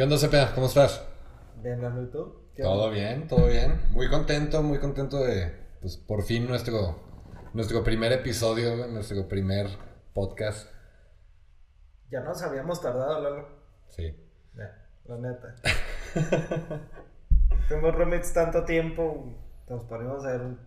¿Qué 0.00 0.04
onda, 0.04 0.16
Cepeda? 0.16 0.54
¿Cómo 0.54 0.66
estás? 0.66 1.04
Bien, 1.56 1.78
¿y 1.78 2.10
tú? 2.10 2.34
¿Qué 2.54 2.62
Todo 2.62 2.88
bien, 2.88 3.28
todo 3.28 3.48
bien. 3.48 3.82
Muy 3.90 4.08
contento, 4.08 4.62
muy 4.62 4.78
contento 4.78 5.18
de, 5.18 5.54
pues, 5.82 5.98
por 5.98 6.22
fin 6.22 6.48
nuestro, 6.48 6.98
nuestro 7.52 7.84
primer 7.84 8.10
episodio, 8.12 8.86
nuestro 8.86 9.28
primer 9.28 9.66
podcast. 10.14 10.70
Ya 12.10 12.20
nos 12.20 12.42
habíamos 12.42 12.80
tardado, 12.80 13.20
Lalo. 13.20 13.48
Sí. 13.90 14.16
Ya, 14.56 14.88
la 15.04 15.18
neta. 15.18 15.54
Fuimos 17.68 17.94
roommates 17.94 18.32
tanto 18.32 18.64
tiempo, 18.64 19.34
nos 19.68 19.84
ponemos 19.84 20.24
a 20.24 20.28
hacer 20.28 20.40
un 20.40 20.60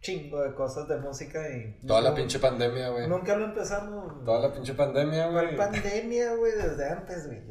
chingo 0.00 0.42
de 0.42 0.54
cosas 0.54 0.86
de 0.86 0.98
música 0.98 1.40
y... 1.48 1.84
Toda 1.84 2.02
la 2.02 2.14
pinche 2.14 2.38
pandemia, 2.38 2.90
güey. 2.90 3.08
Nunca 3.08 3.34
lo 3.34 3.46
empezamos. 3.46 4.24
Toda 4.24 4.48
la 4.48 4.54
pinche 4.54 4.74
pandemia, 4.74 5.28
¿Cuál 5.32 5.46
güey. 5.46 5.56
pandemia, 5.56 6.36
güey? 6.36 6.52
Desde 6.52 6.88
antes, 6.88 7.26
güey. 7.26 7.42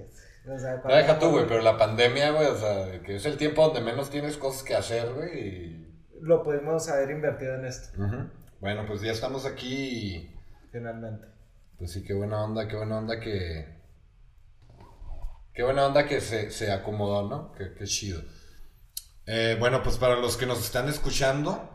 O 0.48 0.60
sea, 0.60 0.76
No, 0.76 0.82
cuando- 0.84 0.98
deja 0.98 1.20
tú, 1.20 1.30
güey, 1.32 1.48
pero 1.48 1.62
la 1.62 1.78
pandemia, 1.78 2.32
güey, 2.32 2.48
o 2.48 2.56
sea, 2.56 3.02
que 3.02 3.16
es 3.16 3.26
el 3.26 3.38
tiempo 3.38 3.66
donde 3.66 3.82
menos 3.82 4.10
tienes 4.10 4.38
cosas 4.38 4.64
que 4.64 4.76
hacer, 4.76 5.12
güey. 5.14 5.40
y- 5.40 5.82
Lo 6.22 6.44
pudimos 6.44 6.88
haber 6.90 7.10
invertido 7.12 7.56
en 7.56 7.66
esto. 7.66 7.98
Bueno, 8.60 8.86
pues 8.88 9.02
ya 9.02 9.12
estamos 9.12 9.46
aquí 9.46 10.32
finalmente. 10.72 11.28
Pues 11.78 11.92
sí, 11.92 12.04
qué 12.04 12.14
buena 12.14 12.44
onda, 12.44 12.68
qué 12.68 12.76
buena 12.76 12.98
onda 13.00 13.20
que. 13.20 13.76
Qué 15.54 15.64
buena 15.64 15.86
onda 15.88 16.06
que 16.06 16.20
se, 16.22 16.52
se 16.52 16.72
acomodó, 16.72 17.28
¿no? 17.30 17.52
Qué, 17.54 17.74
qué 17.78 17.86
chido. 17.86 18.22
Eh, 19.26 19.56
bueno, 19.60 19.82
pues 19.84 19.98
para 19.98 20.16
los 20.18 20.36
que 20.38 20.46
nos 20.46 20.60
están 20.64 20.88
escuchando, 20.90 21.70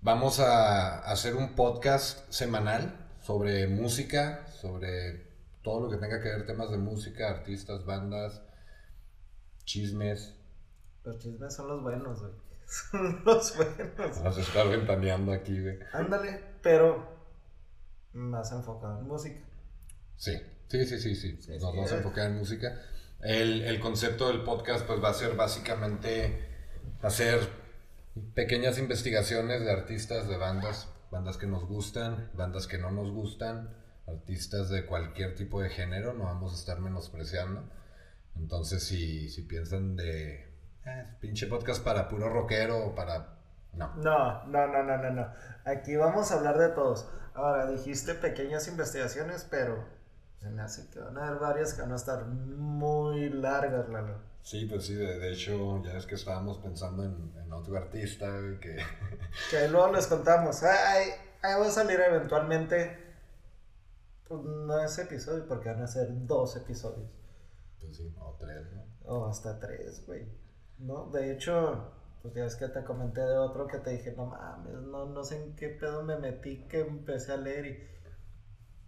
vamos 0.00 0.40
a 0.40 0.98
hacer 1.00 1.34
un 1.36 1.54
podcast 1.54 2.30
semanal 2.30 3.08
sobre 3.20 3.66
música, 3.68 4.46
sobre 4.60 5.27
todo 5.68 5.80
lo 5.80 5.90
que 5.90 5.98
tenga 5.98 6.18
que 6.22 6.30
ver 6.30 6.46
temas 6.46 6.70
de 6.70 6.78
música, 6.78 7.28
artistas, 7.28 7.84
bandas, 7.84 8.40
chismes. 9.64 10.34
Los 11.04 11.18
chismes 11.18 11.54
son 11.54 11.68
los 11.68 11.82
buenos, 11.82 12.20
güey. 12.20 12.32
Son 12.68 13.22
los 13.24 13.56
buenos. 13.56 14.18
A 14.18 14.28
estar 14.40 14.68
ventaneando 14.68 15.32
aquí, 15.32 15.60
güey. 15.60 15.78
Ándale, 15.92 16.40
pero 16.62 17.06
más 18.12 18.50
enfocado 18.52 18.98
en 19.00 19.06
música. 19.06 19.40
Sí, 20.16 20.38
sí, 20.68 20.86
sí, 20.86 20.98
sí, 20.98 21.14
sí. 21.14 21.38
Sí, 21.40 21.50
Nos 21.52 21.60
sí, 21.60 21.66
vamos 21.66 21.92
a 21.92 21.96
enfocar 21.96 22.26
en 22.26 22.38
música. 22.38 22.80
El, 23.20 23.62
el 23.62 23.80
concepto 23.80 24.28
del 24.28 24.44
podcast 24.44 24.86
pues 24.86 25.02
va 25.02 25.10
a 25.10 25.14
ser 25.14 25.34
básicamente 25.34 26.46
hacer 27.02 27.40
pequeñas 28.34 28.78
investigaciones 28.78 29.60
de 29.60 29.70
artistas, 29.70 30.28
de 30.28 30.36
bandas, 30.38 30.88
bandas 31.10 31.36
que 31.36 31.46
nos 31.46 31.64
gustan, 31.66 32.30
bandas 32.34 32.66
que 32.66 32.78
no 32.78 32.90
nos 32.90 33.10
gustan, 33.10 33.74
artistas 34.08 34.68
de 34.70 34.86
cualquier 34.86 35.34
tipo 35.34 35.60
de 35.60 35.70
género, 35.70 36.12
no 36.14 36.24
vamos 36.24 36.52
a 36.52 36.56
estar 36.56 36.78
menospreciando. 36.80 37.68
Entonces 38.36 38.84
si, 38.84 39.28
si 39.30 39.42
piensan 39.42 39.96
de 39.96 40.46
"Ah, 40.86 41.04
pinche 41.20 41.46
podcast 41.46 41.82
para 41.82 42.08
puro 42.08 42.28
rockero 42.28 42.86
o 42.86 42.94
para... 42.94 43.34
No. 43.74 43.94
No, 43.96 44.44
no, 44.46 44.66
no, 44.66 44.82
no, 44.82 44.96
no, 44.98 45.10
no. 45.10 45.28
Aquí 45.64 45.94
vamos 45.96 46.30
a 46.32 46.36
hablar 46.36 46.58
de 46.58 46.68
todos. 46.70 47.08
Ahora, 47.34 47.70
dijiste 47.70 48.14
pequeñas 48.14 48.66
investigaciones, 48.68 49.46
pero 49.48 49.84
se 50.40 50.48
me 50.50 50.62
hace 50.62 50.88
que 50.90 50.98
van 50.98 51.16
a 51.18 51.28
haber 51.28 51.40
varias 51.40 51.74
que 51.74 51.82
van 51.82 51.92
a 51.92 51.96
estar 51.96 52.24
muy 52.26 53.28
largas, 53.30 53.88
Lalo. 53.88 54.26
Sí, 54.42 54.64
pues 54.66 54.86
sí, 54.86 54.94
de, 54.94 55.18
de 55.18 55.32
hecho 55.32 55.82
ya 55.84 55.92
es 55.98 56.06
que 56.06 56.14
estábamos 56.14 56.58
pensando 56.58 57.04
en, 57.04 57.32
en 57.36 57.52
otro 57.52 57.76
artista 57.76 58.26
que... 58.60 58.78
Que 59.50 59.68
luego 59.68 59.92
les 59.92 60.06
contamos. 60.06 60.62
Ay, 60.62 61.10
ahí 61.42 61.60
va 61.60 61.66
a 61.66 61.70
salir 61.70 62.00
eventualmente. 62.00 63.07
Pues 64.28 64.42
no 64.42 64.78
ese 64.84 65.02
episodio, 65.02 65.46
porque 65.48 65.70
van 65.70 65.82
a 65.82 65.86
ser 65.86 66.08
dos 66.26 66.56
episodios. 66.56 67.10
Pues 67.80 67.96
sí, 67.96 68.14
o 68.20 68.36
tres, 68.38 68.66
¿no? 68.72 68.84
O 69.04 69.26
hasta 69.26 69.58
tres, 69.58 70.04
güey. 70.06 70.26
¿No? 70.78 71.10
De 71.10 71.32
hecho, 71.32 71.92
pues 72.22 72.34
ya 72.34 72.44
es 72.44 72.56
que 72.56 72.68
te 72.68 72.84
comenté 72.84 73.20
de 73.20 73.38
otro 73.38 73.66
que 73.66 73.78
te 73.78 73.90
dije, 73.90 74.12
no 74.16 74.26
mames, 74.26 74.74
no, 74.74 75.06
no 75.06 75.24
sé 75.24 75.42
en 75.42 75.56
qué 75.56 75.68
pedo 75.68 76.02
me 76.02 76.18
metí 76.18 76.66
que 76.68 76.80
empecé 76.80 77.32
a 77.32 77.36
leer 77.36 77.66
y 77.66 77.78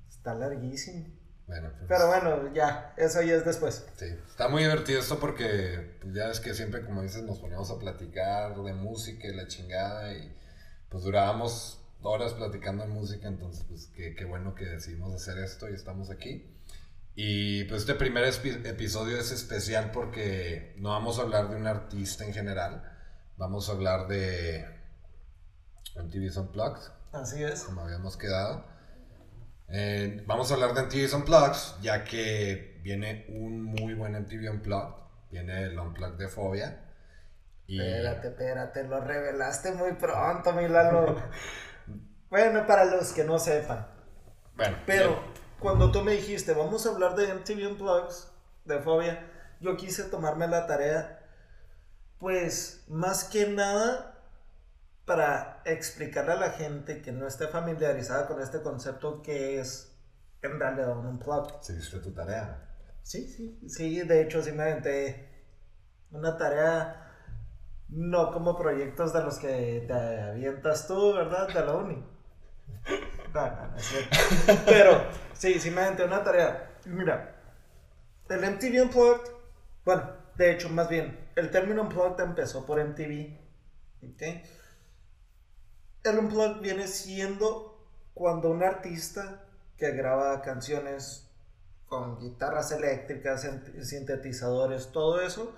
está 0.09 0.35
larguísimo. 0.35 1.07
Bueno, 1.47 1.71
pues, 1.77 1.87
Pero 1.89 2.07
bueno, 2.07 2.55
ya, 2.55 2.95
eso 2.97 3.23
ya 3.23 3.35
es 3.35 3.45
después. 3.45 3.87
sí. 3.97 4.07
Está 4.29 4.49
muy 4.49 4.63
divertido 4.63 5.01
esto 5.01 5.19
porque 5.19 5.97
pues, 6.01 6.15
ya 6.15 6.31
es 6.31 6.39
que 6.39 6.55
siempre, 6.55 6.85
como 6.85 7.03
dices, 7.03 7.25
nos 7.25 7.39
poníamos 7.39 7.71
a 7.71 7.79
platicar 7.79 8.55
de 8.57 8.73
música 8.73 9.27
y 9.27 9.35
la 9.35 9.49
chingada 9.49 10.13
y 10.13 10.37
pues 10.89 11.03
durábamos 11.03 11.80
horas 12.03 12.35
platicando 12.35 12.85
de 12.85 12.91
música, 12.91 13.29
entonces 13.29 13.65
pues 13.69 13.87
qué, 13.95 14.15
qué 14.15 14.25
bueno 14.25 14.55
que 14.55 14.67
decidimos 14.67 15.15
hacer 15.15 15.39
esto 15.39 15.69
y 15.69 15.75
estamos 15.75 16.11
aquí. 16.11 16.47
Y 17.15 17.65
pues 17.65 17.83
este 17.83 17.95
primer 17.95 18.25
episodio 18.25 19.19
es 19.19 19.31
especial 19.33 19.91
porque 19.91 20.75
no 20.79 20.91
vamos 20.91 21.19
a 21.19 21.23
hablar 21.23 21.51
de 21.51 21.57
un 21.57 21.67
artista 21.67 22.25
en 22.25 22.33
general, 22.33 22.83
vamos 23.37 23.69
a 23.69 23.73
hablar 23.73 24.07
de 24.09 24.65
MTV's 25.97 26.37
Unplugged. 26.37 26.83
Así 27.13 27.43
es. 27.43 27.65
como 27.65 27.83
habíamos 27.83 28.17
quedado. 28.17 28.65
Eh, 29.69 30.23
vamos 30.27 30.51
a 30.51 30.55
hablar 30.55 30.75
de 30.75 30.83
MTV 30.83 31.15
Unplugged, 31.15 31.83
ya 31.83 32.05
que 32.05 32.81
viene 32.83 33.27
un 33.29 33.63
muy 33.63 33.95
buen 33.95 34.15
MTV 34.15 34.51
Unplugged. 34.51 34.95
Viene 35.31 35.63
el 35.65 35.79
Unplugged 35.79 36.19
de 36.19 36.29
Fobia. 36.29 36.81
Y 37.67 37.81
Espérate, 37.81 38.29
espérate, 38.29 38.85
lo 38.85 39.01
revelaste 39.01 39.73
muy 39.73 39.93
pronto, 39.93 40.53
mi 40.53 40.67
Lalo. 40.67 41.17
bueno, 42.31 42.67
para 42.67 42.85
los 42.87 43.13
que 43.13 43.25
no 43.25 43.39
sepan. 43.39 43.87
bueno, 44.57 44.77
Pero 44.87 45.09
bien. 45.09 45.31
cuando 45.59 45.91
tú 45.93 46.03
me 46.03 46.13
dijiste, 46.13 46.55
vamos 46.55 46.87
a 46.87 46.91
hablar 46.91 47.17
de 47.17 47.33
MTV 47.35 47.69
Unplugged, 47.73 48.15
de 48.65 48.81
Fobia, 48.81 49.31
yo 49.61 49.77
quise 49.77 50.05
tomarme 50.05 50.49
la 50.49 50.67
tarea, 50.67 51.21
pues 52.19 52.85
más 52.89 53.25
que 53.25 53.49
nada 53.49 54.15
para 55.07 55.63
explicarle 55.67 56.33
a 56.33 56.37
la 56.37 56.51
gente 56.53 57.03
que 57.03 57.13
no 57.13 57.27
esté 57.27 57.49
familiarizada 57.49 58.27
con 58.29 58.41
este 58.43 58.63
concepto 58.63 59.23
que 59.23 59.61
es 59.61 59.97
en 60.43 60.59
realidad 60.61 60.97
un 60.99 61.07
Unplugged. 61.07 61.55
¿Se 61.61 61.73
hiciste 61.75 62.01
tu 62.01 62.13
tarea? 62.13 62.67
Sí, 63.03 63.27
sí, 63.29 63.59
sí, 63.69 64.01
de 64.03 64.23
hecho 64.23 64.43
sí 64.43 64.53
me 64.53 64.63
aventé 64.63 65.29
una 66.13 66.37
tarea, 66.39 67.13
no 67.89 68.33
como 68.33 68.57
proyectos 68.57 69.13
de 69.13 69.23
los 69.25 69.39
que 69.39 69.85
te 69.89 69.95
avientas 69.95 70.87
tú, 70.89 71.15
¿verdad? 71.15 71.53
De 71.53 71.65
la 71.67 71.77
uni. 71.77 72.05
No, 73.35 73.47
no, 73.49 73.67
no 73.69 73.77
es 73.77 73.87
cierto. 73.87 74.17
Pero 74.67 75.05
sí, 75.35 75.61
sí 75.61 75.71
me 75.71 75.83
aventé 75.83 76.05
una 76.05 76.23
tarea. 76.25 76.71
Mira, 76.87 77.37
el 78.29 78.45
MTV 78.45 78.83
Unplugged, 78.83 79.31
bueno, 79.85 80.05
de 80.37 80.53
hecho, 80.53 80.69
más 80.71 80.89
bien, 80.89 81.19
el 81.37 81.51
término 81.51 81.83
Unplugged 81.83 82.21
empezó 82.25 82.67
por 82.67 82.81
MTV, 82.81 83.39
¿ok? 84.03 84.23
El 86.05 86.19
Unplugged 86.19 86.61
viene 86.61 86.87
siendo 86.87 87.89
cuando 88.13 88.51
un 88.51 88.63
artista 88.63 89.45
que 89.79 89.93
graba 89.93 90.43
canciones 90.43 91.27
con 91.87 92.19
guitarras 92.19 92.71
eléctricas, 92.73 93.43
sin- 93.43 93.85
sintetizadores, 93.85 94.93
todo 94.93 95.21
eso, 95.23 95.55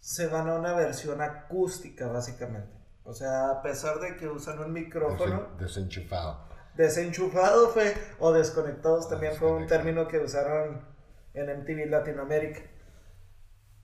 se 0.00 0.28
van 0.28 0.48
a 0.48 0.54
una 0.54 0.72
versión 0.74 1.20
acústica 1.20 2.06
básicamente. 2.06 2.73
O 3.04 3.12
sea, 3.12 3.50
a 3.50 3.62
pesar 3.62 4.00
de 4.00 4.16
que 4.16 4.26
usan 4.28 4.58
un 4.58 4.72
micrófono 4.72 5.48
Desen- 5.50 5.56
desenchufado. 5.58 6.48
desenchufado 6.74 7.68
fue, 7.68 7.94
o 8.18 8.32
desconectados 8.32 9.08
también 9.08 9.34
fue 9.36 9.52
un 9.52 9.66
término 9.66 10.08
que 10.08 10.18
usaron 10.18 10.84
en 11.34 11.50
MTV 11.50 11.86
Latinoamérica. 11.90 12.60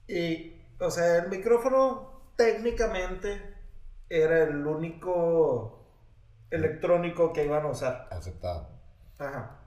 Y, 0.09 0.63
o 0.81 0.91
sea, 0.91 1.19
el 1.19 1.29
micrófono 1.29 2.33
técnicamente 2.37 3.55
era 4.09 4.43
el 4.45 4.67
único 4.67 5.87
electrónico 6.51 7.33
que 7.33 7.45
iban 7.45 7.65
a 7.65 7.69
usar. 7.69 8.09
Aceptado. 8.11 8.69
Ajá. 9.19 9.59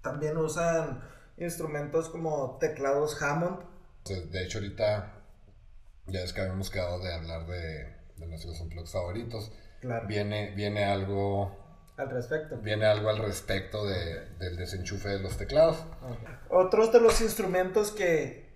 También 0.00 0.36
usan 0.36 1.02
instrumentos 1.36 2.08
como 2.08 2.56
teclados 2.58 3.20
Hammond. 3.20 3.64
De 4.30 4.44
hecho, 4.44 4.58
ahorita 4.58 5.12
ya 6.06 6.20
es 6.20 6.32
que 6.32 6.40
habíamos 6.40 6.70
quedado 6.70 7.00
de 7.00 7.12
hablar 7.12 7.44
de, 7.46 7.95
de 8.16 8.26
nuestros 8.26 8.60
Unplugged 8.60 8.90
favoritos. 8.90 9.52
Claro. 9.80 10.06
Viene, 10.08 10.50
viene 10.54 10.84
algo. 10.84 11.64
Al 11.96 12.10
respecto. 12.10 12.56
Viene 12.58 12.86
algo 12.86 13.08
al 13.08 13.18
respecto 13.18 13.86
de- 13.86 14.26
del 14.38 14.56
desenchufe 14.56 15.08
de 15.08 15.18
los 15.20 15.36
teclados. 15.36 15.82
Otros 16.50 16.92
de 16.92 17.00
los 17.00 17.20
instrumentos 17.20 17.90
que 17.92 18.54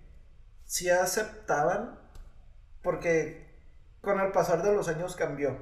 sí 0.65 0.89
aceptaban, 0.89 1.99
porque 2.83 3.49
con 4.01 4.19
el 4.19 4.31
pasar 4.31 4.61
de 4.63 4.73
los 4.73 4.87
años 4.87 5.15
cambió, 5.15 5.57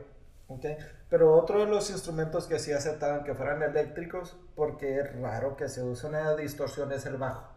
¿ok? 0.47 0.65
Pero 1.09 1.33
otro 1.35 1.59
de 1.61 1.65
los 1.71 1.89
instrumentos 1.89 2.47
que 2.47 2.59
sí 2.59 2.71
aceptaban 2.71 3.23
que 3.23 3.33
fueran 3.33 3.63
eléctricos, 3.63 4.37
porque 4.55 4.99
es 4.99 5.19
raro 5.21 5.55
que 5.57 5.67
se 5.69 5.81
use 5.83 6.07
una 6.07 6.35
distorsión, 6.35 6.91
es 6.91 7.05
el 7.05 7.17
bajo. 7.17 7.49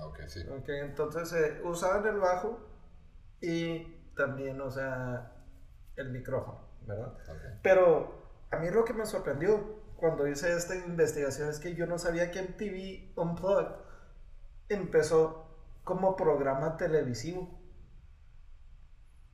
Ok, 0.00 0.20
sí. 0.28 0.40
Entonces 0.68 1.32
eh, 1.32 1.60
usaban 1.64 2.06
el 2.06 2.18
bajo 2.18 2.58
y 3.40 3.84
también, 4.16 4.60
o 4.60 4.70
sea, 4.70 5.32
el 5.96 6.10
micrófono, 6.10 6.60
¿verdad? 6.86 7.12
ok. 7.28 7.60
Pero 7.62 8.22
a 8.50 8.56
mí 8.58 8.70
lo 8.70 8.84
que 8.84 8.92
me 8.92 9.06
sorprendió 9.06 9.80
cuando 9.96 10.26
hice 10.28 10.52
esta 10.54 10.74
investigación 10.76 11.48
es 11.48 11.58
que 11.58 11.74
yo 11.74 11.86
no 11.86 11.98
sabía 11.98 12.30
que 12.30 12.42
MTV 12.42 13.18
Unplugged 13.20 13.72
empezó 14.68 15.46
como 15.84 16.16
programa 16.16 16.76
televisivo. 16.76 17.58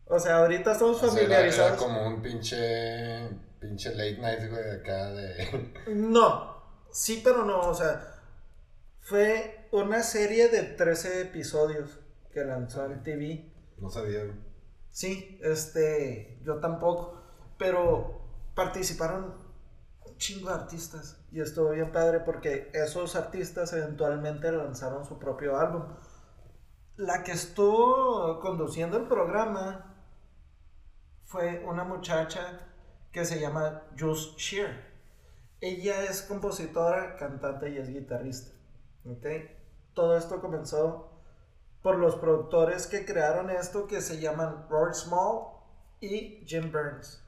O 0.06 0.18
sea, 0.18 0.38
ahorita 0.38 0.72
estamos 0.72 0.98
sea, 0.98 1.08
era- 1.08 1.16
familiarizados. 1.16 1.70
Era 1.72 1.78
como 1.80 2.06
un 2.06 2.22
pinche. 2.22 3.28
Pinche 3.60 3.90
late 3.94 4.18
night, 4.18 4.50
güey, 4.50 4.70
acá 4.80 5.10
de. 5.12 5.72
No, 5.94 6.56
sí, 6.90 7.20
pero 7.22 7.44
no, 7.44 7.60
o 7.60 7.74
sea, 7.74 8.20
fue 9.00 9.68
una 9.70 10.02
serie 10.02 10.48
de 10.48 10.62
13 10.64 11.22
episodios 11.22 12.00
que 12.32 12.44
lanzó 12.44 12.84
en 12.86 13.02
TV. 13.04 13.52
No 13.78 13.88
sabía. 13.88 14.22
Sí, 14.92 15.40
este, 15.42 16.38
yo 16.44 16.60
tampoco, 16.60 17.18
pero 17.58 18.20
participaron 18.54 19.34
un 20.06 20.16
chingo 20.18 20.50
de 20.50 20.54
artistas 20.54 21.18
y 21.32 21.40
estuvo 21.40 21.70
bien 21.70 21.90
padre 21.90 22.20
porque 22.20 22.70
esos 22.74 23.16
artistas 23.16 23.72
eventualmente 23.72 24.52
lanzaron 24.52 25.06
su 25.06 25.18
propio 25.18 25.58
álbum. 25.58 25.84
La 26.96 27.24
que 27.24 27.32
estuvo 27.32 28.38
conduciendo 28.40 28.98
el 28.98 29.08
programa 29.08 29.96
fue 31.24 31.64
una 31.66 31.84
muchacha 31.84 32.68
que 33.10 33.24
se 33.24 33.40
llama 33.40 33.84
Jules 33.98 34.34
Shear. 34.36 34.92
Ella 35.62 36.04
es 36.04 36.20
compositora, 36.22 37.16
cantante 37.16 37.70
y 37.70 37.78
es 37.78 37.88
guitarrista. 37.88 38.52
¿ok? 39.06 39.26
Todo 39.94 40.18
esto 40.18 40.40
comenzó 40.42 41.11
por 41.82 41.96
los 41.98 42.16
productores 42.16 42.86
que 42.86 43.04
crearon 43.04 43.50
esto 43.50 43.86
que 43.86 44.00
se 44.00 44.20
llaman 44.20 44.66
Robert 44.70 44.94
Small 44.94 45.48
y 46.00 46.42
Jim 46.46 46.70
Burns. 46.72 47.18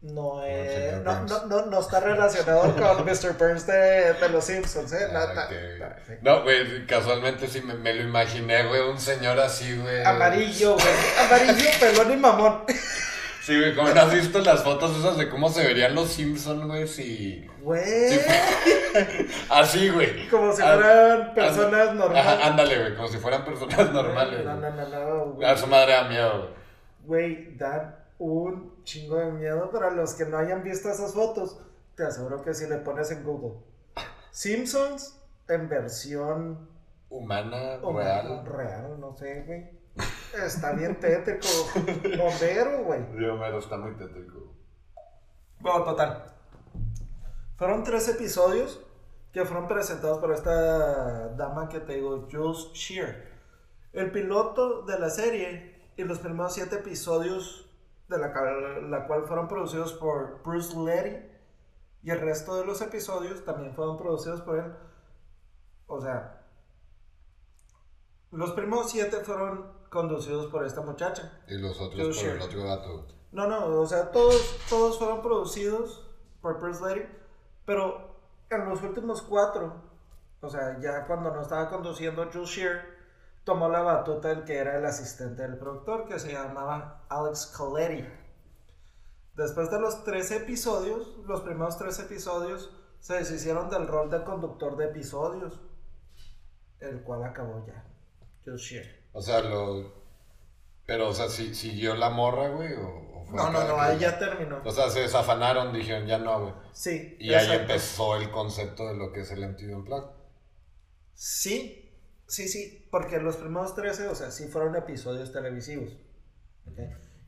No, 0.00 0.44
eh, 0.44 0.90
señor 0.92 1.02
no, 1.02 1.12
Burns. 1.14 1.30
no, 1.30 1.46
no, 1.46 1.66
no 1.66 1.80
está 1.80 1.98
relacionado 1.98 2.74
con 2.76 3.04
Mr. 3.04 3.32
Burns 3.36 3.66
de, 3.66 4.12
de 4.14 4.28
Los 4.28 4.44
Simpsons, 4.44 4.92
¿eh? 4.92 5.08
No, 5.12 5.18
Ah. 5.18 5.48
No, 6.22 6.42
güey, 6.44 6.86
casualmente 6.86 7.48
sí 7.48 7.60
me, 7.62 7.74
me 7.74 7.92
lo 7.94 8.02
imaginé, 8.04 8.66
güey, 8.68 8.80
un 8.82 9.00
señor 9.00 9.40
así, 9.40 9.76
güey. 9.76 10.04
Amarillo, 10.04 10.74
güey. 10.74 11.26
Amarillo, 11.26 11.68
pelón 11.80 12.12
y 12.12 12.16
mamón. 12.16 12.64
Sí, 13.48 13.58
güey, 13.58 13.74
como 13.74 13.88
no 13.88 14.00
has 14.02 14.12
visto 14.12 14.38
las 14.40 14.62
fotos 14.62 14.94
esas 14.98 15.16
de 15.16 15.30
cómo 15.30 15.48
se 15.48 15.66
verían 15.66 15.94
los 15.94 16.08
Simpsons, 16.10 16.66
güey, 16.66 16.86
si... 16.86 17.46
Güey. 17.62 18.10
Sí, 18.10 18.20
Así, 19.50 19.88
güey. 19.88 20.28
Como 20.28 20.52
si 20.52 20.60
Ah, 20.62 20.74
fueran 20.74 21.34
personas 21.34 21.80
Ajá, 21.88 21.94
normales. 21.94 22.38
ándale, 22.44 22.78
güey, 22.80 22.94
como 22.96 23.08
si 23.08 23.16
fueran 23.16 23.44
personas 23.46 23.90
normales. 23.90 24.44
No, 24.44 24.54
no, 24.56 24.60
güey. 24.60 24.90
no, 24.90 25.16
no, 25.16 25.24
güey. 25.32 25.48
A 25.48 25.56
su 25.56 25.66
madre 25.66 25.92
da 25.94 26.04
miedo, 26.04 26.50
güey. 27.06 27.24
Güey, 27.36 27.56
dan 27.56 27.96
un 28.18 28.84
chingo 28.84 29.16
de 29.16 29.32
miedo 29.32 29.70
para 29.70 29.90
los 29.92 30.12
que 30.12 30.26
no 30.26 30.36
hayan 30.36 30.62
visto 30.62 30.90
esas 30.90 31.14
fotos. 31.14 31.58
Te 31.94 32.02
aseguro 32.04 32.42
que 32.42 32.52
si 32.52 32.66
le 32.68 32.76
pones 32.76 33.10
en 33.12 33.24
Google 33.24 33.60
Simpsons 34.30 35.18
en 35.48 35.68
versión 35.70 36.68
Humana, 37.08 37.78
o 37.82 37.96
real. 37.96 38.44
real, 38.44 39.00
no 39.00 39.16
sé, 39.16 39.42
güey. 39.46 39.77
Está 40.34 40.72
bien 40.72 40.98
tétrico. 41.00 41.46
Homero, 42.22 42.84
güey. 42.84 43.02
Dios 43.16 43.38
mío, 43.38 43.58
está 43.58 43.76
muy 43.76 43.94
tétrico. 43.94 44.54
Bueno, 45.60 45.84
total. 45.84 46.24
Fueron 47.56 47.82
tres 47.82 48.08
episodios 48.08 48.80
que 49.32 49.44
fueron 49.44 49.66
presentados 49.66 50.18
por 50.18 50.32
esta 50.32 51.28
dama 51.30 51.68
que 51.68 51.80
te 51.80 51.94
digo, 51.94 52.28
Jules 52.30 52.72
Shear. 52.72 53.26
El 53.92 54.12
piloto 54.12 54.82
de 54.82 54.98
la 54.98 55.10
serie 55.10 55.92
y 55.96 56.04
los 56.04 56.18
primeros 56.18 56.54
siete 56.54 56.76
episodios 56.76 57.68
de 58.08 58.18
la, 58.18 58.28
la 58.82 59.06
cual 59.06 59.24
fueron 59.26 59.48
producidos 59.48 59.92
por 59.94 60.42
Bruce 60.42 60.76
Letty 60.76 61.26
y 62.02 62.10
el 62.10 62.20
resto 62.20 62.56
de 62.56 62.64
los 62.64 62.80
episodios 62.80 63.44
también 63.44 63.74
fueron 63.74 63.96
producidos 63.96 64.40
por 64.42 64.58
él. 64.58 64.72
O 65.86 66.00
sea, 66.00 66.46
los 68.30 68.52
primeros 68.52 68.90
siete 68.90 69.18
fueron 69.18 69.77
conducidos 69.90 70.46
por 70.46 70.64
esta 70.64 70.80
muchacha. 70.80 71.40
Y 71.48 71.58
los 71.58 71.80
otros 71.80 72.18
por 72.18 72.28
el 72.28 72.42
otro 72.42 72.64
gato. 72.64 73.06
No, 73.32 73.46
no, 73.46 73.80
o 73.80 73.86
sea, 73.86 74.10
todos, 74.10 74.58
todos 74.68 74.98
fueron 74.98 75.20
producidos 75.20 76.06
por 76.40 76.60
Bruce 76.60 76.82
Letty, 76.84 77.06
pero 77.66 78.16
en 78.50 78.68
los 78.68 78.82
últimos 78.82 79.22
cuatro, 79.22 79.82
o 80.40 80.48
sea, 80.48 80.78
ya 80.80 81.06
cuando 81.06 81.30
no 81.34 81.42
estaba 81.42 81.68
conduciendo 81.68 82.30
Jules 82.32 82.48
Shear, 82.48 82.98
tomó 83.44 83.68
la 83.68 83.82
batuta 83.82 84.30
el 84.30 84.44
que 84.44 84.56
era 84.56 84.78
el 84.78 84.86
asistente 84.86 85.42
del 85.42 85.58
productor, 85.58 86.06
que 86.06 86.18
se 86.18 86.32
llamaba 86.32 87.04
Alex 87.08 87.46
Coletti. 87.56 88.06
Después 89.34 89.70
de 89.70 89.80
los 89.80 90.04
tres 90.04 90.30
episodios, 90.30 91.18
los 91.26 91.42
primeros 91.42 91.78
tres 91.78 91.98
episodios, 92.00 92.70
se 92.98 93.14
deshicieron 93.14 93.70
del 93.70 93.86
rol 93.86 94.10
de 94.10 94.24
conductor 94.24 94.76
de 94.76 94.86
episodios, 94.86 95.60
el 96.80 97.02
cual 97.02 97.24
acabó 97.24 97.64
ya, 97.66 97.84
Jules 98.44 98.60
Shear. 98.60 98.97
O 99.12 99.22
sea, 99.22 99.40
lo... 99.40 99.92
Pero, 100.86 101.08
o 101.08 101.12
sea, 101.12 101.28
¿si- 101.28 101.54
¿siguió 101.54 101.94
la 101.94 102.10
morra, 102.10 102.48
güey? 102.48 102.72
O, 102.74 103.20
o 103.20 103.24
fue 103.24 103.36
No, 103.36 103.50
no, 103.50 103.66
no, 103.68 103.80
ahí 103.80 103.98
ya 103.98 104.18
terminó. 104.18 104.60
O 104.64 104.70
sea, 104.72 104.88
se 104.90 105.00
desafanaron, 105.00 105.72
dijeron, 105.72 106.06
ya 106.06 106.18
no, 106.18 106.40
güey. 106.40 106.54
Sí. 106.72 107.16
Y 107.20 107.34
ahí 107.34 107.52
empezó 107.52 108.16
el 108.16 108.30
concepto 108.30 108.86
de 108.88 108.94
lo 108.96 109.12
que 109.12 109.20
es 109.20 109.30
el 109.32 109.46
MTV 109.46 109.76
Unplugged. 109.76 110.10
Sí, 111.14 111.92
sí, 112.26 112.48
sí, 112.48 112.88
porque 112.90 113.18
los 113.18 113.36
primeros 113.36 113.74
13, 113.74 114.08
o 114.08 114.14
sea, 114.14 114.30
sí 114.30 114.46
fueron 114.48 114.76
episodios 114.76 115.32
televisivos. 115.32 115.96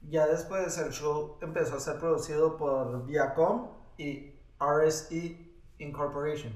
Ya 0.03 0.27
después 0.27 0.77
el 0.79 0.93
show 0.93 1.39
empezó 1.43 1.77
a 1.77 1.81
ser 1.81 1.99
producido 1.99 2.57
por 2.57 3.05
Viacom 3.07 3.73
y 3.99 4.39
RSE 4.59 5.37
Incorporation, 5.79 6.53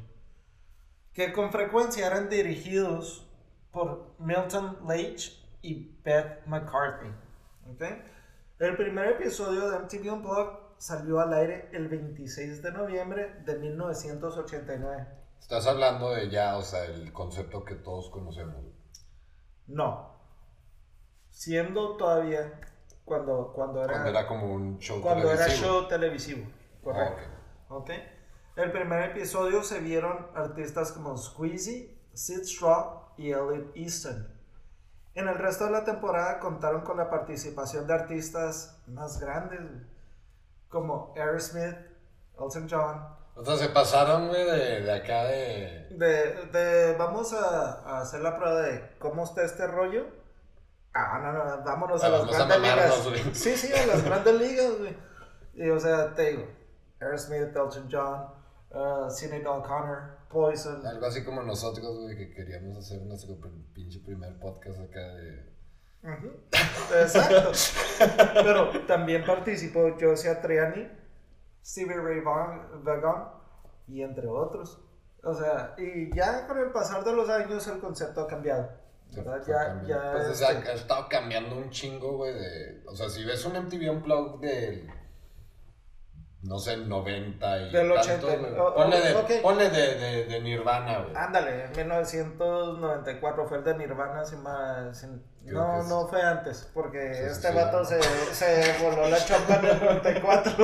que 1.13 1.33
con 1.33 1.51
frecuencia 1.51 2.07
eran 2.07 2.29
dirigidos 2.29 3.27
por 3.75 4.15
Milton 4.21 4.79
Leitch 4.87 5.45
y 5.61 6.01
Beth 6.03 6.47
McCarthy. 6.47 7.09
¿ok? 7.69 7.83
El 8.61 8.77
primer 8.77 9.09
episodio 9.11 9.69
de 9.69 9.81
MTV 9.81 10.13
Unplugged 10.13 10.59
salió 10.79 11.21
al 11.21 11.35
aire 11.35 11.69
el 11.73 11.89
26 11.89 12.63
de 12.63 12.71
noviembre 12.71 13.35
de 13.45 13.59
1989. 13.59 15.07
Estás 15.41 15.67
hablando 15.67 16.11
de 16.11 16.31
ya, 16.31 16.57
o 16.57 16.63
sea, 16.63 16.85
el 16.85 17.13
concepto 17.13 17.65
que 17.65 17.75
todos 17.75 18.09
conocemos. 18.11 18.65
No. 19.67 20.15
Siendo 21.31 21.97
todavía 21.97 22.61
cuando, 23.05 23.53
cuando 23.53 23.83
era, 23.83 23.93
Cuando 23.93 24.11
era 24.11 24.27
como 24.27 24.55
un 24.55 24.79
show 24.79 25.03
cuando 25.03 25.31
era 25.31 25.45
televisivo. 25.45 25.69
show 25.69 25.89
televisivo. 25.89 26.47
Correcto. 26.83 27.23
Ah, 27.69 27.75
ok. 27.75 27.91
El 28.57 28.71
primer 28.71 29.11
episodio 29.11 29.65
se 29.65 29.81
vieron 29.81 30.29
artistas 30.35 30.93
como 30.93 31.17
Squeezy, 31.17 31.99
Sid 32.13 32.45
Straw 32.45 33.04
y 33.17 33.31
Elliot 33.33 33.77
Easton. 33.77 34.29
En 35.15 35.29
el 35.29 35.37
resto 35.39 35.67
de 35.67 35.71
la 35.71 35.85
temporada 35.85 36.41
contaron 36.41 36.83
con 36.83 36.97
la 36.97 37.09
participación 37.09 37.87
de 37.87 37.95
artistas 37.95 38.81
más 38.89 39.21
grandes, 39.21 39.61
como 40.69 41.13
Aerosmith, 41.17 41.77
Elton 42.39 42.67
John, 42.69 43.07
O 43.37 43.45
sea, 43.45 43.57
se 43.57 43.69
pasaron, 43.69 44.33
de, 44.33 44.45
de 44.83 44.93
acá 44.93 45.25
de... 45.25 45.87
De, 45.91 46.47
de- 46.53 46.97
vamos 46.97 47.33
a, 47.33 47.81
a 47.83 48.01
hacer 48.01 48.21
la 48.23 48.37
prueba 48.37 48.61
de 48.63 48.97
cómo 48.99 49.23
está 49.25 49.43
este 49.45 49.67
rollo. 49.69 50.07
Ah, 50.93 51.21
no, 51.23 51.33
no, 51.33 51.65
vámonos 51.65 52.03
a 52.03 52.07
Ah, 52.07 52.11
las 52.11 52.23
a 52.23 52.27
grandes 52.47 52.59
mamarnos, 52.61 53.07
ligas. 53.07 53.25
güey. 53.25 53.35
Sí, 53.35 53.57
sí, 53.57 53.73
a 53.73 53.87
las 53.87 54.05
grandes 54.05 54.35
ligas, 54.35 54.79
güey. 54.79 54.97
Y, 55.55 55.71
o 55.71 55.79
sea, 55.79 56.13
te 56.15 56.31
digo, 56.31 56.49
Aerosmith, 57.01 57.43
Elton 57.57 57.89
John, 57.91 58.27
uh, 58.71 59.09
Sinead 59.11 59.47
O'Connor, 59.47 60.19
Poison. 60.35 60.85
Algo 60.87 61.07
así 61.07 61.25
como 61.25 61.43
nosotros, 61.43 62.01
güey, 62.01 62.17
que 62.17 62.35
queríamos 62.35 62.77
hacer 62.77 63.01
nuestro 63.03 63.39
pinche 63.73 64.01
primer 64.01 64.39
podcast 64.41 64.81
acá 64.81 65.01
de... 65.15 65.55
Exacto. 67.01 67.53
Pero 68.35 68.85
también 68.87 69.25
participó 69.25 69.97
Josie 69.99 70.35
Triani, 70.43 70.87
Stevie 71.65 71.97
Ray 71.97 72.21
Vaughan, 72.21 73.31
y 73.87 74.03
entre 74.03 74.27
otros. 74.27 74.81
O 75.23 75.33
sea, 75.33 75.75
y 75.79 76.15
ya 76.15 76.47
con 76.47 76.59
el 76.59 76.73
pasar 76.73 77.05
de 77.05 77.13
los 77.15 77.31
años 77.31 77.67
el 77.69 77.79
concepto 77.79 78.23
ha 78.23 78.27
cambiado. 78.27 78.69
¿verdad? 79.17 79.43
Ya, 79.47 79.67
cambiando. 79.67 79.89
ya. 79.89 80.13
Pues, 80.13 80.29
o 80.29 80.35
sea, 80.35 80.51
este, 80.51 80.71
ha 80.71 80.75
estado 80.75 81.09
cambiando 81.09 81.57
un 81.57 81.71
chingo, 81.71 82.17
güey, 82.17 82.35
de... 82.35 82.83
O 82.87 82.95
sea, 82.95 83.09
si 83.09 83.25
ves 83.25 83.45
un 83.45 83.53
MTV 83.53 83.91
Unplugged 83.91 84.41
del... 84.41 84.91
No 86.45 86.59
sé, 86.59 86.77
90 86.77 87.59
y 87.59 87.73
Del 87.73 87.89
tanto, 87.95 88.27
80, 88.29 88.37
güey. 88.37 88.53
oh, 88.61 88.75
Ponle, 88.75 88.99
oh, 88.99 89.03
de, 89.03 89.15
ok. 89.15 89.31
ponle 89.43 89.71
de, 89.71 89.95
de, 89.95 90.25
de 90.27 90.41
Nirvana, 90.43 90.99
güey. 90.99 91.17
Ándale, 91.17 91.65
en 91.65 91.73
1994 91.73 93.47
fue 93.49 93.59
el 93.59 93.65
de 93.65 93.75
Nirvana, 93.79 94.25
sin 94.27 94.43
más, 94.43 95.05
no, 95.45 95.81
es- 95.81 95.87
no 95.89 96.07
fue 96.07 96.21
antes, 96.23 96.69
porque 96.75 97.15
Sí, 97.15 97.23
este 97.25 97.49
sí. 97.49 97.55
vato 97.55 97.83
se, 97.85 98.01
se 98.03 98.77
voló 98.83 99.09
la 99.09 99.25
chompa 99.25 99.55
en 99.57 99.65
el 99.65 99.81
94. 99.85 100.55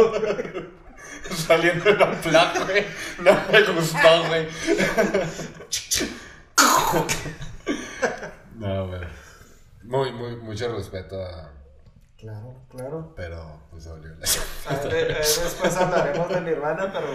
Saliendo 1.31 1.89
en 1.91 2.03
Unplugged, 2.03 2.65
güey. 2.67 2.85
No 3.25 3.33
me 3.51 3.63
gustó, 3.73 4.25
güey. 4.29 4.49
no, 8.57 8.89
güey. 8.89 9.01
Muy, 9.85 10.13
muy, 10.13 10.37
mucho 10.37 10.71
respeto 10.75 11.23
a... 11.23 11.51
Claro, 12.21 12.55
claro. 12.69 13.13
Pero, 13.17 13.61
pues, 13.71 13.87
olió 13.87 14.15
la... 14.15 14.27
A 14.69 14.83
ver, 14.83 15.11
eh, 15.11 15.15
después 15.17 15.77
hablaremos 15.77 16.29
de 16.29 16.41
Nirvana, 16.43 16.93
pero 16.93 17.07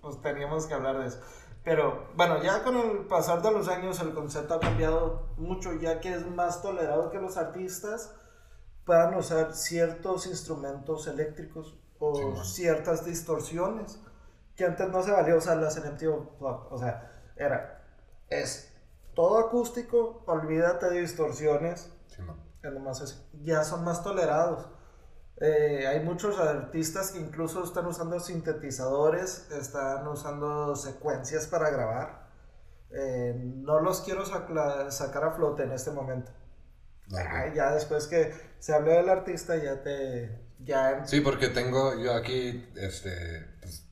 pues 0.00 0.22
teníamos 0.22 0.66
que 0.66 0.74
hablar 0.74 0.98
de 1.00 1.08
eso. 1.08 1.20
Pero 1.64 2.06
bueno, 2.14 2.40
ya 2.40 2.62
con 2.62 2.76
el 2.76 2.98
pasar 3.06 3.42
de 3.42 3.50
los 3.50 3.66
años 3.66 3.98
el 4.00 4.14
concepto 4.14 4.54
ha 4.54 4.60
cambiado 4.60 5.30
mucho, 5.36 5.72
ya 5.72 5.98
que 5.98 6.14
es 6.14 6.24
más 6.24 6.62
tolerado 6.62 7.10
que 7.10 7.18
los 7.18 7.36
artistas 7.36 8.14
puedan 8.84 9.14
usar 9.14 9.52
ciertos 9.52 10.28
instrumentos 10.28 11.08
eléctricos 11.08 11.76
o 11.98 12.44
Sí, 12.44 12.62
ciertas 12.62 13.04
distorsiones 13.04 14.00
que 14.54 14.64
antes 14.64 14.88
no 14.88 15.02
se 15.02 15.10
valía 15.10 15.34
usarlas 15.34 15.76
en 15.76 15.92
MTV 15.92 16.08
Unplugged. 16.08 16.72
O 16.72 16.78
sea, 16.78 17.10
era, 17.34 17.82
es 18.30 18.72
todo 19.14 19.38
acústico, 19.38 20.22
olvídate 20.26 20.88
de 20.90 21.00
distorsiones. 21.00 21.92
Que 22.68 22.74
nomás 22.74 23.00
es- 23.00 23.24
ya 23.42 23.62
son 23.64 23.84
más 23.84 24.02
tolerados. 24.02 24.66
Eh, 25.38 25.86
hay 25.86 26.00
muchos 26.00 26.38
artistas 26.38 27.12
que 27.12 27.20
incluso 27.20 27.62
están 27.62 27.86
usando 27.86 28.18
sintetizadores, 28.20 29.50
están 29.50 30.06
usando 30.08 30.74
secuencias 30.76 31.46
para 31.46 31.70
grabar. 31.70 32.26
Eh, 32.90 33.34
no 33.36 33.80
los 33.80 34.00
quiero 34.00 34.24
sacar 34.24 35.24
a 35.24 35.32
flote 35.32 35.64
en 35.64 35.72
este 35.72 35.90
momento. 35.90 36.32
Ay, 37.14 37.52
ya 37.54 37.72
después 37.72 38.06
que 38.06 38.32
se 38.58 38.74
hable 38.74 38.92
del 38.94 39.08
artista, 39.08 39.56
ya 39.56 39.82
te. 39.82 40.44
Ya. 40.60 41.04
Sí, 41.04 41.20
porque 41.20 41.48
tengo 41.48 41.94
yo 42.02 42.14
aquí, 42.14 42.66
este, 42.76 43.46
pues, 43.60 43.86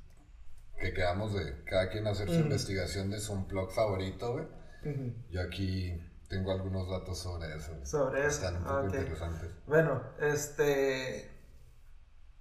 que 0.80 0.94
quedamos 0.94 1.34
de 1.34 1.62
cada 1.64 1.90
quien 1.90 2.06
hacer 2.06 2.28
su 2.28 2.36
investigación 2.36 3.10
de 3.10 3.20
su 3.20 3.36
blog 3.46 3.70
favorito, 3.72 4.32
güey. 4.32 4.46
Ujú. 4.84 5.14
Yo 5.30 5.42
aquí 5.42 5.92
tengo 6.34 6.50
algunos 6.50 6.88
datos 6.88 7.18
sobre 7.18 7.54
eso. 7.54 7.72
Sobre 7.84 8.26
eso. 8.26 8.46
Están 8.46 8.56
un 8.56 8.64
poco 8.64 8.84
interesantes. 8.96 9.50
Bueno, 9.66 10.02
este. 10.20 11.30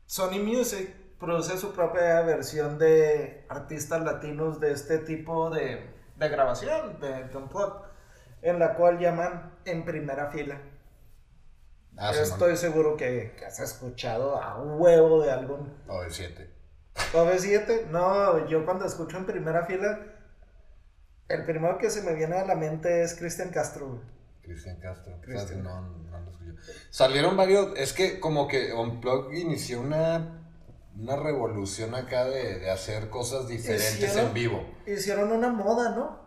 Sony 0.06 0.40
Music 0.44 0.90
produce 1.20 1.58
su 1.58 1.74
propia 1.74 2.22
versión 2.22 2.78
de 2.78 3.46
artistas 3.50 4.02
latinos 4.04 4.60
de 4.60 4.72
este 4.72 4.98
tipo 5.00 5.50
de, 5.50 5.90
de 6.16 6.30
grabación, 6.30 7.00
de, 7.00 7.26
de 7.26 7.38
unplugged, 7.38 7.86
en 8.42 8.60
la 8.60 8.76
cual 8.76 9.00
llaman 9.00 9.60
en 9.66 9.86
primera 9.86 10.32
fila. 10.32 10.60
Ah, 11.96 12.12
sí, 12.14 12.22
Estoy 12.22 12.58
seguro 12.58 12.98
que, 12.98 13.36
que 13.38 13.46
has 13.46 13.60
escuchado 13.60 14.42
a 14.42 14.60
huevo 14.60 15.22
de 15.22 15.32
algún 15.32 15.62
man. 15.62 15.84
O 15.88 16.02
de 16.02 16.10
7. 16.10 16.50
OV7. 17.14 17.88
No, 17.88 18.48
yo 18.48 18.66
cuando 18.66 18.86
escucho 18.86 19.18
en 19.18 19.26
primera 19.26 19.66
fila, 19.66 20.00
el 21.30 21.46
primero 21.46 21.78
que 21.78 21.90
se 21.90 22.02
me 22.02 22.14
viene 22.14 22.36
a 22.36 22.46
la 22.46 22.56
mente 22.56 23.02
es 23.04 23.16
Cristian 23.16 23.50
Castro. 23.50 23.88
güey. 23.88 24.00
Cristian 24.42 24.78
Castro. 24.80 25.20
Cristian. 25.22 25.46
O 25.46 25.48
sea, 25.48 25.58
no, 25.82 25.82
no 25.82 26.20
lo 26.20 26.32
escuché. 26.32 26.72
Salieron 26.90 27.38
varios. 27.38 27.78
Es 27.78 27.94
que 27.94 28.20
como 28.20 28.48
que 28.48 28.74
Unplug 28.74 29.34
inició 29.34 29.80
una, 29.82 30.44
una 30.98 31.16
revolución 31.16 31.96
acá 31.96 32.26
de, 32.26 32.60
de 32.60 32.70
hacer 32.70 33.10
cosas 33.10 33.48
diferentes 33.48 34.00
Hicieron- 34.00 34.28
en 34.28 34.34
vivo. 34.34 34.66
Hicieron 34.86 35.32
una 35.32 35.50
moda, 35.50 35.96
¿no? 35.96 36.20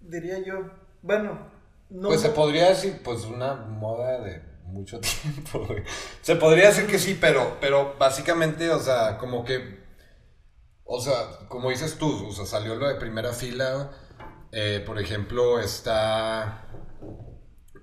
Diría 0.00 0.38
yo. 0.40 0.70
Bueno, 1.02 1.50
no. 1.90 2.08
Pues 2.08 2.20
se 2.20 2.30
podría 2.30 2.68
decir, 2.68 3.00
pues 3.04 3.24
una 3.24 3.54
moda 3.54 4.20
de 4.20 4.42
mucho 4.64 4.98
tiempo, 5.22 5.64
güey. 5.66 5.84
Se 6.22 6.34
podría 6.36 6.68
decir 6.68 6.86
que 6.86 6.98
sí, 6.98 7.16
pero, 7.20 7.58
pero 7.60 7.94
básicamente, 7.98 8.70
o 8.70 8.80
sea, 8.80 9.18
como 9.18 9.44
que, 9.44 9.80
o 10.84 11.00
sea, 11.00 11.46
como 11.48 11.70
dices 11.70 11.96
tú, 11.96 12.26
o 12.26 12.32
sea, 12.32 12.44
salió 12.46 12.74
lo 12.74 12.88
de 12.88 12.96
primera 12.96 13.32
fila, 13.32 13.90
eh, 14.52 14.82
por 14.86 14.98
ejemplo, 15.00 15.58
está, 15.60 16.66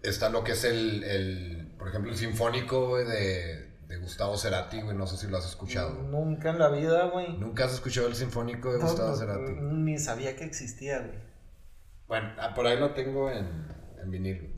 está 0.04 0.30
lo 0.30 0.44
que 0.44 0.54
es 0.54 0.64
el, 0.64 1.04
el 1.04 1.76
por 1.78 1.90
ejemplo, 1.90 2.12
el 2.12 2.18
sinfónico, 2.18 2.88
güey, 2.90 3.06
de, 3.06 3.78
de 3.88 3.98
Gustavo 3.98 4.38
Cerati, 4.38 4.82
güey, 4.82 4.96
no 4.96 5.08
sé 5.08 5.18
si 5.18 5.28
lo 5.28 5.38
has 5.38 5.46
escuchado. 5.46 5.92
Nunca 6.04 6.52
en 6.52 6.60
la 6.60 6.70
vida, 6.70 7.06
güey. 7.08 7.38
¿Nunca 7.38 7.66
has 7.66 7.74
escuchado 7.74 8.08
el 8.08 8.16
sinfónico 8.16 8.72
de 8.72 8.80
No, 8.80 8.86
Gustavo 8.86 9.10
no, 9.10 9.16
Cerati? 9.16 9.52
Ni 9.62 9.98
sabía 9.98 10.36
que 10.36 10.44
existía, 10.46 11.00
güey. 11.00 11.20
Bueno, 12.08 12.34
ah, 12.40 12.54
por 12.54 12.66
ahí 12.68 12.80
lo 12.80 12.94
tengo 12.94 13.30
en, 13.30 13.68
en 14.02 14.12
vinil. 14.12 14.56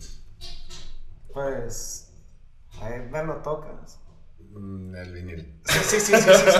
Pues. 1.33 2.13
Ahí 2.81 2.99
me 3.09 3.23
lo 3.23 3.35
tocas. 3.41 3.99
Mm, 4.39 4.95
El 4.95 5.13
vinil. 5.13 5.61
Sí, 5.65 5.79
sí, 5.79 5.99
sí, 5.99 6.15
sí. 6.15 6.21
sí, 6.33 6.51
sí. 6.51 6.57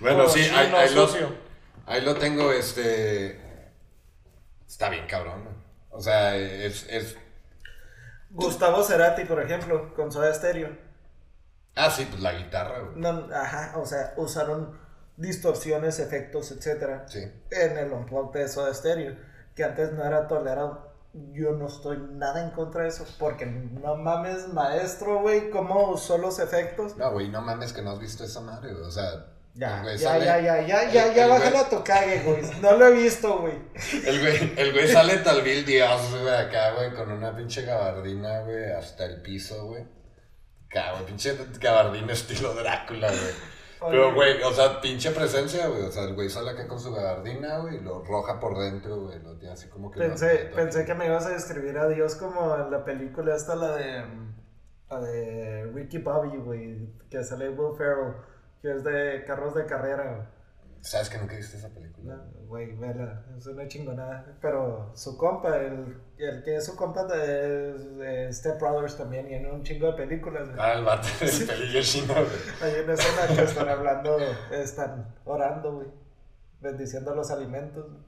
Bueno, 0.00 0.24
Oh, 0.24 0.28
sí, 0.28 0.40
ahí, 0.40 0.70
no, 0.70 0.76
ahí 0.76 0.94
lo, 0.94 1.08
ahí 1.86 2.02
lo 2.02 2.14
tengo, 2.16 2.52
este... 2.52 3.47
Está 4.68 4.88
bien 4.90 5.06
cabrón. 5.08 5.48
O 5.90 6.00
sea, 6.00 6.36
es, 6.36 6.86
es... 6.88 7.16
Gustavo 8.30 8.82
Cerati, 8.84 9.24
por 9.24 9.42
ejemplo, 9.42 9.94
con 9.94 10.12
Soda 10.12 10.32
Stereo. 10.34 10.76
Ah, 11.74 11.90
sí, 11.90 12.06
pues 12.10 12.20
la 12.20 12.32
guitarra, 12.34 12.80
güey. 12.80 12.96
No, 12.96 13.28
ajá, 13.34 13.78
o 13.78 13.86
sea, 13.86 14.12
usaron 14.16 14.78
distorsiones, 15.16 15.98
efectos, 15.98 16.50
etcétera, 16.52 17.06
Sí. 17.08 17.20
en 17.50 17.78
el 17.78 17.92
unplugged 17.92 18.40
de 18.40 18.48
Soda 18.48 18.72
Stereo, 18.74 19.16
que 19.56 19.64
antes 19.64 19.92
no 19.92 20.04
era 20.04 20.28
tolerado. 20.28 20.86
Yo 21.32 21.52
no 21.52 21.66
estoy 21.68 21.96
nada 22.12 22.44
en 22.44 22.50
contra 22.50 22.82
de 22.82 22.88
eso, 22.90 23.06
porque 23.18 23.46
no 23.46 23.96
mames, 23.96 24.48
maestro, 24.48 25.22
güey, 25.22 25.50
cómo 25.50 25.90
usó 25.90 26.18
los 26.18 26.38
efectos. 26.38 26.96
No, 26.96 27.10
güey, 27.12 27.28
no 27.30 27.40
mames 27.40 27.72
que 27.72 27.80
no 27.80 27.92
has 27.92 27.98
visto 27.98 28.24
esa 28.24 28.40
madre, 28.42 28.72
güey. 28.72 28.84
O 28.84 28.90
sea, 28.90 29.26
Ya, 29.58 29.82
güey 29.82 29.98
ya, 29.98 30.08
sale- 30.08 30.24
ya, 30.24 30.40
ya, 30.40 30.60
ya, 30.60 30.90
ya, 30.92 31.08
el- 31.08 31.14
ya, 31.14 31.26
güey- 31.26 31.56
a 31.56 31.68
tu 31.68 31.82
cague, 31.82 32.20
güey. 32.22 32.42
No 32.62 32.76
lo 32.76 32.86
he 32.86 32.92
visto, 32.92 33.38
güey. 33.40 33.54
El 34.06 34.20
güey, 34.20 34.52
el 34.56 34.72
güey 34.72 34.86
sale 34.86 35.16
tal 35.18 35.42
vil 35.42 35.64
Dios, 35.66 36.10
güey, 36.22 36.32
acá, 36.34 36.74
güey, 36.74 36.94
con 36.94 37.10
una 37.10 37.34
pinche 37.34 37.62
gabardina, 37.62 38.42
güey, 38.42 38.70
hasta 38.72 39.04
el 39.06 39.20
piso, 39.20 39.66
güey. 39.66 39.82
Acá, 40.70 40.92
güey, 40.92 41.06
pinche 41.06 41.36
gabardina 41.60 42.12
estilo 42.12 42.54
Drácula, 42.54 43.08
güey. 43.08 43.90
Pero, 43.90 44.14
güey, 44.14 44.42
o 44.42 44.52
sea, 44.52 44.80
pinche 44.80 45.10
presencia, 45.12 45.66
güey. 45.68 45.82
O 45.82 45.90
sea, 45.90 46.04
el 46.04 46.14
güey 46.14 46.28
sale 46.28 46.50
acá 46.50 46.68
con 46.68 46.78
su 46.80 46.92
gabardina, 46.92 47.58
güey, 47.58 47.76
y 47.76 47.80
lo 47.80 48.04
roja 48.04 48.38
por 48.38 48.58
dentro, 48.58 49.00
güey. 49.02 49.18
Lo 49.22 49.36
tiene 49.38 49.54
así 49.54 49.68
como 49.68 49.90
que... 49.90 49.98
Pensé, 50.00 50.50
pensé 50.54 50.84
que 50.84 50.94
me 50.94 51.06
ibas 51.06 51.26
a 51.26 51.30
describir 51.30 51.78
a 51.78 51.88
Dios 51.88 52.14
como 52.16 52.54
en 52.56 52.70
la 52.70 52.84
película 52.84 53.34
esta, 53.34 53.54
la 53.56 53.74
de, 53.76 54.04
la 54.90 55.00
de 55.00 55.64
Ricky 55.74 55.98
Bobby, 55.98 56.36
güey, 56.38 56.88
que 57.10 57.22
sale 57.24 57.48
Will 57.50 57.76
Ferrell, 57.76 58.14
que 58.62 58.72
es 58.72 58.84
de 58.84 59.24
carros 59.26 59.54
de 59.54 59.66
carrera, 59.66 60.14
güey. 60.14 60.26
¿Sabes 60.80 61.10
que 61.10 61.18
nunca 61.18 61.36
viste 61.36 61.56
esa 61.56 61.68
película? 61.70 62.14
No, 62.14 62.46
Güey, 62.46 62.74
vela, 62.76 63.26
es 63.36 63.46
una 63.46 63.66
chingonada. 63.68 64.38
Pero 64.40 64.92
su 64.94 65.18
compa, 65.18 65.56
el, 65.58 66.00
el 66.18 66.42
que 66.44 66.56
es 66.56 66.64
su 66.64 66.76
compa 66.76 67.04
de, 67.04 67.72
de 67.74 68.32
Step 68.32 68.58
Brothers 68.60 68.96
también, 68.96 69.28
y 69.28 69.34
en 69.34 69.46
un 69.50 69.62
chingo 69.64 69.88
de 69.88 69.92
películas. 69.94 70.46
güey. 70.48 70.58
Ah, 70.60 70.74
el 70.74 70.84
vato 70.84 71.08
del 71.20 71.46
pelillo 71.46 71.80
chino, 71.82 72.14
güey. 72.14 72.26
Hay 72.62 72.80
una 72.84 72.94
escena 72.94 73.26
que 73.36 73.42
están 73.42 73.68
hablando, 73.68 74.18
están 74.52 75.14
orando, 75.24 75.74
güey, 75.74 75.88
bendiciendo 76.60 77.14
los 77.14 77.30
alimentos. 77.32 77.84
güey. 77.90 78.02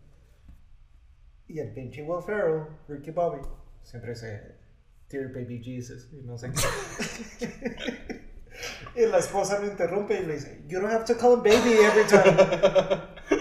Y 1.49 1.59
el 1.59 1.75
pinche 1.75 2.03
Will 2.03 2.23
Ferrell, 2.23 2.67
Ricky 2.89 3.11
Bobby, 3.11 3.41
siempre 3.83 4.11
dice, 4.11 4.55
Dear 5.11 5.33
Baby 5.33 5.61
Jesus, 5.63 6.09
y 6.13 6.23
no 6.23 6.39
sé 6.39 6.53
qué. 6.53 8.21
y 8.95 9.07
la 9.07 9.19
esposa 9.19 9.59
lo 9.59 9.67
interrumpe 9.67 10.21
y 10.21 10.27
le 10.27 10.35
dice, 10.35 10.65
You 10.67 10.81
don't 10.81 10.93
have 10.93 11.05
to 11.05 11.17
call 11.17 11.35
him 11.35 11.43
baby 11.43 11.79
every 11.81 12.05
time. 12.07 12.37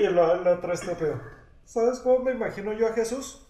y 0.01 0.07
lo, 0.07 0.33
el 0.33 0.47
otro 0.47 0.73
estúpido, 0.73 1.21
¿sabes 1.65 1.99
cómo 1.99 2.19
me 2.19 2.31
imagino 2.31 2.73
yo 2.73 2.87
a 2.87 2.93
Jesús? 2.93 3.45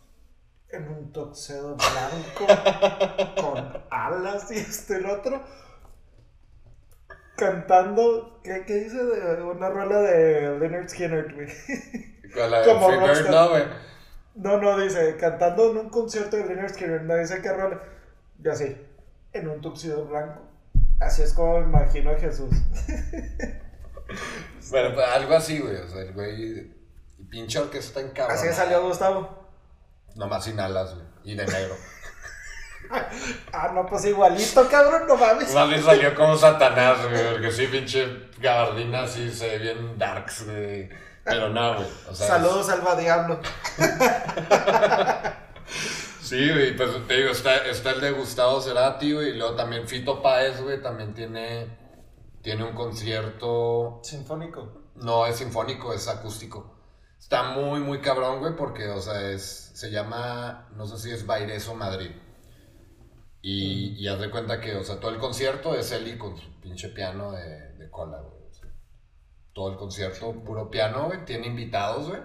En 0.70 0.88
un 0.88 1.12
tuxedo 1.12 1.76
blanco, 1.76 2.46
con 3.42 3.84
alas 3.90 4.52
y 4.52 4.60
esto 4.60 4.94
y 4.94 4.98
el 4.98 5.06
otro 5.08 5.44
cantando, 7.40 8.40
¿qué, 8.44 8.66
qué 8.68 8.76
dice? 8.76 9.04
De 9.04 9.42
una 9.42 9.70
rola 9.70 10.02
de 10.02 10.60
Leonard 10.60 10.90
Skinner, 10.90 11.34
güey. 11.34 11.48
Como 12.66 12.88
Free 12.88 12.98
Bird, 13.00 13.08
rockstar. 13.08 13.32
no, 13.32 13.50
güey. 13.50 13.64
No, 14.36 14.58
no, 14.58 14.78
dice, 14.78 15.16
cantando 15.18 15.72
en 15.72 15.78
un 15.78 15.90
concierto 15.90 16.38
de 16.38 16.46
Leonard 16.46 16.74
Skinner, 16.74 17.02
no 17.04 17.16
dice 17.16 17.42
qué 17.42 17.52
rola. 17.52 17.82
Y 18.44 18.48
así, 18.48 18.78
en 19.34 19.48
un 19.48 19.62
tuxido 19.62 20.06
blanco. 20.06 20.42
Así 21.00 21.22
es 21.22 21.34
como 21.34 21.60
me 21.60 21.66
imagino 21.66 22.12
a 22.12 22.16
Jesús. 22.16 22.52
Bueno, 24.70 24.94
pues 24.94 25.08
algo 25.08 25.36
así, 25.36 25.60
güey. 25.60 25.76
O 25.76 25.88
sea, 25.88 26.02
el 26.02 26.14
güey... 26.14 26.72
Pinche 27.30 27.60
orquesta 27.60 28.00
en 28.00 28.10
cabrón. 28.10 28.38
Así 28.38 28.52
salió 28.54 28.82
Gustavo. 28.84 29.48
Nomás 30.16 30.44
sin 30.46 30.60
alas, 30.60 30.96
güey. 30.96 31.06
Y 31.24 31.36
de 31.36 31.46
negro. 31.46 31.76
Ah, 33.54 33.72
no, 33.72 33.86
pues 33.86 34.04
igualito, 34.06 34.68
cabrón, 34.68 35.08
no 35.08 35.16
mames. 35.16 35.54
Más 35.54 35.70
bien 35.70 35.84
salió 35.84 36.16
como 36.16 36.36
Satanás, 36.36 36.98
güey. 37.08 37.34
Porque 37.34 37.52
sí, 37.52 37.68
pinche 37.68 38.30
gabardina 38.40 39.04
así 39.04 39.32
se 39.32 39.48
ve 39.48 39.60
bien 39.60 39.96
darks, 40.00 40.48
güey. 40.48 40.90
Pero 41.24 41.50
no, 41.50 41.76
güey. 41.76 41.88
O 42.10 42.16
sea, 42.16 42.28
Saludos, 42.28 42.68
Alba 42.68 42.96
Diablo. 42.96 43.40
Sí, 46.30 46.48
güey, 46.48 46.76
pues 46.78 47.08
te 47.08 47.18
digo, 47.18 47.32
está, 47.32 47.58
está 47.66 47.90
el 47.90 48.02
de 48.02 48.12
Gustavo 48.12 48.62
Cerati, 48.62 49.14
güey, 49.14 49.30
y 49.30 49.34
luego 49.34 49.56
también 49.56 49.88
Fito 49.88 50.22
Páez, 50.22 50.62
güey, 50.62 50.80
también 50.80 51.16
tiene, 51.16 51.76
tiene 52.44 52.66
un 52.66 52.76
concierto, 52.76 54.00
Sinfónico. 54.04 54.92
no 54.94 55.26
es 55.26 55.38
sinfónico, 55.38 55.92
es 55.92 56.08
acústico. 56.08 56.78
Está 57.18 57.42
muy, 57.54 57.80
muy 57.80 58.00
cabrón, 58.02 58.42
güey, 58.42 58.56
porque, 58.56 58.90
o 58.90 59.02
sea, 59.02 59.28
es, 59.32 59.72
se 59.74 59.90
llama, 59.90 60.70
no 60.76 60.86
sé 60.86 61.00
si 61.00 61.10
es 61.10 61.26
Baireso 61.26 61.74
Madrid. 61.74 62.12
Y, 63.42 63.96
y 63.98 64.08
haz 64.08 64.20
de 64.20 64.30
cuenta 64.30 64.62
que, 64.62 64.76
o 64.76 64.84
sea, 64.84 65.00
todo 65.00 65.10
el 65.10 65.18
concierto 65.18 65.74
es 65.74 65.92
Eli 65.92 66.16
con 66.20 66.38
su 66.38 66.62
pinche 66.62 66.90
piano 66.90 67.32
de, 67.32 67.74
de 67.74 67.90
cola, 67.90 68.22
güey. 68.22 68.44
o 68.48 68.54
sea, 68.54 68.70
todo 69.54 69.72
el 69.72 69.78
concierto, 69.78 70.32
puro 70.44 70.70
piano, 70.70 71.08
güey, 71.08 71.26
tiene 71.26 71.48
invitados, 71.48 72.08
güey. 72.08 72.22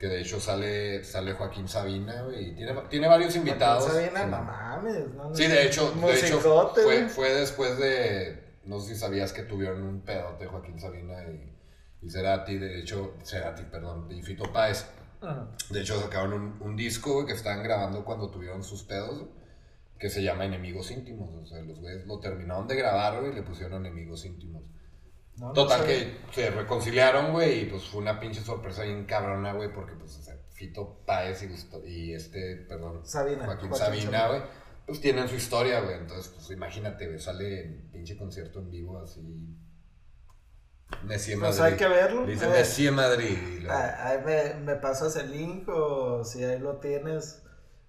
Que 0.00 0.06
de 0.08 0.22
hecho 0.22 0.40
sale, 0.40 1.04
sale 1.04 1.34
Joaquín 1.34 1.68
Sabina, 1.68 2.22
güey. 2.22 2.52
Y 2.52 2.54
tiene, 2.56 2.72
tiene 2.88 3.06
varios 3.06 3.36
invitados. 3.36 3.84
Joaquín 3.84 4.10
Sabina, 4.14 4.24
Sí. 4.24 4.30
no 4.30 4.42
mames. 4.42 5.08
No, 5.14 5.34
Sí, 5.34 5.46
de 5.46 5.66
hecho, 5.66 5.92
de 5.92 6.18
hecho 6.18 6.40
fue, 6.40 7.08
fue 7.10 7.34
después 7.34 7.78
de. 7.78 8.56
No 8.64 8.80
sé 8.80 8.94
si 8.94 9.00
sabías 9.00 9.34
que 9.34 9.42
tuvieron 9.42 9.82
un 9.82 10.00
pedote 10.00 10.46
Joaquín 10.46 10.80
Sabina 10.80 11.22
y, 11.28 11.54
y 12.00 12.10
Cerati, 12.10 12.56
de 12.56 12.80
hecho, 12.80 13.14
Cerati, 13.24 13.62
perdón, 13.64 14.10
y 14.10 14.22
Fito 14.22 14.50
Páez. 14.50 14.86
Ajá. 15.20 15.50
De 15.68 15.82
hecho, 15.82 16.00
sacaron 16.00 16.32
un, 16.32 16.56
un 16.62 16.76
disco 16.76 17.12
güey, 17.12 17.26
que 17.26 17.34
estaban 17.34 17.62
grabando 17.62 18.02
cuando 18.02 18.30
tuvieron 18.30 18.62
sus 18.62 18.84
pedos, 18.84 19.26
que 19.98 20.08
se 20.08 20.22
llama 20.22 20.46
Enemigos 20.46 20.90
Íntimos. 20.90 21.28
O 21.34 21.44
sea, 21.46 21.60
los 21.60 21.78
güeyes 21.78 22.06
lo 22.06 22.18
terminaron 22.20 22.66
de 22.66 22.76
grabar 22.76 23.20
güey, 23.20 23.32
y 23.32 23.34
le 23.34 23.42
pusieron 23.42 23.84
Enemigos 23.84 24.24
Íntimos. 24.24 24.62
No, 25.40 25.46
no 25.48 25.52
Total 25.54 25.80
sé. 25.80 25.86
que 25.86 26.18
se 26.34 26.50
reconciliaron, 26.50 27.32
güey, 27.32 27.62
y 27.62 27.64
pues 27.66 27.84
fue 27.88 28.00
una 28.02 28.20
pinche 28.20 28.42
sorpresa 28.42 28.82
bien 28.84 29.06
cabrona, 29.06 29.54
güey, 29.54 29.72
porque 29.72 29.94
pues 29.94 30.16
o 30.18 30.22
sea, 30.22 30.34
Fito 30.52 31.02
Páez 31.06 31.42
y, 31.86 32.12
este, 32.12 32.56
perdón, 32.68 33.00
Sabina, 33.06 33.46
Joaquín, 33.46 33.70
Joaquín 33.70 33.74
Sabina, 34.02 34.28
güey, 34.28 34.42
pues 34.86 35.00
tienen 35.00 35.26
su 35.28 35.36
historia, 35.36 35.80
güey. 35.80 35.96
Entonces, 35.96 36.30
pues 36.34 36.50
imagínate, 36.50 37.06
güey, 37.06 37.18
sale 37.18 37.64
en 37.64 37.90
pinche 37.90 38.18
concierto 38.18 38.58
en 38.58 38.70
vivo 38.70 38.98
así. 38.98 39.22
Messi 41.04 41.32
en 41.32 41.40
Pues 41.40 41.58
Madrid. 41.58 41.72
hay 41.72 41.78
que 41.78 41.88
verlo. 41.88 42.26
Le 42.26 42.32
dice 42.32 42.46
Eh, 42.46 42.50
Messi 42.50 42.86
en 42.88 42.94
Madrid. 42.94 43.66
ah, 43.70 44.08
Ahí 44.08 44.18
me, 44.24 44.54
me 44.60 44.74
pasas 44.76 45.16
el 45.16 45.30
link 45.30 45.68
o 45.68 46.24
si 46.24 46.42
ahí 46.44 46.58
lo 46.58 46.78
tienes, 46.80 47.42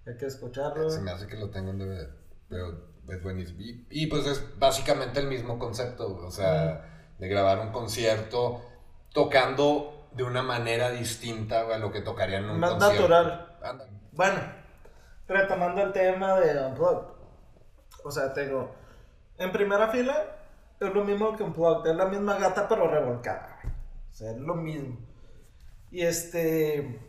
hay 0.06 0.16
que 0.16 0.26
escucharlo. 0.26 0.88
Se 0.88 1.00
me 1.00 1.10
hace 1.10 1.26
que 1.26 1.36
lo 1.36 1.50
tengo 1.50 1.70
en 1.72 1.78
DVD. 1.78 2.08
Pero 2.48 2.88
es 3.08 3.22
buenísimo. 3.22 3.60
Y, 3.60 3.86
y, 3.90 4.06
pues 4.06 4.26
es 4.26 4.58
básicamente 4.58 5.20
el 5.20 5.26
mismo 5.26 5.58
concepto. 5.58 6.16
O 6.16 6.30
sea, 6.30 6.91
de 7.22 7.28
grabar 7.28 7.60
un 7.60 7.70
concierto 7.70 8.60
tocando 9.12 10.08
de 10.10 10.24
una 10.24 10.42
manera 10.42 10.90
distinta 10.90 11.60
a 11.72 11.78
lo 11.78 11.92
que 11.92 12.00
tocarían 12.00 12.42
en 12.42 12.50
un 12.50 12.58
Más 12.58 12.72
concierto. 12.72 13.08
natural. 13.08 13.58
Anda. 13.62 13.86
Bueno, 14.10 14.40
retomando 15.28 15.82
el 15.82 15.92
tema 15.92 16.40
de 16.40 16.66
Unplugged. 16.66 17.14
O 18.02 18.10
sea, 18.10 18.34
tengo. 18.34 18.74
En 19.38 19.52
primera 19.52 19.86
fila 19.86 20.16
es 20.80 20.92
lo 20.92 21.04
mismo 21.04 21.36
que 21.36 21.44
Unplugged. 21.44 21.92
Es 21.92 21.96
la 21.96 22.06
misma 22.06 22.38
gata, 22.38 22.66
pero 22.66 22.88
revolcada. 22.88 23.56
O 24.10 24.12
sea, 24.12 24.32
es 24.32 24.38
lo 24.38 24.56
mismo. 24.56 24.98
Y 25.92 26.02
este. 26.02 27.08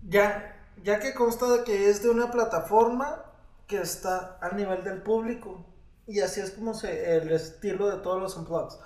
Ya. 0.00 0.56
Ya 0.82 1.00
que 1.00 1.12
consta 1.12 1.46
de 1.50 1.64
que 1.64 1.90
es 1.90 2.02
de 2.02 2.08
una 2.08 2.30
plataforma 2.30 3.26
que 3.66 3.82
está 3.82 4.38
al 4.40 4.56
nivel 4.56 4.82
del 4.84 5.02
público. 5.02 5.66
Y 6.10 6.18
así 6.22 6.40
es 6.40 6.50
como 6.50 6.74
se, 6.74 7.16
el 7.18 7.30
estilo 7.30 7.88
de 7.88 8.02
todos 8.02 8.20
los 8.20 8.36
Unplugged. 8.36 8.80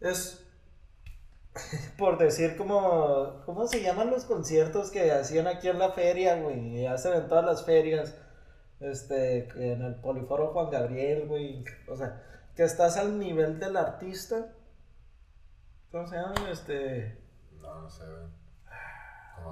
Es 0.00 0.46
por 1.98 2.18
decir 2.18 2.56
como, 2.56 3.42
¿cómo 3.44 3.66
se 3.66 3.82
llaman 3.82 4.10
los 4.10 4.26
conciertos 4.26 4.92
que 4.92 5.10
hacían 5.10 5.48
aquí 5.48 5.66
en 5.66 5.80
la 5.80 5.90
feria, 5.90 6.40
güey? 6.40 6.82
Y 6.82 6.86
hacen 6.86 7.14
en 7.14 7.26
todas 7.26 7.44
las 7.44 7.64
ferias, 7.64 8.14
este, 8.78 9.48
en 9.56 9.82
el 9.82 9.96
Poliforo 9.96 10.52
Juan 10.52 10.70
Gabriel, 10.70 11.26
güey. 11.26 11.64
O 11.88 11.96
sea, 11.96 12.22
que 12.54 12.62
estás 12.62 12.96
al 12.96 13.18
nivel 13.18 13.58
del 13.58 13.76
artista. 13.76 14.52
¿Cómo 15.90 16.06
se 16.06 16.14
llama? 16.14 16.48
Este, 16.48 17.18
No, 17.60 17.80
no 17.80 17.90
sé, 17.90 18.04
güey. 18.04 18.45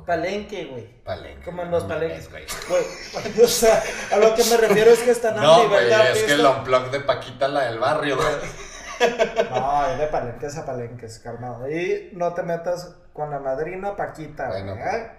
Palenque, 0.06 0.64
güey. 0.66 1.02
Palenque. 1.04 1.44
Como 1.44 1.62
en 1.62 1.70
los 1.70 1.82
no 1.84 1.88
palenques. 1.88 2.28
güey. 2.30 2.44
O 3.44 3.46
sea, 3.46 3.82
a 4.12 4.16
lo 4.16 4.34
que 4.34 4.44
me 4.44 4.56
refiero 4.56 4.90
es 4.90 5.00
que 5.00 5.10
están 5.10 5.36
No, 5.36 5.68
güey, 5.68 5.90
es 5.92 6.22
que 6.24 6.32
el 6.34 6.44
unplug 6.46 6.90
de 6.90 7.00
Paquita, 7.00 7.48
la 7.48 7.64
del 7.64 7.78
barrio, 7.78 8.16
güey. 8.16 8.28
No, 9.50 9.86
es 9.88 9.98
de 9.98 10.06
palenques 10.06 10.56
a 10.56 10.64
palenques, 10.64 11.18
calmado. 11.18 11.68
Y 11.68 12.10
no 12.14 12.32
te 12.32 12.42
metas 12.44 12.94
con 13.12 13.30
la 13.30 13.40
madrina 13.40 13.96
Paquita, 13.96 14.48
Bueno, 14.48 14.72
güey, 14.74 14.82
pues. 14.84 14.94
¿eh? 14.94 15.10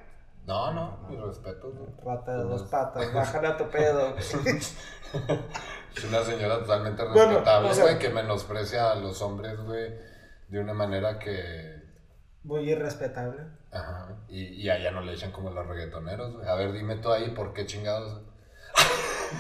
No, 0.45 0.71
no, 0.73 0.97
mis 1.09 1.19
respetos, 1.19 1.73
güey. 1.75 1.89
Rata 2.05 2.37
de 2.37 2.43
dos 2.43 2.63
patas, 2.63 3.13
bájale 3.13 3.47
a 3.47 3.57
tu 3.57 3.67
pedo. 3.69 4.15
Es 4.17 6.03
una 6.07 6.21
señora 6.23 6.59
totalmente 6.59 7.03
Bueno, 7.03 7.27
respetable, 7.31 7.69
o 7.69 7.73
sea- 7.73 7.83
güey, 7.85 7.99
que 7.99 8.09
menosprecia 8.09 8.91
a 8.91 8.95
los 8.95 9.21
hombres, 9.21 9.59
güey, 9.61 9.93
de 10.49 10.59
una 10.59 10.73
manera 10.73 11.19
que... 11.19 11.83
Muy 12.43 12.69
irrespetable. 12.69 13.41
Ajá. 13.75 14.07
Y, 14.29 14.43
y 14.63 14.69
a 14.69 14.77
ella 14.77 14.91
no 14.91 15.01
le 15.01 15.13
echan 15.13 15.31
como 15.31 15.49
los 15.51 15.67
reggaetoneros, 15.67 16.33
güey. 16.33 16.47
A 16.47 16.55
ver, 16.55 16.71
dime 16.71 16.95
tú 16.97 17.11
ahí, 17.11 17.29
¿por 17.31 17.53
qué 17.53 17.65
chingados? 17.65 18.21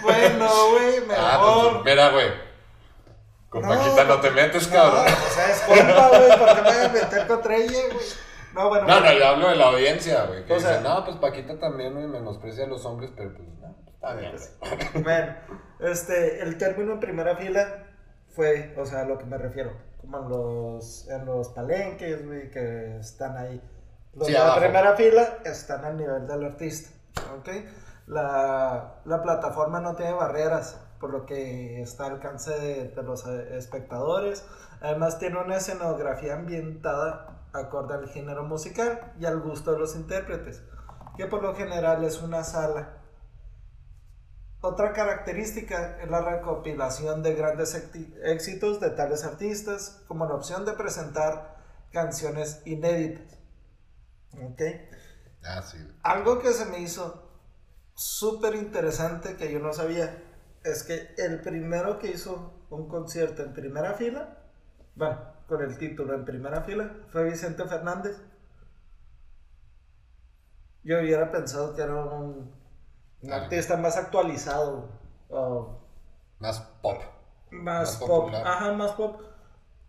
Bueno, 0.01 0.47
güey, 0.71 0.99
mejor. 1.01 1.15
Ah, 1.19 1.69
pues, 1.73 1.85
mira, 1.85 2.09
güey. 2.09 2.27
Con 3.49 3.61
No, 3.61 3.69
Paquita 3.69 4.03
no 4.03 4.19
te 4.19 4.31
metes, 4.31 4.67
cabrón. 4.67 5.05
No, 5.05 5.11
o 5.11 5.29
sea, 5.29 5.49
es 5.51 5.59
compa, 5.61 6.07
güey, 6.09 6.37
¿por 6.39 6.47
qué 6.55 6.61
me 6.61 6.73
voy 6.73 6.85
a 6.85 6.89
meter 6.89 7.27
contra 7.27 7.55
ella, 7.55 7.79
güey? 7.93 8.05
No, 8.53 8.69
bueno. 8.69 8.87
No, 8.87 8.99
no, 9.01 9.13
yo 9.13 9.27
hablo 9.27 9.49
de 9.49 9.55
la 9.55 9.65
audiencia, 9.67 10.25
güey. 10.25 10.45
Que 10.45 10.53
O 10.53 10.59
sea- 10.59 10.79
no, 10.81 11.05
pues 11.05 11.17
Paquita 11.17 11.57
también, 11.59 11.93
güey, 11.93 12.07
menosprecia 12.07 12.65
a 12.65 12.67
los 12.67 12.85
hombres, 12.85 13.11
pero 13.15 13.33
pues, 13.33 13.47
no, 13.59 13.75
está 13.93 14.13
bien. 14.15 14.35
Bueno, 15.03 15.35
este, 15.79 16.41
el 16.41 16.57
término 16.57 16.93
en 16.93 16.99
primera 16.99 17.35
fila 17.37 17.85
fue, 18.29 18.73
o 18.77 18.85
sea, 18.85 19.01
a 19.01 19.05
lo 19.05 19.17
que 19.17 19.25
me 19.25 19.37
refiero, 19.37 19.71
como 20.01 20.19
en 20.19 20.29
los, 20.29 21.07
en 21.09 21.25
los 21.25 21.49
palenques, 21.49 22.25
güey, 22.25 22.49
que 22.51 22.97
están 22.99 23.37
ahí. 23.37 23.61
Los 24.15 24.27
Sí, 24.27 24.33
de 24.33 24.39
la 24.39 24.55
primera 24.55 24.95
fila 24.95 25.39
están 25.43 25.85
al 25.85 25.97
nivel 25.97 26.27
del 26.27 26.45
artista, 26.45 26.89
¿ok? 27.37 27.49
La, 28.07 29.01
la 29.03 29.21
plataforma 29.21 29.81
no 29.81 29.95
tiene 29.95 30.13
barreras, 30.13 30.79
por 30.99 31.09
lo 31.09 31.25
que 31.25 31.81
está 31.81 32.05
al 32.05 32.13
alcance 32.13 32.51
de, 32.51 32.89
de 32.89 33.03
los 33.03 33.25
eh, 33.27 33.57
espectadores. 33.57 34.45
Además 34.81 35.19
tiene 35.19 35.39
una 35.39 35.57
escenografía 35.57 36.35
ambientada 36.35 37.47
acorde 37.53 37.95
al 37.95 38.07
género 38.09 38.43
musical 38.43 39.13
y 39.19 39.25
al 39.25 39.39
gusto 39.41 39.73
de 39.73 39.79
los 39.79 39.95
intérpretes, 39.95 40.63
que 41.17 41.25
por 41.25 41.41
lo 41.41 41.55
general 41.55 42.03
es 42.03 42.21
una 42.21 42.43
sala 42.43 43.05
otra 44.65 44.93
característica 44.93 45.99
es 46.01 46.09
la 46.09 46.21
recopilación 46.21 47.21
de 47.21 47.35
grandes 47.35 47.75
éxitos 48.23 48.79
de 48.79 48.89
tales 48.89 49.23
artistas, 49.23 50.01
como 50.07 50.25
la 50.25 50.33
opción 50.33 50.65
de 50.65 50.73
presentar 50.73 51.57
canciones 51.91 52.63
inéditas. 52.65 53.37
¿Ok? 54.41 54.61
Ah, 55.43 55.61
sí. 55.61 55.77
Algo 56.03 56.39
que 56.39 56.53
se 56.53 56.65
me 56.65 56.79
hizo 56.79 57.29
súper 57.95 58.55
interesante 58.55 59.35
que 59.37 59.51
yo 59.51 59.59
no 59.59 59.73
sabía 59.73 60.23
es 60.63 60.83
que 60.83 61.13
el 61.17 61.41
primero 61.41 61.99
que 61.99 62.11
hizo 62.11 62.53
un 62.69 62.87
concierto 62.87 63.43
en 63.43 63.53
primera 63.53 63.93
fila, 63.93 64.37
bueno, 64.95 65.19
con 65.47 65.61
el 65.63 65.77
título 65.77 66.13
en 66.15 66.25
primera 66.25 66.61
fila, 66.63 66.91
fue 67.09 67.23
Vicente 67.25 67.65
Fernández. 67.65 68.17
Yo 70.83 70.99
hubiera 70.99 71.31
pensado 71.31 71.75
que 71.75 71.81
era 71.81 71.95
un, 71.95 72.51
un 73.21 73.33
artista 73.33 73.77
más 73.77 73.97
actualizado, 73.97 74.89
o 75.29 75.79
Más 76.39 76.59
pop. 76.81 77.01
más, 77.51 77.89
Más 77.89 77.97
pop, 77.97 78.07
popular. 78.07 78.45
ajá, 78.45 78.73
más 78.73 78.91
pop. 78.93 79.21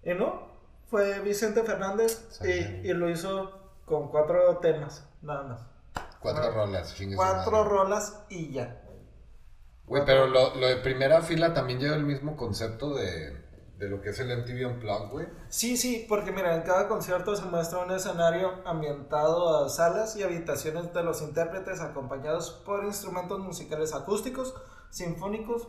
Y 0.02 0.14
no, 0.14 0.48
fue 0.86 1.20
Vicente 1.20 1.62
Fernández 1.64 2.26
Sí. 2.30 2.48
y, 2.84 2.90
y 2.90 2.94
lo 2.94 3.10
hizo 3.10 3.65
con 3.86 4.08
cuatro 4.08 4.58
temas, 4.58 5.08
nada 5.22 5.42
más. 5.44 5.66
Cuatro 6.20 6.50
rolas, 6.50 6.94
chingue 6.94 7.14
su 7.14 7.16
Cuatro 7.16 7.64
rolas 7.64 8.26
y 8.28 8.52
ya. 8.52 8.82
Güey, 9.86 10.04
pero 10.04 10.26
lo, 10.26 10.54
lo 10.56 10.66
de 10.66 10.76
primera 10.76 11.22
fila 11.22 11.54
también 11.54 11.78
lleva 11.78 11.96
el 11.96 12.04
mismo 12.04 12.36
concepto 12.36 12.94
de, 12.94 13.46
de 13.78 13.88
lo 13.88 14.00
que 14.00 14.10
es 14.10 14.18
el 14.18 14.36
MTV 14.36 14.66
Unplugged, 14.66 15.10
güey. 15.10 15.26
Sí, 15.48 15.76
sí, 15.76 16.06
porque 16.08 16.32
mira, 16.32 16.56
en 16.56 16.62
cada 16.62 16.88
concierto 16.88 17.36
se 17.36 17.44
muestra 17.44 17.80
un 17.80 17.92
escenario 17.92 18.62
ambientado 18.66 19.64
a 19.64 19.68
salas 19.68 20.16
y 20.16 20.24
habitaciones 20.24 20.92
de 20.92 21.02
los 21.04 21.22
intérpretes 21.22 21.80
acompañados 21.80 22.50
por 22.64 22.84
instrumentos 22.84 23.38
musicales 23.38 23.94
acústicos, 23.94 24.54
sinfónicos, 24.90 25.68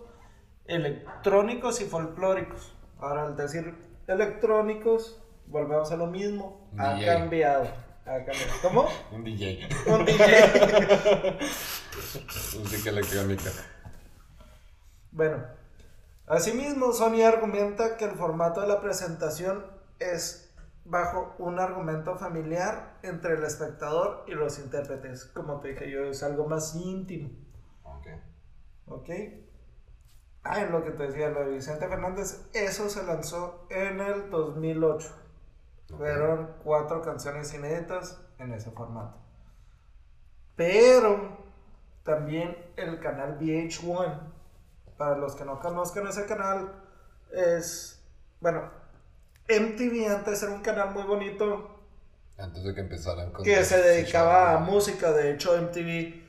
electrónicos 0.66 1.82
y 1.82 1.86
folclóricos. 1.86 2.76
Ahora, 3.00 3.24
al 3.24 3.36
decir 3.36 3.76
electrónicos, 4.08 5.22
volvemos 5.46 5.92
a 5.92 5.98
lo 5.98 6.08
mismo. 6.08 6.72
Ha 6.78 7.00
cambiado. 7.06 7.68
Cambiado. 8.08 8.54
¿Cómo? 8.62 8.88
Un 9.12 9.24
DJ. 9.24 9.68
Un 9.86 10.06
DJ. 10.06 11.40
Música 12.58 12.90
electrónica. 12.90 13.52
Bueno, 15.12 15.44
asimismo, 16.26 16.94
Sony 16.94 17.22
argumenta 17.22 17.98
que 17.98 18.06
el 18.06 18.12
formato 18.12 18.62
de 18.62 18.68
la 18.68 18.80
presentación 18.80 19.66
es 20.00 20.56
bajo 20.86 21.36
un 21.38 21.60
argumento 21.60 22.16
familiar 22.16 22.98
entre 23.04 23.34
el 23.34 23.44
espectador 23.44 24.24
y 24.28 24.32
los 24.32 24.58
intérpretes. 24.58 25.26
Como 25.26 25.60
te 25.60 25.70
dije 25.70 25.92
yo, 25.92 26.06
es 26.06 26.24
algo 26.24 26.48
más 26.48 26.76
íntimo. 26.76 27.30
Ok. 27.84 28.08
¿Ok? 28.86 29.10
Ah, 30.44 30.62
en 30.62 30.72
lo 30.72 30.82
que 30.86 30.92
te 30.92 31.08
decía, 31.08 31.28
lo 31.28 31.42
de 31.42 31.56
Vicente 31.56 31.90
Fernández, 31.90 32.48
eso 32.54 32.90
se 32.90 33.04
lanzó 33.04 33.68
en 33.70 34.00
el 34.00 34.30
2008. 34.30 35.27
Fueron 35.96 36.56
cuatro 36.64 37.02
canciones 37.02 37.54
inéditas 37.54 38.20
en 38.40 38.54
ese 38.54 38.72
formato. 38.72 39.18
Pero 40.56 41.38
también 42.04 42.58
el 42.76 43.00
canal 43.00 43.40
VH1, 43.40 44.20
para 44.98 45.18
los 45.18 45.36
que 45.36 45.46
no 45.46 45.60
conozcan 45.60 46.08
ese 46.08 46.26
canal, 46.26 46.74
es, 47.32 48.04
bueno, 48.42 48.70
MTV 49.48 50.12
antes 50.14 50.44
era 50.44 50.52
un 50.52 50.62
canal 50.62 50.94
muy 50.94 51.04
bonito 51.04 51.78
Antes 52.38 52.64
de 52.64 52.74
que 52.74 52.82
empezaran 52.82 53.32
con... 53.32 53.44
que 53.44 53.64
se 53.64 53.82
dedicaba 53.82 54.54
a 54.54 54.60
música. 54.60 55.12
De 55.12 55.32
hecho, 55.32 55.60
MTV, 55.60 56.22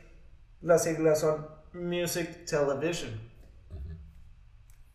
las 0.62 0.85
siglas 0.85 1.21
son 1.21 1.47
Music 1.73 2.44
Television. 2.47 3.29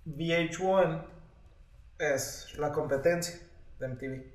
VH1 0.05 1.05
es 1.99 2.57
la 2.57 2.71
competencia 2.71 3.39
de 3.79 3.87
MTV. 3.87 4.32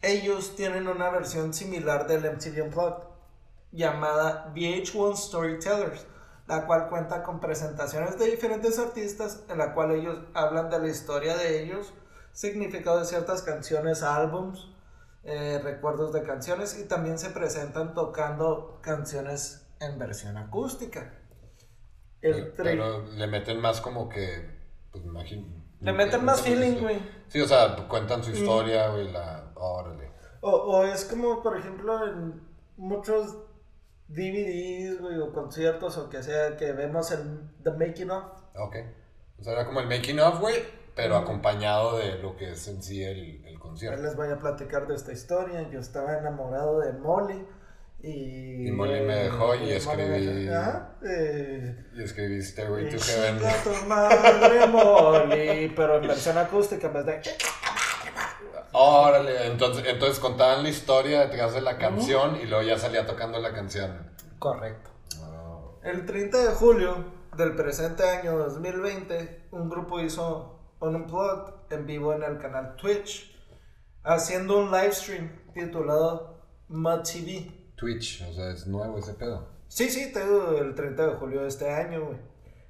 Ellos 0.00 0.54
tienen 0.54 0.86
una 0.88 1.10
versión 1.10 1.52
similar 1.52 2.06
del 2.06 2.30
MTV 2.32 2.64
Unplugged 2.64 3.08
llamada 3.72 4.52
VH1 4.54 5.16
Storytellers, 5.16 6.06
la 6.46 6.66
cual 6.66 6.88
cuenta 6.88 7.22
con 7.22 7.40
presentaciones 7.40 8.18
de 8.18 8.26
diferentes 8.26 8.78
artistas 8.78 9.44
en 9.48 9.58
la 9.58 9.74
cual 9.74 9.92
ellos 9.92 10.18
hablan 10.34 10.70
de 10.70 10.78
la 10.78 10.88
historia 10.88 11.36
de 11.36 11.62
ellos, 11.62 11.92
significado 12.32 13.00
de 13.00 13.04
ciertas 13.04 13.42
canciones, 13.42 14.02
álbums, 14.02 14.68
eh, 15.24 15.60
recuerdos 15.62 16.12
de 16.12 16.22
canciones 16.22 16.78
y 16.78 16.84
también 16.84 17.18
se 17.18 17.30
presentan 17.30 17.92
tocando 17.92 18.78
canciones 18.80 19.66
en 19.80 19.98
versión 19.98 20.36
acústica. 20.36 21.12
El 22.22 22.52
pero, 22.52 23.04
le 23.06 23.26
meten 23.26 23.60
más 23.60 23.80
como 23.80 24.08
que, 24.08 24.48
pues 24.90 25.04
imagino. 25.04 25.46
Le 25.80 25.92
meten 25.92 26.24
más 26.24 26.40
feeling, 26.42 26.80
güey. 26.80 26.98
Sí, 27.28 27.40
o 27.40 27.46
sea, 27.46 27.76
cuentan 27.88 28.24
su 28.24 28.30
historia, 28.30 28.88
güey, 28.88 29.12
la... 29.12 29.37
Órale. 29.58 30.12
O, 30.40 30.50
o 30.50 30.84
es 30.84 31.04
como, 31.04 31.42
por 31.42 31.56
ejemplo, 31.56 32.06
en 32.06 32.40
muchos 32.76 33.36
DVDs, 34.08 35.00
güey, 35.00 35.18
o 35.18 35.32
conciertos, 35.32 35.98
o 35.98 36.08
que 36.08 36.22
sea, 36.22 36.56
que 36.56 36.72
vemos 36.72 37.10
el 37.10 37.50
The 37.62 37.72
Making 37.72 38.10
of. 38.10 38.24
Ok. 38.56 38.76
O 39.38 39.42
sea, 39.42 39.52
era 39.52 39.66
como 39.66 39.80
el 39.80 39.86
Making 39.86 40.20
of, 40.20 40.40
güey, 40.40 40.56
pero 40.94 41.16
acompañado 41.16 41.98
de 41.98 42.18
lo 42.18 42.36
que 42.36 42.52
es 42.52 42.66
en 42.68 42.82
sí 42.82 43.04
el, 43.04 43.44
el 43.44 43.58
concierto. 43.58 44.02
les 44.02 44.16
voy 44.16 44.30
a 44.30 44.38
platicar 44.38 44.86
de 44.86 44.94
esta 44.94 45.12
historia. 45.12 45.68
Yo 45.70 45.78
estaba 45.78 46.18
enamorado 46.18 46.80
de 46.80 46.92
Molly. 46.94 47.46
Y, 48.00 48.68
y 48.68 48.70
Molly 48.70 49.00
me 49.00 49.16
dejó 49.24 49.54
y, 49.56 49.72
escribí. 49.72 50.48
Eh, 51.04 51.84
y 51.94 52.02
escribí 52.02 52.40
Stairway 52.40 52.90
to 52.90 52.96
Heaven. 52.98 53.38
tu 53.64 53.86
madre, 53.88 54.66
Molly, 54.68 55.72
pero 55.74 55.98
en 55.98 56.08
versión 56.08 56.38
acústica 56.38 56.86
en 56.86 56.92
vez 56.94 57.06
de. 57.06 57.20
Órale, 58.80 59.48
entonces, 59.48 59.84
entonces 59.88 60.20
contaban 60.20 60.62
la 60.62 60.68
historia 60.68 61.22
detrás 61.22 61.52
de 61.52 61.60
la 61.60 61.78
canción 61.78 62.36
y 62.36 62.46
luego 62.46 62.62
ya 62.62 62.78
salía 62.78 63.04
tocando 63.04 63.40
la 63.40 63.52
canción. 63.52 64.08
Correcto. 64.38 64.90
El 65.82 66.06
30 66.06 66.38
de 66.44 66.54
julio 66.54 67.04
del 67.36 67.56
presente 67.56 68.08
año 68.08 68.38
2020, 68.38 69.48
un 69.50 69.68
grupo 69.68 69.98
hizo 69.98 70.76
un 70.78 70.94
unplugged 70.94 71.54
en 71.70 71.86
vivo 71.86 72.12
en 72.12 72.22
el 72.22 72.38
canal 72.38 72.76
Twitch, 72.76 73.36
haciendo 74.04 74.60
un 74.60 74.70
live 74.70 74.92
stream 74.92 75.42
titulado 75.52 76.46
Mud 76.68 77.02
TV. 77.02 77.72
Twitch, 77.74 78.22
o 78.30 78.32
sea, 78.32 78.52
es 78.52 78.68
nuevo 78.68 78.96
ese 78.98 79.14
pedo. 79.14 79.48
Sí, 79.66 79.90
sí, 79.90 80.12
te 80.12 80.20
el 80.22 80.76
30 80.76 81.04
de 81.04 81.14
julio 81.16 81.42
de 81.42 81.48
este 81.48 81.68
año, 81.68 82.06
güey. 82.06 82.18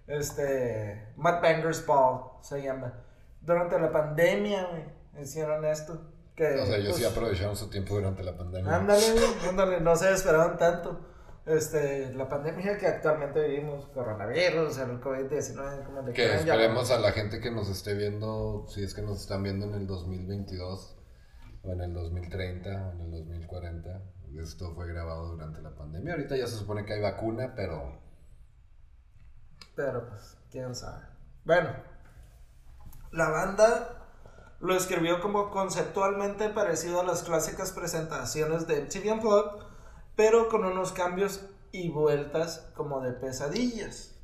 Este, 0.06 1.12
Mud 1.16 1.42
Bangers 1.42 1.84
Ball 1.84 2.30
se 2.40 2.62
llama. 2.62 3.04
Durante 3.42 3.78
la 3.78 3.92
pandemia, 3.92 4.68
güey 4.70 4.97
hicieron 5.20 5.64
esto. 5.64 6.00
Que, 6.34 6.60
o 6.60 6.66
sea, 6.66 6.76
ellos 6.76 6.96
sí 6.96 7.02
pues, 7.02 7.12
aprovecharon 7.12 7.56
su 7.56 7.68
tiempo 7.68 7.94
durante 7.96 8.22
la 8.22 8.36
pandemia. 8.36 8.76
Ándale, 8.76 9.04
ándale, 9.48 9.80
no 9.80 9.96
se 9.96 10.12
esperaban 10.12 10.56
tanto. 10.56 11.00
Este, 11.48 12.12
la 12.12 12.28
pandemia 12.28 12.76
que 12.76 12.86
actualmente 12.86 13.48
vivimos, 13.48 13.86
coronavirus, 13.86 14.78
el 14.78 15.00
COVID-19, 15.00 15.84
como 15.84 16.02
le 16.02 16.12
Que 16.12 16.34
esperemos 16.34 16.90
a 16.90 16.98
la 16.98 17.12
gente 17.12 17.40
que 17.40 17.50
nos 17.50 17.70
esté 17.70 17.94
viendo, 17.94 18.66
si 18.68 18.84
es 18.84 18.92
que 18.92 19.00
nos 19.00 19.18
están 19.18 19.42
viendo 19.42 19.64
en 19.66 19.74
el 19.74 19.86
2022, 19.86 20.96
o 21.62 21.72
en 21.72 21.80
el 21.80 21.94
2030, 21.94 22.68
o 22.68 22.92
en 22.92 23.00
el 23.00 23.10
2040. 23.10 24.02
Esto 24.42 24.74
fue 24.74 24.86
grabado 24.88 25.30
durante 25.30 25.62
la 25.62 25.74
pandemia. 25.74 26.12
Ahorita 26.12 26.36
ya 26.36 26.46
se 26.46 26.56
supone 26.56 26.84
que 26.84 26.92
hay 26.92 27.00
vacuna, 27.00 27.54
pero. 27.56 27.98
Pero 29.74 30.06
pues, 30.06 30.36
quién 30.50 30.74
sabe. 30.74 31.02
Bueno, 31.44 31.70
la 33.10 33.30
banda 33.30 33.97
lo 34.60 34.74
escribió 34.74 35.20
como 35.20 35.50
conceptualmente 35.50 36.48
parecido 36.50 37.00
a 37.00 37.04
las 37.04 37.22
clásicas 37.22 37.72
presentaciones 37.72 38.66
de 38.66 38.82
MTV 38.82 39.12
Unplugged, 39.12 39.62
pero 40.16 40.48
con 40.48 40.64
unos 40.64 40.92
cambios 40.92 41.46
y 41.70 41.90
vueltas 41.90 42.70
como 42.74 43.00
de 43.00 43.12
pesadillas. 43.12 44.16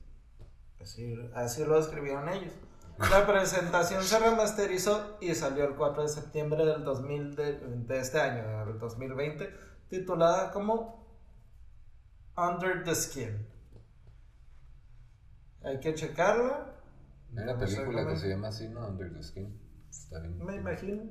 Así, 0.81 1.14
así 1.35 1.64
lo 1.64 1.79
escribieron 1.79 2.29
ellos. 2.29 2.53
La 2.99 3.27
presentación 3.33 4.03
se 4.03 4.18
remasterizó 4.18 5.16
y 5.20 5.35
salió 5.35 5.64
el 5.64 5.75
4 5.77 6.03
de 6.03 6.09
septiembre 6.09 6.66
del 6.66 6.85
2000 6.85 7.37
de, 7.37 7.99
este 7.99 8.20
año, 8.20 8.66
del 8.66 8.79
2020, 8.79 9.51
titulada 9.88 10.51
como 10.51 11.07
Under 12.37 12.83
the 12.83 12.94
Skin. 12.94 13.47
Hay 15.62 15.81
que 15.81 15.94
checarla. 15.94 16.75
Hay 17.37 17.44
una 17.44 17.57
película 17.57 18.07
que 18.07 18.16
se 18.16 18.29
llama 18.29 18.49
así, 18.49 18.68
¿no? 18.68 18.87
Under 18.87 19.12
the 19.12 19.23
Skin. 19.23 19.63
Está 20.03 20.19
bien. 20.21 20.45
Me 20.45 20.57
imagino. 20.57 21.05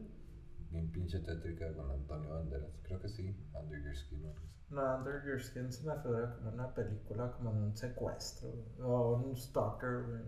Bien 0.70 0.92
pinche 0.92 1.20
tétrica 1.20 1.74
con 1.74 1.90
Antonio 1.90 2.34
Banderas. 2.34 2.72
Creo 2.84 3.00
que 3.00 3.08
sí. 3.08 3.36
Under 3.54 3.82
Your 3.82 3.96
Skin. 3.96 4.34
No, 4.70 4.98
Under 4.98 5.24
Your 5.26 5.42
Skin 5.42 5.72
se 5.72 5.86
me 5.88 5.96
figura 6.02 6.36
como 6.36 6.52
una 6.52 6.74
película, 6.74 7.32
como 7.32 7.52
un 7.52 7.76
secuestro. 7.76 8.50
O 8.80 9.18
un 9.18 9.36
stalker, 9.38 10.26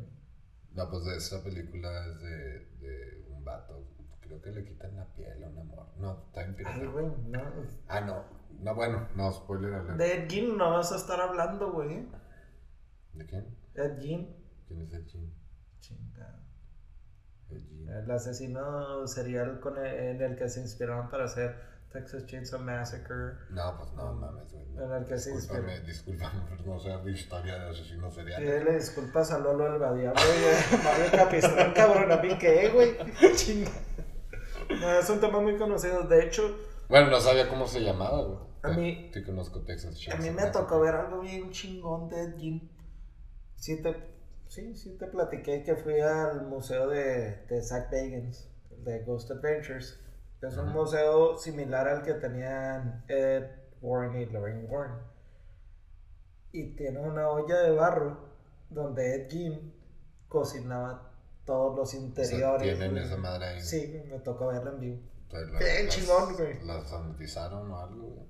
No, 0.74 0.90
pues 0.90 1.06
de 1.06 1.18
esa 1.18 1.44
película 1.44 1.90
es 2.08 2.20
de, 2.20 2.66
de 2.80 3.28
un 3.30 3.44
vato. 3.44 3.88
Creo 4.22 4.42
que 4.42 4.52
le 4.52 4.66
quitan 4.66 4.96
la 4.96 5.06
piel 5.14 5.44
a 5.44 5.50
un 5.50 5.58
amor. 5.60 5.88
No, 5.98 6.26
está 6.28 6.44
bien 6.44 6.56
Ay, 6.66 6.86
güey, 6.88 7.08
no. 7.28 7.42
Ah, 7.88 8.02
no. 8.02 8.24
No, 8.62 8.74
bueno, 8.74 9.08
no, 9.16 9.32
spoiler 9.34 9.74
alert. 9.74 9.98
De 9.98 10.14
Ed 10.14 10.30
Gein 10.30 10.58
no 10.58 10.72
vas 10.72 10.92
a 10.92 10.96
estar 10.96 11.20
hablando, 11.20 11.72
güey. 11.72 12.08
¿De 13.14 13.26
quién? 13.26 13.46
Ed 13.76 14.00
Gein. 14.00 14.36
¿Quién 14.68 14.82
es 14.82 14.94
Ed 14.94 15.08
Gein? 15.08 15.34
Chingado. 15.80 16.35
El 17.50 18.12
asesino 18.12 19.08
serial 19.08 19.60
con 19.60 19.78
en 19.78 20.22
el 20.22 20.36
que 20.36 20.50
se 20.50 20.62
inspiraron 20.62 21.10
para 21.10 21.26
hacer 21.26 21.56
Texas 21.96 22.26
Chainsaw 22.26 22.60
Massacre. 22.60 23.36
No, 23.52 23.78
pues 23.78 23.94
no 23.94 24.14
mames, 24.14 24.52
güey. 24.52 24.66
En 24.84 24.92
el 24.92 25.06
que 25.06 25.18
se 25.18 25.32
Discúlpame, 25.32 25.80
discúlpame 25.82 26.42
por 26.50 26.68
no 26.68 26.80
sé 26.80 26.90
de 26.90 27.12
historia 27.12 27.58
de 27.58 27.70
asesino 27.70 28.12
serial. 28.12 28.42
Sí, 28.42 28.48
le 28.48 28.76
disculpas 28.76 29.32
a 29.32 29.40
Lolo 29.40 29.74
el 29.74 29.80
Badiablo 29.80 30.22
y 30.22 30.76
a 30.76 30.84
Mario 30.84 31.12
Capistrán, 31.12 31.74
cabrón, 31.74 32.12
a 32.12 32.18
mí 32.18 32.38
qué, 32.38 32.70
güey. 32.70 32.98
Chinga. 33.36 33.72
No, 34.70 35.00
es 35.00 35.10
un 35.10 35.22
tema 35.22 35.40
muy 35.40 35.58
conocido. 35.58 36.04
De 36.04 36.26
hecho. 36.26 36.58
Bueno, 36.90 37.10
no 37.10 37.20
sabía 37.22 37.48
cómo 37.48 37.66
se 37.68 37.80
llamaba, 37.80 38.22
güey. 38.22 38.40
A 38.64 38.70
mí. 38.72 39.12
Sí, 39.14 39.24
conozco 39.24 39.62
Texas 39.62 39.98
Chainsaw 39.98 40.20
A 40.20 40.32
mí 40.32 40.36
me 40.36 40.52
tocó 40.52 40.82
ver 40.82 40.96
algo 40.96 41.22
bien 41.22 41.52
chingón 41.52 42.10
de 42.10 42.24
Ed 42.24 42.62
Sí, 43.56 43.82
te 43.82 44.15
Sí, 44.48 44.76
sí 44.76 44.98
te 44.98 45.08
platiqué 45.08 45.64
que 45.64 45.76
fui 45.76 46.00
al 46.00 46.48
museo 46.48 46.88
de, 46.88 47.46
de 47.48 47.62
Zach 47.62 47.92
Bagans, 47.92 48.50
de 48.84 49.04
Ghost 49.04 49.32
Adventures. 49.32 50.00
Es 50.42 50.58
un 50.58 50.72
museo 50.72 51.38
similar 51.38 51.88
al 51.88 52.04
que 52.04 52.14
tenían 52.14 53.04
Ed 53.08 53.46
Warren 53.82 54.22
y 54.22 54.26
Lorraine 54.28 54.66
Warren. 54.66 55.00
Y 56.52 56.76
tiene 56.76 57.00
una 57.00 57.30
olla 57.30 57.62
de 57.62 57.72
barro 57.72 58.30
donde 58.70 59.16
Ed 59.16 59.30
Gein 59.30 59.74
cocinaba 60.28 61.12
todos 61.46 61.76
los 61.76 61.94
interiores. 61.94 62.78
tienen 62.78 62.98
esa 62.98 63.18
madre 63.18 63.46
ahí. 63.46 63.62
Sí, 63.62 64.02
me 64.10 64.20
tocó 64.20 64.48
verla 64.48 64.72
en 64.72 64.80
vivo. 64.80 65.00
Qué 65.30 65.88
chingón, 65.90 66.36
güey. 66.36 66.64
¿Las 66.66 66.90
sanitizaron 66.90 67.70
o 67.72 67.80
algo? 67.80 68.28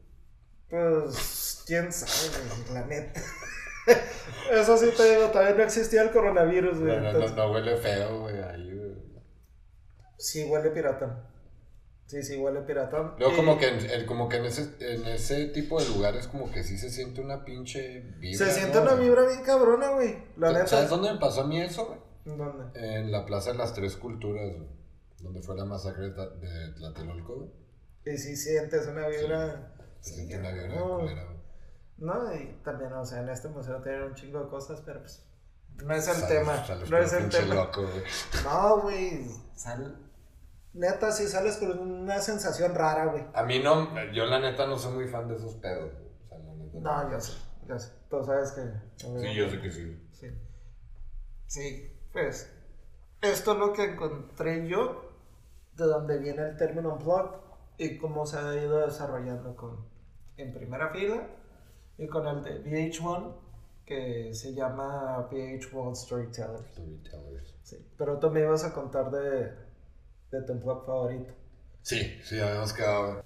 Pues, 0.69 1.63
quién 1.67 1.91
sabe, 1.91 2.73
la 2.73 2.85
neta. 2.85 3.21
Eso 4.51 4.77
sí 4.77 4.89
te 4.95 5.15
digo, 5.15 5.29
todavía 5.29 5.55
no 5.55 5.63
existía 5.63 6.01
el 6.03 6.11
coronavirus, 6.11 6.79
güey. 6.79 6.99
No, 6.99 7.13
no, 7.13 7.29
no, 7.29 7.51
huele 7.51 7.77
feo, 7.77 8.21
güey, 8.21 8.41
ahí, 8.41 8.73
güey. 8.73 8.95
Sí, 10.17 10.45
huele 10.45 10.69
piratón. 10.69 11.35
Sí, 12.07 12.21
sí, 12.21 12.37
huele 12.37 12.61
piratón. 12.61 13.15
Luego, 13.17 13.35
como 13.35 13.57
que, 13.57 13.67
en, 13.67 14.05
como 14.05 14.29
que 14.29 14.37
en, 14.37 14.45
ese, 14.45 14.75
en 14.79 15.05
ese 15.07 15.47
tipo 15.47 15.81
de 15.81 15.87
lugares, 15.89 16.27
como 16.27 16.51
que 16.51 16.63
sí 16.63 16.77
se 16.77 16.91
siente 16.91 17.21
una 17.21 17.43
pinche 17.43 18.01
vibra. 18.19 18.45
Se 18.45 18.51
siente 18.51 18.79
una 18.79 18.93
vibra 18.93 19.25
bien 19.27 19.41
cabrona, 19.41 19.89
güey. 19.89 20.15
La 20.37 20.51
neta. 20.51 20.67
¿Sabes 20.67 20.89
dónde 20.89 21.11
me 21.11 21.19
pasó 21.19 21.41
a 21.41 21.47
mí 21.47 21.59
eso, 21.59 21.87
güey? 21.87 22.37
¿Dónde? 22.37 22.79
En 22.79 23.11
la 23.11 23.25
Plaza 23.25 23.51
de 23.51 23.57
las 23.57 23.73
Tres 23.73 23.95
Culturas, 23.97 24.55
güey. 24.55 24.69
Donde 25.19 25.41
fue 25.41 25.55
la 25.55 25.65
masacre 25.65 26.09
de 26.09 26.73
Tlatelolco, 26.75 27.35
güey. 27.35 27.49
Y 28.05 28.17
sí 28.17 28.35
sientes 28.35 28.87
una 28.87 29.07
vibra. 29.07 29.73
Sí, 30.01 30.11
se 30.11 30.15
siente 30.17 30.37
una 30.37 30.51
vibra 30.51 30.67
de 30.67 30.79
culera, 30.79 31.23
güey. 31.23 31.34
No, 31.97 32.33
y 32.33 32.59
también, 32.63 32.91
o 32.93 33.05
sea, 33.05 33.21
en 33.21 33.29
este 33.29 33.47
museo 33.47 33.81
tienen 33.81 34.03
un 34.03 34.15
chingo 34.15 34.39
de 34.41 34.49
cosas, 34.49 34.81
pero 34.85 34.99
pues 34.99 35.25
no 35.83 35.93
es 35.93 36.07
el 36.07 36.27
tema. 36.27 36.65
no 36.89 36.97
es 36.97 37.13
el 37.13 37.29
tema. 37.29 37.69
no, 38.43 38.81
güey. 38.81 39.25
Sal... 39.55 40.01
Neta, 40.73 41.09
sí 41.11 41.25
sales 41.27 41.55
con 41.55 41.79
una 41.79 42.19
sensación 42.19 42.75
rara, 42.75 43.05
güey. 43.05 43.23
A 43.33 43.43
mí 43.43 43.59
no, 43.59 43.87
yo 44.11 44.25
la 44.25 44.39
neta 44.39 44.67
no 44.67 44.77
soy 44.77 44.93
muy 44.93 45.07
fan 45.07 45.27
de 45.29 45.35
esos 45.35 45.55
pedos. 45.55 45.93
O 46.25 46.27
sea, 46.27 46.37
la 46.37 46.53
neta, 46.53 46.79
no, 46.79 47.11
yo 47.11 47.21
sé, 47.21 47.33
yo 47.65 47.79
sé. 47.79 47.93
Tú 48.09 48.23
sabes 48.25 48.51
que. 48.51 48.61
Sí, 48.97 49.35
yo 49.35 49.49
sé 49.49 49.61
que 49.61 49.71
sí. 49.71 50.09
Sí. 50.11 50.27
Sí, 51.47 51.97
pues. 52.11 52.51
Esto 53.21 53.53
es 53.53 53.57
lo 53.57 53.71
que 53.71 53.85
encontré 53.85 54.67
yo 54.67 55.13
de 55.75 55.85
donde 55.85 56.17
viene 56.19 56.49
el 56.49 56.57
término 56.57 56.93
unplugged. 56.93 57.39
y 57.77 57.97
cómo 57.97 58.25
se 58.25 58.37
ha 58.37 58.53
ido 58.55 58.85
desarrollando 58.85 59.55
con 59.55 59.85
en 60.37 60.53
primera 60.53 60.89
fila 60.89 61.25
y 61.97 62.07
con 62.07 62.27
el 62.27 62.43
de 62.43 62.63
VH1 62.63 63.35
que 63.85 64.33
se 64.33 64.53
llama 64.53 65.27
VH1 65.29 65.95
Storytellers. 65.95 66.71
Storytellers. 66.71 67.55
Sí, 67.63 67.77
pero 67.97 68.19
tú 68.19 68.29
me 68.31 68.41
ibas 68.41 68.63
a 68.63 68.73
contar 68.73 69.11
de, 69.11 69.51
de 70.31 70.41
tu 70.45 70.53
blog 70.55 70.85
favorito. 70.85 71.33
Sí, 71.81 72.19
sí, 72.23 72.39
habíamos 72.39 72.73
quedado. 72.73 73.23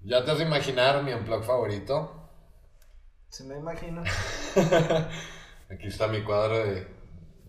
¿Ya 0.00 0.24
te 0.24 0.30
has 0.30 0.38
de 0.38 0.44
imaginar 0.44 1.02
mi 1.02 1.12
unplug 1.12 1.44
favorito? 1.44 2.30
Se 3.28 3.44
me 3.44 3.58
imagino. 3.58 4.02
Aquí 5.70 5.88
está 5.88 6.08
mi 6.08 6.22
cuadro 6.24 6.58
de, 6.58 6.86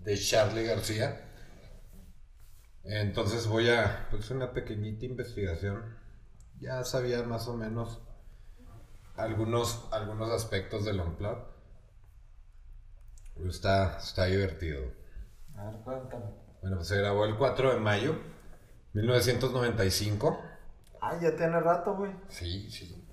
de 0.03 0.17
Charlie 0.17 0.65
García. 0.65 1.25
Entonces 2.83 3.47
voy 3.47 3.69
a 3.69 4.07
pues 4.09 4.29
una 4.31 4.51
pequeñita 4.51 5.05
investigación. 5.05 5.97
Ya 6.59 6.83
sabía 6.83 7.23
más 7.23 7.47
o 7.47 7.55
menos 7.55 8.01
algunos, 9.19 9.87
algunos 9.91 10.29
aspectos 10.31 10.85
del 10.85 10.99
unplug. 10.99 11.37
Pero 13.35 13.49
está, 13.49 13.97
está 13.97 14.25
divertido. 14.25 14.91
A 15.55 15.65
ver, 15.65 15.81
cuéntame. 15.81 16.25
Bueno, 16.61 16.77
pues 16.77 16.87
se 16.87 16.97
grabó 16.97 17.25
el 17.25 17.37
4 17.37 17.73
de 17.73 17.79
mayo 17.79 18.15
1995. 18.93 20.41
Ah, 21.01 21.17
ya 21.21 21.35
tiene 21.35 21.59
rato, 21.59 21.95
güey. 21.95 22.11
Sí, 22.27 22.69
sí. 22.69 23.05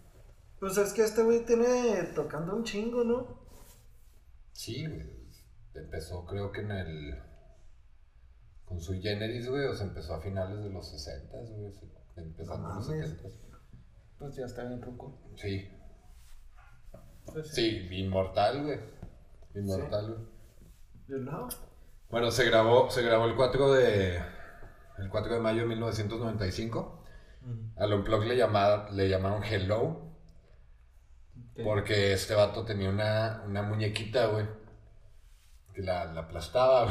Pues 0.59 0.77
es 0.79 0.92
que 0.92 1.03
este 1.03 1.23
güey 1.23 1.45
tiene 1.45 2.03
tocando 2.14 2.57
un 2.57 2.64
chingo, 2.64 3.05
¿no? 3.05 3.47
Sí, 4.53 4.87
güey. 4.87 5.16
Empezó 5.75 6.25
creo 6.25 6.51
que 6.51 6.62
en 6.62 6.71
el... 6.71 7.23
Con 8.64 8.81
su 8.81 8.95
Generis, 9.01 9.49
güey, 9.49 9.66
o 9.66 9.75
se 9.75 9.85
empezó 9.85 10.14
a 10.14 10.21
finales 10.21 10.59
de 10.64 10.71
los 10.71 10.90
60, 10.90 11.37
güey. 11.38 11.73
Empezando 12.16 12.71
en 12.71 12.75
los 12.77 12.88
mames. 12.88 13.11
70. 13.11 13.37
Pues 14.19 14.35
ya 14.35 14.47
está 14.47 14.64
bien 14.64 14.83
ruco. 14.83 15.21
Sí, 15.37 15.69
Pues 17.33 17.49
sí, 17.49 17.89
inmortal, 17.91 18.62
güey. 18.65 18.79
Inmortal, 19.55 20.15
güey. 21.07 21.21
Know? 21.23 21.49
Bueno, 22.11 22.31
se 22.31 22.45
grabó, 22.45 22.91
se 22.91 23.03
grabó 23.03 23.27
el 23.27 23.37
4 23.37 23.73
de... 23.73 24.17
El 24.99 25.09
4 25.11 25.35
de 25.35 25.41
mayo 25.41 25.62
de 25.62 25.69
1995. 25.69 27.05
Al 27.77 27.93
Unplug 27.93 28.25
le, 28.25 28.37
llamaba, 28.37 28.89
le 28.91 29.09
llamaron 29.09 29.45
Hello. 29.45 30.03
Porque 31.62 32.12
este 32.12 32.35
vato 32.35 32.65
tenía 32.65 32.91
una, 32.91 33.43
una 33.47 33.62
muñequita, 33.62 34.27
güey. 34.27 34.47
Que 35.75 35.83
la, 35.83 36.07
la 36.07 36.23
aplastaba, 36.23 36.87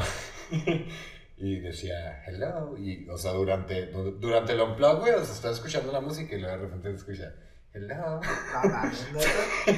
güey. 0.50 0.86
Y 1.38 1.60
decía, 1.60 2.24
hello. 2.26 2.76
Y, 2.78 3.06
o 3.08 3.18
sea, 3.18 3.32
durante, 3.32 3.86
durante 3.86 4.52
el 4.52 4.60
unplug, 4.60 5.00
güey, 5.00 5.12
o 5.12 5.22
sea, 5.22 5.34
estaba 5.34 5.52
escuchando 5.52 5.92
la 5.92 6.00
música 6.00 6.34
y 6.34 6.40
luego 6.40 6.56
de 6.56 6.62
repente 6.62 6.88
se 6.88 6.96
escucha, 6.96 7.34
hello. 7.76 8.20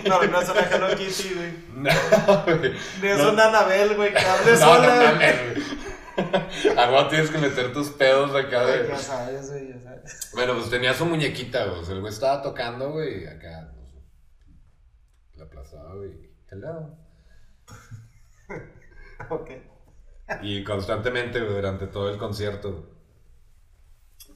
No. 0.05 0.19
No, 0.21 0.23
no 0.31 0.41
es 0.41 0.49
una 0.49 0.61
Hello 0.61 0.97
Kitty, 0.97 1.35
güey. 1.35 1.53
No, 1.75 2.45
güey. 2.45 2.73
Ni 3.03 3.09
es 3.09 3.19
No. 3.19 3.33
una 3.33 3.49
Anabel, 3.49 3.97
güey, 3.97 4.13
que 4.13 4.19
hable 4.19 4.53
No, 4.53 4.57
sola. 4.59 5.13
no. 5.13 5.19
Algo 6.83 7.09
tienes 7.09 7.31
que 7.31 7.39
meter 7.39 7.73
tus 7.73 7.91
pedos 7.91 8.35
acá 8.35 8.65
de... 8.67 8.89
Ya 8.89 8.99
sabes, 8.99 9.51
güey, 9.51 9.69
ya 9.69 9.81
sabes. 9.81 10.31
Bueno, 10.35 10.55
pues 10.55 10.69
tenía 10.71 10.93
su 10.95 11.07
muñequita, 11.07 11.65
güey. 11.67 11.81
O 11.81 11.85
sea, 11.85 11.95
el 11.95 12.01
güey 12.01 12.13
estaba 12.13 12.43
tocando, 12.43 12.91
güey, 12.91 13.27
acá, 13.27 13.71
pues, 13.75 13.95
la 15.37 15.45
aplazaba, 15.45 15.95
güey. 15.95 16.13
Hello. 16.51 16.97
Ok. 19.31 19.51
Y 20.43 20.63
constantemente, 20.63 21.41
güey, 21.41 21.55
durante 21.55 21.87
todo 21.89 22.09
el 22.11 22.19
concierto. 22.19 22.95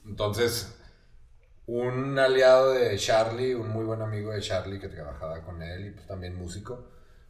Entonces, 0.05 0.77
un 1.73 2.19
aliado 2.19 2.73
de 2.73 2.99
Charlie, 2.99 3.55
un 3.55 3.71
muy 3.71 3.85
buen 3.85 4.03
amigo 4.03 4.31
de 4.33 4.43
Charlie 4.43 4.79
que 4.79 4.89
trabajaba 4.89 5.43
con 5.43 5.63
él 5.63 5.87
y 5.87 5.91
pues 5.93 6.07
también 6.07 6.37
músico, 6.37 6.75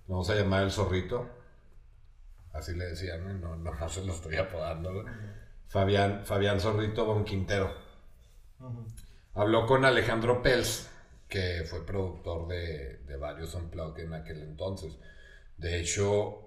lo 0.09 0.15
vamos 0.15 0.31
a 0.31 0.35
llamar 0.35 0.65
el 0.65 0.73
zorrito. 0.73 1.31
Así 2.53 2.75
le 2.75 2.87
decían, 2.87 3.41
no, 3.41 3.57
no, 3.57 3.73
no 3.73 3.89
se 3.89 4.05
lo 4.05 4.13
estoy 4.13 4.37
apodando. 4.37 5.05
Fabián, 5.69 6.25
Fabián 6.25 6.61
Zorrito 6.61 7.07
Bon 7.07 7.25
Quintero. 7.25 7.73
Habló 9.35 9.65
con 9.65 9.85
Alejandro 9.85 10.43
Pels, 10.43 10.91
que 11.29 11.63
fue 11.65 11.87
productor 11.87 12.49
de, 12.49 12.99
de 13.07 13.17
varios 13.17 13.55
Unplugged 13.55 14.03
en 14.03 14.13
aquel 14.13 14.43
entonces. 14.43 14.99
De 15.57 15.79
hecho, 15.79 16.43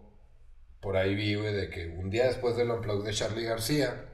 por 0.82 0.98
ahí 0.98 1.16
vi, 1.16 1.34
de 1.34 1.70
que 1.70 1.88
un 1.88 2.10
día 2.10 2.26
después 2.26 2.58
del 2.58 2.70
Unplugged 2.70 3.06
de 3.06 3.14
Charlie 3.14 3.46
García, 3.46 4.06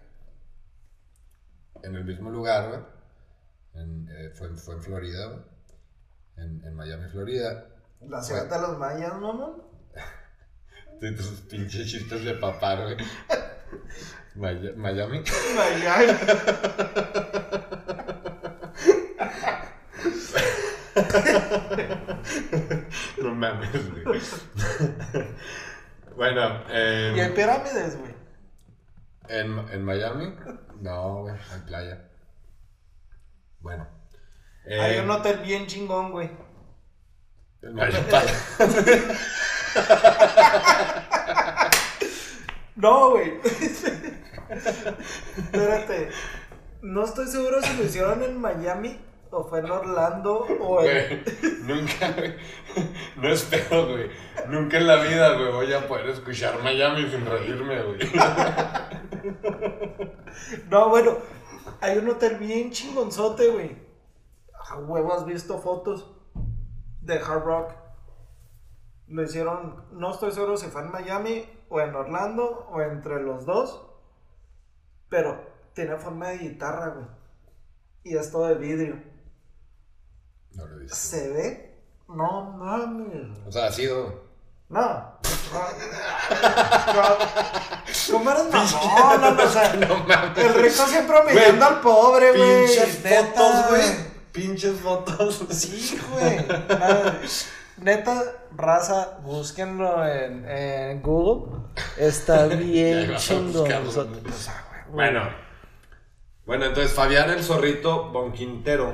en 1.83 1.95
el 1.95 2.05
mismo 2.05 2.29
lugar, 2.29 2.69
güey, 2.69 3.00
en, 3.75 4.07
eh, 4.09 4.31
fue, 4.33 4.47
en- 4.47 4.57
fue 4.57 4.75
en 4.75 4.81
Florida, 4.81 5.45
en, 6.37 6.63
en 6.65 6.73
Miami, 6.75 7.07
Florida. 7.09 7.65
La 8.01 8.21
ciudad 8.21 8.49
de 8.49 8.61
los 8.67 8.77
mayas, 8.77 9.13
mamón. 9.13 9.63
De 11.01 11.11
tus 11.13 11.27
pinches 11.49 11.87
chistes 11.87 12.23
de 12.23 12.33
papá, 12.35 12.75
güey. 12.75 12.97
Miami. 14.35 14.71
Miami. 14.75 15.23
No 23.21 23.35
mames, 23.35 23.69
güey. 24.03 24.19
bueno, 26.15 26.63
eh, 26.69 27.13
Y 27.15 27.19
hay 27.19 27.31
pirámides, 27.33 27.97
güey. 27.97 28.11
¿En, 29.29 29.57
en 29.71 29.85
Miami? 29.85 30.35
No, 30.81 31.21
güey, 31.21 31.35
hay 31.53 31.59
playa. 31.67 32.01
Bueno. 33.61 33.87
Eh, 34.65 34.79
Hay 34.79 34.99
un 34.99 35.09
hotel 35.09 35.39
bien 35.39 35.67
chingón, 35.67 36.11
güey. 36.11 36.29
Miami. 37.61 37.95
No, 42.75 43.11
güey. 43.11 43.33
Espérate. 44.49 46.09
No 46.81 47.05
estoy 47.05 47.27
seguro 47.27 47.61
si 47.61 47.77
lo 47.77 47.83
hicieron 47.83 48.23
en 48.23 48.41
Miami 48.41 48.99
o 49.29 49.43
fue 49.47 49.59
en 49.59 49.69
Orlando 49.69 50.39
o 50.59 50.81
en. 50.81 51.23
Güey, 51.23 51.23
nunca, 51.61 52.11
güey. 52.11 52.33
No 53.17 53.29
es 53.29 53.43
pedo, 53.43 53.87
güey. 53.89 54.09
Nunca 54.47 54.77
en 54.77 54.87
la 54.87 54.95
vida, 55.03 55.33
güey, 55.35 55.51
voy 55.51 55.71
a 55.73 55.87
poder 55.87 56.09
escuchar 56.09 56.61
Miami 56.63 57.09
sin 57.09 57.25
reírme, 57.25 57.81
güey. 57.83 57.99
No, 60.69 60.89
bueno. 60.89 61.17
Hay 61.81 61.97
un 61.97 62.07
hotel 62.09 62.37
bien 62.37 62.71
chingonzote, 62.71 63.49
güey. 63.49 63.75
A 64.69 64.77
huevo, 64.77 65.13
has 65.13 65.25
visto 65.25 65.57
fotos 65.57 66.15
de 67.01 67.17
Hard 67.17 67.43
Rock. 67.43 67.71
Lo 69.07 69.23
hicieron, 69.23 69.85
no 69.91 70.11
estoy 70.11 70.31
seguro 70.31 70.55
si 70.57 70.67
fue 70.67 70.83
en 70.83 70.91
Miami 70.91 71.45
o 71.69 71.81
en 71.81 71.93
Orlando 71.95 72.67
o 72.71 72.81
entre 72.81 73.21
los 73.21 73.45
dos. 73.45 73.87
Pero 75.09 75.43
tiene 75.73 75.97
forma 75.97 76.29
de 76.29 76.37
guitarra, 76.37 76.89
güey. 76.89 77.07
Y 78.03 78.15
es 78.15 78.31
todo 78.31 78.45
de 78.47 78.55
vidrio. 78.55 79.03
No 80.51 80.67
lo 80.67 80.75
he 80.75 80.79
visto. 80.81 80.95
¿Se 80.95 81.29
ve? 81.29 81.83
No 82.07 82.51
mames. 82.51 83.39
O 83.47 83.51
sea, 83.51 83.65
ha 83.67 83.71
sido. 83.71 84.30
No. 84.71 85.11
¿Cómo 88.11 88.31
eres 88.31 88.43
mamón? 88.45 89.21
No, 89.21 89.31
no, 89.31 89.43
o 89.43 89.47
sea, 89.49 89.73
No 89.87 89.97
mames. 90.05 90.37
el 90.37 90.53
rico 90.53 90.85
siempre 90.87 91.19
humillando 91.19 91.65
al 91.65 91.81
pobre, 91.81 92.31
güey. 92.31 92.65
Pinches 92.67 93.03
Neta. 93.03 93.23
fotos, 93.33 93.69
güey. 93.69 93.83
Pinches 94.31 94.79
fotos. 94.79 95.45
Sí, 95.49 95.99
güey. 96.09 96.45
Neta, 97.77 98.23
raza, 98.55 99.17
búsquenlo 99.23 100.07
en, 100.07 100.47
en 100.49 101.01
Google. 101.01 101.63
Está 101.97 102.45
bien 102.47 103.15
chingón. 103.17 103.67
Bueno. 104.91 105.29
Bueno, 106.45 106.65
entonces 106.65 106.93
Fabián 106.93 107.29
el 107.29 107.43
Zorrito 107.43 108.09
Bonquintero, 108.11 108.93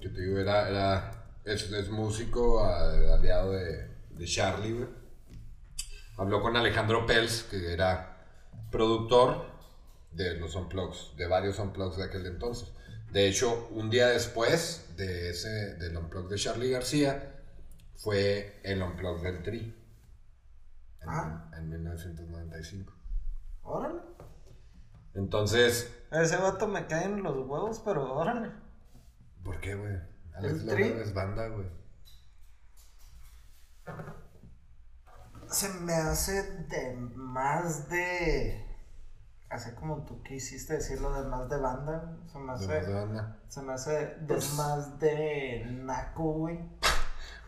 que 0.00 0.08
te 0.08 0.20
digo, 0.20 0.38
era, 0.38 0.68
era 0.68 1.10
es, 1.44 1.64
es 1.70 1.90
músico, 1.90 2.64
aliado 2.64 3.52
de, 3.52 3.93
de 4.16 4.24
Charlie, 4.26 4.72
güey. 4.72 4.88
Habló 6.16 6.40
con 6.40 6.56
Alejandro 6.56 7.06
Pels, 7.06 7.42
que 7.44 7.72
era 7.72 8.26
productor 8.70 9.46
de 10.12 10.36
los 10.38 10.54
Unplugs, 10.54 11.16
de 11.16 11.26
varios 11.26 11.58
Unplugs 11.58 11.96
de 11.96 12.04
aquel 12.04 12.26
entonces. 12.26 12.72
De 13.10 13.28
hecho, 13.28 13.68
un 13.72 13.90
día 13.90 14.08
después 14.08 14.94
de 14.96 15.30
ese, 15.30 15.74
del 15.76 15.96
Unplug 15.96 16.28
de 16.28 16.36
Charlie 16.36 16.70
García, 16.70 17.42
fue 17.96 18.60
el 18.64 18.82
Unplug 18.82 19.22
del 19.22 19.42
Tri. 19.42 19.58
En, 21.00 21.08
Ah. 21.08 21.50
en 21.56 21.68
1995. 21.68 22.92
Órale. 23.62 24.00
Entonces, 25.14 25.92
Ese 26.10 26.36
vato 26.36 26.66
me 26.68 26.86
cae 26.86 27.04
en 27.06 27.22
los 27.22 27.36
huevos, 27.46 27.80
pero 27.84 28.12
órale. 28.14 28.50
¿Por 29.44 29.60
qué, 29.60 29.74
güey? 29.74 29.94
Alex 30.34 30.54
¿El 30.60 30.66
Lora 30.66 30.76
Tri? 30.76 30.84
es 31.02 31.14
banda, 31.14 31.48
güey. 31.48 31.66
Se 35.48 35.68
me 35.80 35.92
hace 35.92 36.42
de 36.68 36.96
más 37.14 37.88
de 37.88 38.60
Así 39.50 39.72
como 39.76 40.04
tú 40.04 40.20
quisiste 40.24 40.74
decir 40.74 41.00
lo 41.00 41.12
demás 41.22 41.48
de 41.48 41.58
banda, 41.58 42.16
se 42.26 42.38
me 42.38 42.52
hace, 42.52 42.66
De 42.66 42.74
más 42.78 42.86
de 42.88 42.94
banda. 42.94 43.38
se 43.46 43.62
me 43.62 43.72
hace 43.74 43.92
de 43.92 44.26
Pues- 44.26 44.54
más 44.54 44.98
de 44.98 45.64
naco, 45.70 46.24
güey. 46.32 46.58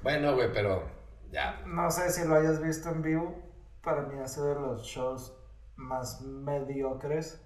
Bueno, 0.03 0.35
güey, 0.37 0.53
pero 0.53 0.89
ya. 1.33 1.63
No 1.67 1.91
sé 1.91 2.11
si 2.13 2.25
lo 2.29 2.37
hayas 2.37 2.63
visto 2.63 2.91
en 2.91 3.03
vivo, 3.03 3.35
para 3.83 4.03
mí 4.03 4.21
ha 4.21 4.29
sido 4.29 4.49
de 4.55 4.55
los 4.61 4.83
shows 4.85 5.37
más 5.75 6.21
mediocres 6.21 7.43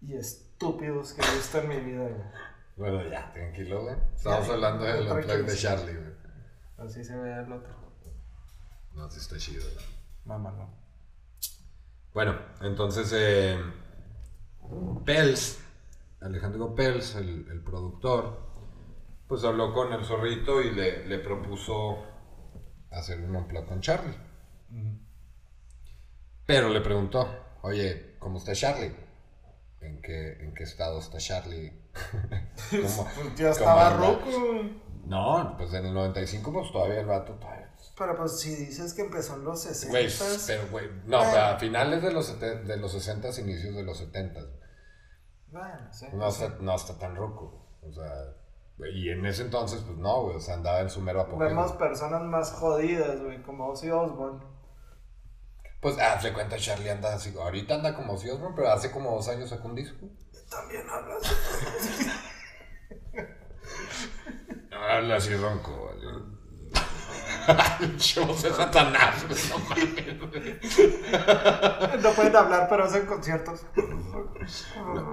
y 0.00 0.16
estúpidos 0.16 1.12
que 1.12 1.20
he 1.20 1.34
visto 1.34 1.58
en 1.58 1.68
mi 1.68 1.80
vida, 1.80 2.02
güey. 2.08 2.22
Bueno, 2.76 3.10
ya, 3.10 3.30
tranquilo, 3.32 3.82
güey. 3.82 3.96
Estamos 4.14 4.46
Ya, 4.46 4.54
hablando 4.54 4.84
del 4.84 5.06
tranquilo. 5.06 5.34
unplug 5.34 5.50
de 5.50 5.56
Charlie, 5.56 5.94
güey. 5.96 6.17
Así 6.78 7.04
se 7.04 7.16
ve 7.16 7.32
el 7.34 7.52
otro. 7.52 7.74
No, 8.94 9.10
sí 9.10 9.18
está 9.18 9.36
chido. 9.36 9.64
Mamá, 10.24 10.50
no. 10.52 10.70
Bueno, 12.14 12.36
entonces, 12.62 13.12
eh, 13.14 13.58
Pels, 15.04 15.60
Alejandro 16.20 16.74
Pels, 16.74 17.14
el, 17.16 17.46
el 17.50 17.62
productor, 17.62 18.40
pues 19.28 19.44
habló 19.44 19.72
con 19.72 19.92
el 19.92 20.04
zorrito 20.04 20.60
y 20.62 20.70
le, 20.72 21.06
le 21.06 21.18
propuso 21.18 21.98
hacer 22.90 23.20
un 23.20 23.36
unplug 23.36 23.66
con 23.66 23.80
Charlie. 23.80 24.16
Pero 26.46 26.68
le 26.70 26.80
preguntó, 26.80 27.28
oye, 27.62 28.16
¿cómo 28.18 28.38
está 28.38 28.54
Charlie? 28.54 28.94
¿En 29.80 30.00
qué, 30.02 30.32
en 30.40 30.54
qué 30.54 30.64
estado 30.64 30.98
está 30.98 31.18
Charlie? 31.18 31.72
¿Cómo- 32.70 33.08
Ya 33.36 33.50
cómo 33.50 33.52
estaba 33.52 33.90
roco. 33.96 34.30
No, 35.06 35.54
pues 35.56 35.72
en 35.74 35.86
el 35.86 35.94
95 35.94 36.52
pues 36.52 36.72
todavía 36.72 37.00
el 37.00 37.06
vato 37.06 37.34
todavía... 37.34 37.74
Pero 37.96 38.16
pues 38.16 38.40
si 38.40 38.54
dices 38.54 38.94
que 38.94 39.02
empezó 39.02 39.34
en 39.34 39.44
los 39.44 39.62
60 39.62 39.90
Güey, 39.90 40.08
pero 40.46 40.68
güey, 40.70 40.88
no, 41.06 41.18
Bueno. 41.18 41.36
a 41.36 41.58
finales 41.58 42.02
de 42.02 42.12
los, 42.12 42.40
de 42.40 42.76
los 42.76 42.92
60 42.92 43.28
inicios 43.40 43.74
de 43.74 43.82
los 43.82 43.98
70 43.98 44.40
Bueno, 45.48 45.92
sí. 45.92 46.06
no 46.12 46.28
está, 46.28 46.56
no 46.60 46.74
está 46.74 46.98
tan 46.98 47.16
roco. 47.16 47.66
O 47.82 47.92
sea, 47.92 48.34
y 48.92 49.10
en 49.10 49.24
ese 49.26 49.42
entonces, 49.42 49.80
pues 49.84 49.98
no, 49.98 50.22
güey, 50.22 50.36
o 50.36 50.40
sea, 50.40 50.54
andaba 50.54 50.80
en 50.80 50.90
su 50.90 51.00
mero 51.00 51.22
apogeo. 51.22 51.48
Vemos 51.48 51.72
personas 51.72 52.22
más 52.22 52.52
jodidas, 52.52 53.20
güey, 53.20 53.42
como 53.42 53.68
Ozzy 53.68 53.90
Osbourne. 53.90 54.40
Pues, 55.80 55.96
hace 55.98 56.32
cuenta, 56.32 56.56
Charlie 56.56 56.90
anda 56.90 57.14
así, 57.14 57.32
ahorita 57.36 57.76
anda 57.76 57.94
como 57.94 58.16
si 58.16 58.28
Osborne, 58.28 58.54
pero 58.56 58.70
hace 58.72 58.90
como 58.90 59.12
dos 59.12 59.28
años 59.28 59.48
sacó 59.50 59.68
un 59.68 59.76
disco. 59.76 60.06
También 60.50 60.88
hablas. 60.90 61.22
Habla 64.88 65.16
así 65.16 65.34
ronco, 65.36 65.76
güey. 65.76 65.98
Shows 67.98 68.42
de 68.42 68.50
Satanás, 68.50 69.24
no 69.50 69.58
mames. 69.58 70.78
No 72.02 72.10
pueden 72.12 72.36
hablar, 72.36 72.66
pero 72.68 72.84
hacen 72.84 73.06
conciertos. 73.06 73.62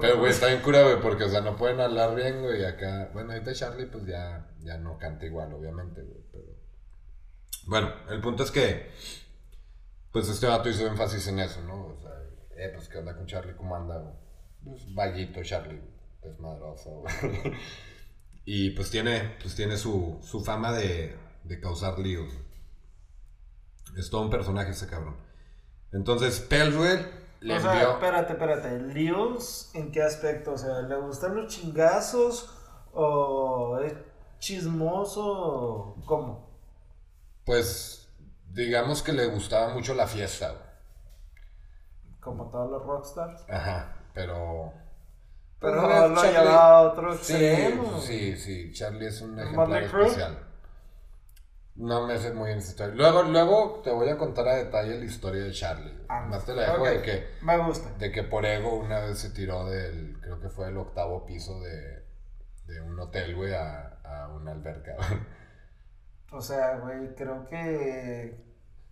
Pero, 0.02 0.20
güey, 0.20 0.32
está 0.32 0.48
bien 0.48 0.62
cura, 0.62 0.82
güey, 0.84 1.02
porque, 1.02 1.26
o 1.26 1.30
sea, 1.30 1.42
no 1.42 1.56
pueden 1.56 1.80
hablar 1.80 2.16
bien, 2.16 2.42
güey, 2.42 2.66
acá... 2.66 3.10
Bueno, 3.14 3.34
ahorita 3.34 3.54
Charlie, 3.54 3.88
pues, 3.88 4.06
ya, 4.06 4.48
ya 4.60 4.78
no 4.78 4.98
canta 4.98 5.26
igual, 5.26 5.54
obviamente, 5.54 6.02
güey, 6.02 6.22
pero... 6.32 6.46
Bueno, 7.68 7.94
el 8.10 8.22
punto 8.22 8.44
es 8.44 8.52
que... 8.52 8.92
Pues 10.12 10.30
este 10.30 10.48
vato 10.48 10.70
hizo 10.70 10.88
énfasis 10.88 11.28
en 11.28 11.40
eso, 11.40 11.62
¿no? 11.62 11.88
O 11.88 11.98
sea, 12.00 12.12
eh, 12.58 12.72
pues, 12.74 12.88
¿qué 12.88 12.98
onda 12.98 13.16
con 13.16 13.26
Charlie? 13.26 13.56
¿Cómo 13.56 13.76
anda, 13.76 13.98
güey? 13.98 14.14
Pues, 14.64 14.94
vaguito 14.94 15.44
Charlie, 15.44 15.82
desmadroso, 16.22 17.02
güey. 17.02 17.54
Y, 18.46 18.72
pues, 18.72 18.92
tiene, 18.92 19.36
pues, 19.42 19.56
tiene 19.56 19.78
su, 19.78 20.20
su 20.22 20.44
fama 20.44 20.72
de, 20.72 21.18
de 21.44 21.60
causar 21.60 22.00
líos. 22.00 22.32
Es 23.98 24.10
todo 24.10 24.22
un 24.22 24.30
personaje 24.30 24.72
ese 24.72 24.88
cabrón. 24.88 25.18
Entonces, 25.92 26.40
Pelruel 26.42 27.10
le 27.40 27.56
o 27.56 27.60
sea, 27.60 27.74
envió... 27.74 27.92
espérate, 27.94 28.34
espérate. 28.34 28.80
¿Líos 28.94 29.72
en 29.74 29.92
qué 29.92 30.04
aspecto? 30.04 30.54
O 30.54 30.58
sea, 30.58 30.82
¿le 30.82 30.96
gustan 30.98 31.36
los 31.36 31.48
chingazos? 31.48 32.50
¿O 32.94 33.80
es 33.84 33.94
chismoso? 34.40 35.96
¿Cómo? 36.06 36.50
Pues 37.46 38.10
digamos 38.52 39.02
que 39.02 39.14
le 39.14 39.28
gustaba 39.28 39.74
mucho 39.74 39.94
la 39.94 40.08
fiesta. 40.08 40.82
Como 42.20 42.50
todos 42.50 42.72
los 42.72 42.84
rockstars. 42.84 43.46
Ajá, 43.50 43.96
pero... 44.14 44.74
Pero 45.60 45.82
Pues, 45.82 46.10
lo 46.12 46.16
Charlie- 46.22 46.48
a 46.50 46.82
otro 46.82 47.14
Sí, 47.18 47.34
extremo. 47.34 48.00
sí, 48.02 48.36
sí, 48.38 48.72
Charlie 48.74 49.08
es 49.08 49.22
un 49.22 49.36
¿Motley 49.36 49.48
ejemplar 49.48 49.84
especial. 49.84 50.40
No 51.76 52.08
me 52.08 52.18
sé 52.18 52.34
muy 52.34 52.48
bien 52.48 52.60
esa 52.60 52.70
historia. 52.72 52.96
Luego, 52.96 53.24
luego 53.24 53.82
te 53.84 53.92
voy 53.92 54.08
a 54.10 54.18
contar 54.18 54.48
a 54.48 54.56
detalle 54.56 54.98
la 54.98 55.06
historia 55.06 55.44
de 55.44 55.52
Charlie. 55.52 56.06
Ah, 56.08 56.22
Más 56.22 56.46
te 56.46 56.54
la 56.54 56.72
dejo 56.72 56.86
de 56.86 57.02
que, 57.02 57.28
Me 57.42 57.58
gusta. 57.58 57.90
de 57.98 58.12
que 58.12 58.24
por 58.24 58.46
ego 58.46 58.78
una 58.78 59.00
vez 59.02 59.18
se 59.20 59.32
tiró 59.32 59.66
del, 59.66 60.18
creo 60.22 60.40
que 60.40 60.50
fue 60.50 60.70
el 60.70 60.78
octavo 60.78 61.26
piso 61.26 61.60
de, 61.62 62.06
de 62.66 62.82
un 62.82 62.98
hotel, 63.00 63.36
güey, 63.36 63.54
a, 63.54 63.98
a 64.04 64.28
una 64.30 64.52
alberca. 64.52 64.96
O 66.32 66.42
sea, 66.42 66.80
güey, 66.80 67.16
creo 67.16 67.46
que 67.48 68.44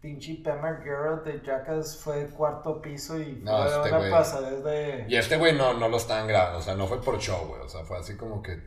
pinche 0.04 0.42
Pamela 0.44 0.82
Garrett 0.84 1.24
de 1.24 1.40
Jackass 1.46 1.96
fue 2.04 2.28
cuarto 2.28 2.82
piso 2.82 3.18
y 3.18 3.40
No, 3.42 3.58
fue 3.58 3.68
este 3.68 3.90
una 3.90 4.00
güey- 4.00 4.12
pasadez 4.12 4.62
de... 4.66 5.06
Y 5.08 5.16
este 5.16 5.38
güey 5.38 5.56
no, 5.58 5.74
no 5.76 5.88
lo 5.88 5.96
estaban 5.96 6.28
grabando, 6.28 6.60
o 6.60 6.62
sea, 6.62 6.76
no 6.76 6.88
fue 6.88 7.02
por 7.02 7.18
show, 7.20 7.48
güey. 7.48 7.62
O 7.62 7.70
sea, 7.70 7.86
fue 7.86 7.98
así 7.98 8.18
como 8.18 8.44
que 8.44 8.62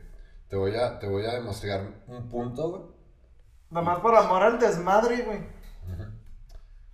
te 0.49 0.55
voy 0.55 0.75
a, 0.75 0.97
te 0.97 1.05
voy 1.07 1.23
a 1.27 1.33
demostrar 1.33 1.81
un 2.07 2.27
punto, 2.27 2.69
güey. 2.71 2.81
Nomás 3.69 3.99
por 3.99 4.15
amor 4.15 4.41
al 4.41 4.57
desmadre, 4.59 5.17
güey. 5.21 5.39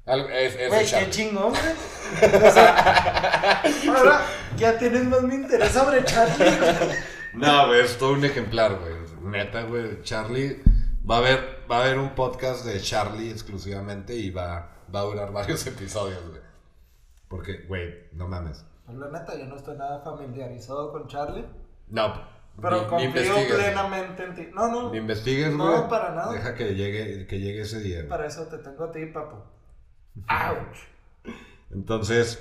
Es, 0.06 0.56
es 0.58 0.70
Güey, 0.70 0.86
qué 1.06 1.10
chingón, 1.10 1.50
güey. 1.52 2.34
O 2.46 2.52
sea, 2.52 3.62
ahora 3.96 4.22
ya 4.58 4.78
tienes 4.78 5.06
más 5.06 5.22
mi 5.22 5.36
interés 5.36 5.72
sobre 5.72 6.04
Charlie, 6.04 6.58
güey. 6.58 6.98
No, 7.36 7.68
güey, 7.68 7.80
es 7.80 7.98
todo 7.98 8.12
un 8.12 8.26
ejemplar, 8.26 8.78
güey. 8.78 8.94
Neta, 9.22 9.64
güey. 9.64 10.02
Charlie. 10.04 10.62
Va 11.10 11.16
a 11.16 11.20
haber, 11.20 11.66
va 11.70 11.78
a 11.78 11.84
haber 11.84 12.00
un 12.00 12.16
podcast 12.16 12.66
de 12.66 12.80
Charlie 12.82 13.30
exclusivamente 13.30 14.16
y 14.16 14.30
va, 14.32 14.70
va 14.94 15.00
a 15.02 15.04
durar 15.04 15.32
varios 15.34 15.66
episodios, 15.68 16.22
güey. 16.30 16.42
Porque, 17.28 17.66
güey, 17.68 18.08
no 18.14 18.28
mames. 18.28 18.64
La 18.88 19.10
neta, 19.10 19.38
yo 19.38 19.46
no 19.46 19.56
estoy 19.56 19.76
nada 19.78 20.02
familiarizado 20.02 20.92
con 20.92 21.08
Charlie. 21.08 21.46
No. 21.88 22.22
Pero 22.62 22.88
confío 22.88 23.34
plenamente 23.56 24.24
en 24.24 24.36
ti. 24.36 24.48
No, 24.54 24.68
no. 24.70 24.92
Ni 24.92 24.98
investigues, 25.00 25.52
No, 25.54 25.78
güey. 25.78 25.90
para 25.90 26.12
nada. 26.14 26.32
Deja 26.32 26.54
que 26.54 26.76
llegue, 26.76 27.26
que 27.26 27.40
llegue 27.40 27.62
ese 27.62 27.80
día. 27.80 28.08
Para 28.08 28.28
eso 28.28 28.44
te 28.48 28.60
tengo 28.60 28.84
a 28.86 28.92
ti, 28.92 29.06
papo. 29.08 29.44
¡Auch! 30.28 30.78
Entonces, 31.72 32.40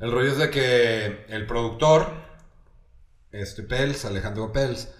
el 0.00 0.10
rollo 0.10 0.30
es 0.32 0.38
de 0.38 0.50
que 0.50 1.24
el 1.28 1.46
productor, 1.46 2.06
este 3.30 3.62
Pels, 3.62 4.04
Alejandro 4.04 4.52
Pels, 4.52 4.92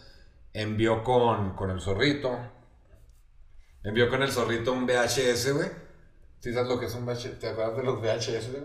envió 0.53 1.03
con, 1.05 1.55
con 1.55 1.71
el 1.71 1.81
zorrito, 1.81 2.39
envió 3.85 4.09
con 4.09 4.23
el 4.23 4.31
zorrito 4.33 4.73
un 4.73 4.87
VHS, 4.87 5.53
güey. 5.55 5.69
¿Sí 6.41 6.53
sabes 6.53 6.69
lo 6.69 6.81
que 6.81 6.87
es 6.87 6.95
un 6.95 7.05
VHS? 7.07 7.39
¿Te 7.39 7.49
acuerdas 7.51 7.77
de 7.77 7.83
los 7.83 8.01
VHS, 8.01 8.51
güey? 8.53 8.65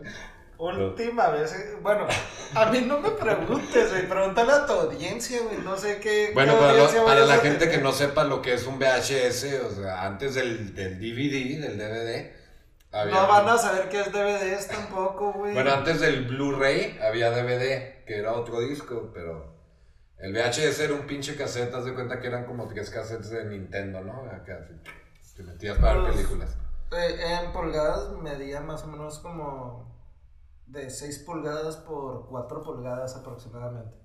Última 0.58 1.28
vez, 1.32 1.52
eh, 1.54 1.76
bueno, 1.82 2.08
a 2.56 2.66
mí 2.68 2.80
no 2.80 3.02
me 3.02 3.10
preguntes, 3.10 3.92
güey, 3.92 4.08
pregúntale 4.08 4.54
a 4.54 4.66
tu 4.66 4.72
audiencia, 4.72 5.42
güey, 5.44 5.58
no 5.58 5.76
sé 5.76 6.00
qué. 6.00 6.32
Bueno, 6.34 6.54
qué 6.54 6.98
para, 7.04 7.20
lo- 7.20 7.26
la 7.26 7.38
gente 7.40 7.70
que 7.70 7.78
no 7.80 7.92
sepa 7.92 8.24
lo 8.24 8.42
que 8.42 8.54
es 8.54 8.66
un 8.66 8.80
VHS, 8.80 9.60
o 9.66 9.76
sea, 9.76 10.06
antes 10.06 10.34
del, 10.36 10.74
del 10.74 10.98
DVD, 10.98 11.60
del 11.60 11.78
DVD, 11.78 12.32
había... 12.94 13.14
No 13.16 13.28
van 13.28 13.50
a 13.50 13.58
saber 13.58 13.90
qué 13.90 14.00
es 14.00 14.12
DVDs 14.14 14.68
tampoco, 14.70 15.34
güey. 15.34 15.54
Bueno, 15.54 15.74
antes 15.74 16.00
del 16.00 16.24
Blu-ray 16.26 17.00
había 17.06 17.32
DVD, 17.32 18.06
que 18.06 18.18
era 18.18 18.32
otro 18.32 18.62
disco, 18.62 19.12
pero 19.14 19.55
el 20.18 20.34
VHS 20.34 20.80
era 20.80 20.94
un 20.94 21.06
pinche 21.06 21.36
cassette, 21.36 21.74
haz 21.74 21.86
de 21.86 21.94
cuenta 21.94 22.20
que 22.20 22.28
eran 22.28 22.46
como 22.46 22.68
tres 22.68 22.90
cassettes 22.90 23.30
de 23.30 23.46
Nintendo, 23.46 24.02
¿no? 24.02 24.22
Acá, 24.32 24.60
así, 24.64 25.34
te 25.36 25.44
metías 25.44 25.78
para 25.78 26.02
ver 26.02 26.14
películas. 26.14 26.58
Eh, 26.92 27.42
en 27.42 27.52
pulgadas 27.52 28.12
medía 28.14 28.62
más 28.62 28.84
o 28.84 28.88
menos 28.88 29.20
como 29.20 29.94
de 30.68 30.90
6 30.90 31.20
pulgadas 31.20 31.78
por 31.78 32.28
4 32.28 32.64
pulgadas 32.64 33.16
aproximadamente. 33.16 33.96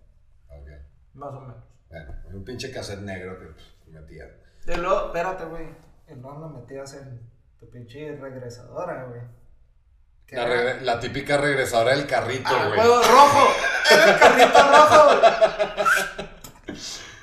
Ok. 0.49 0.69
Más 1.15 1.33
o 1.35 1.41
menos. 1.41 1.65
Bueno, 1.89 2.15
un 2.33 2.45
pinche 2.45 2.73
cassette 2.73 3.01
negro 3.01 3.39
que 3.39 3.47
pues, 3.47 3.79
metías. 3.89 4.31
Y 4.67 4.77
luego, 4.77 5.07
espérate, 5.07 5.45
güey. 5.45 5.69
Y 6.09 6.15
luego 6.15 6.39
lo 6.39 6.49
metías 6.49 6.95
en 6.95 7.21
tu 7.59 7.69
pinche 7.71 8.17
regresadora, 8.17 9.05
güey. 9.05 9.21
La, 10.33 11.01
típica 11.01 11.37
regresadora 11.37 11.97
del 11.97 12.07
carrito, 12.07 12.51
¡Ah, 12.51 12.69
güey. 12.69 12.79
huevo 12.79 13.03
rojo! 13.03 13.49
¡Era 13.91 14.05
el 14.13 14.19
carrito 14.19 14.59
rojo! 14.63 15.21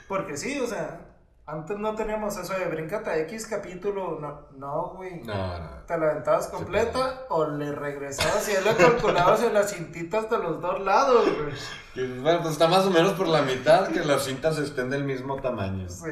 Porque 0.08 0.38
sí, 0.38 0.60
o 0.60 0.68
sea, 0.68 1.00
antes 1.46 1.78
no 1.78 1.96
teníamos 1.96 2.36
eso 2.38 2.54
de 2.54 2.66
brincata 2.66 3.18
X 3.20 3.48
capítulo. 3.48 4.20
No, 4.20 4.48
no, 4.58 4.94
güey. 4.96 5.22
No, 5.24 5.34
no. 5.34 5.70
¿Te 5.86 5.98
la 5.98 6.12
aventabas 6.12 6.48
completa 6.48 7.24
o 7.30 7.46
le 7.48 7.72
regresabas 7.72 8.48
y 8.50 8.54
ya 8.54 8.62
le 8.62 8.76
calculabas 8.76 9.42
en 9.44 9.54
las 9.54 9.72
cintitas 9.74 10.30
de 10.30 10.38
los 10.40 10.62
dos 10.62 10.82
lados, 10.82 11.26
güey? 11.26 11.54
Que, 11.94 12.20
Bueno, 12.20 12.42
pues 12.42 12.54
está 12.54 12.68
más 12.68 12.86
o 12.86 12.90
menos 12.92 13.14
por 13.14 13.28
la 13.28 13.42
mitad 13.42 13.88
que 13.88 14.04
las 14.04 14.26
cintas 14.26 14.58
estén 14.58 14.90
del 14.90 15.06
mismo 15.06 15.38
tamaño. 15.38 15.88
Sí. 15.90 16.12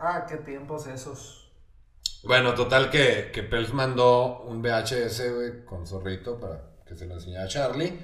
Ah, 0.00 0.24
qué 0.26 0.36
tiempos 0.38 0.86
esos. 0.86 1.43
Bueno, 2.26 2.54
total 2.54 2.90
que, 2.90 3.30
que 3.32 3.42
Pels 3.42 3.72
mandó 3.74 4.42
un 4.42 4.62
VHS, 4.62 5.34
güey, 5.34 5.64
con 5.64 5.86
zorrito 5.86 6.38
para 6.40 6.62
que 6.86 6.96
se 6.96 7.06
lo 7.06 7.14
enseñara 7.14 7.44
a 7.44 7.48
Charlie. 7.48 7.98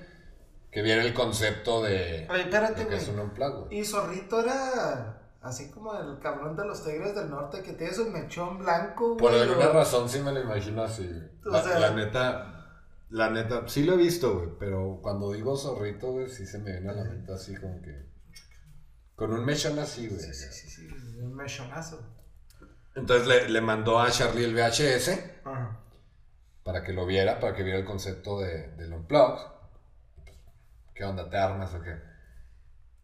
Que 0.71 0.83
viera 0.83 1.03
el 1.03 1.13
concepto 1.13 1.83
de, 1.83 2.29
Oye, 2.31 2.43
espérate, 2.43 2.75
de 2.75 2.83
que 2.83 2.95
güey. 2.95 2.99
es 2.99 3.09
un 3.09 3.19
unplug, 3.19 3.65
güey. 3.67 3.81
Y 3.81 3.85
Zorrito 3.85 4.41
era 4.41 5.21
así 5.43 5.69
como 5.71 5.99
el 5.99 6.21
cabrón 6.21 6.55
de 6.57 6.65
los 6.65 6.85
Tigres 6.85 7.13
del 7.13 7.29
Norte 7.29 7.61
que 7.63 7.73
tiene 7.73 7.93
su 7.93 8.09
mechón 8.09 8.59
blanco, 8.61 9.17
Por 9.17 9.33
güey, 9.33 9.43
alguna 9.43 9.71
o- 9.71 9.73
razón 9.73 10.09
sí 10.09 10.21
me 10.21 10.31
lo 10.31 10.41
imagino 10.43 10.85
así. 10.85 11.11
O 11.45 11.49
La, 11.51 11.61
sea- 11.65 11.81
la 11.81 11.91
neta, 11.91 12.85
la 13.09 13.31
neta, 13.31 13.67
sí 13.67 13.83
lo 13.83 13.95
he 13.95 13.97
visto, 13.97 14.33
güey, 14.37 14.49
pero 14.61 15.01
cuando 15.03 15.33
digo 15.33 15.57
zorrito, 15.57 16.13
güey, 16.13 16.29
sí 16.29 16.47
se 16.47 16.59
me 16.59 16.71
viene 16.71 16.89
a 16.91 16.93
la 16.93 17.03
mente 17.03 17.33
así 17.33 17.57
como 17.57 17.83
que... 17.83 18.07
Con 19.17 19.33
un 19.33 19.45
mechón 19.45 19.77
así, 19.81 20.07
güey. 20.07 20.21
Sí, 20.21 20.33
sí, 20.33 20.47
sí, 20.53 20.69
sí, 20.71 20.89
un 21.21 21.35
mechonazo. 21.35 22.01
Entonces 23.01 23.27
le, 23.27 23.49
le 23.49 23.61
mandó 23.63 23.99
a 23.99 24.11
Charlie 24.11 24.45
el 24.45 24.55
VHS 24.55 25.09
Ajá. 25.45 25.81
para 26.63 26.85
que 26.85 26.93
lo 26.93 27.07
viera, 27.07 27.41
para 27.41 27.55
que 27.55 27.63
viera 27.63 27.79
el 27.79 27.87
concepto 27.87 28.41
de, 28.41 28.69
del 28.77 28.93
unplug. 28.93 29.39
¿Qué 30.95 31.03
onda, 31.05 31.31
te 31.31 31.39
armas 31.39 31.75
o 31.75 31.83
qué? 31.83 31.97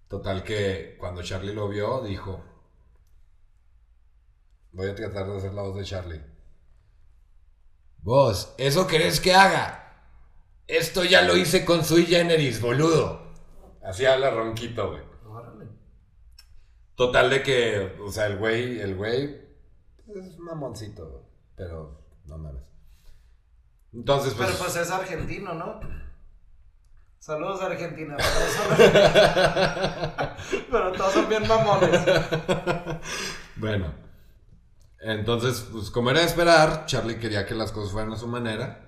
Total 0.06 0.44
que 0.44 0.96
cuando 1.00 1.22
Charlie 1.22 1.54
lo 1.54 1.68
vio, 1.68 2.02
dijo... 2.02 2.44
Voy 4.72 4.90
a 4.90 4.94
tratar 4.94 5.26
de 5.26 5.38
hacer 5.38 5.54
la 5.54 5.62
voz 5.62 5.76
de 5.76 5.84
Charlie. 5.84 6.22
Vos, 8.02 8.54
¿eso 8.58 8.86
querés 8.86 9.18
que 9.18 9.32
haga? 9.32 10.04
Esto 10.66 11.04
ya 11.04 11.22
lo 11.22 11.38
hice 11.38 11.64
con 11.64 11.82
Sui 11.82 12.04
Generis, 12.04 12.60
boludo. 12.60 13.32
Así 13.82 14.04
habla 14.04 14.30
ronquito, 14.30 14.90
güey. 14.90 15.02
Total 16.94 17.30
de 17.30 17.42
que, 17.42 17.96
o 18.02 18.12
sea, 18.12 18.26
el 18.26 18.36
güey, 18.36 18.78
el 18.78 18.94
güey 18.94 19.45
es 20.08 20.38
mamoncito, 20.38 21.28
pero 21.56 22.00
no 22.24 22.38
mames. 22.38 22.64
Entonces, 23.92 24.34
pues, 24.34 24.48
Pero 24.48 24.58
pues 24.58 24.76
es 24.76 24.90
argentino, 24.90 25.54
¿no? 25.54 25.80
Saludos 27.18 27.60
a 27.62 27.66
Argentina. 27.66 28.16
Pero 30.70 30.92
todos 30.92 31.12
son 31.12 31.28
bien 31.28 31.46
mamones. 31.48 32.00
bueno. 33.56 33.92
Entonces, 35.00 35.66
pues 35.72 35.90
como 35.90 36.10
era 36.10 36.20
de 36.20 36.26
esperar, 36.26 36.86
Charlie 36.86 37.18
quería 37.18 37.46
que 37.46 37.54
las 37.54 37.72
cosas 37.72 37.92
fueran 37.92 38.12
a 38.12 38.16
su 38.16 38.26
manera. 38.28 38.82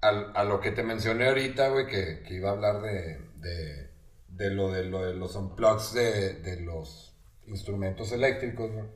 Al- 0.00 0.32
a 0.36 0.44
lo 0.44 0.60
que 0.60 0.70
te 0.70 0.82
mencioné 0.82 1.28
ahorita, 1.28 1.68
güey, 1.70 1.86
que, 1.86 2.22
que 2.26 2.34
iba 2.34 2.50
a 2.50 2.52
hablar 2.52 2.80
de, 2.82 3.18
de, 3.36 3.90
de 4.28 4.50
lo, 4.50 4.70
de 4.70 4.84
lo 4.84 5.02
de 5.04 5.14
los 5.14 5.34
unplugs 5.34 5.94
de, 5.94 6.34
de 6.40 6.60
los 6.60 7.13
instrumentos 7.46 8.12
eléctricos, 8.12 8.70
güey. 8.70 8.86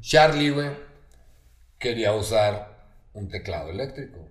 Charlie, 0.00 0.50
güey, 0.50 0.70
quería 1.78 2.12
usar 2.12 2.88
un 3.12 3.28
teclado 3.28 3.70
eléctrico. 3.70 4.28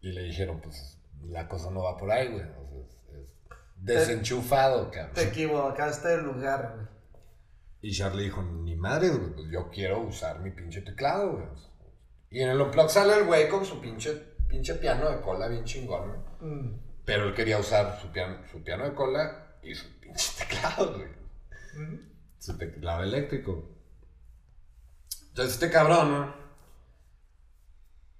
Y 0.00 0.12
le 0.12 0.22
dijeron, 0.24 0.60
pues, 0.60 0.98
la 1.22 1.48
cosa 1.48 1.70
no 1.70 1.82
va 1.84 1.96
por 1.96 2.10
ahí, 2.10 2.28
güey. 2.28 2.44
O 2.44 2.68
sea, 2.68 2.80
es, 2.80 2.98
es 3.18 3.36
desenchufado, 3.76 4.90
cabrón. 4.90 5.14
Te 5.14 5.24
equivocaste 5.24 6.08
de 6.08 6.22
lugar, 6.22 6.72
güey. 6.74 6.86
Y 7.82 7.92
Charlie 7.92 8.24
dijo, 8.24 8.42
ni 8.42 8.76
madre, 8.76 9.08
güey, 9.08 9.32
pues 9.32 9.46
yo 9.50 9.68
quiero 9.70 10.00
usar 10.00 10.38
mi 10.40 10.50
pinche 10.50 10.82
teclado, 10.82 11.32
güey. 11.32 11.46
Y 12.30 12.40
en 12.40 12.50
el 12.50 12.60
unplug 12.60 12.88
sale 12.88 13.14
el 13.14 13.24
güey 13.24 13.48
con 13.48 13.64
su 13.64 13.80
pinche, 13.80 14.14
pinche 14.48 14.74
piano 14.76 15.10
de 15.10 15.20
cola 15.20 15.48
bien 15.48 15.64
chingón, 15.64 16.08
güey. 16.08 16.52
Mm. 16.52 16.80
Pero 17.04 17.24
él 17.24 17.34
quería 17.34 17.58
usar 17.58 17.98
su 18.00 18.10
piano, 18.12 18.38
su 18.50 18.62
piano 18.62 18.84
de 18.84 18.94
cola 18.94 19.56
y 19.62 19.74
su 19.74 20.00
pinche 20.12 20.32
teclado, 20.38 20.94
güey. 20.96 21.08
Su 22.38 22.58
teclado 22.58 23.02
eléctrico. 23.02 23.68
Entonces 25.28 25.54
este 25.54 25.70
cabrón, 25.70 26.12
¿no? 26.12 26.34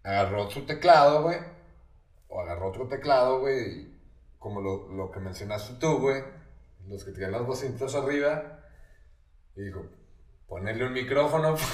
Agarró 0.02 0.50
su 0.50 0.64
teclado, 0.64 1.22
güey. 1.22 1.38
O 2.28 2.40
agarró 2.40 2.68
otro 2.68 2.88
teclado, 2.88 3.40
güey. 3.40 3.60
y 3.60 4.00
Como 4.38 4.60
lo, 4.60 4.88
lo 4.92 5.10
que 5.10 5.20
mencionaste 5.20 5.74
tú, 5.74 5.98
güey. 5.98 6.22
Los 6.86 7.04
que 7.04 7.12
tienen 7.12 7.32
las 7.32 7.46
bocinas 7.46 7.94
arriba. 7.94 8.60
Y 9.54 9.62
dijo, 9.64 9.84
ponerle 10.48 10.86
un 10.86 10.92
micrófono. 10.94 11.56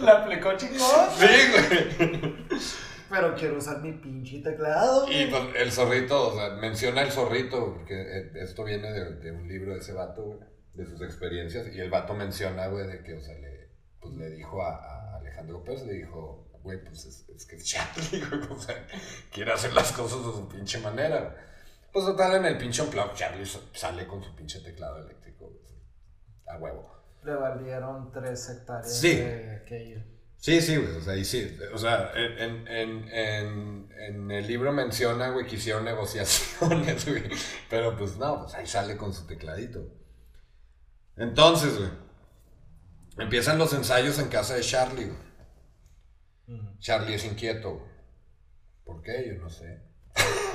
La 0.00 0.22
aplicó 0.22 0.56
chingón. 0.56 1.10
sí, 1.16 1.26
güey. 1.52 2.43
Pero 3.14 3.34
quiero 3.36 3.58
usar 3.58 3.80
mi 3.80 3.92
pinche 3.92 4.40
teclado. 4.40 5.06
Y 5.10 5.26
pues 5.26 5.42
el 5.56 5.70
zorrito, 5.70 6.28
o 6.28 6.34
sea, 6.36 6.50
menciona 6.56 7.02
el 7.02 7.12
zorrito, 7.12 7.74
porque 7.74 7.94
eh, 8.00 8.32
esto 8.42 8.64
viene 8.64 8.90
de, 8.92 9.16
de 9.16 9.30
un 9.32 9.46
libro 9.46 9.72
de 9.74 9.78
ese 9.80 9.92
vato, 9.92 10.22
güey, 10.24 10.40
de 10.74 10.84
sus 10.86 11.00
experiencias. 11.02 11.68
Y 11.74 11.80
el 11.80 11.90
vato 11.90 12.14
menciona, 12.14 12.66
güey, 12.68 12.86
de 12.86 13.02
que, 13.02 13.14
o 13.14 13.20
sea, 13.20 13.34
le, 13.38 13.70
pues, 14.00 14.14
le 14.14 14.30
dijo 14.30 14.62
a, 14.62 14.74
a 14.76 15.16
Alejandro 15.18 15.62
Pérez, 15.62 15.84
le 15.86 15.92
dijo, 15.94 16.48
güey, 16.62 16.82
pues 16.84 17.04
es, 17.04 17.28
es 17.28 17.46
que 17.46 17.56
es 17.56 17.64
Charlie, 17.64 18.20
güey, 18.30 18.42
o 18.50 18.58
sea, 18.60 18.86
quiere 19.32 19.52
hacer 19.52 19.72
las 19.74 19.92
cosas 19.92 20.18
de 20.18 20.32
su 20.32 20.48
pinche 20.48 20.78
manera. 20.80 21.20
güey. 21.20 21.32
Pues 21.92 22.06
total, 22.06 22.36
en 22.36 22.46
el 22.46 22.58
pinche 22.58 22.82
unplug, 22.82 23.14
Charlie 23.14 23.46
sa- 23.46 23.60
sale 23.72 24.06
con 24.08 24.20
su 24.22 24.34
pinche 24.34 24.58
teclado 24.60 24.98
eléctrico, 24.98 25.46
güey, 25.48 25.62
a 26.48 26.58
huevo. 26.58 26.92
Le 27.22 27.34
valieron 27.34 28.10
tres 28.12 28.48
hectáreas 28.50 28.98
Sí. 28.98 29.16
de 29.16 29.56
aquello. 29.62 30.00
Sí, 30.44 30.60
sí, 30.60 30.76
güey, 30.76 30.94
o 30.96 31.00
sea, 31.00 31.16
y 31.16 31.24
sí, 31.24 31.58
o 31.72 31.78
sea, 31.78 32.12
en, 32.14 32.68
en, 32.68 33.08
en, 33.08 33.88
en, 33.98 34.30
el 34.30 34.46
libro 34.46 34.72
menciona, 34.74 35.30
güey, 35.30 35.46
que 35.46 35.56
hicieron 35.56 35.86
negociaciones, 35.86 37.06
güey, 37.08 37.22
pero 37.70 37.96
pues 37.96 38.18
no, 38.18 38.42
pues 38.42 38.52
ahí 38.54 38.66
sale 38.66 38.94
con 38.98 39.14
su 39.14 39.26
tecladito. 39.26 39.80
Entonces, 41.16 41.78
güey, 41.78 41.88
empiezan 43.20 43.56
los 43.56 43.72
ensayos 43.72 44.18
en 44.18 44.28
casa 44.28 44.54
de 44.56 44.60
Charlie, 44.60 45.06
güey. 46.46 46.60
Charlie 46.78 47.14
es 47.14 47.24
inquieto, 47.24 47.76
güey. 47.76 47.90
¿Por 48.84 49.00
qué? 49.00 49.26
Yo 49.34 49.42
no 49.42 49.48
sé. 49.48 49.80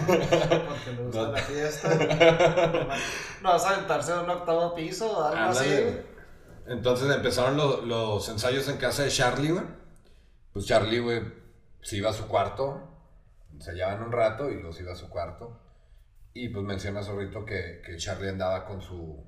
Porque 0.05 0.91
le 0.95 1.03
gusta 1.03 1.21
No. 1.23 1.31
la 1.31 1.41
fiesta. 1.41 1.89
No 3.41 3.49
vas 3.53 3.65
a 3.65 3.69
aventarse 3.71 4.11
de 4.13 4.19
un 4.19 4.29
octavo 4.29 4.75
piso 4.75 5.11
o 5.17 5.23
algo 5.23 5.49
así. 5.49 5.63
Ándale, 5.63 5.81
güey. 5.81 5.93
güey. 5.95 6.05
Entonces 6.67 7.09
empezaron 7.09 7.57
lo- 7.57 7.81
los 7.81 8.29
ensayos 8.29 8.67
en 8.69 8.77
casa 8.77 9.01
de 9.01 9.09
Charlie, 9.09 9.49
güey. 9.49 9.78
Pues 10.53 10.65
Charlie, 10.65 10.99
güey, 10.99 11.21
se 11.81 11.97
iba 11.97 12.09
a 12.09 12.13
su 12.13 12.27
cuarto, 12.27 12.87
se 13.59 13.71
hallaban 13.71 14.03
un 14.03 14.11
rato 14.11 14.49
y 14.49 14.61
los 14.61 14.79
iba 14.81 14.93
a 14.93 14.95
su 14.95 15.09
cuarto. 15.09 15.59
Y 16.33 16.49
pues 16.49 16.63
menciona 16.63 17.01
Zorrito 17.03 17.45
que, 17.45 17.81
que 17.85 17.97
Charlie 17.97 18.29
andaba 18.29 18.65
con 18.65 18.81
su, 18.81 19.23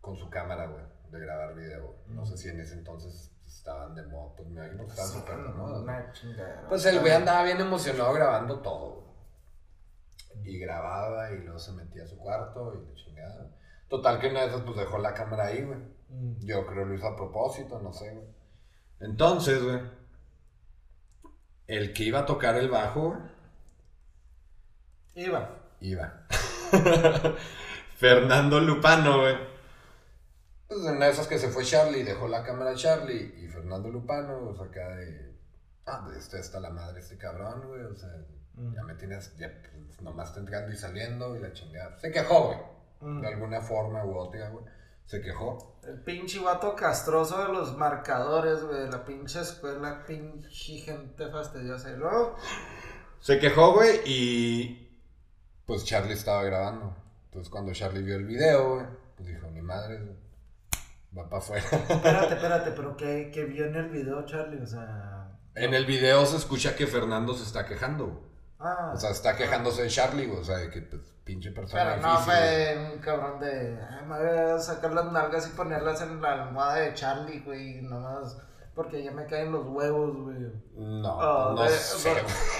con 0.00 0.16
su 0.16 0.28
cámara, 0.30 0.66
güey, 0.66 0.84
de 1.10 1.20
grabar 1.20 1.54
video. 1.54 1.96
No 2.08 2.24
sé 2.24 2.36
si 2.36 2.48
en 2.48 2.60
ese 2.60 2.74
entonces 2.74 3.32
estaban 3.46 3.94
de 3.94 4.06
moda, 4.06 4.34
pues 4.36 4.48
me 4.48 4.60
imagino 4.60 4.84
que 4.84 4.90
estaban 4.90 5.12
súper 5.12 5.36
de 5.42 5.48
moda. 5.48 5.72
güey. 5.72 5.82
Una 5.84 6.12
chingadera. 6.12 6.68
Pues 6.68 6.86
el 6.86 7.00
güey 7.00 7.12
andaba 7.12 7.42
bien 7.44 7.60
emocionado 7.60 8.12
grabando 8.12 8.60
todo. 8.60 8.94
güey. 8.94 9.06
Y 10.44 10.58
grababa 10.58 11.30
y 11.32 11.38
luego 11.38 11.58
se 11.58 11.72
metía 11.72 12.04
a 12.04 12.06
su 12.06 12.18
cuarto 12.18 12.74
y 12.74 12.86
la 12.88 12.94
chingada. 12.94 13.50
Total 13.88 14.20
que 14.20 14.28
una 14.28 14.40
de 14.42 14.48
esas 14.48 14.60
pues 14.62 14.76
dejó 14.76 14.98
la 14.98 15.14
cámara 15.14 15.46
ahí, 15.46 15.62
güey. 15.64 15.78
Mm. 16.08 16.44
Yo 16.44 16.66
creo 16.66 16.84
lo 16.84 16.94
hizo 16.94 17.06
a 17.08 17.16
propósito, 17.16 17.80
no 17.80 17.92
sé, 17.92 18.12
güey. 18.12 18.26
Entonces, 19.00 19.62
güey. 19.62 19.80
El 21.66 21.92
que 21.92 22.04
iba 22.04 22.20
a 22.20 22.26
tocar 22.26 22.56
el 22.56 22.68
bajo, 22.68 23.16
Iba. 25.14 25.50
iba. 25.80 26.26
Fernando 27.96 28.60
Lupano, 28.60 29.20
güey. 29.20 29.36
Pues 30.68 30.84
en 30.84 30.96
una 30.96 31.06
de 31.06 31.12
esas 31.12 31.26
que 31.26 31.38
se 31.38 31.48
fue 31.48 31.64
Charlie, 31.64 32.02
dejó 32.02 32.28
la 32.28 32.42
cámara 32.42 32.70
a 32.70 32.74
Charlie 32.74 33.34
y 33.42 33.48
Fernando 33.48 33.88
Lupano, 33.88 34.40
pues 34.54 34.68
acá 34.68 34.88
de. 34.96 35.34
Ah, 35.86 36.02
pues 36.04 36.18
este 36.18 36.40
está 36.40 36.60
la 36.60 36.70
madre 36.70 37.00
este 37.00 37.16
cabrón, 37.16 37.62
güey. 37.66 37.82
O 37.82 37.94
sea, 37.94 38.10
Mm. 38.54 38.74
ya 38.74 38.82
me 38.84 38.94
tienes. 38.94 39.36
Ya, 39.36 39.52
pues, 39.86 40.00
nomás 40.00 40.28
está 40.28 40.40
entrando 40.40 40.72
y 40.72 40.76
saliendo 40.76 41.36
y 41.36 41.40
la 41.40 41.52
chingada. 41.52 41.98
Se 41.98 42.10
quejó, 42.10 42.46
güey. 42.46 42.58
Mm. 43.00 43.20
De 43.20 43.28
alguna 43.28 43.60
forma 43.60 44.04
u 44.04 44.16
otra, 44.16 44.48
güey. 44.48 44.64
Se 45.06 45.20
quejó. 45.20 45.78
El 45.86 46.00
pinche 46.02 46.40
vato 46.40 46.74
castroso 46.74 47.46
de 47.46 47.52
los 47.52 47.76
marcadores, 47.76 48.62
güey. 48.64 48.90
La 48.90 49.04
pinche 49.04 49.40
escuela, 49.40 50.04
pinche 50.04 50.78
gente 50.78 51.28
fastidiosa. 51.28 51.90
Y 51.90 51.96
luego, 51.96 52.36
Se 53.20 53.38
quejó, 53.38 53.72
güey, 53.74 54.00
y. 54.04 54.82
Pues 55.64 55.84
Charlie 55.84 56.14
estaba 56.14 56.42
grabando. 56.42 56.94
Entonces 57.26 57.50
cuando 57.50 57.72
Charlie 57.72 58.02
vio 58.02 58.16
el 58.16 58.24
video, 58.24 58.74
güey, 58.74 58.86
pues 59.16 59.28
dijo: 59.28 59.48
Mi 59.50 59.62
madre, 59.62 60.00
güey, 60.00 60.16
va 61.16 61.28
para 61.28 61.38
afuera. 61.42 61.64
espérate, 61.70 62.34
espérate, 62.34 62.70
pero 62.72 62.96
¿qué, 62.96 63.30
qué 63.32 63.44
vio 63.44 63.66
en 63.66 63.76
el 63.76 63.88
video, 63.90 64.24
Charlie? 64.26 64.60
O 64.60 64.66
sea. 64.66 65.38
en 65.54 65.74
el 65.74 65.86
video 65.86 66.26
se 66.26 66.36
escucha 66.36 66.74
que 66.76 66.86
Fernando 66.86 67.34
se 67.34 67.44
está 67.44 67.64
quejando, 67.66 68.06
güey. 68.06 68.25
Ah. 68.58 68.92
O 68.94 68.96
sea, 68.98 69.10
está 69.10 69.36
quejándose 69.36 69.82
de 69.82 69.88
Charlie, 69.88 70.26
güey. 70.26 70.40
O 70.40 70.44
sea, 70.44 70.56
de 70.58 70.70
que, 70.70 70.80
pues, 70.82 71.02
pinche 71.24 71.50
persona 71.50 71.96
Pero 71.96 72.02
no 72.02 72.18
fue 72.20 72.90
un 72.94 72.98
cabrón 73.00 73.38
de. 73.40 73.78
Ay, 73.90 74.06
me 74.06 74.18
voy 74.18 74.50
a 74.54 74.58
sacar 74.58 74.92
las 74.92 75.12
nalgas 75.12 75.46
y 75.46 75.50
ponerlas 75.56 76.00
en 76.02 76.20
la 76.22 76.44
almohada 76.44 76.76
de 76.76 76.94
Charlie, 76.94 77.40
güey. 77.40 77.82
Nomás 77.82 78.36
Porque 78.74 79.02
ya 79.02 79.10
me 79.10 79.26
caen 79.26 79.52
los 79.52 79.66
huevos, 79.66 80.16
güey. 80.16 80.38
No, 80.74 81.18
Ah, 81.20 81.52
no 81.56 81.62
de- 81.64 81.68
sé. 81.70 82.10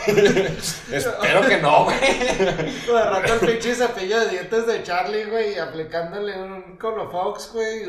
Espero 0.97 1.42
que 1.47 1.59
no, 1.61 1.84
güey. 1.84 1.97
Me 2.92 2.99
arranca 2.99 3.34
el 3.34 3.40
pinche 3.40 3.74
cepillo 3.74 4.20
de 4.20 4.28
dientes 4.30 4.66
de 4.66 4.82
Charlie, 4.82 5.24
güey, 5.26 5.55
y 5.55 5.59
aplicándole 5.59 6.40
un 6.42 6.76
Colofox, 6.78 7.53
güey. 7.53 7.86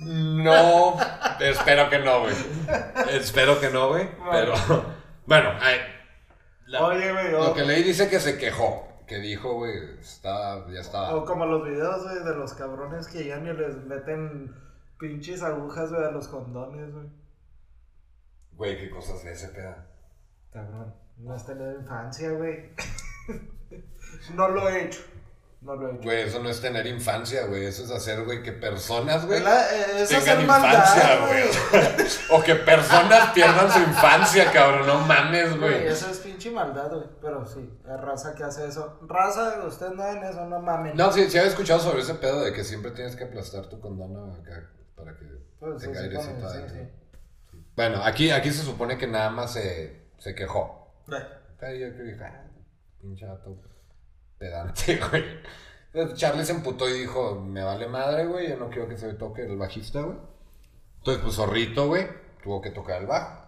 No, 0.00 0.96
espero 1.40 1.88
que 1.88 1.98
no, 2.00 2.20
güey. 2.20 2.34
Espero 3.12 3.58
que 3.60 3.70
no, 3.70 3.88
güey. 3.88 4.08
Pero, 4.30 4.54
bueno, 5.26 5.50
ay, 5.60 5.76
la- 6.66 6.84
Oye, 6.86 7.12
güey, 7.12 7.30
lo 7.32 7.54
que 7.54 7.64
leí 7.64 7.82
dice 7.82 8.08
que 8.08 8.20
se 8.20 8.38
quejó. 8.38 8.86
Que 9.06 9.18
dijo, 9.18 9.54
güey, 9.54 9.98
está, 10.00 10.66
ya 10.68 10.80
estaba. 10.80 11.14
o 11.14 11.24
como 11.24 11.46
los 11.46 11.64
videos, 11.64 12.02
güey, 12.02 12.24
de 12.24 12.34
los 12.34 12.54
cabrones 12.54 13.06
que 13.06 13.24
ya 13.24 13.38
ni 13.38 13.52
les 13.52 13.76
meten 13.84 14.52
pinches 14.98 15.42
agujas, 15.44 15.90
güey, 15.92 16.04
a 16.04 16.10
los 16.10 16.26
condones, 16.26 16.92
güey. 16.92 17.06
Güey, 18.52 18.78
qué 18.78 18.90
cosas 18.90 19.22
de 19.22 19.32
ese 19.32 19.48
peda. 19.50 19.86
Cabrón, 20.52 20.92
no 21.18 21.32
has 21.34 21.46
tenido 21.46 21.72
infancia, 21.78 22.30
güey. 22.32 22.70
no 24.34 24.48
lo 24.48 24.68
he 24.68 24.86
hecho. 24.86 25.02
No 25.66 25.74
lo 25.74 25.88
he 25.90 25.94
hecho. 25.94 26.02
Güey, 26.04 26.22
eso 26.22 26.40
no 26.42 26.48
es 26.48 26.60
tener 26.60 26.86
infancia, 26.86 27.44
güey. 27.46 27.66
Eso 27.66 27.82
es 27.84 27.90
hacer, 27.90 28.22
güey, 28.24 28.40
que 28.42 28.52
personas, 28.52 29.26
güey, 29.26 29.38
Es 29.38 29.44
la- 29.44 29.66
eh, 29.74 30.06
tengan 30.08 30.22
hacer 30.22 30.46
maldad, 30.46 30.72
infancia, 30.72 31.26
güey. 31.26 32.06
O 32.30 32.42
que 32.42 32.54
personas 32.54 33.32
pierdan 33.32 33.70
su 33.72 33.78
infancia, 33.80 34.52
cabrón. 34.52 34.86
No 34.86 35.00
mames, 35.00 35.58
Güey, 35.58 35.72
güey. 35.80 35.86
eso 35.88 36.08
es 36.10 36.18
pinche 36.18 36.50
maldad, 36.52 36.88
güey. 36.90 37.04
Pero 37.20 37.44
sí, 37.44 37.68
es 37.84 38.00
raza 38.00 38.34
que 38.36 38.44
hace 38.44 38.66
eso. 38.68 38.98
Raza, 39.08 39.64
ustedes 39.66 39.92
no 39.94 40.06
en 40.06 40.22
eso, 40.22 40.44
no 40.46 40.60
mamen. 40.60 40.96
No, 40.96 41.10
sí, 41.10 41.28
sí 41.28 41.36
había 41.36 41.50
escuchado 41.50 41.80
sobre 41.80 42.02
ese 42.02 42.14
pedo 42.14 42.42
de 42.44 42.52
que 42.52 42.62
siempre 42.62 42.92
tienes 42.92 43.16
que 43.16 43.24
aplastar 43.24 43.66
tu 43.66 43.80
condona 43.80 44.34
acá 44.36 44.70
para 44.94 45.16
que 45.16 45.26
Pues, 45.58 45.82
tenga 45.82 46.00
supone, 46.00 46.16
airecito 46.16 46.48
sí, 46.48 46.56
adentro. 46.58 46.76
sí. 46.76 47.60
Bueno, 47.74 48.00
aquí, 48.04 48.30
aquí 48.30 48.52
se 48.52 48.62
supone 48.62 48.96
que 48.96 49.06
nada 49.08 49.30
más 49.30 49.52
se, 49.52 50.06
se 50.18 50.32
quejó. 50.34 50.94
Güey, 51.08 51.22
Pero 51.58 51.74
yo 51.76 51.92
creo 51.92 52.06
que 52.06 52.16
vato 54.40 54.74
pedante, 54.74 54.96
güey. 55.10 55.24
Entonces 55.92 56.18
Charlie 56.18 56.44
se 56.44 56.52
emputó 56.52 56.88
y 56.88 57.00
dijo, 57.00 57.40
me 57.40 57.62
vale 57.62 57.88
madre, 57.88 58.26
güey, 58.26 58.50
yo 58.50 58.56
no 58.56 58.68
quiero 58.68 58.88
que 58.88 58.98
se 58.98 59.14
toque 59.14 59.42
el 59.42 59.56
bajista, 59.56 60.02
güey. 60.02 60.18
Entonces, 60.98 61.22
pues 61.22 61.36
Zorrito, 61.36 61.86
güey, 61.86 62.06
tuvo 62.42 62.60
que 62.60 62.70
tocar 62.70 63.00
el 63.00 63.06
bajo. 63.06 63.46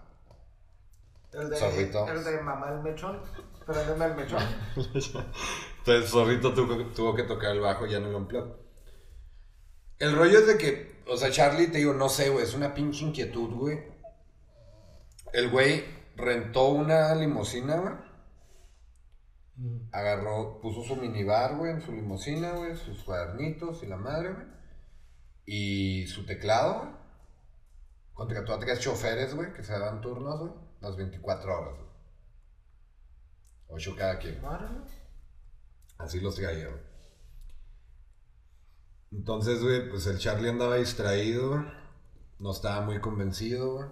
El 1.32 1.50
de, 1.50 1.56
Zorrito. 1.56 2.08
el 2.08 2.24
de 2.24 2.40
mamá 2.40 2.70
el 2.70 2.80
mechón. 2.80 3.20
Préndeme 3.66 4.06
el 4.06 4.14
mechón. 4.14 4.42
Entonces 5.78 6.10
Zorrito 6.10 6.54
tuvo, 6.54 6.76
tuvo 6.94 7.14
que 7.14 7.24
tocar 7.24 7.50
el 7.50 7.60
bajo 7.60 7.84
ya 7.86 7.98
en 7.98 8.04
el 8.04 8.14
unplug. 8.14 8.56
El 9.98 10.16
rollo 10.16 10.38
es 10.38 10.46
de 10.46 10.56
que, 10.56 11.02
o 11.06 11.16
sea, 11.16 11.30
Charlie, 11.30 11.66
te 11.66 11.78
digo, 11.78 11.92
no 11.92 12.08
sé, 12.08 12.30
güey, 12.30 12.44
es 12.44 12.54
una 12.54 12.72
pinche 12.72 13.04
inquietud, 13.04 13.50
güey. 13.50 13.82
El 15.32 15.50
güey 15.50 15.84
rentó 16.16 16.68
una 16.68 17.14
limusina, 17.14 17.76
güey. 17.76 18.07
Agarró, 19.90 20.60
puso 20.60 20.84
su 20.84 20.94
minibar, 20.96 21.56
güey, 21.56 21.72
en 21.72 21.80
su 21.80 21.92
limusina, 21.92 22.52
güey, 22.52 22.76
sus 22.76 23.02
cuadernitos 23.02 23.82
y 23.82 23.86
la 23.86 23.96
madre, 23.96 24.32
güey. 24.32 24.46
Y 25.46 26.06
su 26.06 26.24
teclado, 26.26 26.78
güey. 26.80 26.92
Contrató 28.12 28.54
a 28.54 28.58
tres 28.58 28.80
choferes, 28.80 29.34
güey, 29.34 29.52
que 29.52 29.62
se 29.62 29.72
daban 29.72 30.00
turnos, 30.00 30.40
güey, 30.40 30.52
las 30.80 30.96
24 30.96 31.58
horas, 31.58 31.74
güey. 31.76 31.88
Ocho 33.68 33.94
cada 33.96 34.18
quien. 34.18 34.40
Así 35.98 36.20
los 36.20 36.36
traía, 36.36 36.68
güey. 36.68 36.82
Entonces, 39.10 39.62
güey, 39.62 39.88
pues 39.88 40.06
el 40.06 40.18
Charlie 40.18 40.50
andaba 40.50 40.76
distraído, 40.76 41.50
güey. 41.50 41.62
No 42.38 42.52
estaba 42.52 42.84
muy 42.84 43.00
convencido, 43.00 43.74
güey. 43.74 43.88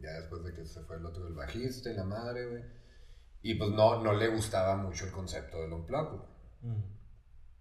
Ya 0.00 0.10
después 0.20 0.44
de 0.44 0.54
que 0.54 0.64
se 0.64 0.82
fue 0.82 0.96
el 0.96 1.06
otro, 1.06 1.26
el 1.26 1.34
bajista 1.34 1.90
y 1.90 1.94
la 1.94 2.04
madre, 2.04 2.46
güey. 2.46 2.62
Y 3.42 3.54
pues 3.54 3.70
no, 3.70 4.02
no 4.02 4.12
le 4.14 4.28
gustaba 4.28 4.76
mucho 4.76 5.04
el 5.06 5.12
concepto 5.12 5.60
del 5.60 5.72
unplug, 5.72 6.08
güey. 6.62 6.74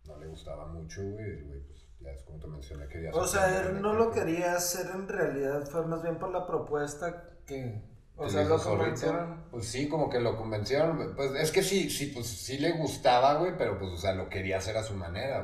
No 0.05 0.17
le 0.17 0.27
gustaba 0.27 0.65
mucho, 0.67 1.01
güey. 1.03 1.25
El 1.25 1.45
güey, 1.45 1.59
pues 1.67 1.85
ya 1.99 2.11
es 2.11 2.23
como 2.23 2.39
te 2.39 2.47
mencioné, 2.47 2.87
quería 2.87 3.11
O 3.11 3.25
sea, 3.27 3.61
él 3.61 3.81
no 3.81 3.93
lo 3.93 4.11
quería 4.11 4.53
hacer 4.55 4.87
en 4.93 5.07
realidad, 5.07 5.67
fue 5.69 5.85
más 5.85 6.01
bien 6.01 6.17
por 6.17 6.31
la 6.31 6.45
propuesta 6.47 7.29
que. 7.45 7.83
O 8.15 8.23
Que 8.23 8.29
sea, 8.31 8.45
lo 8.45 8.57
convencieron. 8.57 9.45
Pues 9.51 9.67
sí, 9.67 9.87
como 9.87 10.09
que 10.09 10.19
lo 10.19 10.35
convencieron. 10.37 10.95
güey. 10.97 11.15
Pues 11.15 11.31
es 11.35 11.51
que 11.51 11.61
sí, 11.61 11.89
sí, 11.91 12.07
pues 12.07 12.25
sí 12.25 12.57
le 12.57 12.71
gustaba, 12.77 13.35
güey, 13.35 13.55
pero 13.57 13.77
pues, 13.77 13.91
o 13.91 13.97
sea, 13.97 14.13
lo 14.15 14.27
quería 14.27 14.57
hacer 14.57 14.75
a 14.77 14.83
su 14.83 14.95
manera, 14.95 15.41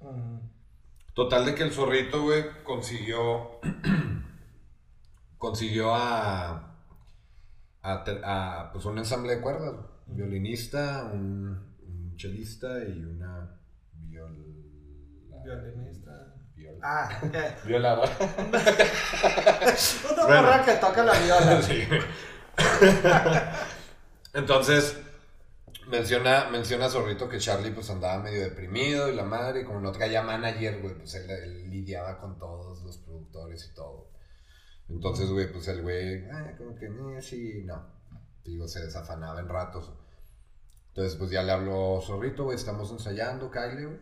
güey. 0.00 0.12
Ujú. 0.14 0.40
Total 1.14 1.44
de 1.44 1.54
que 1.54 1.62
el 1.64 1.72
zorrito, 1.72 2.22
güey, 2.22 2.44
consiguió. 2.64 3.60
consiguió 5.38 5.94
a. 5.94 6.73
a, 7.84 8.70
pues 8.72 8.84
un 8.86 8.98
ensamble 8.98 9.36
de 9.36 9.40
cuerdas. 9.40 9.74
Un 10.06 10.16
violinista, 10.16 11.04
un, 11.12 11.74
un 11.86 12.16
chelista 12.16 12.82
y 12.84 13.04
una. 13.04 13.60
Viol, 13.92 14.36
Violinista. 15.44 16.34
Viola. 16.54 16.78
Ah, 16.82 17.20
ok. 17.26 17.66
Violador. 17.66 18.08
Una 20.12 20.24
Bueno. 20.24 20.42
morra 20.42 20.64
que 20.64 20.72
toca 20.74 21.04
la 21.04 21.12
viola. 21.20 21.62
Sí. 21.62 21.82
Entonces, 24.32 24.96
menciona, 25.88 26.48
menciona 26.50 26.88
Zorrito 26.88 27.28
que 27.28 27.38
Charlie 27.38 27.70
pues 27.72 27.90
andaba 27.90 28.22
medio 28.22 28.42
deprimido 28.42 29.08
y 29.08 29.14
la 29.16 29.24
madre, 29.24 29.60
y 29.60 29.64
como 29.64 29.80
no 29.80 29.92
traía 29.92 30.22
manager, 30.22 30.80
güey, 30.80 30.94
pues 30.94 31.14
él, 31.14 31.28
él 31.30 31.70
lidiaba 31.70 32.18
con 32.18 32.38
todos 32.38 32.82
los 32.82 32.98
productores 32.98 33.68
y 33.70 33.74
todo. 33.74 34.08
Entonces, 34.88 35.30
güey, 35.30 35.50
pues 35.50 35.66
el 35.68 35.82
güey, 35.82 36.28
ah, 36.30 36.54
como 36.58 36.74
que, 36.76 36.86
eh, 36.86 37.22
sí, 37.22 37.62
no. 37.64 37.86
Digo, 38.44 38.68
se 38.68 38.84
desafanaba 38.84 39.40
en 39.40 39.48
ratos. 39.48 39.92
Entonces, 40.88 41.16
pues 41.16 41.30
ya 41.30 41.42
le 41.42 41.52
habló 41.52 42.00
Zorrito, 42.00 42.44
güey, 42.44 42.56
estamos 42.56 42.90
ensayando, 42.90 43.50
Kyle, 43.50 43.86
güey. 43.86 43.98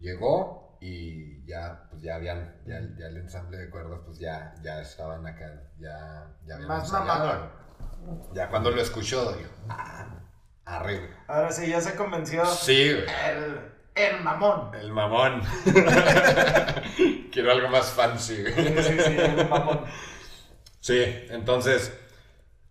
Llegó 0.00 0.78
y 0.80 1.44
ya, 1.46 1.86
pues 1.90 2.02
ya 2.02 2.16
habían, 2.16 2.62
ya, 2.66 2.80
ya 2.98 3.06
el 3.06 3.16
ensamble 3.16 3.56
de 3.58 3.70
cuerdas, 3.70 4.00
pues 4.04 4.18
ya, 4.18 4.54
ya 4.62 4.80
estaban 4.80 5.26
acá, 5.26 5.70
ya, 5.78 6.36
ya 6.46 6.54
habían 6.54 6.68
Más 6.68 6.84
ensayado, 6.84 7.50
güey. 8.04 8.34
Ya 8.34 8.48
cuando 8.50 8.70
lo 8.70 8.80
escuchó, 8.80 9.32
dijo, 9.32 9.50
ah, 9.68 10.82
güey. 10.82 11.00
Ahora 11.26 11.50
sí, 11.52 11.68
ya 11.68 11.80
se 11.80 11.94
convenció. 11.94 12.44
Sí, 12.44 12.92
güey. 12.92 13.06
El, 13.26 13.72
el 13.94 14.22
mamón. 14.22 14.74
El 14.74 14.92
mamón. 14.92 15.42
Quiero 17.32 17.52
algo 17.52 17.68
más 17.68 17.90
fancy, 17.90 18.42
güey. 18.42 18.54
Sí, 18.54 18.82
sí, 18.82 18.98
sí. 19.00 19.16
Sí, 20.80 21.02
entonces, 21.30 21.92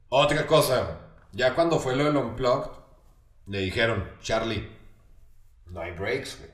otra 0.10 0.48
cosa, 0.48 0.98
ya 1.34 1.54
cuando 1.54 1.80
fue 1.80 1.96
lo 1.96 2.06
del 2.06 2.16
Unplugged, 2.18 2.72
le 3.48 3.60
dijeron, 3.60 4.10
Charlie, 4.22 4.76
no 5.68 5.82
hay 5.82 5.92
breaks, 5.92 6.40
güey. 6.40 6.50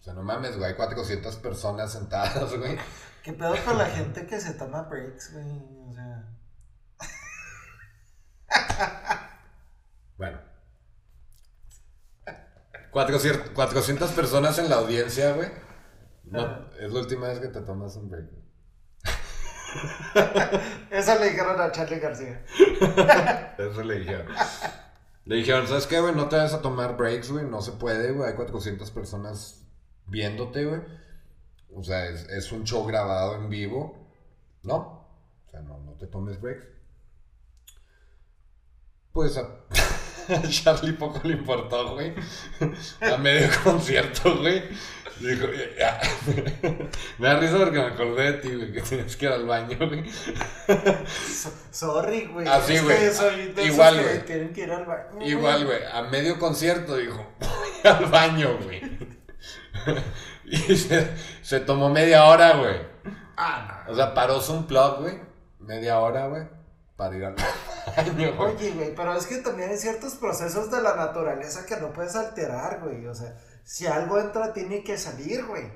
O 0.00 0.02
sea, 0.02 0.14
no 0.14 0.22
mames, 0.22 0.56
güey, 0.56 0.70
hay 0.70 0.76
400 0.76 1.36
personas 1.36 1.92
sentadas, 1.92 2.56
güey. 2.56 2.78
¿Qué 3.22 3.34
pedo 3.34 3.54
con 3.64 3.76
la 3.76 3.86
gente 3.86 4.26
que 4.26 4.40
se 4.40 4.54
toma 4.54 4.82
breaks, 4.82 5.32
güey? 5.34 5.46
O 5.88 5.92
sea. 5.92 6.24
Bueno. 10.16 10.38
400, 12.90 13.50
400 13.50 14.10
personas 14.10 14.58
en 14.58 14.68
la 14.68 14.76
audiencia, 14.76 15.32
güey. 15.32 15.48
No, 16.24 16.70
es 16.78 16.92
la 16.92 17.00
última 17.00 17.28
vez 17.28 17.40
que 17.40 17.48
te 17.48 17.60
tomas 17.62 17.96
un 17.96 18.10
break. 18.10 18.28
Eso 20.90 21.18
le 21.18 21.30
dijeron 21.30 21.60
a 21.60 21.72
Charlie 21.72 21.98
García. 21.98 22.44
Eso 23.58 23.82
le 23.82 24.00
dijeron. 24.00 24.26
Le 25.24 25.36
dijeron, 25.36 25.66
¿sabes 25.66 25.86
qué, 25.86 26.00
güey? 26.00 26.14
No 26.14 26.28
te 26.28 26.36
vas 26.36 26.54
a 26.54 26.62
tomar 26.62 26.96
breaks, 26.96 27.30
güey. 27.30 27.44
No 27.44 27.62
se 27.62 27.72
puede, 27.72 28.12
güey. 28.12 28.30
Hay 28.30 28.36
400 28.36 28.90
personas 28.90 29.66
viéndote, 30.06 30.64
güey. 30.64 30.80
O 31.74 31.84
sea, 31.84 32.06
es, 32.06 32.28
es 32.28 32.50
un 32.52 32.64
show 32.64 32.84
grabado 32.84 33.36
en 33.36 33.48
vivo. 33.48 33.96
¿No? 34.62 34.76
O 35.46 35.50
sea, 35.50 35.60
no, 35.60 35.78
no 35.78 35.92
te 35.92 36.06
tomes 36.06 36.40
breaks. 36.40 36.66
Pues 39.12 39.36
a 39.36 39.48
Charlie 40.50 40.92
poco 40.92 41.20
le 41.24 41.34
importó, 41.34 41.94
güey. 41.94 42.12
A 43.00 43.16
medio 43.16 43.48
concierto, 43.64 44.36
güey. 44.38 44.62
Dijo, 45.20 45.46
ya. 45.78 46.00
Me 47.18 47.28
da 47.28 47.38
risa 47.38 47.58
porque 47.58 47.78
me 47.78 47.86
acordé 47.88 48.32
de 48.32 48.32
ti, 48.38 48.54
güey, 48.54 48.72
que 48.72 48.80
tienes 48.80 49.16
que 49.16 49.26
ir 49.26 49.32
al 49.32 49.44
baño, 49.46 49.76
güey. 49.78 50.04
So- 50.10 51.52
sorry, 51.70 52.26
güey. 52.32 52.48
Así, 52.48 52.78
güey. 52.78 52.96
Igual, 53.66 54.02
güey. 54.02 54.24
Tienen 54.24 54.52
que 54.54 54.62
ir 54.62 54.72
al 54.72 54.86
baño. 54.86 55.20
Igual, 55.26 55.66
güey, 55.66 55.78
a 55.92 56.02
medio 56.04 56.38
concierto 56.38 56.96
dijo, 56.96 57.34
voy 57.38 57.92
al 57.92 58.06
baño, 58.06 58.58
güey. 58.64 58.80
Y 60.46 60.56
se, 60.76 61.10
se 61.42 61.60
tomó 61.60 61.90
media 61.90 62.24
hora, 62.24 62.56
güey. 62.56 62.76
Ah, 63.36 63.84
O 63.88 63.94
sea, 63.94 64.14
paró 64.14 64.40
su 64.40 64.66
plug, 64.66 65.00
güey. 65.02 65.18
Media 65.58 65.98
hora, 66.00 66.28
güey. 66.28 66.44
Para 67.00 67.16
ir 67.16 67.24
al 67.24 67.34
baño, 67.96 68.12
no. 68.12 68.36
güey. 68.36 68.54
Oye, 68.56 68.70
güey, 68.72 68.94
pero 68.94 69.16
es 69.16 69.26
que 69.26 69.36
también 69.38 69.70
hay 69.70 69.78
ciertos 69.78 70.16
procesos 70.16 70.70
de 70.70 70.82
la 70.82 70.96
naturaleza 70.96 71.64
que 71.64 71.78
no 71.78 71.94
puedes 71.94 72.14
alterar, 72.14 72.80
güey. 72.82 73.06
O 73.06 73.14
sea, 73.14 73.34
si 73.64 73.86
algo 73.86 74.18
entra, 74.18 74.52
tiene 74.52 74.84
que 74.84 74.98
salir, 74.98 75.46
güey. 75.46 75.72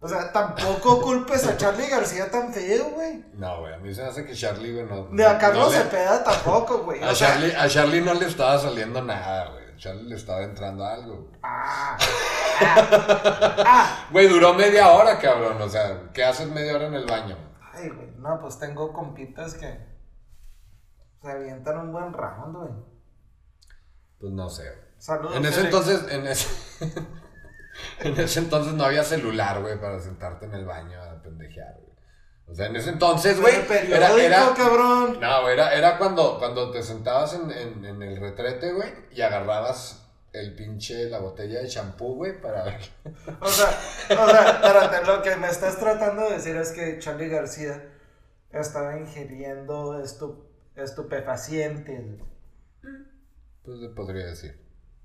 O 0.00 0.08
sea, 0.08 0.32
tampoco 0.32 1.00
culpes 1.02 1.46
a 1.46 1.56
Charlie 1.56 1.86
García 1.86 2.32
tan 2.32 2.52
feo, 2.52 2.86
güey. 2.90 3.24
No, 3.34 3.60
güey, 3.60 3.74
a 3.74 3.78
mí 3.78 3.94
se 3.94 4.02
me 4.02 4.08
hace 4.08 4.26
que 4.26 4.34
Charlie, 4.34 4.72
güey, 4.72 4.86
no. 4.86 5.06
Ni 5.12 5.22
a 5.22 5.34
no 5.34 5.38
Carlos 5.38 5.72
le- 5.72 5.78
Cepeda 5.84 6.24
tampoco, 6.24 6.78
güey. 6.78 7.00
A 7.00 7.14
sea, 7.14 7.28
Charlie, 7.28 7.54
a 7.54 7.68
Charlie 7.68 8.00
no 8.00 8.14
le 8.14 8.26
estaba 8.26 8.58
saliendo 8.58 9.00
nada, 9.02 9.50
güey. 9.52 9.64
A 9.72 9.76
Charlie 9.76 10.08
le 10.08 10.16
estaba 10.16 10.42
entrando 10.42 10.84
algo. 10.84 11.30
Ah, 11.44 11.96
ah, 12.60 13.54
ah. 13.66 14.08
Güey, 14.10 14.26
duró 14.26 14.52
media 14.52 14.90
hora, 14.90 15.16
cabrón. 15.20 15.62
O 15.62 15.68
sea, 15.68 16.10
¿qué 16.12 16.24
haces 16.24 16.48
media 16.48 16.74
hora 16.74 16.86
en 16.88 16.94
el 16.94 17.06
baño? 17.06 17.36
Ay, 17.72 17.88
güey, 17.88 18.10
no, 18.18 18.40
pues 18.40 18.58
tengo 18.58 18.92
compitas 18.92 19.54
que 19.54 19.93
se 21.24 21.30
avientan 21.30 21.78
un 21.78 21.92
buen 21.92 22.12
round, 22.12 22.56
güey. 22.56 22.70
Pues 24.20 24.32
no 24.32 24.48
sé. 24.50 24.70
Saludos. 24.98 25.36
En 25.36 25.44
ese 25.46 25.60
Eric. 25.60 25.64
entonces, 25.66 26.12
en 26.12 26.26
ese, 26.26 26.48
en 28.00 28.20
ese 28.20 28.40
entonces 28.40 28.74
no 28.74 28.84
había 28.84 29.02
celular, 29.02 29.62
güey, 29.62 29.80
para 29.80 29.98
sentarte 30.00 30.44
en 30.44 30.54
el 30.54 30.66
baño 30.66 31.02
a 31.02 31.22
pendejear, 31.22 31.74
güey. 31.80 31.94
O 32.46 32.54
sea, 32.54 32.66
en 32.66 32.76
ese 32.76 32.90
entonces, 32.90 33.40
güey, 33.40 33.54
era, 33.90 34.12
era, 34.12 34.54
cabrón. 34.54 35.18
no, 35.18 35.48
era, 35.48 35.72
era 35.72 35.96
cuando, 35.96 36.38
cuando 36.38 36.70
te 36.70 36.82
sentabas 36.82 37.32
en, 37.32 37.50
en, 37.50 37.84
en 37.86 38.02
el 38.02 38.20
retrete, 38.20 38.74
güey, 38.74 38.90
y 39.12 39.22
agarrabas 39.22 40.06
el 40.34 40.54
pinche, 40.54 41.08
la 41.08 41.20
botella 41.20 41.60
de 41.60 41.68
champú, 41.68 42.16
güey, 42.16 42.38
para 42.38 42.64
ver. 42.64 42.80
O 43.40 43.48
sea, 43.48 43.70
o 44.10 44.28
sea, 44.28 44.50
espérate, 44.50 45.06
lo 45.06 45.22
que 45.22 45.36
me 45.36 45.48
estás 45.48 45.78
tratando 45.78 46.28
de 46.28 46.34
decir 46.34 46.54
es 46.56 46.72
que 46.72 46.98
Charlie 46.98 47.30
García 47.30 47.82
estaba 48.52 48.98
ingiriendo 48.98 49.98
estu 49.98 50.53
estupefacientes. 50.76 52.20
Pues 53.62 53.80
se 53.80 53.88
podría 53.90 54.26
decir. 54.26 54.60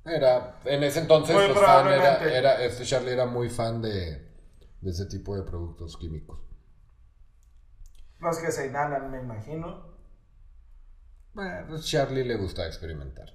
Era, 0.06 0.60
en 0.66 0.84
ese 0.84 1.00
entonces, 1.02 1.36
Muy 1.36 1.48
pues, 1.48 1.60
fan 1.60 1.88
era, 1.88 2.20
probablemente. 2.20 2.38
era, 2.38 2.64
este 2.64 2.84
Charlie 2.86 3.12
era 3.12 3.26
muy 3.26 3.50
fan 3.50 3.82
de, 3.82 4.28
de 4.82 4.90
ese 4.92 5.06
tipo 5.06 5.36
de 5.36 5.44
productos 5.44 5.98
químicos. 5.98 6.40
Los 8.20 8.38
que 8.40 8.52
se 8.52 8.68
inhalan, 8.68 9.12
me 9.12 9.20
imagino. 9.20 9.88
Bueno, 11.34 11.68
pues 11.70 11.86
Charlie 11.86 12.24
le 12.26 12.36
gusta 12.36 12.66
experimentar. 12.66 13.34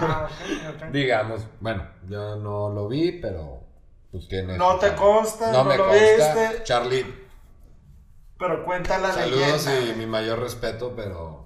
Ah. 0.00 0.28
Digamos, 0.92 1.42
bueno, 1.60 1.86
yo 2.08 2.36
no 2.36 2.70
lo 2.70 2.88
vi, 2.88 3.12
pero 3.20 3.62
pues 4.10 4.26
tiene. 4.26 4.56
No 4.56 4.78
te 4.78 4.94
consta, 4.94 5.52
no 5.52 5.58
no 5.58 5.64
me 5.64 5.76
lo 5.76 5.86
consta. 5.86 6.34
viste. 6.48 6.62
Charlie, 6.64 7.04
Pero 8.38 8.64
cuenta 8.64 8.98
la 8.98 9.12
saludos 9.12 9.66
leyenda. 9.66 9.92
y 9.94 9.98
mi 9.98 10.06
mayor 10.06 10.40
respeto, 10.40 10.94
pero 10.96 11.45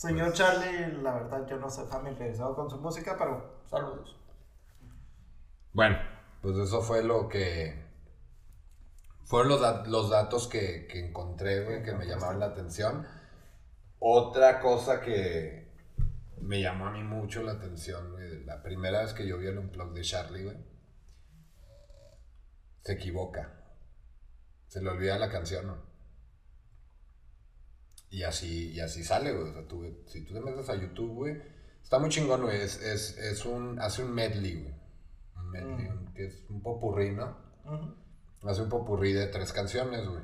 Señor 0.00 0.32
Charlie, 0.32 1.02
la 1.02 1.12
verdad 1.12 1.46
yo 1.46 1.58
no 1.58 1.68
soy 1.68 1.86
familiarizado 1.86 2.54
con 2.54 2.70
su 2.70 2.78
música, 2.78 3.16
pero 3.18 3.60
saludos. 3.68 4.16
bueno, 5.74 5.98
pues 6.40 6.56
eso 6.56 6.80
fue 6.80 7.02
lo 7.02 7.28
que. 7.28 7.84
Fueron 9.24 9.50
los, 9.50 9.88
los 9.88 10.08
datos 10.08 10.48
que, 10.48 10.86
que 10.86 11.06
encontré, 11.06 11.66
güey, 11.66 11.82
que 11.82 11.92
me 11.92 12.06
llamaron 12.06 12.40
la 12.40 12.46
atención. 12.46 13.06
Otra 13.98 14.60
cosa 14.60 15.02
que 15.02 15.70
me 16.40 16.62
llamó 16.62 16.86
a 16.86 16.92
mí 16.92 17.02
mucho 17.02 17.42
la 17.42 17.52
atención, 17.52 18.12
güey, 18.12 18.42
la 18.44 18.62
primera 18.62 19.02
vez 19.02 19.12
que 19.12 19.26
yo 19.26 19.36
vi 19.36 19.48
el 19.48 19.58
unplug 19.58 19.92
de 19.92 20.00
Charlie, 20.00 20.44
güey, 20.44 20.56
se 22.80 22.94
equivoca. 22.94 23.52
Se 24.66 24.80
le 24.80 24.88
olvida 24.88 25.18
la 25.18 25.28
canción, 25.28 25.66
¿no? 25.66 25.89
Y 28.10 28.24
así, 28.24 28.72
y 28.72 28.80
así 28.80 29.04
sale, 29.04 29.32
güey. 29.32 29.50
O 29.50 29.52
sea, 29.52 29.66
tú, 29.68 29.84
si 30.06 30.24
tú 30.24 30.34
te 30.34 30.40
metes 30.40 30.68
a 30.68 30.74
YouTube, 30.74 31.14
güey, 31.14 31.40
está 31.82 31.98
muy 31.98 32.10
chingón, 32.10 32.42
güey. 32.42 32.60
Es, 32.60 32.80
es, 32.82 33.16
es 33.18 33.44
un, 33.46 33.78
hace 33.80 34.02
un 34.02 34.12
medley, 34.12 34.62
güey. 34.62 34.74
Un 35.36 35.50
medley, 35.50 35.86
un- 35.88 36.12
que 36.12 36.26
es 36.26 36.44
un 36.48 36.60
popurrí, 36.62 37.12
¿no? 37.12 37.36
Hace 38.42 38.62
un 38.62 38.68
popurrí 38.68 39.12
de 39.12 39.26
tres 39.28 39.52
canciones, 39.52 40.06
güey. 40.08 40.22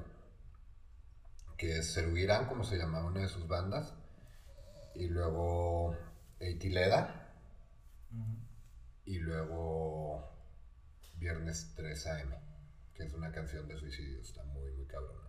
Que 1.57 1.79
es 1.79 1.93
Serugirán, 1.93 2.47
como 2.49 2.65
se 2.65 2.77
llamaba 2.77 3.07
una 3.07 3.21
de 3.21 3.29
sus 3.29 3.47
bandas. 3.47 3.95
Y 4.95 5.07
luego 5.09 5.97
Eitileda. 6.41 7.33
Y 9.05 9.19
luego 9.19 10.29
Viernes 11.19 11.73
3 11.77 12.07
AM. 12.09 12.35
Que 12.95 13.05
es 13.05 13.13
una 13.15 13.31
canción 13.31 13.69
de 13.69 13.77
suicidio. 13.79 14.21
Está 14.21 14.43
muy, 14.45 14.71
muy 14.73 14.87
cabrón. 14.87 15.26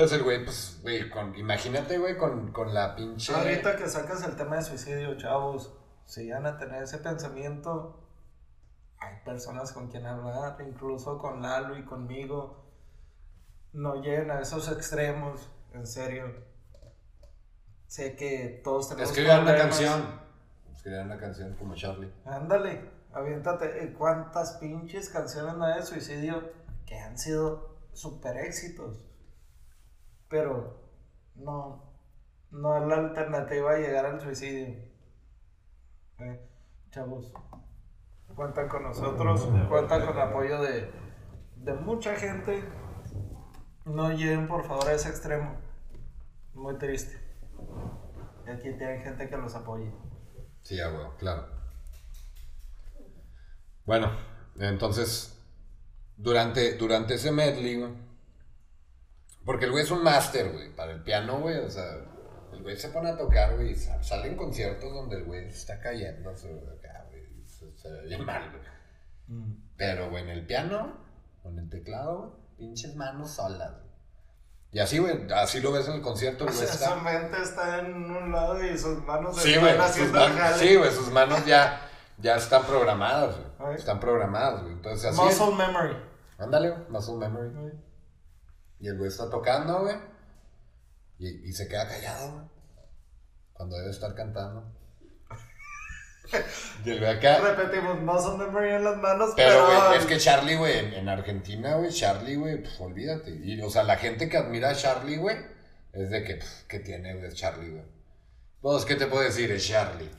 Entonces 0.00 0.16
el 0.16 0.24
güey, 0.24 0.44
pues, 0.46 0.78
güey, 0.82 1.10
con, 1.10 1.36
imagínate, 1.36 1.98
güey, 1.98 2.16
con, 2.16 2.52
con 2.52 2.72
la 2.72 2.96
pinche... 2.96 3.34
Ahorita 3.34 3.76
que 3.76 3.86
sacas 3.86 4.24
el 4.24 4.34
tema 4.34 4.56
de 4.56 4.62
suicidio, 4.62 5.14
chavos, 5.18 5.74
si 6.06 6.30
van 6.30 6.46
a 6.46 6.56
tener 6.56 6.84
ese 6.84 6.96
pensamiento, 6.98 8.02
hay 8.98 9.16
personas 9.26 9.72
con 9.72 9.88
quien 9.90 10.06
hablar, 10.06 10.56
incluso 10.66 11.18
con 11.18 11.42
Lalo 11.42 11.76
y 11.76 11.84
conmigo. 11.84 12.64
No 13.74 13.96
lleguen 13.96 14.30
a 14.30 14.40
esos 14.40 14.72
extremos, 14.72 15.50
en 15.74 15.86
serio. 15.86 16.34
Sé 17.86 18.16
que 18.16 18.62
todos 18.64 18.88
tenemos 18.88 19.10
Escribieron 19.10 19.42
una 19.42 19.54
canción. 19.54 20.18
Escribieron 20.74 21.08
una 21.08 21.20
canción 21.20 21.54
como 21.56 21.74
Charlie. 21.74 22.10
Ándale, 22.24 22.90
aviéntate. 23.12 23.92
¿Cuántas 23.98 24.52
pinches 24.52 25.10
canciones 25.10 25.56
no 25.56 25.66
hay 25.66 25.80
de 25.80 25.82
suicidio 25.84 26.52
que 26.86 26.98
han 26.98 27.18
sido 27.18 27.76
super 27.92 28.38
éxitos? 28.38 29.09
Pero 30.30 30.80
no, 31.34 31.92
no 32.50 32.76
es 32.78 32.86
la 32.86 32.94
alternativa 32.94 33.72
a 33.72 33.78
llegar 33.78 34.06
al 34.06 34.20
suicidio. 34.20 34.68
Eh, 36.20 36.48
chavos, 36.90 37.32
cuentan 38.34 38.68
con 38.68 38.84
nosotros, 38.84 39.48
cuentan 39.68 40.06
con 40.06 40.16
el 40.16 40.22
apoyo 40.22 40.62
de, 40.62 40.90
de 41.56 41.74
mucha 41.74 42.14
gente. 42.14 42.62
No 43.84 44.10
lleguen 44.12 44.46
por 44.46 44.64
favor 44.64 44.86
a 44.86 44.92
ese 44.92 45.08
extremo. 45.08 45.58
Muy 46.54 46.78
triste. 46.78 47.20
Y 48.46 48.50
aquí 48.50 48.72
tienen 48.78 49.02
gente 49.02 49.28
que 49.28 49.36
los 49.36 49.54
apoye. 49.56 49.92
Sí, 50.62 50.76
ya, 50.76 50.90
güey, 50.90 51.06
claro. 51.18 51.48
Bueno, 53.84 54.12
entonces, 54.60 55.36
durante, 56.16 56.76
durante 56.76 57.14
ese 57.14 57.32
medley, 57.32 57.82
porque 59.44 59.64
el 59.66 59.70
güey 59.72 59.84
es 59.84 59.90
un 59.90 60.02
máster, 60.02 60.52
güey, 60.52 60.74
para 60.74 60.92
el 60.92 61.02
piano, 61.02 61.40
güey, 61.40 61.58
o 61.58 61.70
sea, 61.70 61.84
el 62.52 62.62
güey 62.62 62.76
se 62.76 62.88
pone 62.88 63.10
a 63.10 63.16
tocar, 63.16 63.54
güey, 63.56 63.70
y 63.72 63.74
sa- 63.76 64.02
salen 64.02 64.36
conciertos 64.36 64.92
donde 64.92 65.16
el 65.16 65.24
güey 65.24 65.46
está 65.46 65.78
cayendo, 65.80 66.36
se, 66.36 66.48
güey, 66.52 67.44
se, 67.46 67.76
se 67.76 67.90
ve 67.90 68.02
bien 68.06 68.24
mal, 68.24 68.50
güey. 68.50 69.50
Pero, 69.76 70.10
güey, 70.10 70.24
en 70.24 70.30
el 70.30 70.46
piano, 70.46 70.96
con 71.42 71.58
el 71.58 71.68
teclado, 71.70 72.18
güey, 72.18 72.32
pinches 72.58 72.96
manos 72.96 73.30
solas, 73.30 73.72
güey. 73.72 73.90
Y 74.72 74.78
así, 74.78 74.98
güey, 74.98 75.26
así 75.32 75.60
lo 75.60 75.72
ves 75.72 75.88
en 75.88 75.94
el 75.94 76.00
concierto, 76.02 76.44
el 76.44 76.50
O 76.50 76.52
güey 76.52 76.64
sea, 76.66 76.74
está... 76.74 76.94
su 76.94 77.00
mente 77.00 77.42
está 77.42 77.78
en 77.80 77.92
un 78.10 78.30
lado 78.30 78.62
y 78.64 78.76
sus 78.78 79.02
manos 79.04 79.36
Sí, 79.40 79.48
están 79.54 79.64
güey, 79.64 79.74
sus, 79.76 79.84
haciendo 79.84 80.24
el 80.26 80.32
man- 80.32 80.38
jale. 80.38 80.58
sí, 80.58 80.76
güey, 80.76 80.90
sus 80.92 81.10
manos 81.10 81.46
ya, 81.46 81.88
ya 82.18 82.36
están 82.36 82.64
programadas, 82.64 83.36
güey. 83.36 83.70
Ay. 83.70 83.74
Están 83.76 83.98
programadas, 83.98 84.62
güey. 84.62 84.74
Entonces 84.74 85.06
así 85.06 85.20
Muscle 85.20 85.46
es. 85.46 85.56
memory. 85.56 85.96
Ándale, 86.38 86.70
güey, 86.70 86.82
muscle 86.88 87.16
memory. 87.16 87.72
Y 88.80 88.88
el 88.88 88.96
güey 88.96 89.08
está 89.08 89.28
tocando, 89.28 89.82
güey. 89.82 89.96
Y, 91.18 91.48
y 91.48 91.52
se 91.52 91.68
queda 91.68 91.86
callado, 91.86 92.32
güey. 92.32 92.44
Cuando 93.52 93.76
debe 93.76 93.90
estar 93.90 94.14
cantando. 94.14 94.72
y 96.84 96.90
el 96.90 96.98
güey 96.98 97.10
acá. 97.10 97.38
Repetimos, 97.40 98.00
muscle 98.00 98.46
memory 98.46 98.70
en 98.70 98.84
las 98.84 98.96
manos, 98.96 99.32
Pero, 99.36 99.66
pero... 99.66 99.86
güey, 99.88 99.98
es 99.98 100.06
que 100.06 100.16
Charlie, 100.16 100.56
güey, 100.56 100.78
en, 100.78 100.94
en 100.94 101.08
Argentina, 101.08 101.74
güey, 101.74 101.90
Charlie, 101.90 102.36
güey, 102.36 102.62
pues 102.62 102.80
olvídate. 102.80 103.30
Y, 103.30 103.60
o 103.60 103.70
sea, 103.70 103.82
la 103.82 103.96
gente 103.96 104.28
que 104.28 104.38
admira 104.38 104.70
a 104.70 104.74
Charlie, 104.74 105.18
güey, 105.18 105.36
es 105.92 106.10
de 106.10 106.24
que, 106.24 106.36
pff, 106.36 106.62
¿qué 106.68 106.80
tiene, 106.80 107.16
güey, 107.16 107.32
Charlie, 107.32 107.70
güey? 107.70 107.84
Vos, 108.62 108.84
¿qué 108.86 108.94
te 108.94 109.06
puedo 109.06 109.22
decir? 109.22 109.50
Es 109.50 109.66
Charlie. 109.66 110.10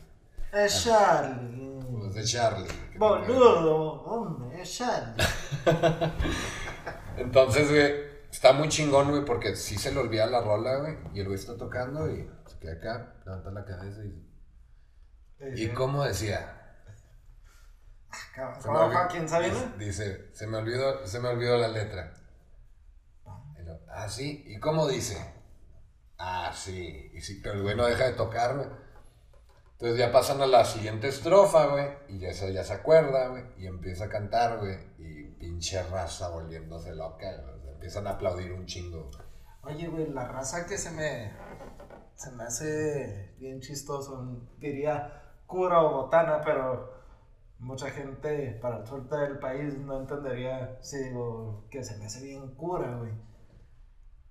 Es 0.53 0.83
Charlie. 0.83 1.79
Pues 1.99 2.15
es 2.17 2.31
Charlie. 2.31 2.67
Boludo, 2.97 4.03
hombre, 4.03 4.61
es 4.61 4.77
Charlie. 4.77 5.23
Entonces, 7.17 7.69
güey, 7.69 8.10
está 8.31 8.53
muy 8.53 8.69
chingón, 8.69 9.09
güey, 9.09 9.25
porque 9.25 9.55
sí 9.55 9.77
se 9.77 9.91
le 9.91 9.99
olvida 9.99 10.25
la 10.27 10.41
rola, 10.41 10.77
güey. 10.77 10.97
Y 11.13 11.19
el 11.19 11.27
güey 11.27 11.39
está 11.39 11.57
tocando 11.57 12.09
y 12.09 12.29
se 12.47 12.57
queda 12.59 12.73
acá, 12.73 13.15
levanta 13.25 13.51
la 13.51 13.65
cabeza 13.65 14.01
y. 14.03 14.27
¿Y 15.55 15.69
cómo 15.69 16.03
decía? 16.03 16.57
Se 18.35 18.41
me 18.41 18.61
¿Cómo 18.63 18.79
olvidó- 18.79 18.91
Joaquín 18.99 19.27
Sabina? 19.29 19.73
Dice, 19.77 20.29
se 20.33 20.47
me 20.47 20.57
olvidó, 20.57 21.05
se 21.07 21.19
me 21.19 21.29
olvidó 21.29 21.57
la 21.57 21.67
letra. 21.69 22.13
Ah, 23.89 24.07
sí. 24.09 24.43
¿Y 24.47 24.59
cómo 24.59 24.87
dice? 24.87 25.17
Ah, 26.17 26.51
sí. 26.55 27.11
Y 27.13 27.21
sí, 27.21 27.39
pero 27.43 27.55
el 27.55 27.61
güey 27.63 27.75
no 27.75 27.85
deja 27.85 28.05
de 28.05 28.13
tocar, 28.13 28.55
güey. 28.55 28.67
Entonces 29.73 29.97
ya 29.97 30.11
pasan 30.11 30.41
a 30.41 30.45
la 30.47 30.63
siguiente 30.63 31.07
estrofa, 31.07 31.65
güey. 31.67 31.87
Y 32.09 32.19
ya 32.19 32.33
se, 32.33 32.53
ya 32.53 32.63
se 32.63 32.73
acuerda, 32.73 33.27
güey. 33.29 33.43
Y 33.57 33.65
empieza 33.67 34.05
a 34.05 34.09
cantar, 34.09 34.59
güey. 34.59 34.77
Y 34.99 35.23
pinche 35.39 35.81
raza 35.83 36.29
volviéndose 36.29 36.93
loca, 36.95 37.25
güey. 37.41 37.60
Empiezan 37.81 38.05
a 38.05 38.11
aplaudir 38.11 38.53
un 38.53 38.67
chingo. 38.67 39.09
Oye, 39.63 39.87
güey, 39.87 40.07
la 40.11 40.27
raza 40.27 40.67
que 40.67 40.77
se 40.77 40.91
me... 40.91 41.33
Se 42.13 42.29
me 42.33 42.43
hace 42.43 43.33
bien 43.39 43.59
chistoso. 43.59 44.23
Diría 44.59 45.33
cura 45.47 45.81
o 45.81 46.03
botana, 46.03 46.41
pero... 46.45 46.93
mucha 47.57 47.89
gente 47.89 48.59
para 48.61 48.77
el 48.81 48.85
suerte 48.85 49.17
del 49.17 49.39
país 49.39 49.75
no 49.79 49.99
entendería 50.01 50.77
si 50.83 50.97
digo 51.05 51.67
que 51.71 51.83
se 51.83 51.97
me 51.97 52.05
hace 52.05 52.23
bien 52.23 52.53
cura, 52.55 52.97
güey. 52.97 53.13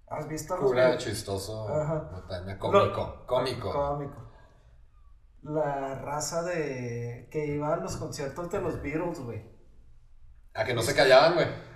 ¿Has 0.07 0.29
visto 0.29 0.57
los 0.57 0.67
Cura, 0.67 0.87
videos? 0.87 1.05
chistoso, 1.05 1.69
Ajá. 1.69 2.09
botana, 2.13 2.57
cómico, 2.57 2.87
Lo- 2.87 3.27
cómico. 3.27 3.73
Cómico. 3.73 4.31
La 5.43 5.97
raza 5.97 6.43
de 6.45 7.29
que 7.33 7.47
iba 7.47 7.75
a 7.75 7.79
los 7.79 7.97
conciertos 7.97 8.49
de 8.51 8.61
los 8.61 8.81
Beatles, 8.81 9.19
güey. 9.21 9.45
A 10.55 10.65
que 10.65 10.73
no 10.75 10.83
se 10.83 10.95
callaban, 10.95 11.35
güey. 11.35 11.70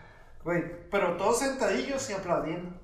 Güey, 0.44 0.88
pero 0.90 1.16
todos 1.16 1.38
sentadillos 1.38 2.08
y 2.10 2.12
aplaudiendo. 2.12 2.78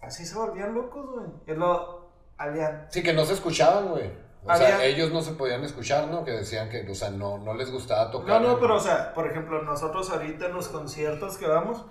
Así 0.00 0.24
se 0.26 0.36
volvían 0.36 0.74
locos, 0.74 1.06
güey. 1.10 1.26
Y 1.46 1.52
lo 1.58 2.10
habían. 2.36 2.86
Sí, 2.90 3.02
que 3.02 3.12
no 3.12 3.24
se 3.24 3.34
escuchaban, 3.34 3.88
güey. 3.88 4.12
O 4.44 4.50
Había- 4.50 4.66
sea, 4.68 4.84
ellos 4.84 5.10
no 5.10 5.22
se 5.22 5.32
podían 5.32 5.64
escuchar, 5.64 6.08
¿no? 6.08 6.22
Que 6.24 6.32
decían 6.32 6.68
que, 6.68 6.86
o 6.90 6.94
sea, 6.94 7.08
no, 7.10 7.38
no 7.38 7.54
les 7.54 7.70
gustaba 7.72 8.04
No, 8.06 8.10
tocar. 8.10 8.42
no, 8.42 8.60
pero 8.60 8.76
o 8.76 8.80
sea, 8.80 9.14
por 9.14 9.26
ejemplo, 9.26 9.62
nosotros 9.62 10.10
ahorita 10.10 10.46
en 10.46 10.52
los 10.52 10.68
conciertos 10.68 11.38
que 11.38 11.46
vamos, 11.46 11.86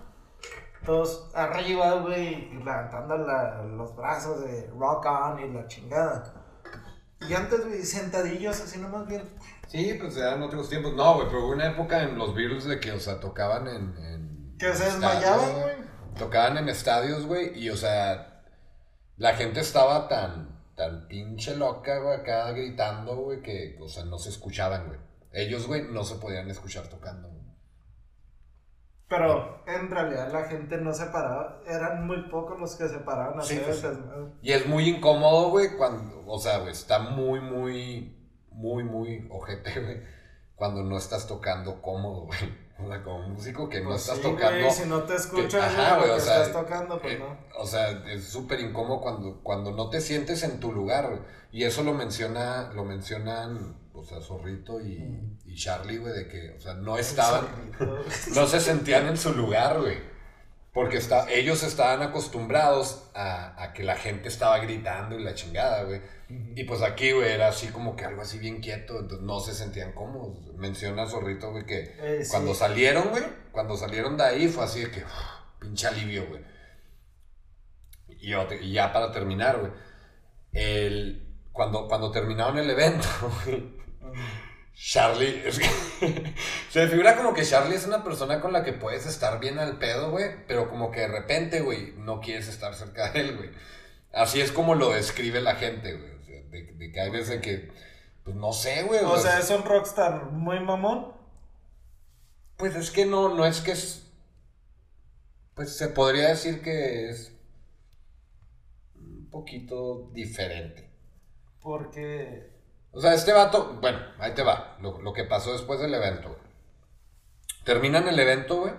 todos 0.86 1.32
arriba, 1.34 1.94
güey, 1.96 2.52
y 2.54 2.58
levantando 2.64 3.18
la- 3.18 3.64
los 3.64 3.96
brazos 3.96 4.42
de 4.46 4.70
rock 4.78 5.06
on 5.08 5.40
y 5.40 5.52
la 5.52 5.66
chingada. 5.68 6.32
Y 7.22 7.34
antes, 7.34 7.66
güey, 7.66 7.82
sentadillos 7.84 8.62
así 8.62 8.78
nomás 8.80 9.08
bien. 9.08 9.24
Sí, 9.68 9.98
pues 10.00 10.16
eran 10.18 10.42
otros 10.44 10.70
tiempos. 10.70 10.94
No, 10.94 11.16
güey, 11.16 11.28
pero 11.28 11.46
hubo 11.46 11.54
una 11.54 11.68
época 11.72 12.04
en 12.04 12.18
los 12.18 12.36
Beatles 12.36 12.66
de 12.66 12.80
que, 12.80 12.92
o 12.92 13.00
sea, 13.00 13.20
tocaban 13.20 13.68
en... 13.68 13.98
en 13.98 14.58
Que 14.60 14.74
se 14.74 14.86
desmayaban, 14.86 15.62
güey. 15.62 15.76
Tocaban 16.18 16.58
en 16.58 16.70
estadios, 16.70 17.26
güey, 17.26 17.58
y, 17.58 17.70
o 17.70 17.76
sea, 17.76 18.44
la 19.18 19.34
gente 19.34 19.62
estaba 19.62 20.08
tan, 20.08 20.60
tan 20.76 21.08
pinche 21.08 21.56
loca, 21.56 22.00
güey, 22.00 22.20
acá 22.20 22.52
gritando, 22.52 23.16
güey, 23.16 23.42
que, 23.42 23.78
o 23.82 23.88
sea, 23.88 24.06
no 24.06 24.20
se 24.20 24.30
escuchaban, 24.30 24.88
güey. 24.88 25.00
Ellos, 25.32 25.66
güey, 25.66 25.82
no 25.90 26.04
se 26.04 26.16
podían 26.16 26.50
escuchar 26.52 26.88
tocando, 26.88 27.30
güey. 27.30 27.44
Pero 29.10 29.64
en 29.68 29.92
realidad 29.92 30.32
la 30.32 30.46
gente 30.46 30.78
no 30.78 30.94
se 30.94 31.06
paraba, 31.08 31.62
eran 31.68 32.08
muy 32.08 32.30
pocos 32.30 32.60
los 32.60 32.76
que 32.76 32.88
se 32.88 33.00
paraban 33.00 33.40
a 33.40 33.44
Sí, 33.44 33.60
hacer 33.60 33.94
pues. 33.94 33.98
Y 34.42 34.52
es 34.52 34.66
muy 34.66 34.88
incómodo, 34.90 35.50
güey, 35.50 35.76
cuando, 35.78 36.24
o 36.26 36.40
sea, 36.40 36.60
güey, 36.60 36.72
está 36.72 37.00
muy, 37.00 37.40
muy, 37.40 38.23
muy, 38.54 38.84
muy 38.84 39.28
ojete, 39.32 39.80
güey, 39.80 40.02
cuando 40.56 40.84
no 40.84 40.98
estás 40.98 41.28
tocando 41.28 41.82
cómodo, 41.82 42.26
güey. 42.28 42.40
O 42.84 42.88
sea, 42.88 43.04
como 43.04 43.30
músico 43.30 43.70
que 43.70 43.82
no 43.82 43.90
Pues 43.90 44.02
estás 44.02 44.18
sí, 44.18 44.24
tocando. 44.24 44.60
güey, 44.60 44.72
si 44.72 44.90
no 44.90 45.04
te 45.04 45.16
escuchas 45.16 45.62
ajá, 45.64 45.92
lo 45.92 45.98
güey, 46.00 46.10
que 46.10 46.16
o 46.16 46.20
sea, 46.20 46.44
estás 46.44 46.54
tocando, 46.60 47.00
pues 47.00 47.14
eh, 47.14 47.20
no. 47.20 47.38
O 47.62 47.68
sea, 47.68 47.92
es 48.12 48.24
súper 48.26 48.60
incómodo 48.62 49.00
cuando, 49.00 49.42
cuando 49.44 49.72
no 49.72 49.90
te 49.92 50.02
sientes 50.02 50.42
en 50.42 50.60
tu 50.60 50.72
lugar, 50.74 51.08
güey. 51.08 51.20
Y 51.52 51.66
eso 51.66 51.84
lo 51.84 51.94
menciona, 51.94 52.72
lo 52.74 52.84
mencionan, 52.84 53.78
o 53.94 54.04
sea, 54.04 54.20
Zorrito 54.22 54.82
y, 54.82 54.98
Mm. 55.00 55.38
y 55.46 55.56
Charlie, 55.56 55.98
güey, 56.00 56.14
de 56.14 56.28
que, 56.28 56.56
o 56.58 56.60
sea, 56.60 56.74
no 56.74 56.98
estaban, 56.98 57.46
no 58.34 58.48
se 58.48 58.60
sentían 58.60 59.06
en 59.08 59.18
su 59.18 59.34
lugar, 59.34 59.80
güey. 59.80 59.98
Porque 60.74 60.98
está, 60.98 61.32
ellos 61.32 61.62
estaban 61.62 62.02
acostumbrados 62.02 63.10
a, 63.14 63.62
a 63.62 63.74
que 63.74 63.84
la 63.84 63.96
gente 63.96 64.28
estaba 64.28 64.58
gritando 64.58 65.18
y 65.20 65.24
la 65.24 65.36
chingada, 65.36 65.84
güey. 65.84 66.02
Y 66.56 66.64
pues 66.64 66.82
aquí, 66.82 67.12
güey, 67.12 67.32
era 67.32 67.50
así 67.50 67.68
como 67.68 67.96
que 67.96 68.06
algo 68.06 68.24
así 68.24 68.40
bien 68.40 68.60
quieto, 68.60 69.00
entonces 69.00 69.24
no 69.26 69.40
se 69.40 69.54
sentían 69.54 69.92
cómodos. 69.92 70.40
Menciona 70.56 71.06
Zorrito, 71.06 71.52
güey, 71.52 71.66
que 71.68 71.96
Eh, 72.00 72.26
sí. 72.26 72.32
cuando 72.32 72.56
salieron, 72.56 73.10
güey, 73.10 73.24
cuando 73.52 73.78
salieron 73.78 74.18
de 74.18 74.24
ahí 74.24 74.48
fue 74.48 74.64
así 74.64 74.80
de 74.82 74.90
que, 74.90 75.04
uf, 75.04 75.12
pinche 75.60 75.86
alivio, 75.88 76.26
güey. 76.28 76.42
Y, 78.08 78.72
ya 78.72 78.92
para 78.92 79.12
terminar, 79.12 79.60
güey, 79.60 79.72
el, 80.54 81.36
cuando, 81.52 81.88
cuando 81.88 82.10
terminaron 82.10 82.58
el 82.58 82.70
evento, 82.70 83.08
güey, 83.46 83.83
Charlie, 84.76 85.44
es 85.46 85.60
que 85.60 85.66
se 86.70 86.82
me 86.82 86.88
figura 86.88 87.16
como 87.16 87.34
que 87.34 87.46
Charlie 87.46 87.76
es 87.76 87.86
una 87.86 88.04
persona 88.04 88.42
con 88.42 88.52
la 88.52 88.64
que 88.64 88.74
puedes 88.74 89.06
estar 89.06 89.40
bien 89.40 89.60
al 89.60 89.78
pedo, 89.78 90.12
güey, 90.12 90.46
pero 90.48 90.70
como 90.70 90.92
que 90.92 91.02
de 91.02 91.08
repente, 91.08 91.62
güey, 91.62 91.94
no 91.98 92.20
quieres 92.20 92.48
estar 92.48 92.74
cerca 92.74 93.12
de 93.12 93.22
él, 93.22 93.38
güey. 93.38 93.50
Así 94.12 94.42
es 94.42 94.52
como 94.52 94.76
lo 94.76 94.92
describe 94.92 95.42
la 95.42 95.56
gente, 95.56 95.96
güey. 95.96 96.12
O 96.12 96.24
sea, 96.24 96.42
de, 96.50 96.74
de 96.74 96.92
que 96.92 97.00
hay 97.00 97.10
veces 97.10 97.42
que, 97.42 97.72
pues 98.24 98.36
no 98.36 98.52
sé, 98.54 98.84
güey. 98.84 99.00
O 99.04 99.18
sea, 99.18 99.40
es 99.40 99.50
un 99.50 99.64
rockstar 99.64 100.26
muy 100.32 100.60
mamón. 100.60 101.14
Pues 102.58 102.76
es 102.76 102.92
que 102.92 103.06
no, 103.06 103.34
no 103.36 103.46
es 103.46 103.62
que 103.62 103.72
es. 103.72 104.08
Pues 105.56 105.76
se 105.76 105.88
podría 105.90 106.30
decir 106.30 106.62
que 106.62 107.10
es 107.10 107.32
un 108.96 109.30
poquito 109.30 110.10
diferente. 110.14 110.90
Porque. 111.60 112.53
O 112.94 113.02
sea, 113.02 113.14
este 113.14 113.34
vato, 113.34 113.78
bueno, 113.82 114.00
ahí 114.20 114.32
te 114.34 114.44
va, 114.44 114.78
lo, 114.82 115.02
lo 115.02 115.14
que 115.14 115.24
pasó 115.24 115.52
después 115.54 115.80
del 115.80 115.94
evento. 115.94 116.30
güey. 116.30 116.42
Terminan 117.66 118.08
el 118.08 118.20
evento, 118.20 118.62
güey. 118.62 118.74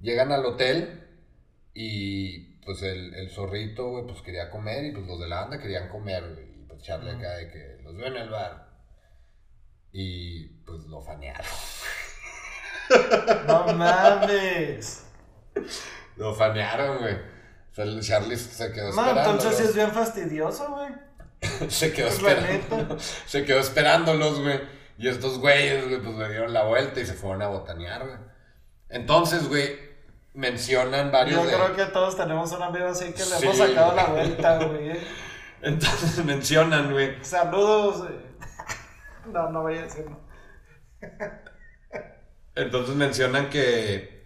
Llegan 0.00 0.32
al 0.32 0.44
hotel 0.44 1.06
y 1.74 2.56
pues 2.64 2.82
el, 2.82 3.14
el 3.14 3.30
zorrito, 3.30 3.88
güey, 3.90 4.06
pues 4.06 4.22
quería 4.22 4.50
comer 4.50 4.84
y 4.84 4.92
pues 4.92 5.06
los 5.06 5.20
de 5.20 5.28
la 5.28 5.40
banda 5.42 5.58
querían 5.60 5.88
comer, 5.88 6.34
güey. 6.34 6.44
Y 6.62 6.64
pues 6.66 6.82
Charlie 6.82 7.10
acá 7.12 7.30
de 7.36 7.48
que 7.50 7.78
los 7.82 7.96
veo 7.96 8.06
en 8.08 8.16
el 8.16 8.28
bar. 8.30 8.68
Y 9.92 10.48
pues 10.64 10.82
lo 10.86 11.00
fanearon. 11.00 11.46
¡No 13.46 13.72
mames! 13.74 15.04
Lo 16.16 16.34
fanearon, 16.34 16.98
güey. 16.98 17.14
O 17.14 17.74
sea, 17.74 17.84
el 17.84 18.00
Charlie 18.02 18.36
se 18.36 18.72
quedó 18.72 18.92
No, 18.92 19.00
esperando. 19.06 19.30
entonces 19.32 19.56
sí 19.56 19.62
es 19.64 19.74
bien 19.74 19.90
fastidioso, 19.92 20.68
güey. 20.74 20.92
Se 21.68 21.92
quedó 21.92 22.08
esperando. 22.08 22.98
Se 23.26 23.44
quedó 23.44 23.60
esperándolos, 23.60 24.40
güey. 24.40 24.60
Y 24.98 25.08
estos 25.08 25.38
güeyes, 25.38 25.88
güey, 25.88 26.00
pues 26.02 26.16
le 26.16 26.28
dieron 26.28 26.52
la 26.52 26.64
vuelta 26.64 27.00
y 27.00 27.06
se 27.06 27.14
fueron 27.14 27.42
a 27.42 27.46
botanear, 27.48 28.04
güey. 28.04 28.18
Entonces, 28.88 29.48
güey, 29.48 29.78
mencionan 30.34 31.12
varios 31.12 31.40
Yo 31.40 31.46
de... 31.46 31.54
creo 31.54 31.76
que 31.76 31.92
todos 31.92 32.16
tenemos 32.16 32.50
un 32.52 32.62
amigo 32.62 32.86
así 32.86 33.12
que 33.12 33.18
le 33.18 33.24
Sí, 33.24 33.44
hemos 33.44 33.58
sacado 33.58 33.94
la 33.94 34.06
vuelta, 34.06 34.58
güey. 34.64 34.98
Entonces 35.62 36.24
mencionan, 36.24 36.92
güey. 36.92 37.24
Saludos. 37.24 37.98
güey. 37.98 38.28
No, 39.32 39.50
no 39.50 39.62
voy 39.62 39.78
a 39.78 39.82
decir 39.82 40.06
no. 40.08 40.18
Entonces 42.54 42.94
mencionan 42.96 43.50
que... 43.50 44.18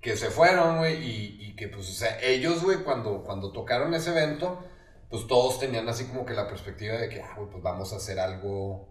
Que 0.00 0.16
se 0.16 0.30
fueron, 0.30 0.78
güey, 0.78 0.96
y, 0.96 1.44
y 1.44 1.56
que, 1.56 1.68
pues, 1.68 1.88
o 1.90 1.92
sea, 1.92 2.18
ellos, 2.22 2.62
güey, 2.64 2.78
cuando, 2.78 3.22
cuando 3.22 3.52
tocaron 3.52 3.92
ese 3.92 4.10
evento, 4.10 4.64
pues 5.10 5.26
todos 5.26 5.58
tenían 5.58 5.88
así 5.88 6.06
como 6.06 6.24
que 6.24 6.34
la 6.34 6.46
perspectiva 6.48 6.96
de 6.96 7.08
que, 7.08 7.20
ah, 7.20 7.34
güey, 7.36 7.50
pues 7.50 7.62
vamos 7.62 7.92
a 7.92 7.96
hacer 7.96 8.18
algo... 8.20 8.88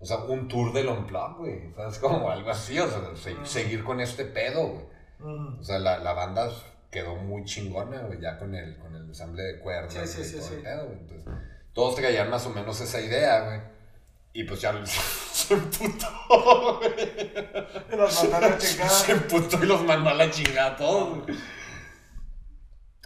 O 0.00 0.06
sea, 0.06 0.18
un 0.18 0.48
tour 0.48 0.72
del 0.72 0.88
Unplugged, 0.88 1.36
güey. 1.38 1.72
¿Sabes? 1.76 1.98
Como 2.00 2.28
algo 2.30 2.50
así, 2.50 2.78
o 2.78 2.88
sea, 2.88 3.00
se- 3.14 3.46
seguir 3.46 3.84
con 3.84 4.00
este 4.00 4.24
pedo, 4.24 4.66
güey. 4.68 4.84
Mm. 5.20 5.60
O 5.60 5.64
sea, 5.64 5.78
la, 5.78 5.98
la 5.98 6.12
banda 6.12 6.50
quedó 6.90 7.16
muy 7.16 7.44
chingona, 7.44 8.00
güey, 8.02 8.20
ya 8.20 8.38
con 8.38 8.54
el, 8.54 8.76
con 8.78 8.94
el 8.94 9.02
ensamble 9.04 9.42
de 9.42 9.58
cuerdas 9.60 9.92
Sí, 9.94 10.06
sí, 10.06 10.20
y 10.20 10.24
sí, 10.24 10.36
todo 10.38 10.54
el 10.56 10.62
pedo, 10.62 10.86
güey. 10.86 10.98
Entonces, 10.98 11.32
todos 11.72 11.94
traían 11.96 12.28
más 12.30 12.44
o 12.46 12.50
menos 12.50 12.80
esa 12.80 13.00
idea, 13.00 13.40
güey. 13.46 13.60
Y 14.32 14.44
pues 14.44 14.60
ya 14.60 14.74
se 14.86 15.54
emputó, 15.54 16.78
güey. 16.78 16.92
Y 17.92 17.96
los 17.96 18.22
mandaron 18.24 18.52
a 18.52 18.58
chingar. 18.58 18.88
Se 18.90 19.12
emputó 19.12 19.62
y 19.62 19.66
los 19.66 19.82
mandó 19.84 20.10
a 20.10 20.14
la 20.14 20.30
chingada 20.30 20.72
a 20.72 20.76
todos, 20.76 21.24
güey. 21.24 21.38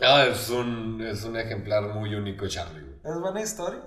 Ah, 0.02 0.26
es 0.30 0.48
un, 0.50 1.00
es 1.02 1.24
un 1.24 1.36
ejemplar 1.36 1.82
muy 1.94 2.14
único, 2.14 2.46
Charlie, 2.46 2.80
güey. 2.82 3.14
Es 3.14 3.20
buena 3.20 3.40
historia. 3.40 3.80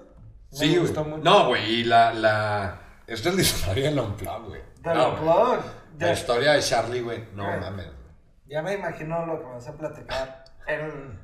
Me 0.51 0.57
Sí, 0.57 0.67
güey. 0.69 0.79
gustó 0.79 1.03
mucho. 1.05 1.23
No, 1.23 1.47
güey, 1.47 1.69
y 1.75 1.83
la, 1.83 2.13
la... 2.13 2.81
Esta 3.07 3.29
es 3.29 3.35
la 3.35 3.41
historia 3.41 3.89
del 3.89 3.99
Unplugged, 3.99 4.47
güey. 4.49 4.61
Del 4.83 4.93
No, 4.97 5.11
güey. 5.11 5.21
Unplugged. 5.21 5.65
La 5.99 6.13
historia 6.13 6.53
de 6.53 6.61
Charlie, 6.61 7.01
güey. 7.01 7.23
No 7.35 7.45
Güey. 7.45 7.59
mames, 7.59 7.85
güey. 7.85 7.97
Ya 8.47 8.61
me 8.61 8.73
imagino 8.73 9.25
lo 9.25 9.39
que 9.39 9.45
vas 9.45 9.67
a 9.67 9.77
platicar 9.77 10.43
en, 10.67 11.19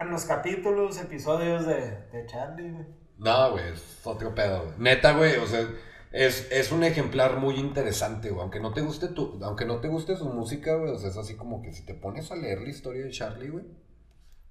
en 0.00 0.10
los 0.10 0.24
capítulos, 0.24 0.98
episodios 1.00 1.66
de, 1.66 1.74
de 2.12 2.26
Charlie, 2.26 2.70
güey. 2.70 2.86
No, 3.18 3.52
güey, 3.52 3.68
es 3.72 4.00
otro 4.04 4.34
pedo, 4.34 4.64
güey. 4.64 4.74
Neta, 4.78 5.12
güey, 5.12 5.36
o 5.36 5.46
sea, 5.46 5.64
es, 6.10 6.50
es 6.50 6.72
un 6.72 6.82
ejemplar 6.82 7.36
muy 7.36 7.54
interesante, 7.56 8.30
güey. 8.30 8.40
Aunque 8.42 8.58
no 8.58 8.72
te 8.72 8.80
guste 8.80 9.08
tu, 9.08 9.38
aunque 9.44 9.64
no 9.66 9.80
te 9.80 9.86
guste 9.88 10.16
su 10.16 10.24
música, 10.30 10.74
güey, 10.74 10.90
o 10.90 10.98
sea, 10.98 11.10
es 11.10 11.16
así 11.16 11.36
como 11.36 11.62
que 11.62 11.70
si 11.72 11.84
te 11.86 11.94
pones 11.94 12.32
a 12.32 12.36
leer 12.36 12.60
la 12.62 12.70
historia 12.70 13.04
de 13.04 13.10
Charlie, 13.10 13.48
güey, 13.50 13.64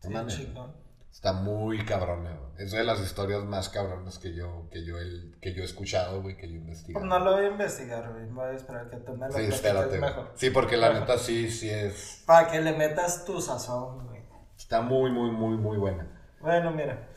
Sí, 0.01 0.09
mames, 0.09 0.35
chingón. 0.35 0.75
está 1.11 1.33
muy 1.33 1.85
cabrona, 1.85 2.31
güey. 2.35 2.51
Es 2.65 2.71
de 2.71 2.83
las 2.83 2.99
historias 2.99 3.43
más 3.43 3.69
cabronas 3.69 4.17
que 4.19 4.33
yo, 4.33 4.67
que 4.71 4.83
yo, 4.85 4.97
el, 4.97 5.37
que 5.41 5.53
yo 5.53 5.61
he 5.61 5.65
escuchado, 5.65 6.21
güey, 6.21 6.37
que 6.37 6.47
yo 6.47 6.55
he 6.55 6.57
investigado. 6.57 7.05
Pues 7.05 7.09
no 7.09 7.19
lo 7.23 7.33
voy 7.37 7.45
a 7.45 7.49
investigar, 7.49 8.11
güey. 8.11 8.25
Voy 8.29 8.45
a 8.45 8.51
esperar 8.51 8.89
que 8.89 8.97
tú 8.97 9.13
me 9.15 9.27
lo 9.27 9.33
Sí, 9.33 9.41
espérate, 9.43 9.99
mejor. 9.99 10.31
Sí, 10.35 10.49
porque 10.49 10.77
la 10.77 10.93
neta 10.93 11.17
sí, 11.17 11.49
sí 11.49 11.69
es, 11.69 12.23
Para 12.25 12.49
que 12.49 12.61
le 12.61 12.73
metas 12.75 13.25
tu 13.25 13.39
sazón, 13.39 14.07
güey. 14.07 14.21
está 14.57 14.81
muy, 14.81 15.11
muy, 15.11 15.31
muy, 15.31 15.55
muy 15.57 15.77
buena. 15.77 16.07
Bueno, 16.39 16.71
mira. 16.71 17.07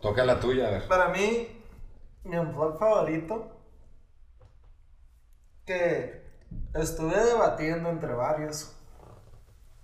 Toca 0.00 0.24
la 0.24 0.40
tuya, 0.40 0.68
a 0.68 0.70
ver. 0.70 0.88
Para 0.88 1.08
mí, 1.10 1.62
mi 2.24 2.36
unplug 2.38 2.78
favorito, 2.78 3.60
que 5.64 6.22
estuve 6.74 7.16
debatiendo 7.24 7.90
entre 7.90 8.12
varios, 8.14 8.74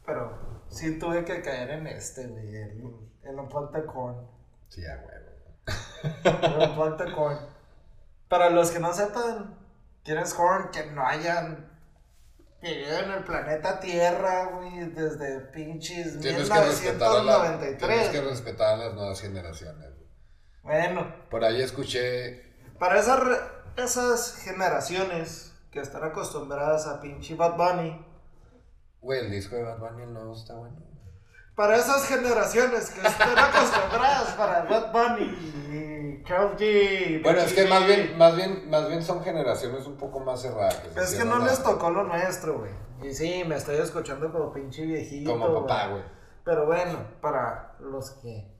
pero 0.04 0.47
sí 0.70 0.98
tuve 0.98 1.24
que 1.24 1.42
caer 1.42 1.70
en 1.70 1.86
este, 1.86 2.26
güey, 2.26 2.54
el, 2.56 2.94
el 3.22 3.38
unplug 3.38 3.70
de 3.72 3.84
corn. 3.86 4.26
Sí, 4.68 4.82
a 4.86 4.96
huevo. 4.96 5.28
El 6.24 6.68
unplug 6.70 6.96
de 6.96 7.12
corn. 7.12 7.38
Para 8.28 8.50
los 8.50 8.70
que 8.70 8.78
no 8.78 8.92
sepan 8.92 9.58
quién 10.04 10.18
es 10.18 10.34
Korn, 10.34 10.70
que 10.70 10.84
no 10.86 11.06
hayan 11.06 11.70
vivido 12.60 12.98
en 12.98 13.10
el 13.12 13.24
planeta 13.24 13.80
Tierra, 13.80 14.46
güey, 14.52 14.90
desde 14.90 15.40
pinches 15.52 16.20
Tienes 16.20 16.50
que, 16.50 16.60
respetar 16.60 17.08
a 17.10 17.22
la- 17.22 17.38
1993. 17.38 17.78
tienes 17.78 18.08
que 18.08 18.20
respetar 18.20 18.74
a 18.74 18.76
las 18.76 18.94
nuevas 18.94 19.20
generaciones. 19.20 19.90
güey. 19.94 20.08
Bueno, 20.62 21.14
Por 21.30 21.44
ahí 21.44 21.62
escuché. 21.62 22.42
para 22.78 22.98
esas, 22.98 23.20
esas 23.76 24.34
generaciones 24.42 25.54
que 25.70 25.80
están 25.80 26.04
acostumbradas 26.04 26.86
a 26.86 27.00
pinche 27.00 27.34
Bad 27.34 27.56
Bunny, 27.56 28.06
Güey, 29.00 29.20
el 29.26 29.30
disco 29.30 29.56
de 29.56 29.62
Bad 29.62 29.78
Bunny 29.78 30.06
nuevo 30.06 30.34
está 30.34 30.54
bueno. 30.54 30.76
para 31.54 31.76
esas 31.76 32.06
generaciones 32.06 32.90
que 32.90 33.06
están 33.06 33.28
acostumbradas 33.38 34.32
para 34.34 34.62
Bad 34.64 34.92
Bunny 34.92 35.24
y 35.24 36.22
G. 36.24 37.22
Bueno, 37.22 37.40
es 37.40 37.52
que 37.52 37.66
más 37.66 37.86
bien, 37.86 38.16
más 38.18 38.36
bien, 38.36 38.68
más 38.70 38.88
bien 38.88 39.02
son 39.02 39.22
generaciones 39.24 39.86
un 39.86 39.96
poco 39.96 40.20
más 40.20 40.42
cerradas. 40.42 40.80
Es 40.96 41.14
que 41.14 41.24
no 41.24 41.38
la- 41.38 41.46
les 41.46 41.62
tocó 41.62 41.90
lo 41.90 42.04
nuestro, 42.04 42.58
güey. 42.58 42.70
Y 43.02 43.14
sí, 43.14 43.44
me 43.46 43.56
estoy 43.56 43.76
escuchando 43.76 44.30
como 44.32 44.52
pinche 44.52 44.84
viejito. 44.84 45.30
Como 45.30 45.62
papá, 45.62 45.86
güey. 45.88 46.02
Pero 46.44 46.66
bueno, 46.66 46.98
para 47.20 47.76
los 47.80 48.10
que 48.22 48.52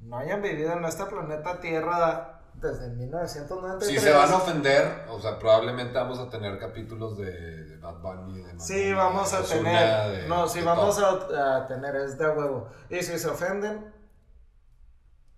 no 0.00 0.18
hayan 0.18 0.42
vivido 0.42 0.72
en 0.72 0.84
este 0.84 1.04
planeta 1.06 1.60
Tierra 1.60 2.33
desde 2.64 2.88
1993. 2.88 3.88
Si 3.88 3.98
se 4.04 4.12
van 4.12 4.32
a 4.32 4.36
ofender, 4.36 5.04
o 5.08 5.20
sea, 5.20 5.38
probablemente 5.38 5.94
vamos 5.94 6.18
a 6.18 6.28
tener 6.28 6.58
capítulos 6.58 7.16
de, 7.18 7.30
de 7.64 7.76
Bad 7.76 8.00
Bunny, 8.00 8.42
de 8.42 8.58
Sí, 8.58 8.92
vamos 8.92 9.30
de 9.30 9.36
a 9.38 9.42
tener. 9.42 10.10
de- 10.22 10.28
no, 10.28 10.48
sí, 10.48 10.62
vamos 10.62 10.98
a 11.00 11.66
tener, 11.68 11.94
es 11.96 12.18
de 12.18 12.28
huevo. 12.28 12.68
Y 12.90 13.02
si 13.02 13.18
se 13.18 13.28
ofenden, 13.28 13.92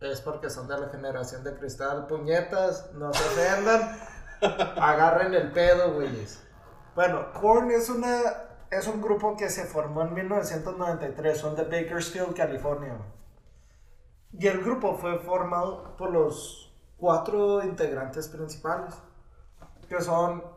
es 0.00 0.20
porque 0.20 0.48
son 0.50 0.68
de 0.68 0.78
la 0.78 0.88
generación 0.88 1.42
de 1.44 1.54
cristal. 1.54 2.06
Puñetas, 2.06 2.92
no 2.94 3.12
se 3.12 3.22
ofendan. 3.24 3.98
agarren 4.80 5.34
el 5.34 5.50
pedo, 5.52 5.94
güeyes. 5.94 6.42
Bueno, 6.94 7.32
Korn 7.40 7.70
es 7.70 7.88
una. 7.90 8.20
Es 8.70 8.88
un 8.88 9.00
grupo 9.00 9.36
que 9.36 9.48
se 9.48 9.64
formó 9.64 10.02
en 10.02 10.12
1993, 10.12 11.38
son 11.38 11.54
de 11.54 11.62
Bakersfield, 11.64 12.34
California. 12.34 12.98
Y 14.32 14.46
el 14.48 14.60
grupo 14.62 14.96
fue 14.96 15.18
formado 15.20 15.96
por 15.96 16.10
los 16.10 16.65
cuatro 16.96 17.62
integrantes 17.62 18.28
principales, 18.28 18.94
que 19.88 20.00
son 20.00 20.56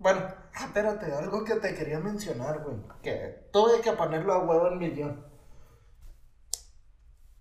bueno, 0.00 0.22
espérate, 0.64 1.12
algo 1.12 1.44
que 1.44 1.56
te 1.56 1.74
quería 1.74 2.00
mencionar, 2.00 2.64
güey. 2.64 2.76
Que 3.02 3.48
tuve 3.52 3.82
que 3.82 3.92
ponerlo 3.92 4.32
a 4.32 4.44
huevo 4.44 4.68
en 4.68 4.78
millón. 4.78 5.26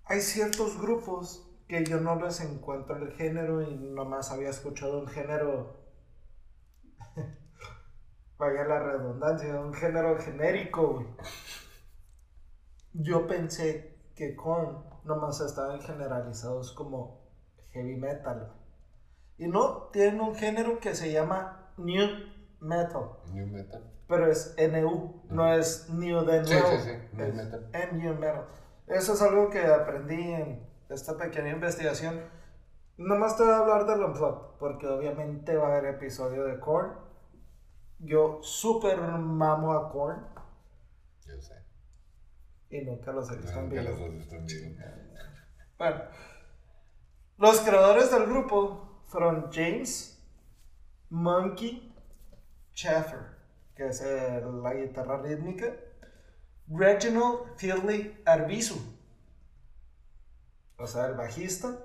Hay 0.04 0.22
ciertos 0.22 0.80
grupos 0.80 1.48
que 1.68 1.86
yo 1.86 2.02
no 2.02 2.16
les 2.20 2.42
encuentro 2.42 2.98
el 2.98 3.14
género 3.14 3.62
y 3.62 3.76
nomás 3.76 4.32
había 4.32 4.50
escuchado 4.50 5.00
un 5.00 5.08
género. 5.08 5.78
Vaya 8.38 8.66
la 8.66 8.80
redundancia, 8.80 9.60
un 9.60 9.74
género 9.74 10.18
genérico, 10.20 10.96
güey. 10.96 11.08
Yo 12.92 13.26
pensé 13.28 13.98
que 14.16 14.36
Korn 14.36 14.84
nomás 15.06 15.40
estaban 15.40 15.80
generalizados 15.80 16.74
como 16.74 17.19
heavy 17.72 17.96
metal. 17.96 18.54
Y 19.38 19.48
no, 19.48 19.90
tienen 19.94 20.20
un 20.22 20.36
género 20.36 20.80
que 20.80 20.96
se 20.96 21.12
llama 21.12 21.72
New 21.78 22.06
Metal. 22.60 23.04
New 23.34 23.48
Metal. 23.48 23.84
Pero 24.08 24.28
es 24.28 24.56
NU, 24.58 25.24
no 25.30 25.54
es 25.54 25.90
New 25.90 26.26
de 26.26 26.44
Sí, 26.46 26.54
nuevo. 26.54 26.68
sí, 26.78 26.78
sí, 26.90 26.92
New 27.14 27.26
es 27.28 27.36
Metal. 27.36 27.70
NU 27.94 28.14
Metal. 28.16 28.46
Eso 28.88 29.14
es 29.14 29.22
algo 29.22 29.50
que 29.50 29.66
aprendí 29.66 30.34
en 30.34 30.68
esta 30.90 31.16
pequeña 31.16 31.50
investigación. 31.52 32.20
Nomás 32.98 33.38
te 33.38 33.44
voy 33.44 33.54
a 33.54 33.60
hablar 33.60 33.86
del 33.86 34.04
Unplugged, 34.04 34.58
porque 34.60 34.88
obviamente 34.88 35.56
va 35.56 35.68
a 35.68 35.78
haber 35.78 35.96
episodio 35.96 36.44
de 36.46 36.60
Korn. 36.60 36.92
Yo 38.00 38.40
súper 38.42 38.98
mamo 39.00 39.74
a 39.74 39.92
Korn 39.92 40.26
Yo 41.26 41.40
sé. 41.42 41.54
y 42.70 42.82
nunca 42.82 43.12
los 43.12 43.30
he 43.32 43.38
visto 43.38 43.60
en 43.60 43.70
vivo. 43.70 43.84
los 43.84 44.00
dos 44.00 44.14
están 44.16 44.46
vivos. 44.46 44.78
Bueno, 45.78 46.02
los 47.40 47.62
creadores 47.62 48.12
del 48.12 48.26
grupo 48.26 49.02
fueron 49.08 49.50
James 49.52 50.22
Monkey 51.10 51.96
Schaffer, 52.76 53.38
que 53.76 53.88
es 53.88 54.02
el- 54.02 54.62
la 54.62 54.74
guitarra 54.74 55.22
rítmica, 55.22 55.74
Reginald 56.68 57.56
Fieldley 57.56 58.22
Arbizu, 58.26 58.76
o 60.78 60.86
sea, 60.86 61.06
el 61.06 61.16
bajista, 61.16 61.78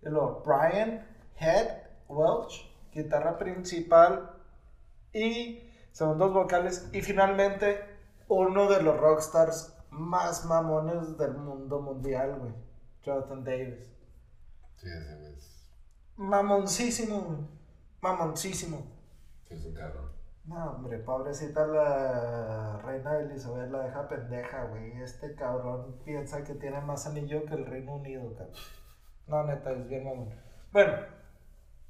y 0.00 0.08
luego 0.08 0.42
Brian 0.44 1.06
Head 1.38 1.82
Welch, 2.08 2.66
guitarra 2.92 3.36
principal 3.36 4.30
y 5.12 5.70
segundos 5.92 6.32
vocales, 6.32 6.88
y 6.94 7.02
finalmente 7.02 7.84
uno 8.28 8.70
de 8.70 8.82
los 8.82 8.98
rockstars 8.98 9.76
más 9.90 10.46
mamones 10.46 11.18
del 11.18 11.34
mundo 11.34 11.78
mundial, 11.80 12.54
Jonathan 13.02 13.44
Davis. 13.44 13.95
Sí, 14.76 14.88
ese 14.88 15.14
güey 15.16 15.34
es, 15.34 15.52
Mamoncísimo, 16.16 17.48
mamoncísimo. 18.00 18.86
sí 19.48 19.54
es 19.54 19.64
un 19.64 19.74
cabrón. 19.74 20.10
No, 20.44 20.70
hombre, 20.72 20.98
pobrecita 20.98 21.66
la 21.66 22.78
reina 22.84 23.18
Elizabeth 23.18 23.68
la 23.70 23.82
deja 23.82 24.08
pendeja, 24.08 24.64
güey. 24.66 24.92
Este 25.02 25.34
cabrón 25.34 25.98
piensa 26.04 26.44
que 26.44 26.54
tiene 26.54 26.80
más 26.80 27.06
anillo 27.06 27.44
que 27.46 27.54
el 27.54 27.66
Reino 27.66 27.96
Unido, 27.96 28.32
cabrón. 28.34 28.54
No, 29.26 29.42
neta, 29.44 29.72
es 29.72 29.88
bien 29.88 30.04
mamón. 30.04 30.30
Bueno, 30.72 30.92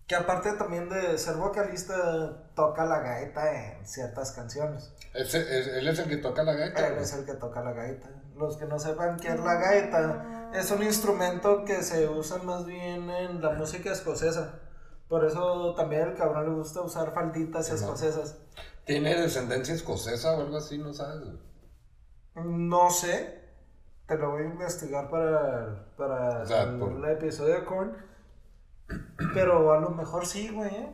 que 0.06 0.14
aparte 0.14 0.52
también 0.54 0.88
de 0.88 1.18
ser 1.18 1.36
vocalista, 1.36 2.50
toca 2.54 2.86
la 2.86 3.00
gaita 3.00 3.74
en 3.78 3.86
ciertas 3.86 4.32
canciones. 4.32 4.90
Es- 5.12 5.34
él 5.34 5.86
es 5.86 5.98
el 5.98 6.08
que 6.08 6.16
toca 6.16 6.42
la 6.42 6.54
gaita. 6.54 6.86
Él 6.86 6.92
güey. 6.94 7.04
es 7.04 7.12
el 7.12 7.26
que 7.26 7.34
toca 7.34 7.62
la 7.62 7.72
gaita. 7.74 8.08
Los 8.36 8.56
que 8.56 8.64
no 8.66 8.78
sepan 8.78 9.18
qué 9.18 9.28
es 9.28 9.40
la 9.40 9.54
gaita, 9.54 10.35
es 10.54 10.70
un 10.70 10.82
instrumento 10.82 11.64
que 11.64 11.82
se 11.82 12.08
usa 12.08 12.38
más 12.38 12.64
bien 12.66 13.10
en 13.10 13.40
la 13.42 13.50
música 13.50 13.92
escocesa. 13.92 14.60
Por 15.08 15.24
eso 15.24 15.74
también 15.74 16.02
al 16.02 16.14
cabrón 16.14 16.48
le 16.50 16.54
gusta 16.56 16.80
usar 16.82 17.12
falditas 17.14 17.70
escocesas. 17.70 18.38
¿Tiene 18.84 19.14
descendencia 19.20 19.74
escocesa 19.74 20.36
o 20.36 20.40
algo 20.42 20.56
así? 20.56 20.78
¿No 20.78 20.92
sabes? 20.92 21.28
No 22.34 22.90
sé. 22.90 23.44
Te 24.06 24.16
lo 24.16 24.30
voy 24.30 24.42
a 24.42 24.46
investigar 24.46 25.10
para, 25.10 25.86
para 25.96 26.42
O 26.42 26.46
sea, 26.46 26.62
el, 26.64 26.78
por- 26.78 26.92
el 26.92 27.04
episodio 27.16 27.54
de 27.54 27.64
Korn. 27.64 27.96
Pero 29.34 29.72
a 29.72 29.80
lo 29.80 29.90
mejor 29.90 30.26
sí, 30.26 30.48
güey. 30.48 30.72
¿eh? 30.74 30.92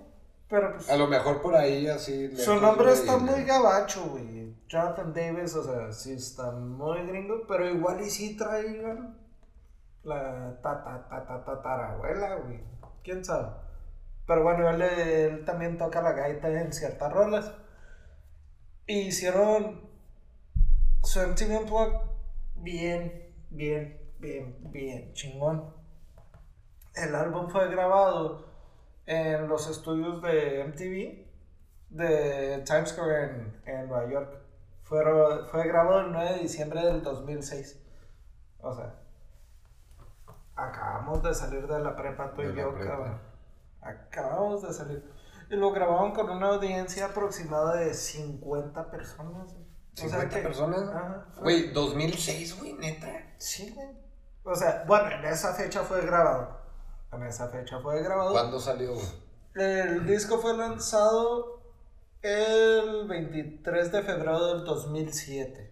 Pero 0.48 0.72
pues. 0.74 0.88
A 0.90 0.96
lo 0.96 1.06
mejor 1.06 1.42
por 1.42 1.54
ahí 1.54 1.86
así. 1.88 2.34
Su 2.36 2.56
nombre 2.56 2.92
está 2.92 3.18
muy 3.18 3.44
gabacho, 3.44 4.02
güey. 4.10 4.54
Jonathan 4.68 5.12
Davis, 5.12 5.54
o 5.54 5.62
sea, 5.64 5.92
sí 5.92 6.12
está 6.14 6.50
muy 6.52 7.06
gringo, 7.06 7.44
pero 7.46 7.68
igual 7.68 8.00
y 8.00 8.08
sí 8.08 8.36
traigan 8.36 9.18
la 10.04 10.58
ta 10.62 10.82
ta 10.84 11.08
ta 11.08 11.26
ta 11.26 11.44
ta 11.44 11.62
tarabuela, 11.62 12.36
güey. 12.36 12.60
¿Quién 13.04 13.24
sabe? 13.24 13.48
Pero 14.26 14.42
bueno, 14.44 14.68
él, 14.70 15.44
también 15.44 15.78
toca 15.78 16.00
la 16.02 16.12
gaita 16.12 16.48
en 16.48 16.72
ciertas 16.72 17.12
rolas. 17.12 17.52
Y 18.86 19.08
hicieron 19.08 19.80
su 21.02 21.20
MTV 21.20 21.60
Unplugged 21.60 21.98
bien, 22.56 23.32
bien, 23.50 24.00
bien, 24.18 24.56
bien 24.72 25.12
chingón. 25.14 25.74
El 26.94 27.14
álbum 27.14 27.48
fue 27.48 27.68
grabado 27.70 28.46
en 29.06 29.48
los 29.48 29.68
estudios 29.68 30.22
de 30.22 30.64
MTV 30.64 31.26
de 31.90 32.62
Times 32.64 32.90
Square 32.90 33.24
en, 33.24 33.62
en 33.66 33.88
Nueva 33.88 34.10
York. 34.10 34.38
Fueron- 34.84 35.46
fue 35.48 35.66
grabado 35.66 36.00
el 36.00 36.12
9 36.12 36.32
de 36.34 36.38
diciembre 36.40 36.82
del 36.84 37.02
2006. 37.02 37.80
O 38.60 38.74
sea, 38.74 38.94
acabamos 40.56 41.22
de 41.22 41.34
salir 41.34 41.66
de 41.66 41.78
la 41.80 41.94
prepa 41.96 42.32
tú 42.34 42.42
De 42.42 42.52
y 42.52 42.56
yo, 42.56 42.74
cabrón. 42.74 43.20
Acabamos 43.80 44.62
de 44.62 44.72
salir. 44.72 45.12
Y 45.50 45.56
lo 45.56 45.70
grabaron 45.72 46.12
con 46.12 46.30
una 46.30 46.48
audiencia 46.48 47.06
aproximada 47.06 47.74
de 47.76 47.92
50 47.94 48.90
personas. 48.90 49.52
güey. 49.52 49.66
O 49.94 49.96
sea 49.96 50.08
50 50.08 50.36
que- 50.36 50.42
personas. 50.42 50.82
Ajá, 50.88 51.26
Güey, 51.40 51.72
2006, 51.72 52.58
güey, 52.58 52.72
neta. 52.74 53.08
Sí, 53.38 53.72
güey. 53.74 53.88
O 54.44 54.54
sea, 54.54 54.84
bueno, 54.86 55.10
en 55.10 55.24
esa 55.26 55.52
fecha 55.54 55.82
fue 55.82 56.00
grabado. 56.06 56.58
En 57.12 57.22
esa 57.24 57.48
fecha 57.48 57.78
fue 57.80 58.02
grabado. 58.02 58.32
¿Cuándo 58.32 58.58
salió, 58.58 58.94
güey? 58.94 59.06
El 59.54 60.06
disco 60.06 60.38
fue 60.38 60.56
lanzado 60.56 61.60
el 62.22 63.06
23 63.06 63.92
de 63.92 64.02
febrero 64.02 64.54
del 64.54 64.64
2007. 64.64 65.71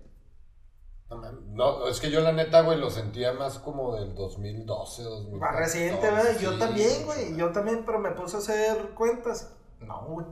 No, 1.10 1.88
es 1.88 1.98
que 2.00 2.10
yo 2.10 2.20
la 2.20 2.32
neta, 2.32 2.60
güey, 2.62 2.78
lo 2.78 2.88
sentía 2.88 3.32
más 3.32 3.58
como 3.58 3.96
del 3.96 4.14
2012, 4.14 5.02
2014. 5.02 5.40
Más 5.40 5.56
reciente, 5.56 6.06
¿verdad? 6.10 6.38
Yo 6.38 6.52
sí, 6.52 6.58
también, 6.60 7.04
güey. 7.04 7.36
Yo 7.36 7.50
también, 7.50 7.84
pero 7.84 7.98
me 7.98 8.12
puse 8.12 8.36
a 8.36 8.38
hacer 8.38 8.90
cuentas. 8.90 9.56
No, 9.80 10.06
güey. 10.06 10.26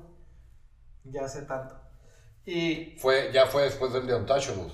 Ya 1.04 1.24
hace 1.24 1.42
tanto. 1.42 1.74
Y. 2.44 2.96
Fue, 2.98 3.32
ya 3.32 3.46
fue 3.46 3.64
después 3.64 3.92
del 3.92 4.06
de 4.06 4.14
Untouchables. 4.14 4.72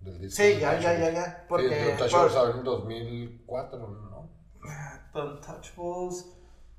Del 0.00 0.20
disco 0.20 0.42
Sí, 0.42 0.58
ya, 0.60 0.78
ya, 0.78 0.80
ya, 0.80 0.90
Untouchables. 1.08 1.14
ya. 1.14 1.24
Sí, 1.24 1.46
Porque. 1.48 1.64
el 1.64 1.70
de 1.86 1.92
Untouchables 1.92 2.32
por- 2.32 2.42
salió 2.42 2.58
en 2.58 2.64
2004, 2.64 3.78
¿no? 3.88 4.30
Untouchables. 5.14 6.34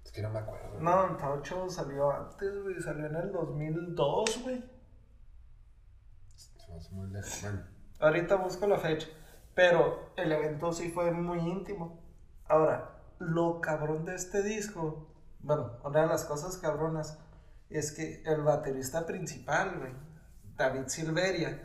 Es 0.05 0.11
que 0.11 0.21
no 0.21 0.29
me 0.29 0.39
acuerdo. 0.39 0.79
No, 0.79 1.17
Taucho 1.17 1.69
salió 1.69 2.11
antes, 2.11 2.51
güey. 2.63 2.79
Salió 2.81 3.07
en 3.07 3.15
el 3.15 3.31
2002, 3.31 4.43
güey. 4.43 4.63
Se 6.35 6.71
me 6.71 6.77
hace 6.77 6.91
muy 6.93 7.09
lejos. 7.11 7.39
Bueno, 7.41 7.63
Ahorita 7.99 8.35
busco 8.35 8.65
la 8.67 8.79
fecha. 8.79 9.07
Pero 9.55 10.11
el 10.15 10.31
evento 10.31 10.71
sí 10.71 10.89
fue 10.89 11.11
muy 11.11 11.39
íntimo. 11.39 12.01
Ahora, 12.47 13.01
lo 13.19 13.59
cabrón 13.59 14.05
de 14.05 14.15
este 14.15 14.41
disco, 14.41 15.13
bueno, 15.39 15.77
una 15.83 16.01
de 16.01 16.07
las 16.07 16.23
cosas 16.23 16.57
cabronas 16.57 17.19
es 17.69 17.91
que 17.91 18.23
el 18.23 18.41
baterista 18.41 19.05
principal, 19.05 19.77
güey, 19.79 19.93
David 20.55 20.87
Silveria, 20.87 21.61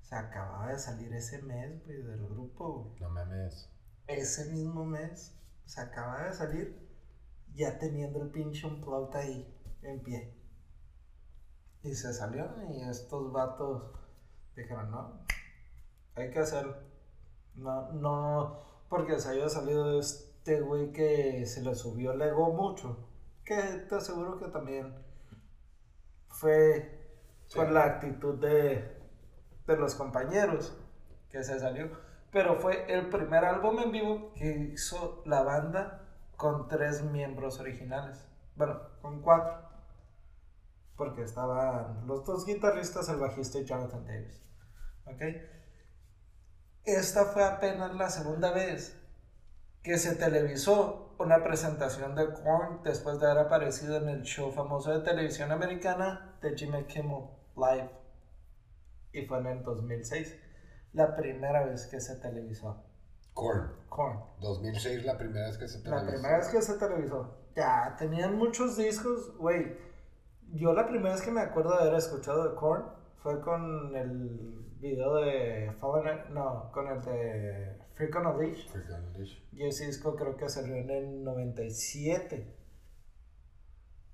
se 0.00 0.14
acababa 0.14 0.68
de 0.68 0.78
salir 0.78 1.12
ese 1.12 1.42
mes, 1.42 1.84
güey, 1.84 2.02
del 2.02 2.26
grupo, 2.26 2.84
güey. 2.84 3.00
no 3.00 3.10
mames. 3.10 3.70
Ese 4.06 4.46
mismo 4.46 4.86
mes 4.86 5.34
se 5.66 5.80
acaba 5.82 6.24
de 6.24 6.32
salir 6.32 6.88
ya 7.54 7.78
teniendo 7.78 8.22
el 8.22 8.30
pinche 8.30 8.66
unplugged 8.66 9.14
ahí 9.16 9.54
en 9.82 10.02
pie. 10.02 10.34
Y 11.82 11.94
se 11.94 12.12
salió 12.14 12.50
y 12.70 12.82
estos 12.82 13.32
vatos 13.32 13.92
dijeron, 14.62 14.90
no, 14.90 15.20
hay 16.14 16.30
que 16.30 16.40
hacerlo. 16.40 16.76
No, 17.54 17.92
no, 17.92 18.62
porque 18.88 19.18
se 19.20 19.30
haya 19.30 19.48
salido 19.48 19.98
este 19.98 20.60
güey 20.60 20.92
que 20.92 21.44
se 21.46 21.62
le 21.62 21.74
subió 21.74 22.12
el 22.12 22.22
ego 22.22 22.52
mucho. 22.52 22.96
Que 23.44 23.56
te 23.88 23.94
aseguro 23.96 24.38
que 24.38 24.48
también 24.48 24.94
fue, 26.28 26.96
Sí. 27.46 27.58
la 27.70 27.84
actitud 27.84 28.38
de, 28.38 28.94
de 29.66 29.76
los 29.76 29.94
compañeros 29.94 30.76
que 31.30 31.42
se 31.42 31.58
salió. 31.58 31.90
Pero 32.30 32.56
fue 32.56 32.92
el 32.92 33.08
primer 33.08 33.44
álbum 33.44 33.78
en 33.78 33.90
vivo 33.90 34.32
que 34.34 34.70
hizo 34.74 35.22
la 35.24 35.42
banda 35.42 36.02
con 36.36 36.68
tres 36.68 37.02
miembros 37.02 37.58
originales. 37.58 38.28
Bueno, 38.54 38.78
con 39.00 39.22
cuatro. 39.22 39.66
Porque 40.94 41.22
estaban 41.22 42.06
los 42.06 42.24
dos 42.26 42.44
guitarristas, 42.44 43.08
el 43.08 43.16
bajista 43.18 43.58
y 43.58 43.64
Jonathan 43.64 44.04
Davis. 44.04 44.42
¿Ok? 45.12 45.22
Esta 46.84 47.26
fue 47.26 47.44
apenas 47.44 47.94
la 47.94 48.08
segunda 48.08 48.50
vez 48.52 48.96
que 49.82 49.98
se 49.98 50.16
televisó 50.16 51.14
una 51.18 51.42
presentación 51.42 52.14
de 52.14 52.32
Korn 52.32 52.82
después 52.82 53.18
de 53.20 53.26
haber 53.30 53.46
aparecido 53.46 53.96
en 53.96 54.08
el 54.08 54.22
show 54.22 54.50
famoso 54.52 54.90
de 54.96 55.00
televisión 55.04 55.50
americana 55.52 56.36
de 56.40 56.56
Jimmy 56.56 56.84
Kimmel 56.84 57.24
Live. 57.56 57.90
Y 59.12 59.26
fue 59.26 59.38
en 59.38 59.46
el 59.46 59.62
2006. 59.64 60.34
La 60.92 61.14
primera 61.16 61.64
vez 61.66 61.86
que 61.86 62.00
se 62.00 62.16
televisó. 62.16 62.84
Korn. 63.34 63.70
Korn. 63.88 64.20
2006 64.40 65.04
la 65.04 65.16
primera 65.18 65.46
vez 65.48 65.58
que 65.58 65.68
se 65.68 65.78
La 65.78 65.84
televisó. 66.00 66.10
primera 66.12 66.38
vez 66.38 66.48
que 66.48 66.62
se 66.62 66.74
televisó. 66.74 67.34
Ya, 67.56 67.96
tenían 67.98 68.36
muchos 68.36 68.76
discos, 68.76 69.36
güey. 69.36 69.76
Yo 70.52 70.72
la 70.72 70.86
primera 70.86 71.12
vez 71.12 71.22
que 71.22 71.30
me 71.30 71.40
acuerdo 71.40 71.76
de 71.76 71.82
haber 71.82 71.94
escuchado 71.94 72.48
de 72.48 72.54
Korn 72.56 72.84
fue 73.22 73.40
con 73.40 73.94
el 73.96 74.67
video 74.80 75.16
de 75.16 75.72
Fallen, 75.80 76.34
no, 76.34 76.70
con 76.72 76.88
el 76.88 77.00
de 77.02 77.78
Freak 77.94 78.16
on 78.16 78.26
a 78.26 78.36
Leash. 78.36 78.68
Freak 78.68 78.90
on 78.90 79.04
a 79.04 79.18
Leash. 79.18 79.38
Y 79.52 79.66
ese 79.66 79.86
disco 79.86 80.14
creo 80.14 80.36
que 80.36 80.48
salió 80.48 80.74
en 80.76 80.90
el 80.90 81.24
97. 81.24 82.56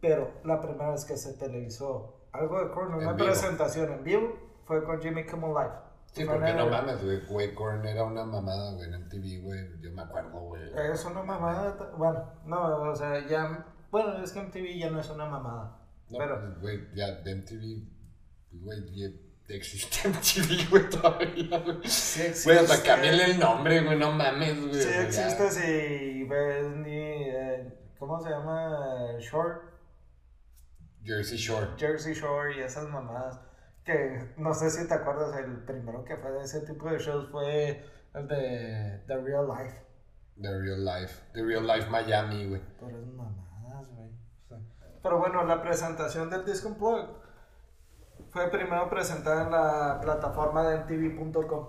Pero 0.01 0.41
la 0.45 0.61
primera 0.61 0.91
vez 0.91 1.05
que 1.05 1.17
se 1.17 1.35
televisó 1.35 2.29
algo 2.33 2.63
de 2.63 2.71
Korn, 2.73 2.95
una 2.95 3.13
vivo. 3.13 3.27
presentación 3.27 3.93
en 3.93 4.05
vivo, 4.05 4.37
fue 4.65 4.85
con 4.85 5.01
Jimmy 5.01 5.25
Kimmel 5.25 5.51
Live. 5.51 5.85
Sí, 6.07 6.25
porque 6.25 6.53
no 6.55 6.69
mames, 6.69 7.03
güey. 7.03 7.27
Güey, 7.27 7.55
Korn 7.55 7.85
era 7.87 8.05
una 8.05 8.25
mamada, 8.25 8.73
güey, 8.75 8.89
en 8.89 9.05
MTV, 9.05 9.43
güey. 9.43 9.81
Yo 9.81 9.91
me 9.93 10.03
acuerdo, 10.03 10.41
güey. 10.41 10.63
Es 10.93 11.05
una 11.05 11.23
mamada. 11.23 11.77
Bueno, 11.97 12.25
no, 12.47 12.91
o 12.91 12.95
sea, 12.95 13.27
ya. 13.27 13.67
Bueno, 13.91 14.23
es 14.23 14.33
que 14.33 14.41
MTV 14.43 14.79
ya 14.79 14.91
no 14.91 15.01
es 15.01 15.11
una 15.11 15.27
mamada. 15.27 15.79
No, 16.11 16.19
pero. 16.19 16.55
güey, 16.61 16.89
ya 16.95 17.11
de 17.23 17.35
MTV, 17.35 18.63
güey, 18.63 18.85
existe 19.49 20.09
MTV, 20.09 20.69
güey, 20.71 20.89
todavía, 20.89 21.59
güey. 21.59 21.79
Sí 21.89 22.23
Güey, 22.45 22.59
hasta 22.59 22.75
existe. 22.75 22.89
cámbiale 22.89 23.25
el 23.27 23.39
nombre, 23.39 23.81
güey, 23.83 23.99
no 23.99 24.13
mames, 24.13 24.61
güey. 24.69 24.75
Sí 24.83 24.89
existe 24.89 25.51
ves 26.25 26.65
ni. 26.77 26.97
eh, 27.29 27.79
¿Cómo 27.99 28.21
se 28.21 28.31
llama? 28.31 29.19
Short. 29.21 29.63
Jersey 31.05 31.37
Shore. 31.39 31.69
Jersey 31.77 32.15
Shore 32.15 32.57
y 32.57 32.61
esas 32.61 32.89
mamadas. 32.89 33.39
Que 33.85 34.33
no 34.39 34.55
sé 34.55 34.71
si 34.71 34.89
te 34.89 34.95
acuerdas, 34.95 35.37
el 35.37 35.63
primero 35.65 36.05
que 36.05 36.17
fue 36.17 36.31
de 36.33 36.43
ese 36.45 36.61
tipo 36.63 36.89
de 36.91 36.99
shows 36.99 37.29
fue 37.31 37.85
el 38.15 38.27
de 38.29 39.03
The 39.07 39.17
Real 39.21 39.47
Life. 39.47 39.77
The 40.41 40.49
Real 40.59 40.85
Life. 40.85 41.15
The 41.35 41.43
Real 41.45 41.67
Life 41.67 41.91
Miami, 41.91 42.47
güey. 42.49 42.63
Pero 42.81 42.99
es 42.99 43.07
mamadas, 43.09 43.89
güey. 43.89 44.09
O 44.09 44.49
sea, 44.49 44.59
Pero 45.03 45.19
bueno, 45.19 45.45
la 45.45 45.61
presentación 45.63 46.31
del 46.31 46.47
Disco 46.47 46.69
Unplugged 46.69 47.11
fue 48.31 48.51
primero 48.51 48.89
presentada 48.89 49.45
en 49.45 49.51
la 49.51 50.01
plataforma 50.01 50.69
de 50.69 50.79
MTV.com. 50.79 51.67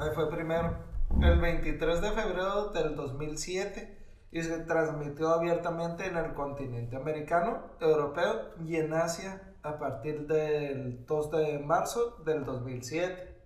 Ahí 0.00 0.10
fue 0.14 0.30
primero. 0.30 0.92
El 1.20 1.40
23 1.40 2.00
de 2.00 2.10
febrero 2.12 2.70
del 2.70 2.96
2007 2.96 3.98
y 4.32 4.42
se 4.42 4.60
transmitió 4.60 5.28
abiertamente 5.28 6.06
en 6.06 6.16
el 6.16 6.32
continente 6.32 6.96
americano, 6.96 7.62
europeo 7.80 8.54
y 8.64 8.76
en 8.76 8.94
Asia 8.94 9.54
a 9.62 9.78
partir 9.78 10.26
del 10.26 11.04
2 11.06 11.30
de 11.30 11.58
marzo 11.58 12.16
del 12.24 12.44
2007. 12.44 13.36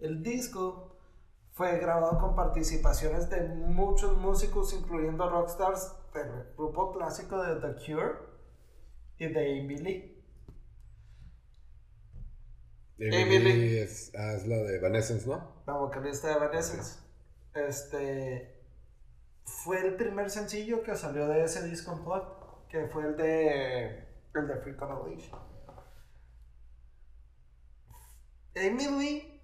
El 0.00 0.22
disco 0.22 0.98
fue 1.52 1.78
grabado 1.78 2.18
con 2.18 2.34
participaciones 2.34 3.30
de 3.30 3.48
muchos 3.48 4.16
músicos, 4.16 4.74
incluyendo 4.74 5.30
rockstars 5.30 5.94
del 6.12 6.52
grupo 6.56 6.92
clásico 6.92 7.40
de 7.40 7.54
The 7.60 7.74
Cure 7.86 8.14
y 9.18 9.28
de 9.28 9.60
Amy 9.60 9.76
Lee. 9.78 10.13
Emily 12.98 13.36
Emily. 13.36 13.78
es, 13.78 14.12
ah, 14.16 14.34
es 14.34 14.46
la 14.46 14.56
de 14.56 14.76
Evanescence, 14.76 15.26
¿no? 15.26 15.62
la 15.66 15.74
vocalista 15.74 16.28
de 16.28 16.34
Evanescence. 16.34 17.00
Este 17.54 18.62
fue 19.44 19.86
el 19.86 19.96
primer 19.96 20.30
sencillo 20.30 20.82
que 20.82 20.94
salió 20.94 21.26
de 21.26 21.44
ese 21.44 21.66
disco 21.68 21.92
Unplugged, 21.92 22.68
que 22.68 22.86
fue 22.88 23.04
el 23.04 23.16
de 23.16 24.08
el 24.34 24.48
de 24.48 24.56
Freak 24.56 24.82
on 24.82 24.92
a 24.92 25.08
Leash. 25.08 25.30
Emily 28.54 29.40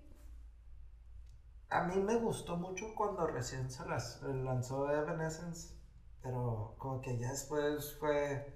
a 1.71 1.85
mí 1.85 1.97
me 2.03 2.17
gustó 2.17 2.57
mucho 2.57 2.95
cuando 2.95 3.27
recién 3.27 3.71
se 3.71 3.87
las 3.87 4.21
lanzó 4.23 4.91
Evanescence, 4.91 5.75
pero 6.23 6.75
como 6.79 7.01
que 7.01 7.17
ya 7.19 7.31
después 7.31 7.97
fue 7.99 8.55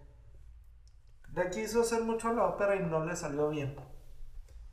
le 1.33 1.51
quiso 1.51 1.81
hacer 1.81 2.03
mucho 2.03 2.29
a 2.29 2.33
la 2.33 2.47
ópera 2.47 2.77
y 2.77 2.81
no 2.81 3.05
le 3.05 3.17
salió 3.17 3.51
bien. 3.51 3.77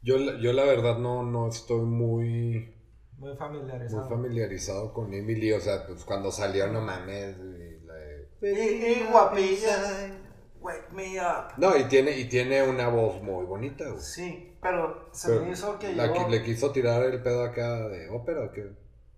Yo, 0.02 0.18
la- 0.18 0.40
yo 0.40 0.54
la 0.54 0.64
verdad 0.66 0.98
no, 0.98 1.24
no 1.24 1.48
estoy 1.48 1.82
muy, 1.82 2.76
Muy 3.18 3.36
familiarizado. 3.38 4.02
muy 4.02 4.10
familiarizado 4.10 4.94
con 4.94 5.14
Emily. 5.14 5.52
O 5.54 5.60
sea, 5.62 5.86
pues 5.88 6.04
cuando 6.06 6.32
salió, 6.32 6.68
no 6.68 6.82
mames, 6.82 7.38
güey, 7.38 7.80
la 7.82 7.94
de- 7.94 8.28
Y, 8.42 9.02
y 9.02 9.08
guapilla. 9.12 10.18
Wake 10.60 10.92
me 10.92 11.20
up. 11.20 11.54
No, 11.58 11.76
y 11.76 11.86
tiene, 11.86 12.12
y 12.20 12.30
tiene 12.30 12.62
una 12.62 12.88
voz 12.88 13.22
muy 13.24 13.46
bonita, 13.46 13.88
güey. 13.90 14.00
Sí, 14.00 14.58
pero 14.62 15.10
se 15.12 15.30
Pero, 15.30 15.46
me 15.46 15.52
hizo 15.52 15.80
que 15.80 15.94
la 15.94 16.14
qui- 16.14 16.30
¿Le 16.30 16.44
quiso 16.44 16.72
tirar 16.72 17.02
el 17.04 17.22
pedo 17.24 17.44
acá 17.44 17.88
de 17.88 18.10
ópera 18.10 18.46
o 18.46 18.52
qué? 18.52 18.72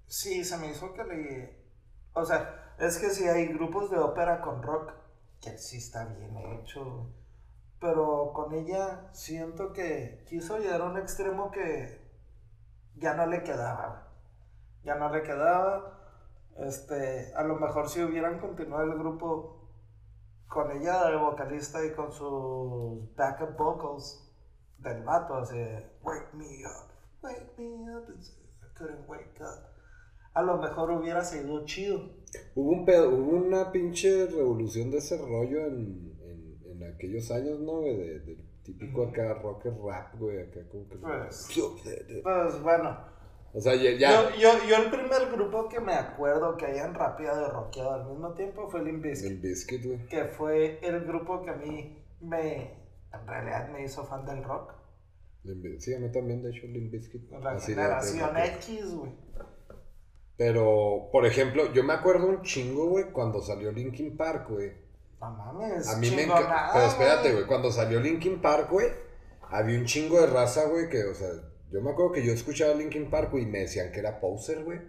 Sí, 0.08 0.44
se 0.46 0.58
me 0.58 0.70
hizo 0.72 0.94
que 0.94 1.04
le... 1.04 1.64
O 2.14 2.24
sea, 2.24 2.76
es 2.80 2.98
que 2.98 3.10
si 3.10 3.26
hay 3.28 3.48
grupos 3.48 3.90
de 3.92 3.98
ópera 3.98 4.40
con 4.42 4.64
rock, 4.64 4.92
que 5.42 5.58
sí 5.58 5.78
está 5.78 6.06
bien 6.06 6.38
hecho. 6.38 7.12
Pero 7.84 8.32
con 8.34 8.54
ella 8.54 9.10
siento 9.12 9.74
que 9.74 10.24
quiso 10.30 10.58
llegar 10.58 10.80
a 10.80 10.86
un 10.86 10.98
extremo 10.98 11.52
que 11.52 12.00
ya 12.96 13.14
no 13.14 13.26
le 13.26 13.44
quedaba. 13.44 14.08
Ya 14.86 14.96
no 14.96 15.10
le 15.10 15.22
quedaba. 15.22 16.00
Este, 16.60 17.34
a 17.36 17.44
lo 17.44 17.56
mejor 17.58 17.90
si 17.90 18.02
hubieran 18.02 18.40
continuado 18.40 18.84
el 18.84 18.98
grupo 18.98 19.70
con 20.48 20.72
ella 20.72 21.10
de 21.10 21.18
vocalista 21.18 21.84
y 21.84 21.92
con 21.92 22.14
sus 22.14 23.14
backup 23.18 23.58
vocals 23.58 24.34
del 24.78 25.04
vato, 25.04 25.36
así, 25.36 25.60
wake 26.04 26.34
me 26.36 26.64
up, 26.66 26.88
wake 27.22 27.52
me 27.58 27.94
up, 27.94 28.08
I 28.08 28.78
couldn't 28.78 29.10
wake 29.10 29.42
up. 29.42 29.74
A 30.34 30.42
lo 30.42 30.58
mejor 30.58 30.90
hubiera 30.92 31.22
sido 31.22 31.66
chido. 31.66 32.00
Hubo 32.56 32.72
un 32.72 32.86
pedo, 32.86 33.10
hubo 33.10 33.36
una 33.36 33.74
pinche 33.74 34.28
revolución 34.28 34.90
de 34.90 35.00
ese 35.00 35.18
rollo 35.18 35.66
en, 35.66 36.13
en, 36.74 36.94
aquellos 36.94 37.30
años, 37.32 37.60
¿no, 37.60 37.80
güey? 37.82 37.96
De, 37.98 38.20
del 38.20 38.38
típico 38.64 39.04
acá 39.08 39.34
rock 39.36 39.66
rap, 39.66 40.16
güey, 40.20 40.40
acá 40.42 40.60
como 40.72 40.88
que... 40.90 40.98
Pues- 40.98 41.48
Pues 42.24 42.62
bueno, 42.62 42.98
O 43.54 43.60
sea, 43.62 43.76
ya... 43.76 43.92
ya 43.98 44.32
Yo, 44.32 44.38
yo, 44.40 44.50
yo 44.68 44.76
el 44.78 44.90
primer 44.90 45.32
grupo 45.32 45.68
que 45.70 45.80
me 45.80 45.94
acuerdo 45.94 46.58
que 46.58 46.66
hayan 46.66 46.94
rapeado 46.94 47.48
y 47.48 47.52
rockeado 47.52 47.92
al 47.94 48.10
mismo 48.10 48.34
tiempo 48.34 48.68
fue 48.70 48.84
Limp 48.84 49.04
Bizkit. 49.04 49.32
el 49.32 49.40
biscuit, 49.40 49.86
güey. 49.86 50.08
que 50.08 50.26
fue 50.26 50.80
el 50.82 51.06
grupo 51.06 51.42
que 51.44 51.50
a 51.52 51.56
mí 51.56 52.04
me, 52.22 52.64
en 53.14 53.28
realidad 53.28 53.70
me 53.70 53.84
hizo 53.84 54.04
fan 54.06 54.26
del 54.26 54.44
rock. 54.44 54.74
Limp 55.44 55.80
Sí, 55.80 55.94
a 55.94 56.00
mí 56.00 56.10
también, 56.12 56.42
de 56.42 56.52
hecho, 56.52 56.66
Limp 56.68 56.92
Bizkit. 56.92 57.30
La 57.32 57.52
Así 57.52 57.74
generación 57.74 58.34
de- 58.34 58.46
X, 58.46 58.96
güey. 58.96 59.12
Pero, 60.38 61.10
por 61.12 61.26
ejemplo, 61.26 61.72
yo 61.74 61.84
me 61.84 61.94
acuerdo 61.94 62.28
un 62.28 62.42
chingo, 62.42 62.88
güey, 62.90 63.12
cuando 63.12 63.42
salió 63.42 63.72
Linkin 63.72 64.18
Park, 64.18 64.50
güey. 64.50 64.72
No 65.30 65.54
mames, 65.54 65.88
A 65.88 65.98
mí 65.98 66.12
me 66.12 66.24
encanta. 66.24 66.70
Pero 66.74 66.86
espérate, 66.86 67.32
güey. 67.34 67.46
Cuando 67.46 67.72
salió 67.72 68.00
Linkin 68.00 68.42
Park, 68.42 68.70
güey, 68.70 68.88
había 69.50 69.78
un 69.80 69.86
chingo 69.86 70.20
de 70.20 70.28
raza, 70.28 70.66
güey, 70.66 70.90
que, 70.90 71.04
o 71.06 71.14
sea, 71.14 71.30
yo 71.72 71.82
me 71.82 71.92
acuerdo 71.92 72.12
que 72.12 72.26
yo 72.26 72.34
escuchaba 72.34 72.74
Linkin 72.74 73.10
Park, 73.10 73.32
güey, 73.32 73.44
y 73.44 73.48
me 73.48 73.60
decían 73.60 73.92
que 73.92 74.00
era 74.00 74.20
poser, 74.20 74.64
güey. 74.64 74.80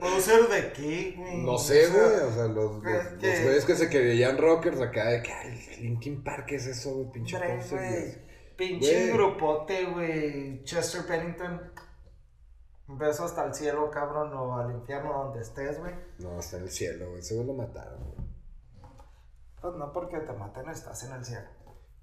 ¿Poser 0.00 0.48
de 0.48 0.72
qué, 0.72 1.14
güey? 1.16 1.42
No 1.42 1.56
sé, 1.56 1.86
güey. 1.88 2.02
O 2.28 2.32
sea, 2.32 2.44
los, 2.46 2.82
los, 2.82 2.84
es 2.84 3.08
que- 3.18 3.26
los 3.34 3.42
güeyes 3.44 3.64
que 3.64 3.74
se 3.76 3.88
creían 3.88 4.36
rockers 4.38 4.80
acá 4.80 5.08
de 5.08 5.22
que, 5.22 5.32
ay, 5.32 5.76
Linkin 5.80 6.22
Park, 6.22 6.46
¿qué 6.46 6.56
es 6.56 6.66
eso, 6.66 6.94
güey? 6.94 7.10
Pinche 7.12 7.38
poser, 7.38 7.78
güey. 7.78 8.30
Pinche 8.56 8.92
Güey. 8.92 9.12
grupote, 9.12 9.86
güey. 9.86 10.62
Chester 10.64 11.06
Pennington. 11.06 11.72
Un 12.88 12.98
beso 12.98 13.24
hasta 13.24 13.46
el 13.46 13.54
cielo, 13.54 13.90
cabrón, 13.90 14.32
o 14.34 14.56
al 14.58 14.72
infierno 14.72 15.12
donde 15.24 15.40
estés, 15.40 15.78
güey. 15.78 15.94
No, 16.18 16.32
en 16.32 16.62
el 16.62 16.70
cielo, 16.70 17.08
güey. 17.08 17.20
Ese 17.20 17.34
güey 17.36 17.46
lo 17.46 17.54
mataron, 17.54 18.02
güey. 18.04 18.19
Pues 19.60 19.74
no 19.74 19.92
porque 19.92 20.18
te 20.18 20.32
maten, 20.32 20.68
estás 20.68 21.04
en 21.04 21.12
el 21.12 21.24
cielo. 21.24 21.46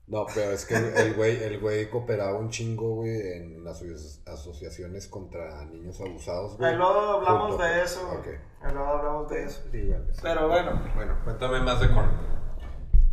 No, 0.07 0.25
pero 0.33 0.51
es 0.51 0.65
que 0.65 0.75
el 0.75 1.15
güey, 1.15 1.43
el 1.43 1.59
güey 1.59 1.89
cooperaba 1.89 2.37
un 2.37 2.49
chingo, 2.49 2.95
güey, 2.95 3.33
en 3.33 3.63
las 3.65 3.81
aso- 3.81 4.21
asociaciones 4.31 5.07
contra 5.09 5.65
niños 5.65 5.99
abusados, 5.99 6.57
güey. 6.57 6.69
Ahí 6.71 6.77
luego 6.77 6.93
hablamos 6.93 7.49
Junto- 7.49 7.63
de 7.63 7.83
eso. 7.83 8.09
Ok. 8.11 8.27
Ahí 8.61 8.71
luego 8.73 8.87
hablamos 8.87 9.29
de 9.29 9.43
eso. 9.43 9.61
Sí, 9.69 9.89
vale. 9.89 10.05
Pero 10.21 10.47
bueno, 10.47 10.81
Bueno, 10.95 11.17
cuéntame 11.25 11.59
más 11.59 11.81
de 11.81 11.93
Korn. 11.93 12.09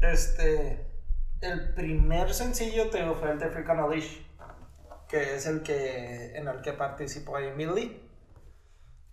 este. 0.03 0.86
El 1.40 1.74
primer 1.74 2.32
sencillo 2.32 2.88
te 2.90 3.03
digo, 3.03 3.14
fue 3.16 3.30
el 3.32 3.38
de 3.38 3.51
Freak 3.51 3.68
on 3.68 3.80
a 3.80 3.88
Leash, 3.88 4.22
que 5.09 5.34
es 5.34 5.47
el 5.47 5.62
que 5.62 6.34
en 6.36 6.49
el 6.49 6.62
que 6.62 6.72
participó 6.72 7.36
Amy 7.36 7.66
Lee. 7.66 8.03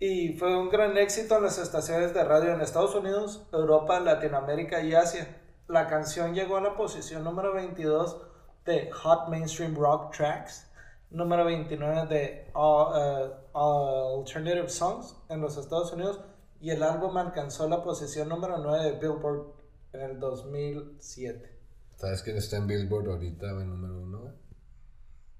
Y 0.04 0.32
fue 0.32 0.58
un 0.58 0.68
gran 0.68 0.98
éxito 0.98 1.36
en 1.36 1.44
las 1.44 1.58
estaciones 1.58 2.12
de 2.12 2.24
radio 2.24 2.52
en 2.52 2.60
Estados 2.60 2.92
Unidos, 2.96 3.46
Europa, 3.52 4.00
Latinoamérica 4.00 4.82
y 4.82 4.94
Asia. 4.94 5.40
La 5.68 5.86
canción 5.86 6.34
llegó 6.34 6.56
a 6.56 6.60
la 6.60 6.74
posición 6.74 7.22
número 7.22 7.54
22 7.54 8.20
de 8.64 8.90
Hot 8.90 9.28
Mainstream 9.28 9.76
Rock 9.76 10.12
Tracks, 10.16 10.68
número 11.10 11.44
29 11.44 12.06
de 12.08 12.50
uh, 12.52 14.18
Alternative 14.18 14.68
Songs 14.68 15.14
en 15.28 15.40
los 15.40 15.56
Estados 15.56 15.92
Unidos 15.92 16.20
y 16.60 16.70
el 16.70 16.82
álbum 16.82 17.16
alcanzó 17.16 17.68
la 17.68 17.84
posición 17.84 18.28
número 18.28 18.58
9 18.58 18.82
de 18.82 18.98
Billboard 18.98 19.52
en 19.92 20.00
el 20.00 20.18
2007. 20.18 21.60
¿Sabes 21.94 22.24
quién 22.24 22.36
está 22.38 22.56
en 22.56 22.66
Billboard 22.66 23.08
ahorita, 23.08 23.52
güey, 23.52 23.66
número 23.66 24.00
uno, 24.00 24.20
güey? 24.22 24.34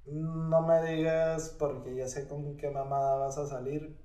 No 0.07 0.63
me 0.63 0.83
digas 0.85 1.57
porque 1.59 1.97
ya 1.97 2.07
sé 2.07 2.29
con 2.29 2.57
qué 2.57 2.71
mamada 2.71 3.17
vas 3.17 3.37
a 3.39 3.49
salir. 3.49 4.01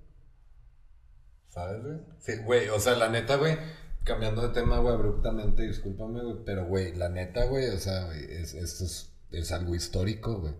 ¿Sabes, 1.49 1.83
güey? 1.83 1.97
Sí, 2.19 2.33
güey, 2.43 2.69
o 2.69 2.79
sea, 2.79 2.95
la 2.95 3.09
neta, 3.09 3.35
güey, 3.37 3.57
cambiando 4.03 4.41
de 4.41 4.53
tema, 4.53 4.79
güey, 4.79 4.93
abruptamente, 4.93 5.63
discúlpame, 5.63 6.23
güey, 6.23 6.37
pero, 6.45 6.65
güey, 6.65 6.95
la 6.95 7.09
neta, 7.09 7.45
güey, 7.45 7.69
o 7.69 7.77
sea, 7.79 8.05
güey, 8.05 8.23
es, 8.23 8.53
esto 8.53 8.85
es, 8.85 9.13
es 9.31 9.51
algo 9.51 9.75
histórico, 9.75 10.39
güey. 10.39 10.53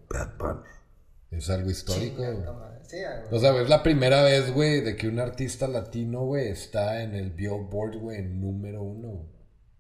Es 1.32 1.50
algo 1.50 1.70
histórico, 1.70 2.24
güey. 2.24 2.36
Sí, 2.84 2.98
güey. 2.98 3.28
O 3.32 3.40
sea, 3.40 3.52
güey, 3.52 3.64
es 3.64 3.70
la 3.70 3.84
primera 3.84 4.24
vez, 4.24 4.54
güey, 4.54 4.82
de 4.82 4.96
que 4.96 5.08
un 5.08 5.20
artista 5.20 5.68
latino, 5.68 6.22
güey, 6.22 6.48
está 6.50 7.02
en 7.02 7.14
el 7.14 7.32
Billboard, 7.32 7.98
güey, 7.98 8.20
en 8.20 8.42
número 8.42 8.82
uno. 8.82 9.28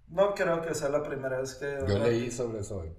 No 0.09 0.33
creo 0.35 0.61
que 0.61 0.73
sea 0.73 0.89
la 0.89 1.03
primera 1.03 1.39
vez 1.39 1.55
que... 1.55 1.79
Yo 1.87 1.99
leí 1.99 2.31
sobre 2.31 2.59
eso, 2.59 2.77
güey. 2.77 2.91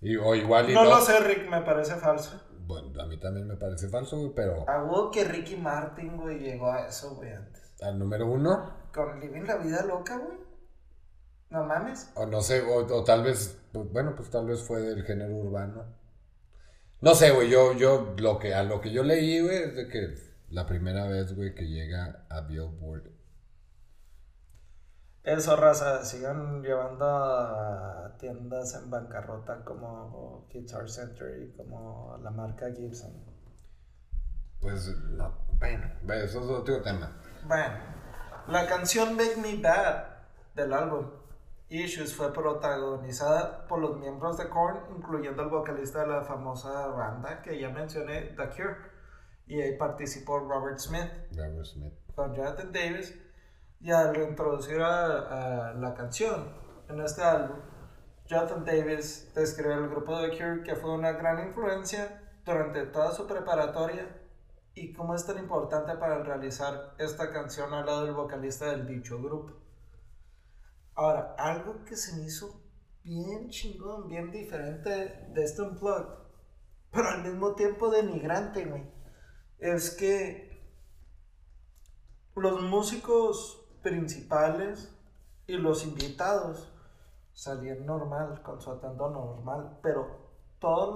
Y, 0.00 0.16
o 0.16 0.34
igual 0.34 0.70
y 0.70 0.74
No 0.74 0.84
lo 0.84 1.00
sé, 1.00 1.18
Rick, 1.20 1.48
me 1.48 1.62
parece 1.62 1.94
falso. 1.94 2.42
Bueno, 2.66 3.00
a 3.00 3.06
mí 3.06 3.16
también 3.18 3.46
me 3.46 3.56
parece 3.56 3.88
falso, 3.88 4.18
güey, 4.18 4.32
pero 4.34 4.68
A 4.68 4.82
huevo 4.82 5.10
que 5.10 5.24
Ricky 5.24 5.56
Martin, 5.56 6.16
güey, 6.16 6.40
llegó 6.40 6.70
a 6.72 6.86
eso, 6.88 7.14
güey, 7.14 7.32
antes. 7.32 7.80
al 7.80 7.98
número 7.98 8.26
uno, 8.26 8.74
Con 8.92 9.20
Living 9.20 9.42
la 9.44 9.56
Vida 9.56 9.82
Loca, 9.84 10.18
güey. 10.18 10.38
No 11.48 11.64
mames. 11.64 12.10
o 12.16 12.26
no 12.26 12.40
sé, 12.42 12.62
o, 12.62 12.84
o 12.84 13.04
tal 13.04 13.22
vez, 13.22 13.56
bueno, 13.72 14.14
pues 14.16 14.30
tal 14.30 14.46
vez 14.46 14.62
fue 14.62 14.80
del 14.80 15.04
género 15.04 15.36
urbano. 15.36 15.84
No 17.00 17.14
sé, 17.14 17.30
güey, 17.30 17.48
yo, 17.50 17.72
yo, 17.74 18.14
lo 18.18 18.38
que, 18.38 18.52
a 18.54 18.64
lo 18.64 18.80
que 18.80 18.90
yo 18.90 19.04
leí, 19.04 19.40
güey, 19.40 19.56
es 19.56 19.76
de 19.76 19.86
que 19.88 20.14
la 20.48 20.66
primera 20.66 21.06
vez, 21.06 21.36
güey, 21.36 21.54
que 21.54 21.66
llega 21.68 22.26
a 22.28 22.40
Billboard. 22.40 23.12
Eso, 25.26 25.56
raza, 25.56 26.04
sigan 26.04 26.62
llevando 26.62 27.04
a 27.04 28.16
tiendas 28.16 28.74
en 28.74 28.88
bancarrota 28.88 29.64
como 29.64 30.46
Guitar 30.48 30.88
Center 30.88 31.42
y 31.42 31.56
como 31.56 32.16
la 32.22 32.30
marca 32.30 32.66
Gibson. 32.72 33.12
Pues, 34.60 34.86
no, 35.10 35.36
bueno, 35.58 35.90
eso 36.14 36.40
es 36.44 36.46
otro 36.48 36.80
tema. 36.80 37.20
Bueno, 37.44 37.74
la 38.46 38.68
canción 38.68 39.16
Make 39.16 39.36
Me 39.38 39.60
Bad 39.60 40.04
del 40.54 40.72
álbum 40.72 41.10
Issues 41.70 42.14
fue 42.14 42.32
protagonizada 42.32 43.66
por 43.66 43.80
los 43.80 43.98
miembros 43.98 44.38
de 44.38 44.48
Korn, 44.48 44.78
incluyendo 44.96 45.42
el 45.42 45.48
vocalista 45.48 46.02
de 46.02 46.06
la 46.06 46.22
famosa 46.22 46.86
banda 46.86 47.42
que 47.42 47.58
ya 47.58 47.70
mencioné, 47.70 48.32
The 48.36 48.48
Cure. 48.50 48.76
Y 49.48 49.60
ahí 49.60 49.76
participó 49.76 50.38
Robert 50.38 50.78
Smith 50.78 51.10
Robert 51.36 51.64
Smith. 51.64 51.92
con 52.14 52.32
Jonathan 52.32 52.70
Davis. 52.70 53.25
Y 53.80 53.90
al 53.90 54.16
introducir 54.16 54.80
a, 54.80 55.70
a 55.70 55.74
la 55.74 55.94
canción 55.94 56.52
en 56.88 57.00
este 57.00 57.22
álbum, 57.22 57.58
Jonathan 58.26 58.64
Davis 58.64 59.32
describe 59.34 59.74
al 59.74 59.88
grupo 59.88 60.18
de 60.18 60.30
Cure 60.30 60.62
que 60.64 60.74
fue 60.74 60.92
una 60.92 61.12
gran 61.12 61.46
influencia 61.46 62.22
durante 62.44 62.86
toda 62.86 63.12
su 63.12 63.26
preparatoria 63.26 64.22
y 64.74 64.92
cómo 64.92 65.14
es 65.14 65.24
tan 65.24 65.38
importante 65.38 65.94
para 65.94 66.22
realizar 66.22 66.94
esta 66.98 67.32
canción 67.32 67.72
al 67.72 67.86
lado 67.86 68.04
del 68.04 68.14
vocalista 68.14 68.70
del 68.70 68.86
dicho 68.86 69.20
grupo. 69.22 69.54
Ahora, 70.94 71.34
algo 71.38 71.84
que 71.84 71.96
se 71.96 72.16
me 72.16 72.24
hizo 72.24 72.62
bien 73.02 73.48
chingón, 73.48 74.08
bien 74.08 74.30
diferente 74.30 74.90
de 75.28 75.44
este 75.44 75.62
Unplugged, 75.62 76.06
pero 76.90 77.08
al 77.08 77.22
mismo 77.22 77.54
tiempo 77.54 77.90
denigrante, 77.90 78.64
güey, 78.64 78.90
es 79.58 79.90
que 79.90 80.46
los 82.34 82.60
músicos 82.62 83.65
principales 83.86 84.92
y 85.46 85.56
los 85.56 85.84
invitados 85.84 86.72
salían 87.32 87.86
normal, 87.86 88.42
con 88.42 88.60
su 88.60 88.72
atuendo 88.72 89.10
normal, 89.10 89.78
pero 89.80 90.08
todos 90.58 90.94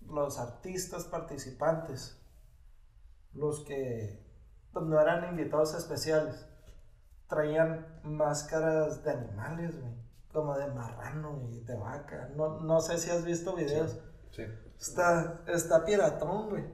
los, 0.00 0.10
los 0.10 0.38
artistas 0.38 1.04
participantes, 1.04 2.18
los 3.34 3.62
que 3.64 4.26
pues, 4.72 4.86
no 4.86 4.98
eran 4.98 5.28
invitados 5.28 5.74
especiales, 5.74 6.48
traían 7.28 8.00
máscaras 8.04 9.04
de 9.04 9.10
animales, 9.10 9.78
güey, 9.78 9.94
como 10.32 10.56
de 10.56 10.68
marrano 10.68 11.46
y 11.50 11.60
de 11.60 11.76
vaca. 11.76 12.30
No, 12.34 12.60
no 12.60 12.80
sé 12.80 12.96
si 12.96 13.10
has 13.10 13.24
visto 13.24 13.54
videos. 13.54 13.98
Sí. 14.30 14.44
Está, 14.80 15.42
está 15.46 15.84
piratón, 15.84 16.48
güey. 16.48 16.64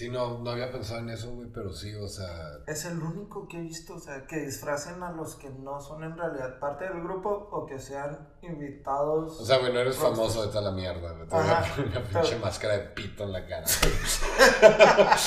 Sí, 0.00 0.08
no, 0.08 0.38
no 0.38 0.48
había 0.50 0.72
pensado 0.72 1.00
en 1.00 1.10
eso, 1.10 1.30
güey, 1.32 1.48
pero 1.52 1.74
sí, 1.74 1.94
o 1.94 2.08
sea, 2.08 2.26
Es 2.66 2.86
el 2.86 2.98
único 3.02 3.46
que 3.46 3.58
he 3.58 3.60
visto, 3.60 3.96
o 3.96 4.00
sea, 4.00 4.26
que 4.26 4.38
disfracen 4.46 5.02
a 5.02 5.12
los 5.12 5.34
que 5.34 5.50
no 5.50 5.78
son 5.78 6.02
en 6.04 6.16
realidad 6.16 6.58
parte 6.58 6.84
del 6.88 7.02
grupo 7.02 7.28
o 7.52 7.66
que 7.66 7.78
sean 7.78 8.18
invitados. 8.40 9.38
O 9.38 9.44
sea, 9.44 9.58
güey, 9.58 9.74
no 9.74 9.80
eres 9.80 9.98
Rockstar. 9.98 10.16
famoso 10.16 10.42
de 10.46 10.48
toda 10.48 10.62
la 10.62 10.70
mierda, 10.72 11.12
güey. 11.12 11.28
Te 11.28 11.34
voy 11.36 11.44
Ajá, 11.44 11.58
a 11.58 11.74
poner 11.76 11.90
una 11.90 12.00
pero- 12.02 12.20
pinche 12.22 12.38
máscara 12.38 12.78
de 12.78 12.84
pito 12.94 13.24
en 13.24 13.32
la 13.32 13.46
cara. 13.46 13.66
o 13.66 15.18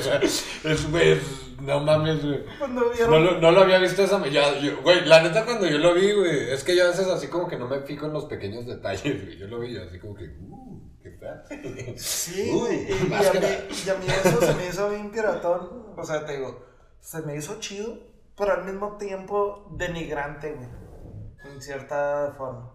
sea, 0.00 0.16
es, 0.22 0.90
güey, 0.90 1.20
no 1.60 1.80
mames, 1.80 2.24
güey. 2.24 2.42
Pues 2.58 2.70
vieron. 2.94 3.10
No, 3.10 3.18
lo- 3.18 3.38
no 3.38 3.50
lo 3.50 3.60
había 3.60 3.80
visto 3.80 4.02
esa 4.02 4.26
ya, 4.28 4.58
yo- 4.60 4.80
Güey, 4.80 5.04
la 5.04 5.22
neta 5.22 5.44
cuando 5.44 5.66
yo 5.66 5.76
lo 5.76 5.92
vi, 5.92 6.10
güey, 6.12 6.48
es 6.50 6.64
que 6.64 6.74
yo 6.74 6.84
a 6.84 6.88
veces 6.88 7.06
así 7.08 7.26
como 7.28 7.46
que 7.48 7.58
no 7.58 7.68
me 7.68 7.80
fijo 7.80 8.06
en 8.06 8.14
los 8.14 8.24
pequeños 8.24 8.64
detalles, 8.64 9.26
güey. 9.26 9.36
Yo 9.36 9.46
lo 9.46 9.60
vi 9.60 9.76
así 9.76 9.98
como 9.98 10.14
que, 10.14 10.24
uh, 10.24 10.69
qué 11.02 11.10
tal. 11.10 11.44
Sí, 11.98 12.50
y, 12.50 12.92
y 12.92 13.14
a 13.14 13.32
mí, 13.32 13.46
y 13.86 13.90
a 13.90 13.94
mí 13.94 14.06
eso 14.06 14.40
se 14.40 14.54
me 14.54 14.68
hizo 14.68 14.90
bien 14.90 15.10
piratón. 15.12 15.94
O 15.96 16.04
sea, 16.04 16.24
te 16.24 16.36
digo, 16.36 16.64
se 17.00 17.22
me 17.22 17.36
hizo 17.36 17.58
chido, 17.60 17.98
pero 18.36 18.52
al 18.52 18.64
mismo 18.64 18.96
tiempo 18.96 19.68
denigrante, 19.72 20.52
güey. 20.52 20.68
En 21.44 21.60
cierta 21.60 22.34
forma. 22.36 22.72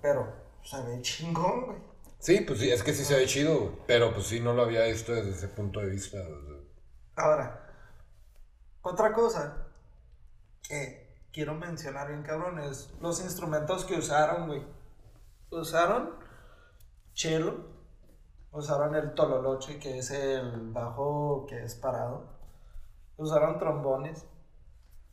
Pero 0.00 0.32
se 0.62 0.80
ve 0.82 1.00
chingón, 1.02 1.66
güey. 1.66 1.78
Sí, 2.18 2.40
pues 2.40 2.60
sí, 2.60 2.70
es 2.70 2.82
que 2.82 2.94
sí 2.94 3.04
se 3.04 3.16
ve 3.16 3.26
chido, 3.26 3.58
güey. 3.58 3.72
Pero 3.86 4.14
pues 4.14 4.26
sí, 4.26 4.40
no 4.40 4.54
lo 4.54 4.62
había 4.62 4.84
visto 4.84 5.12
desde 5.12 5.30
ese 5.30 5.48
punto 5.48 5.80
de 5.80 5.90
vista. 5.90 6.18
Ahora, 7.16 7.70
otra 8.82 9.12
cosa 9.12 9.66
que 10.66 11.04
quiero 11.32 11.54
mencionar 11.54 12.08
bien 12.08 12.22
cabrón 12.22 12.60
es 12.60 12.90
los 13.00 13.20
instrumentos 13.20 13.84
que 13.84 13.96
usaron, 13.96 14.46
güey. 14.46 14.62
Usaron 15.50 16.23
cello, 17.14 17.66
usaron 18.52 18.94
el 18.94 19.14
tololoche, 19.14 19.78
que 19.78 19.98
es 19.98 20.10
el 20.10 20.72
bajo 20.72 21.46
que 21.48 21.64
es 21.64 21.74
parado, 21.74 22.26
usaron 23.16 23.58
trombones, 23.58 24.24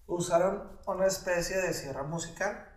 usaron 0.07 0.80
una 0.86 1.06
especie 1.06 1.57
de 1.57 1.73
sierra 1.73 2.03
musical. 2.03 2.68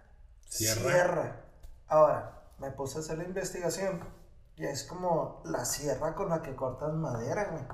¿Sierra? 0.46 0.80
Sierra. 0.80 1.44
Ahora, 1.88 2.42
me 2.58 2.70
puse 2.70 2.98
a 2.98 3.00
hacer 3.00 3.18
la 3.18 3.24
investigación 3.24 4.00
ya 4.56 4.70
es 4.70 4.84
como 4.84 5.42
la 5.44 5.64
sierra 5.64 6.14
con 6.14 6.28
la 6.28 6.42
que 6.42 6.54
cortas 6.54 6.92
madera, 6.94 7.50
güey. 7.50 7.64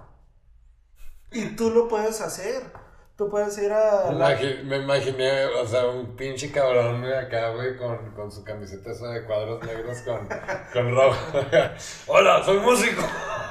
Y 1.31 1.55
tú 1.57 1.71
lo 1.71 1.89
puedes 1.89 2.21
hacer. 2.21 2.73
Tú 3.21 3.29
puedes 3.29 3.59
ir 3.59 3.71
a. 3.71 4.11
la- 4.13 4.39
me 4.65 4.79
imaginé, 4.79 5.45
o 5.45 5.67
sea, 5.67 5.85
un 5.89 6.17
pinche 6.17 6.51
cabrón 6.51 7.05
acá, 7.05 7.51
güey, 7.51 7.77
con, 7.77 8.13
con 8.15 8.33
su 8.33 8.43
camiseta 8.43 8.93
esa 8.93 9.09
de 9.09 9.27
cuadros 9.27 9.63
negros 9.63 9.99
con, 9.99 10.27
con 10.73 10.95
rojo. 10.95 11.17
Hola, 12.07 12.43
soy 12.43 12.61
músico. 12.61 13.03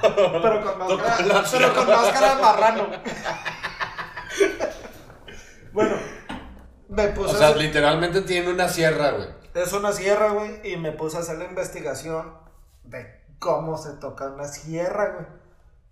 Pero 0.01 0.63
con 0.63 0.79
máscara, 0.79 1.43
pero 1.51 1.75
con 1.75 1.87
máscara 1.87 2.35
de 2.35 2.41
marrano. 2.41 2.87
bueno, 5.71 5.95
me 6.87 7.07
puse 7.09 7.35
O 7.35 7.37
sea, 7.37 7.49
hacer- 7.49 7.57
literalmente 7.61 8.21
tiene 8.23 8.49
una 8.51 8.67
sierra, 8.69 9.11
güey. 9.11 9.27
Es 9.53 9.71
una 9.73 9.91
sierra, 9.91 10.31
güey, 10.31 10.61
y 10.67 10.77
me 10.77 10.93
puse 10.93 11.17
a 11.17 11.19
hacer 11.19 11.37
la 11.37 11.45
investigación 11.45 12.33
de 12.85 13.05
cómo 13.37 13.77
se 13.77 13.91
toca 13.99 14.29
una 14.33 14.45
sierra, 14.47 15.13
güey. 15.13 15.27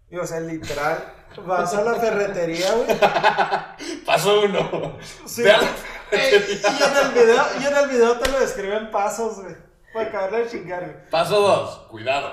Y, 0.10 0.18
o 0.18 0.26
sea, 0.26 0.40
literal, 0.40 1.14
vas 1.46 1.74
a 1.74 1.82
la 1.82 1.96
ferretería, 1.96 2.72
güey. 2.74 2.98
Paso 4.06 4.42
uno. 4.42 4.98
Sí. 5.26 5.44
Ve 5.44 5.52
a 5.52 5.58
la 5.62 5.68
Eh, 6.12 6.40
ferretería. 6.40 6.70
y, 6.72 6.84
en 6.84 6.98
el 7.06 7.12
video, 7.12 7.46
y 7.60 7.66
en 7.66 7.76
el 7.78 7.88
video 7.90 8.18
te 8.20 8.30
lo 8.32 8.40
describen 8.40 8.90
pasos, 8.92 9.42
güey. 9.42 9.56
Para 9.94 10.08
acabarle 10.10 10.44
de 10.46 10.50
chingar, 10.50 10.80
güey. 10.82 11.10
Paso 11.10 11.42
dos, 11.42 11.80
cuidado. 11.90 12.32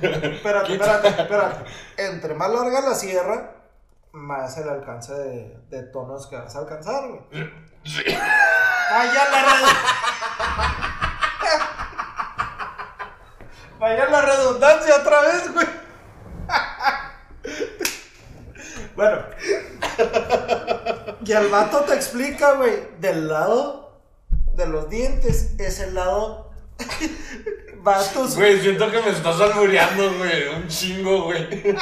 Espérate, 0.00 0.72
espérate, 0.74 1.08
espérate. 1.08 1.70
Entre 1.96 2.34
más 2.34 2.50
larga 2.50 2.80
la 2.80 2.94
sierra, 2.94 3.52
más 4.12 4.56
el 4.58 4.68
alcance 4.68 5.12
de, 5.14 5.56
de 5.70 5.82
tonos 5.84 6.26
que 6.26 6.36
vas 6.36 6.54
a 6.56 6.58
alcanzar, 6.60 7.04
güey. 7.08 7.20
Vaya 8.90 9.30
la 9.30 9.42
red- 9.42 9.76
Vaya 13.78 14.06
la 14.06 14.20
redundancia 14.22 14.96
otra 14.96 15.20
vez, 15.22 15.52
güey. 15.52 15.66
Bueno. 18.96 19.22
Y 21.24 21.32
el 21.32 21.48
vato 21.48 21.80
te 21.80 21.94
explica, 21.94 22.54
güey, 22.54 22.88
del 23.00 23.28
lado 23.28 23.82
de 24.54 24.66
los 24.66 24.88
dientes 24.88 25.54
es 25.58 25.80
el 25.80 25.94
lado. 25.94 26.50
Va 27.86 27.98
a 27.98 28.12
tus 28.12 28.36
Güey, 28.36 28.60
siento 28.60 28.90
que 28.90 29.00
me 29.00 29.10
estás 29.10 29.40
albureando, 29.40 30.12
güey. 30.18 30.48
Un 30.48 30.68
chingo, 30.68 31.24
güey. 31.24 31.76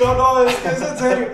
No, 0.00 0.14
no, 0.14 0.42
es 0.44 0.56
que 0.56 0.68
es 0.68 0.82
en 0.82 0.98
serio. 0.98 1.30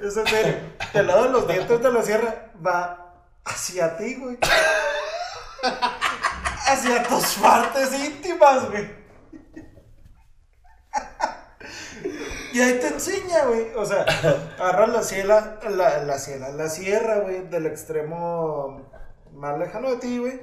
Es 0.00 0.16
en 0.16 0.26
serio. 0.26 0.54
Del 0.92 1.06
lado 1.06 1.24
de 1.24 1.30
los 1.30 1.48
dientes 1.48 1.82
de 1.82 1.92
la 1.92 2.02
sierra 2.02 2.52
va 2.64 3.14
hacia 3.44 3.96
ti, 3.96 4.14
güey. 4.14 4.38
Hacia 6.66 7.02
tus 7.02 7.34
partes 7.34 7.92
íntimas, 7.94 8.70
güey. 8.70 8.88
Y 12.52 12.60
ahí 12.60 12.78
te 12.80 12.88
enseña, 12.88 13.46
güey. 13.46 13.74
O 13.76 13.84
sea, 13.84 14.04
agarra 14.58 14.86
la 14.86 15.02
ciela, 15.02 15.58
la, 15.70 16.04
la 16.04 16.18
ciela, 16.18 16.50
la 16.50 16.68
sierra, 16.68 17.20
güey, 17.20 17.48
del 17.48 17.66
extremo 17.66 18.90
más 19.32 19.58
lejano 19.58 19.90
de 19.90 19.96
ti, 19.98 20.18
güey. 20.18 20.40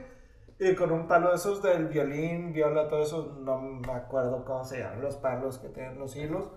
Y 0.59 0.75
con 0.75 0.91
un 0.91 1.07
palo 1.07 1.29
de 1.29 1.35
esos 1.35 1.61
del 1.61 1.87
violín, 1.87 2.53
viola, 2.53 2.87
todo 2.87 3.01
eso, 3.03 3.37
no 3.41 3.59
me 3.59 3.91
acuerdo 3.91 4.45
cómo 4.45 4.63
se 4.63 4.79
llaman 4.79 5.01
los 5.01 5.17
palos 5.17 5.59
que 5.59 5.69
tienen 5.69 5.99
los 5.99 6.15
hilos. 6.15 6.49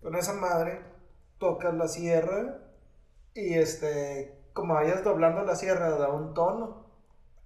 Con 0.00 0.14
esa 0.14 0.34
madre 0.34 0.80
tocas 1.38 1.74
la 1.74 1.88
sierra 1.88 2.60
y 3.34 3.54
este, 3.54 4.50
como 4.52 4.74
vayas 4.74 5.02
doblando 5.02 5.42
la 5.42 5.56
sierra 5.56 5.90
da 5.90 6.10
un 6.10 6.34
tono 6.34 6.86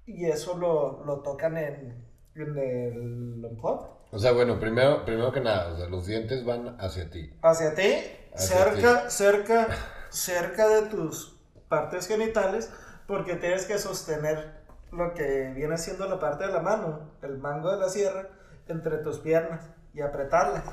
y 0.07 0.27
eso 0.27 0.59
lo, 0.59 1.05
lo 1.05 1.21
tocan 1.21 1.57
en, 1.57 2.07
en 2.35 2.59
el 2.59 3.45
unplugged. 3.45 4.02
O 4.15 4.19
sea, 4.19 4.33
bueno, 4.33 4.61
primero, 4.61 5.07
primero 5.07 5.33
que 5.33 5.41
nada, 5.41 5.73
o 5.73 5.77
sea, 5.79 5.87
los 5.89 6.05
dientes 6.07 6.45
van 6.45 6.77
hacia 6.79 7.09
ti. 7.09 7.33
Hacia 7.41 7.75
ti, 7.75 7.95
Hacia 8.35 8.47
cerca, 8.47 9.11
cerca, 9.11 9.69
cerca 10.11 10.69
de 10.69 10.83
tus 10.83 11.39
partes 11.69 12.07
genitales, 12.07 12.71
porque 13.07 13.37
tienes 13.37 13.65
que 13.65 13.79
sostener 13.79 14.61
lo 14.91 15.15
que 15.15 15.53
viene 15.57 15.79
siendo 15.79 16.07
la 16.07 16.21
parte 16.21 16.47
de 16.47 16.53
la 16.53 16.61
mano, 16.61 17.13
el 17.23 17.39
mango 17.39 17.73
de 17.73 17.79
la 17.79 17.89
sierra, 17.89 18.29
entre 18.69 18.99
tus 18.99 19.19
piernas 19.19 19.65
y 19.95 20.03
apretarlas. 20.03 20.65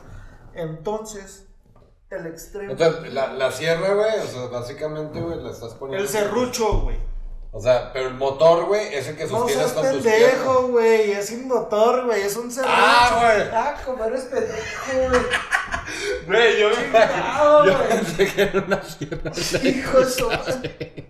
Entonces, 0.54 1.48
el 2.10 2.28
extremo. 2.28 2.74
Entonces, 2.74 3.14
la, 3.14 3.32
la 3.32 3.52
sierra, 3.54 3.94
güey, 3.94 4.20
o 4.20 4.28
sea, 4.28 4.48
básicamente, 4.48 5.22
güey, 5.22 5.42
la 5.42 5.52
estás 5.52 5.76
poniendo. 5.76 6.04
el 6.04 6.10
serrucho, 6.10 6.82
güey. 6.82 6.98
O 7.52 7.60
sea, 7.62 7.92
pero 7.92 8.10
el 8.10 8.14
motor, 8.14 8.66
güey, 8.66 8.94
ese 8.94 9.16
que 9.16 9.24
No 9.26 9.40
sostienes 9.40 9.72
seas 9.72 9.74
con 9.74 9.92
tus 9.92 10.04
piernas. 10.04 10.30
pendejo, 10.32 10.68
güey. 10.68 11.12
Es 11.12 11.32
un 11.32 11.48
motor, 11.48 12.06
güey. 12.06 12.22
Es 12.22 12.38
un 12.38 12.52
serrucho. 12.52 12.74
Ah, 12.76 13.18
güey. 13.36 13.48
Ah, 13.52 13.76
como 13.84 14.06
eres 14.06 14.24
pendejo, 14.26 15.10
güey. 15.10 15.22
Güey, 16.28 16.60
yo 16.60 16.70
me 16.70 16.76
Chingado, 16.76 17.66
Yo 17.66 17.76
güey. 17.78 17.90
pensé 17.90 18.28
que 18.28 18.42
era 18.44 18.60
una 18.62 18.84
sierra. 18.84 19.32
Hijo 19.68 20.00
de 20.00 20.10
su 20.12 20.28
madre. 20.30 21.10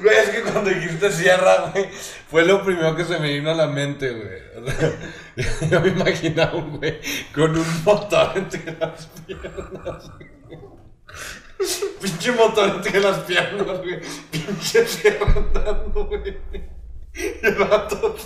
Güey, 0.00 0.16
es 0.16 0.30
que 0.30 0.42
cuando 0.42 0.70
dijiste 0.70 1.10
sierra, 1.12 1.70
güey, 1.72 1.90
fue 2.30 2.44
lo 2.44 2.64
primero 2.64 2.94
que 2.96 3.04
se 3.04 3.18
me 3.18 3.32
vino 3.34 3.50
a 3.50 3.54
la 3.54 3.66
mente, 3.66 4.10
güey. 4.10 4.38
O 4.64 4.70
sea, 4.70 4.92
yo 5.68 5.80
me 5.80 5.88
imaginaba 5.88 6.54
un 6.54 6.78
güey 6.78 7.00
con 7.34 7.56
un 7.56 7.84
motor 7.84 8.30
entre 8.36 8.76
las 8.78 9.06
piernas, 9.26 10.10
güey. 10.16 10.58
Pinche 12.00 12.32
motor 12.32 12.68
entre 12.68 13.00
las 13.00 13.18
piernas, 13.20 13.66
güey. 13.78 14.00
Pinche 14.30 14.86
sierra 14.86 15.26
andando, 15.36 16.06
güey. 16.06 16.38
Y 17.14 17.46
el 17.46 17.54
vato. 17.56 18.16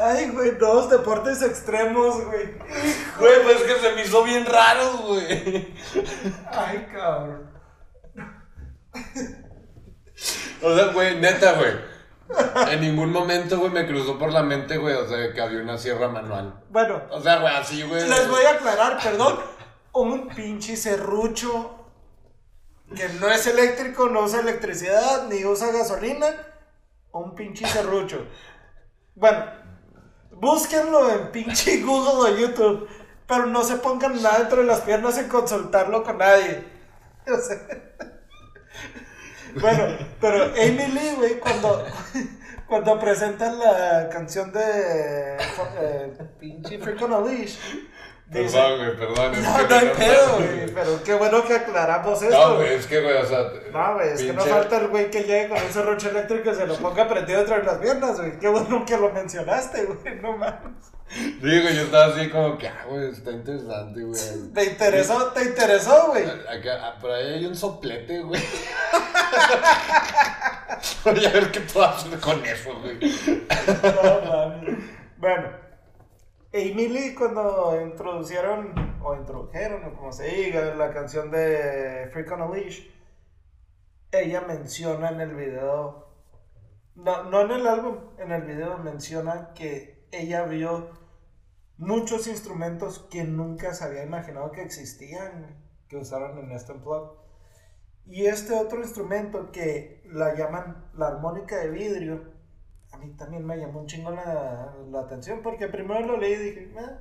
Ay, 0.00 0.30
güey, 0.30 0.52
dos 0.58 0.90
deportes 0.90 1.42
extremos, 1.42 2.24
güey. 2.24 2.52
Güey, 3.18 3.42
pues 3.42 3.56
es 3.56 3.62
que 3.62 3.80
se 3.80 3.92
me 3.94 4.02
hizo 4.02 4.22
bien 4.24 4.44
raro, 4.46 4.98
güey. 5.06 5.74
Ay, 6.50 6.86
cabrón. 6.92 7.50
O 10.62 10.74
sea, 10.74 10.86
güey, 10.92 11.18
neta, 11.20 11.52
güey. 11.54 11.72
En 12.70 12.80
ningún 12.80 13.10
momento, 13.10 13.58
güey, 13.58 13.70
me 13.72 13.86
cruzó 13.86 14.18
por 14.18 14.32
la 14.32 14.42
mente, 14.42 14.76
güey, 14.76 14.94
o 14.94 15.08
sea, 15.08 15.32
que 15.32 15.40
había 15.40 15.62
una 15.62 15.78
sierra 15.78 16.08
manual. 16.08 16.62
Bueno, 16.68 17.02
O 17.10 17.20
sea, 17.20 17.38
güey, 17.38 17.54
así, 17.54 17.82
güey. 17.82 18.06
les 18.08 18.28
voy 18.28 18.44
a 18.44 18.50
aclarar, 18.50 18.98
perdón. 19.02 19.38
Un 19.98 20.28
pinche 20.28 20.76
serrucho 20.76 21.74
que 22.94 23.08
no 23.20 23.28
es 23.28 23.44
eléctrico, 23.48 24.08
no 24.08 24.20
usa 24.20 24.42
electricidad, 24.42 25.26
ni 25.26 25.44
usa 25.44 25.72
gasolina. 25.72 26.28
Un 27.10 27.34
pinche 27.34 27.66
serrucho. 27.66 28.24
Bueno, 29.16 29.44
búsquenlo 30.30 31.10
en 31.10 31.32
pinche 31.32 31.80
Google 31.82 32.30
o 32.30 32.36
YouTube, 32.38 32.88
pero 33.26 33.46
no 33.46 33.64
se 33.64 33.78
pongan 33.78 34.22
nada 34.22 34.38
dentro 34.38 34.58
de 34.58 34.68
las 34.68 34.82
piernas 34.82 35.16
sin 35.16 35.26
consultarlo 35.28 36.04
con 36.04 36.18
nadie. 36.18 36.64
O 37.26 37.36
sea, 37.36 37.58
bueno, 39.60 39.98
pero 40.20 40.44
Amy 40.44 40.86
Lee, 40.86 41.40
cuando, 41.40 41.84
cuando 42.68 43.00
presentan 43.00 43.58
la 43.58 44.08
canción 44.10 44.52
de 44.52 45.36
eh, 45.80 46.18
pinche 46.38 46.78
Freak 46.78 47.02
on 47.02 47.12
a 47.12 47.20
Leash, 47.20 47.58
dice, 48.30 48.58
Perdón, 48.58 48.78
güey, 48.78 48.96
perdón. 48.96 49.34
es 49.34 49.42
no, 49.42 49.68
no 49.68 49.74
hay 49.74 49.88
pedo, 49.96 50.36
güey, 50.36 50.74
pero 50.74 51.02
qué 51.02 51.14
bueno 51.14 51.44
que 51.44 51.54
aclaramos 51.54 52.22
esto. 52.22 52.48
No, 52.48 52.56
güey. 52.56 52.74
es 52.74 52.86
que, 52.86 53.00
güey, 53.00 53.16
o 53.16 53.26
sea. 53.26 53.50
No, 53.72 53.94
güey, 53.94 54.08
es 54.10 54.22
que 54.22 54.32
no 54.32 54.42
falta 54.42 54.76
el 54.78 54.88
güey 54.88 55.10
que 55.10 55.22
llegue 55.22 55.48
con 55.48 55.62
un 55.62 55.72
serrucho 55.72 56.10
eléctrico 56.10 56.50
y 56.50 56.54
se 56.54 56.66
lo 56.66 56.76
ponga 56.76 57.08
prendido 57.08 57.38
dentro 57.38 57.56
de 57.56 57.62
las 57.64 57.78
piernas, 57.78 58.16
güey. 58.18 58.38
Qué 58.38 58.48
bueno 58.48 58.84
que 58.84 58.96
lo 58.96 59.10
mencionaste, 59.10 59.84
güey, 59.84 60.16
no 60.20 60.36
mames. 60.36 60.92
Digo, 61.40 61.70
yo 61.70 61.82
estaba 61.82 62.14
así 62.14 62.28
como 62.28 62.58
que, 62.58 62.68
ah, 62.68 62.84
güey, 62.86 63.10
está 63.10 63.30
interesante, 63.30 64.02
güey. 64.02 64.20
¿Te 64.54 64.64
interesó? 64.64 65.26
¿Te 65.32 65.42
interesó, 65.44 66.08
güey? 66.08 66.24
Acá, 66.24 66.96
por 67.00 67.10
ahí 67.10 67.34
hay 67.34 67.46
un 67.46 67.56
soplete, 67.56 68.20
güey. 68.20 68.40
Voy 71.04 71.24
a 71.24 71.30
ver 71.30 71.50
qué 71.50 71.60
puedo 71.60 71.86
hacer 71.86 72.18
con 72.20 72.44
eso, 72.44 72.70
güey. 72.80 72.98
No 73.82 74.30
mames. 74.30 74.78
Bueno, 75.16 75.48
Lee 76.52 77.14
cuando 77.14 77.78
introducieron, 77.80 78.74
o 79.02 79.14
introdujeron, 79.14 79.84
o 79.84 79.96
como 79.96 80.12
se 80.12 80.28
diga, 80.28 80.74
la 80.74 80.92
canción 80.92 81.30
de 81.30 82.08
Freak 82.12 82.32
on 82.32 82.42
a 82.42 82.48
Leash, 82.48 82.88
ella 84.10 84.40
menciona 84.40 85.10
en 85.10 85.20
el 85.20 85.34
video, 85.34 86.08
no, 86.94 87.24
no 87.24 87.42
en 87.42 87.50
el 87.50 87.66
álbum, 87.66 87.98
en 88.18 88.32
el 88.32 88.42
video 88.42 88.78
menciona 88.78 89.52
que 89.54 90.08
ella 90.10 90.44
vio 90.44 90.90
muchos 91.76 92.26
instrumentos 92.26 93.06
que 93.10 93.24
nunca 93.24 93.74
se 93.74 93.84
había 93.84 94.04
imaginado 94.04 94.50
que 94.50 94.62
existían, 94.62 95.62
que 95.88 95.98
usaron 95.98 96.38
en 96.38 96.52
este 96.52 96.72
unplug. 96.72 97.18
Y 98.06 98.24
este 98.24 98.54
otro 98.54 98.80
instrumento 98.80 99.52
que 99.52 100.02
la 100.06 100.34
llaman 100.34 100.90
la 100.94 101.08
armónica 101.08 101.58
de 101.58 101.68
vidrio, 101.68 102.37
a 102.92 102.96
mí 102.96 103.10
también 103.16 103.44
me 103.44 103.56
llamó 103.58 103.80
un 103.80 103.86
chingo 103.86 104.10
la, 104.10 104.74
la 104.90 105.00
atención 105.00 105.40
porque 105.42 105.68
primero 105.68 106.06
lo 106.06 106.16
leí 106.16 106.32
y 106.32 106.36
dije, 106.36 106.74
"Ah, 106.78 106.98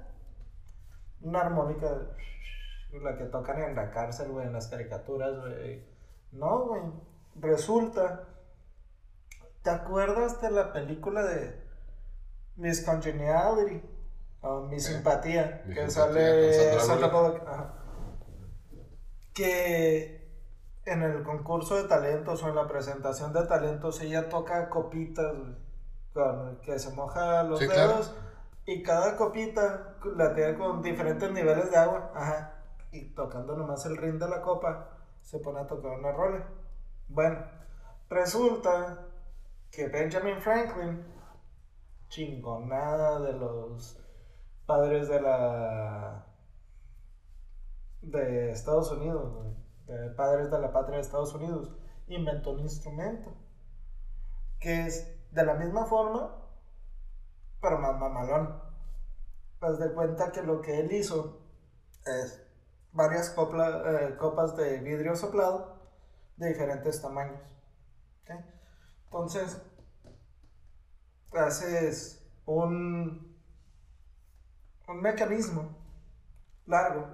una 1.21 1.41
armónica, 1.41 1.87
la 3.01 3.17
que 3.17 3.25
tocan 3.25 3.61
en 3.61 3.75
la 3.75 3.91
cárcel, 3.91 4.31
güey, 4.31 4.47
en 4.47 4.53
las 4.53 4.67
caricaturas, 4.67 5.39
güey. 5.39 5.83
No, 6.31 6.65
güey, 6.65 6.81
resulta, 7.35 8.27
¿te 9.63 9.69
acuerdas 9.69 10.41
de 10.41 10.51
la 10.51 10.73
película 10.73 11.23
de 11.23 11.61
Miss 12.55 12.83
Congeniality, 12.83 13.81
o 14.41 14.61
Mi 14.61 14.79
Simpatía, 14.79 15.63
Mi 15.65 15.73
que 15.73 15.89
Simpatía 15.89 16.15
sale 16.15 16.71
con 16.77 16.87
Sandra 16.87 17.07
Bullock. 17.07 17.41
Que 19.33 20.27
en 20.85 21.03
el 21.03 21.23
concurso 21.23 21.75
de 21.75 21.87
talentos 21.87 22.41
o 22.43 22.49
en 22.49 22.55
la 22.55 22.67
presentación 22.67 23.33
de 23.33 23.45
talentos 23.45 24.01
ella 24.01 24.29
toca 24.29 24.69
copitas 24.69 25.37
güey, 25.37 25.55
con 26.17 26.57
que 26.61 26.79
se 26.79 26.91
moja 26.91 27.43
los 27.43 27.59
Sí, 27.59 27.67
claro. 27.67 27.89
dedos 27.93 28.15
y 28.65 28.81
cada 28.83 29.15
copita 29.15 29.95
la 30.15 30.33
tiene 30.33 30.57
con 30.57 30.81
diferentes 30.81 31.31
niveles 31.31 31.69
de 31.71 31.77
agua, 31.77 32.11
ajá, 32.15 32.55
y 32.91 33.13
tocando 33.13 33.55
nomás 33.55 33.85
el 33.85 33.97
ring 33.97 34.19
de 34.19 34.27
la 34.27 34.41
copa 34.41 34.89
se 35.21 35.39
pone 35.39 35.59
a 35.59 35.67
tocar 35.67 35.91
una 35.91 36.11
rola. 36.11 36.47
Bueno, 37.07 37.45
resulta 38.09 39.05
que 39.71 39.87
Benjamin 39.87 40.41
Franklin, 40.41 41.05
chingonada 42.09 43.19
de 43.19 43.33
los 43.33 43.99
padres 44.65 45.07
de 45.07 45.21
la 45.21 46.25
de 48.01 48.51
Estados 48.51 48.91
Unidos, 48.91 49.55
de 49.85 50.09
padres 50.11 50.49
de 50.49 50.59
la 50.59 50.71
patria 50.71 50.95
de 50.95 51.01
Estados 51.01 51.33
Unidos, 51.35 51.71
inventó 52.07 52.51
un 52.51 52.61
instrumento 52.61 53.33
que 54.59 54.87
es 54.87 55.16
de 55.37 55.45
la 55.45 55.53
misma 55.53 55.85
forma, 55.85 56.35
pero 57.61 57.77
más 57.77 57.95
mamalón. 57.99 58.59
Haz 59.61 59.77
de 59.77 59.93
cuenta 59.93 60.31
que 60.31 60.41
lo 60.41 60.61
que 60.61 60.79
él 60.79 60.91
hizo 60.91 61.39
es 62.05 62.41
varias 62.91 63.35
copla- 63.35 63.83
eh, 63.85 64.17
copas 64.17 64.57
de 64.57 64.79
vidrio 64.79 65.15
soplado 65.15 65.77
de 66.37 66.47
diferentes 66.47 66.99
tamaños. 67.01 67.39
¿ok? 68.23 68.31
Entonces, 69.05 69.61
haces 71.33 72.27
un, 72.47 73.37
un 74.87 75.01
mecanismo 75.01 75.69
largo 76.65 77.05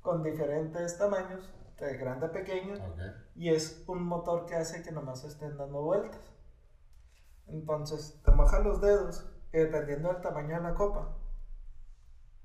con 0.00 0.22
diferentes 0.22 0.96
tamaños, 0.96 1.52
de 1.78 1.98
grande 1.98 2.26
a 2.26 2.32
pequeño, 2.32 2.74
y 3.34 3.50
es 3.50 3.84
un 3.86 4.02
motor 4.04 4.46
que 4.46 4.54
hace 4.54 4.82
que 4.82 4.90
nomás 4.92 5.24
estén 5.24 5.58
dando 5.58 5.82
vueltas. 5.82 6.20
Entonces, 7.48 8.20
te 8.24 8.30
mojas 8.32 8.64
los 8.64 8.80
dedos 8.80 9.26
y 9.52 9.58
dependiendo 9.58 10.08
del 10.12 10.20
tamaño 10.22 10.56
de 10.56 10.62
la 10.62 10.74
copa, 10.74 11.08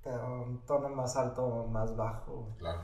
te 0.03 0.09
da 0.09 0.25
un 0.25 0.65
tono 0.65 0.89
más 0.89 1.15
alto 1.17 1.43
o 1.45 1.67
más 1.67 1.95
bajo. 1.95 2.55
Claro. 2.57 2.81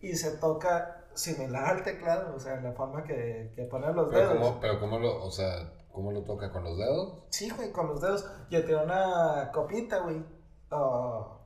Y 0.00 0.14
se 0.14 0.36
toca 0.38 1.04
similar 1.14 1.76
al 1.76 1.82
teclado, 1.82 2.34
o 2.34 2.38
sea, 2.38 2.54
en 2.54 2.64
la 2.64 2.72
forma 2.72 3.02
que, 3.02 3.52
que 3.56 3.64
ponen 3.64 3.94
los 3.96 4.08
Pero 4.10 4.28
dedos. 4.30 4.46
cómo, 4.46 4.60
pero 4.60 4.80
cómo 4.80 4.98
lo, 4.98 5.24
o 5.24 5.30
sea, 5.30 5.72
¿cómo 5.92 6.12
lo 6.12 6.22
toca? 6.24 6.52
¿Con 6.52 6.64
los 6.64 6.76
dedos? 6.76 7.24
Sí, 7.30 7.50
güey, 7.50 7.72
con 7.72 7.88
los 7.88 8.00
dedos. 8.00 8.28
Yo 8.50 8.64
tengo 8.64 8.82
una 8.82 9.50
copita, 9.52 10.00
güey. 10.00 10.24
o, 10.70 11.40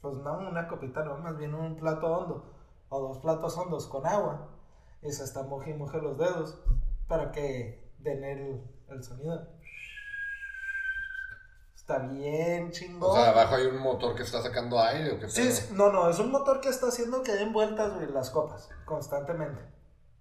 pues 0.00 0.14
no, 0.18 0.38
una 0.38 0.68
copita, 0.68 1.04
no, 1.04 1.18
más 1.18 1.36
bien 1.36 1.54
un 1.54 1.76
plato 1.76 2.06
hondo. 2.06 2.54
O 2.90 3.00
dos 3.00 3.18
platos 3.18 3.56
hondos 3.56 3.86
con 3.86 4.06
agua. 4.06 4.48
Y 5.02 5.12
se 5.12 5.24
está 5.24 5.42
moje 5.42 5.70
y 5.70 5.74
moje 5.74 5.98
los 6.00 6.18
dedos 6.18 6.62
para 7.06 7.30
que 7.32 7.92
den 7.98 8.24
el, 8.24 8.62
el 8.90 9.02
sonido. 9.02 9.46
Está 11.74 11.98
bien 12.00 12.70
chingón. 12.70 13.10
O 13.10 13.14
sea, 13.14 13.30
abajo 13.30 13.54
hay 13.54 13.66
un 13.66 13.78
motor 13.78 14.14
que 14.14 14.22
está 14.22 14.42
sacando 14.42 14.78
aire 14.80 15.12
o 15.12 15.18
qué 15.20 15.28
Sí, 15.28 15.50
sí, 15.50 15.72
no, 15.74 15.90
no, 15.90 16.10
es 16.10 16.18
un 16.18 16.30
motor 16.30 16.60
que 16.60 16.68
está 16.68 16.88
haciendo 16.88 17.22
que 17.22 17.32
den 17.32 17.52
vueltas, 17.52 17.94
güey, 17.94 18.10
las 18.10 18.30
copas, 18.30 18.68
constantemente. 18.84 19.62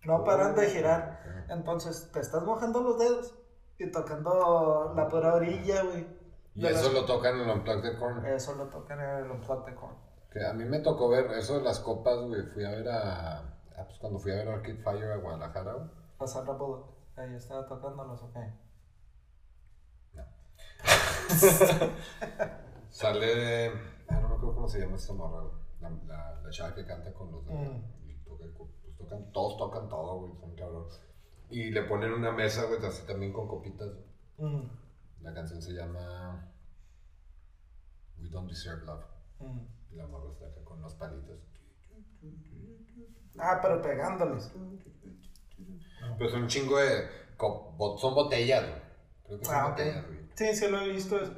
No 0.06 0.24
paran 0.24 0.56
de 0.56 0.68
girar. 0.70 1.46
Entonces, 1.50 2.10
te 2.14 2.20
estás 2.22 2.44
mojando 2.44 2.82
los 2.82 2.98
dedos 2.98 3.36
y 3.78 3.92
tocando 3.92 4.94
la 4.96 5.08
pura 5.10 5.34
orilla, 5.34 5.84
güey. 5.84 6.08
Y 6.56 6.66
eso 6.66 6.84
las- 6.86 6.94
lo 6.94 7.06
tocan 7.06 7.36
en 7.36 7.50
el 7.50 7.58
Unplugged 7.58 7.84
de 7.84 7.98
Korn. 8.00 8.26
Eso 8.26 8.56
lo 8.56 8.66
tocan 8.70 9.00
en 9.02 9.26
el 9.26 9.32
Unplugged 9.32 9.66
de 9.66 9.76
Korn. 9.76 9.96
Que 10.32 10.46
a 10.46 10.54
mí 10.54 10.64
me 10.66 10.80
tocó 10.80 11.10
ver 11.10 11.30
eso 11.34 11.58
de 11.58 11.64
las 11.64 11.80
copas, 11.80 12.18
güey. 12.20 12.44
Fui 12.54 12.64
a 12.66 12.70
ver 12.70 12.88
a. 12.90 13.40
ah, 13.40 13.84
pues 13.86 13.98
cuando 14.00 14.20
fui 14.20 14.32
a 14.32 14.36
ver 14.36 14.48
Arcade 14.48 14.78
Fire 14.78 15.12
a 15.12 15.18
Guadalajara, 15.18 15.74
güey. 15.74 15.90
La 16.20 16.28
Sandra 16.28 16.54
Bullock. 16.54 16.97
Ahí 17.18 17.34
estaba 17.36 17.66
tocándolos, 17.68 18.22
ok. 18.24 18.38
Sale 22.90 23.26
de. 23.36 23.72
ah, 24.08 24.20
no 24.22 24.30
me 24.30 24.36
acuerdo 24.36 24.56
cómo 24.56 24.68
se 24.68 24.80
llama 24.80 24.96
esta 24.96 25.14
morra. 25.14 25.44
La, 25.82 25.90
la, 25.90 26.42
la 26.42 26.50
chava 26.50 26.74
que 26.74 26.86
canta 26.86 27.14
con 27.14 27.32
los. 27.32 27.46
Mm. 27.46 27.84
Y 28.08 28.14
toca, 28.24 28.46
pues 28.58 28.70
tocan, 28.98 29.32
todos 29.32 29.58
tocan 29.58 29.90
todo, 29.90 30.20
güey. 30.22 30.40
Son 30.40 30.56
cabrones. 30.56 31.02
Y 31.50 31.72
le 31.72 31.84
ponen 31.84 32.14
una 32.14 32.32
mesa, 32.32 32.66
güey, 32.66 32.84
así 32.86 33.06
también 33.06 33.34
con 33.34 33.48
copitas. 33.48 33.90
Mm, 34.38 34.68
La 35.22 35.34
canción 35.34 35.62
se 35.62 35.74
llama. 35.74 36.52
We 38.20 38.30
Don't 38.30 38.50
Deserve 38.50 38.86
Love. 38.86 39.06
mm. 39.40 39.68
Y 39.92 39.96
la 39.96 40.08
morra 40.08 40.32
está 40.32 40.48
acá 40.48 40.64
con 40.64 40.80
unos 40.80 40.96
palitos. 40.96 41.40
Ah, 43.40 43.60
pero 43.62 43.82
pegándoles. 43.82 44.52
Pero 46.18 46.30
son 46.30 46.44
un 46.44 46.48
chingo 46.48 46.78
de. 46.78 47.08
Son 48.00 48.14
botellas, 48.16 48.64
güey. 48.64 48.82
Creo 49.26 49.40
que 49.40 49.46
son 49.46 49.56
Ah, 49.56 49.68
botellas, 49.70 50.06
güey. 50.08 50.20
Sí, 50.36 50.56
sí 50.56 50.68
lo 50.68 50.80
he 50.82 50.90
visto. 50.90 51.18
es- 51.22 51.30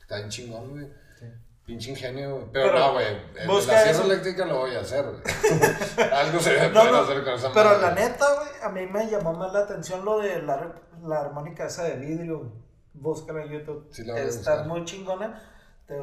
Está 0.00 0.16
bien 0.16 0.28
chingón, 0.28 0.70
güey. 0.70 0.86
Sí. 1.18 1.26
Pinche 1.64 1.90
ingenio, 1.90 2.34
güey. 2.36 2.46
Pero, 2.52 2.66
Pero 2.72 2.78
no, 2.78 2.92
güey. 2.92 3.06
La 3.46 3.60
sierra 3.82 4.04
eléctrica 4.04 4.44
lo 4.46 4.58
voy 4.60 4.74
a 4.74 4.80
hacer, 4.80 5.04
güey. 5.04 5.22
Algo 6.12 6.40
se 6.40 6.50
debe 6.54 6.68
No, 6.68 6.80
poder 6.80 6.92
no, 6.92 6.98
hacer 7.00 7.24
con 7.24 7.34
esa 7.34 7.52
Pero 7.52 7.70
madre. 7.70 7.82
la 7.82 7.94
neta, 7.94 8.26
güey, 8.34 8.48
a 8.62 8.68
mí 8.68 8.86
me 8.86 9.10
llamó 9.10 9.32
más 9.34 9.52
la 9.52 9.60
atención 9.60 10.04
lo 10.04 10.18
de 10.18 10.42
la, 10.42 10.74
la 11.02 11.20
armónica 11.20 11.66
esa 11.66 11.84
de 11.84 11.96
vidrio, 11.96 12.38
güey. 12.40 12.50
Búscala 12.94 13.42
en 13.44 13.52
YouTube. 13.52 13.88
Sí, 13.90 14.04
la 14.04 14.12
voy 14.14 14.22
a 14.22 14.24
está 14.26 14.64
muy 14.64 14.84
chingona. 14.84 15.51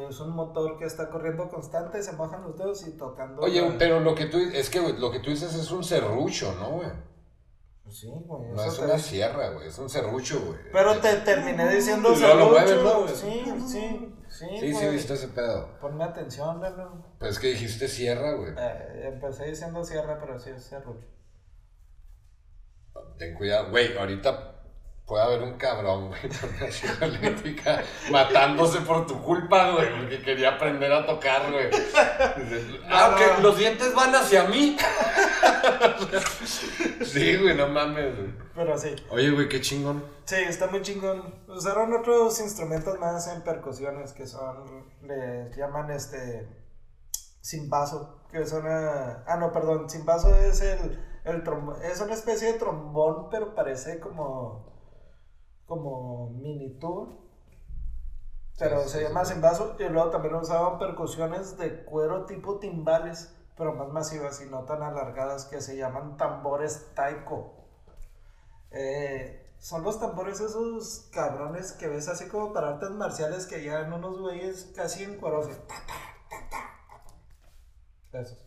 Es 0.08 0.20
un 0.20 0.30
motor 0.34 0.78
que 0.78 0.84
está 0.84 1.08
corriendo 1.10 1.48
constante, 1.48 2.02
se 2.02 2.12
mojan 2.12 2.42
los 2.42 2.56
dedos 2.58 2.86
y 2.86 2.96
tocando. 2.96 3.42
Oye, 3.42 3.60
la- 3.62 3.78
pero 3.78 4.00
lo 4.00 4.14
que 4.14 4.26
tú. 4.26 4.38
Es 4.38 4.70
que, 4.70 4.80
lo 4.94 5.10
que 5.10 5.20
tú 5.20 5.30
dices 5.30 5.54
es 5.54 5.70
un 5.70 5.82
serrucho, 5.84 6.54
¿no, 6.60 6.70
güey? 6.70 6.88
Sí, 7.88 8.08
güey. 8.26 8.52
No 8.52 8.62
es 8.64 8.78
una 8.78 8.98
sierra, 8.98 9.48
güey. 9.50 9.66
Es 9.66 9.78
un 9.78 9.90
serrucho, 9.90 10.40
güey. 10.46 10.58
Pero 10.72 10.98
te 11.00 11.12
terminé 11.16 11.68
diciendo 11.74 12.10
luego 12.10 12.22
lo 12.22 12.26
serrucho. 12.28 12.50
mueves, 12.50 12.82
¿no, 12.84 13.00
güey? 13.02 13.14
Sí, 13.14 13.44
sí, 13.44 14.16
sí. 14.28 14.58
Sí, 14.60 14.74
sí, 14.74 14.86
viste 14.88 15.14
ese 15.14 15.28
pedo. 15.28 15.76
Ponme 15.80 16.04
atención, 16.04 16.60
Lalo. 16.60 17.04
Pues 17.18 17.32
es 17.32 17.38
que 17.40 17.48
dijiste 17.48 17.88
sierra, 17.88 18.34
güey. 18.34 18.52
Eh, 18.56 19.08
empecé 19.12 19.46
diciendo 19.46 19.82
sierra, 19.82 20.18
pero 20.20 20.38
sí 20.38 20.50
es 20.50 20.62
serrucho. 20.62 21.08
Ten 23.18 23.34
cuidado, 23.34 23.70
güey. 23.70 23.96
Ahorita 23.98 24.59
puede 25.10 25.24
haber 25.24 25.42
un 25.42 25.54
cabrón, 25.54 26.06
güey, 26.06 26.20
eléctrica 27.00 27.82
matándose 28.12 28.80
por 28.82 29.08
tu 29.08 29.20
culpa, 29.20 29.72
güey, 29.72 29.88
porque 29.98 30.22
quería 30.22 30.50
aprender 30.50 30.92
a 30.92 31.04
tocar, 31.04 31.50
güey. 31.50 31.68
Ah, 32.88 33.16
que 33.18 33.26
no. 33.26 33.48
los 33.48 33.58
dientes 33.58 33.92
van 33.92 34.14
hacia 34.14 34.44
mí. 34.44 34.76
sí, 37.04 37.36
güey, 37.38 37.56
no 37.56 37.66
mames, 37.66 38.16
güey. 38.16 38.30
Pero 38.54 38.78
sí. 38.78 38.94
Oye, 39.10 39.32
güey, 39.32 39.48
qué 39.48 39.60
chingón. 39.60 40.04
Sí, 40.26 40.36
está 40.36 40.68
muy 40.68 40.80
chingón. 40.82 41.42
Usaron 41.48 41.92
otros 41.92 42.38
instrumentos 42.40 42.96
más 43.00 43.26
en 43.34 43.42
percusiones 43.42 44.12
que 44.12 44.28
son, 44.28 44.86
les 45.02 45.56
llaman 45.56 45.90
este, 45.90 46.48
sin 47.40 47.68
vaso, 47.68 48.26
que 48.30 48.46
son, 48.46 48.64
ah, 48.64 49.24
ah 49.26 49.36
no, 49.38 49.50
perdón, 49.50 49.90
sin 49.90 50.04
vaso 50.04 50.32
es 50.36 50.60
el, 50.60 51.04
el 51.24 51.42
trombón, 51.42 51.82
es 51.82 52.00
una 52.00 52.14
especie 52.14 52.52
de 52.52 52.58
trombón, 52.60 53.28
pero 53.28 53.56
parece 53.56 53.98
como, 53.98 54.69
como 55.70 56.30
mini 56.32 56.78
tuba, 56.80 57.08
pero 58.58 58.86
Sí, 58.86 58.88
se 58.88 59.00
sí, 59.00 59.04
llama 59.04 59.24
sí. 59.24 59.32
sin 59.32 59.40
vaso, 59.40 59.76
y 59.78 59.84
luego 59.88 60.10
también 60.10 60.34
usaban 60.36 60.78
percusiones 60.78 61.56
de 61.58 61.84
cuero 61.84 62.26
tipo 62.26 62.58
timbales, 62.58 63.34
pero 63.56 63.74
más 63.74 63.88
masivas 63.88 64.40
y 64.42 64.50
no 64.50 64.64
tan 64.64 64.82
alargadas, 64.82 65.46
que 65.46 65.60
se 65.60 65.76
llaman 65.76 66.16
tambores 66.16 66.92
taiko. 66.94 67.54
Eh, 68.72 69.46
son 69.58 69.82
los 69.84 70.00
tambores 70.00 70.40
esos 70.40 71.08
cabrones 71.12 71.72
que 71.72 71.88
ves 71.88 72.08
así 72.08 72.28
como 72.28 72.52
para 72.52 72.70
artes 72.70 72.90
marciales 72.90 73.46
que 73.46 73.60
llevan 73.62 73.92
unos 73.92 74.18
güeyes 74.20 74.72
casi 74.76 75.04
en 75.04 75.20
ta. 75.20 75.76
Esos. 78.12 78.38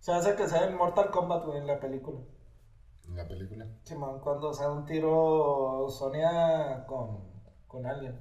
Se 0.00 0.12
hace 0.12 0.36
que 0.36 0.48
sea 0.48 0.66
en 0.66 0.76
Mortal 0.76 1.10
Kombat, 1.10 1.46
güey, 1.46 1.58
en 1.58 1.66
la 1.66 1.80
película. 1.80 2.20
En 3.12 3.18
la 3.18 3.28
película. 3.28 3.66
Simón, 3.84 4.20
cuando 4.20 4.54
sea 4.54 4.70
un 4.70 4.86
tiro 4.86 5.86
Sonia 5.90 6.82
con, 6.86 7.30
con 7.66 7.84
alguien. 7.84 8.18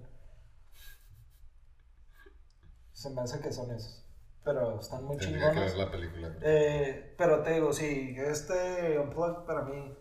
Se 2.92 3.10
me 3.12 3.22
hace 3.22 3.40
que 3.40 3.54
son 3.54 3.72
esos. 3.72 4.06
Pero 4.44 4.80
están 4.82 5.06
muy 5.06 5.16
Tendría 5.16 5.46
que 5.46 5.50
chingones. 5.52 5.78
ver 5.78 5.86
la 5.86 5.92
película. 5.92 6.36
Eh, 6.42 7.16
pero 7.18 7.42
te 7.42 7.54
digo, 7.54 7.72
sí, 7.72 8.16
este 8.18 9.00
Unplugged 9.00 9.46
para 9.46 9.62
mí 9.64 9.94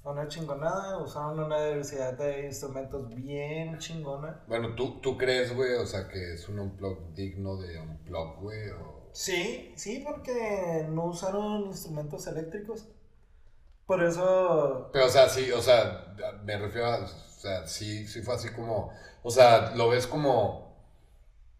fue 0.00 0.12
una 0.12 0.28
chingonada. 0.28 0.98
Usaron 1.02 1.40
una 1.40 1.64
diversidad 1.64 2.12
de 2.16 2.46
instrumentos 2.46 3.08
bien 3.16 3.78
chingona. 3.78 4.44
Bueno, 4.46 4.76
¿tú, 4.76 5.00
tú 5.00 5.18
crees, 5.18 5.56
güey, 5.56 5.74
o 5.74 5.86
sea, 5.86 6.06
que 6.08 6.34
es 6.34 6.48
un 6.48 6.60
unplug 6.60 7.14
digno 7.14 7.56
de 7.56 7.80
unplug, 7.80 8.40
güey, 8.42 8.70
o... 8.70 9.10
Sí, 9.12 9.72
sí, 9.76 10.04
porque 10.06 10.86
no 10.88 11.06
usaron 11.06 11.62
instrumentos 11.66 12.26
eléctricos. 12.28 12.86
Por 13.86 14.02
eso. 14.02 14.90
Pero, 14.92 15.06
o 15.06 15.08
sea, 15.08 15.28
sí, 15.28 15.50
o 15.52 15.60
sea, 15.60 16.14
me 16.44 16.58
refiero 16.58 16.88
a... 16.88 17.06
sea, 17.06 17.66
sí, 17.66 18.06
sí 18.06 18.22
fue 18.22 18.34
así 18.34 18.52
como. 18.52 18.90
O 19.22 19.30
sea, 19.30 19.74
lo 19.76 19.88
ves 19.88 20.06
como. 20.06 20.66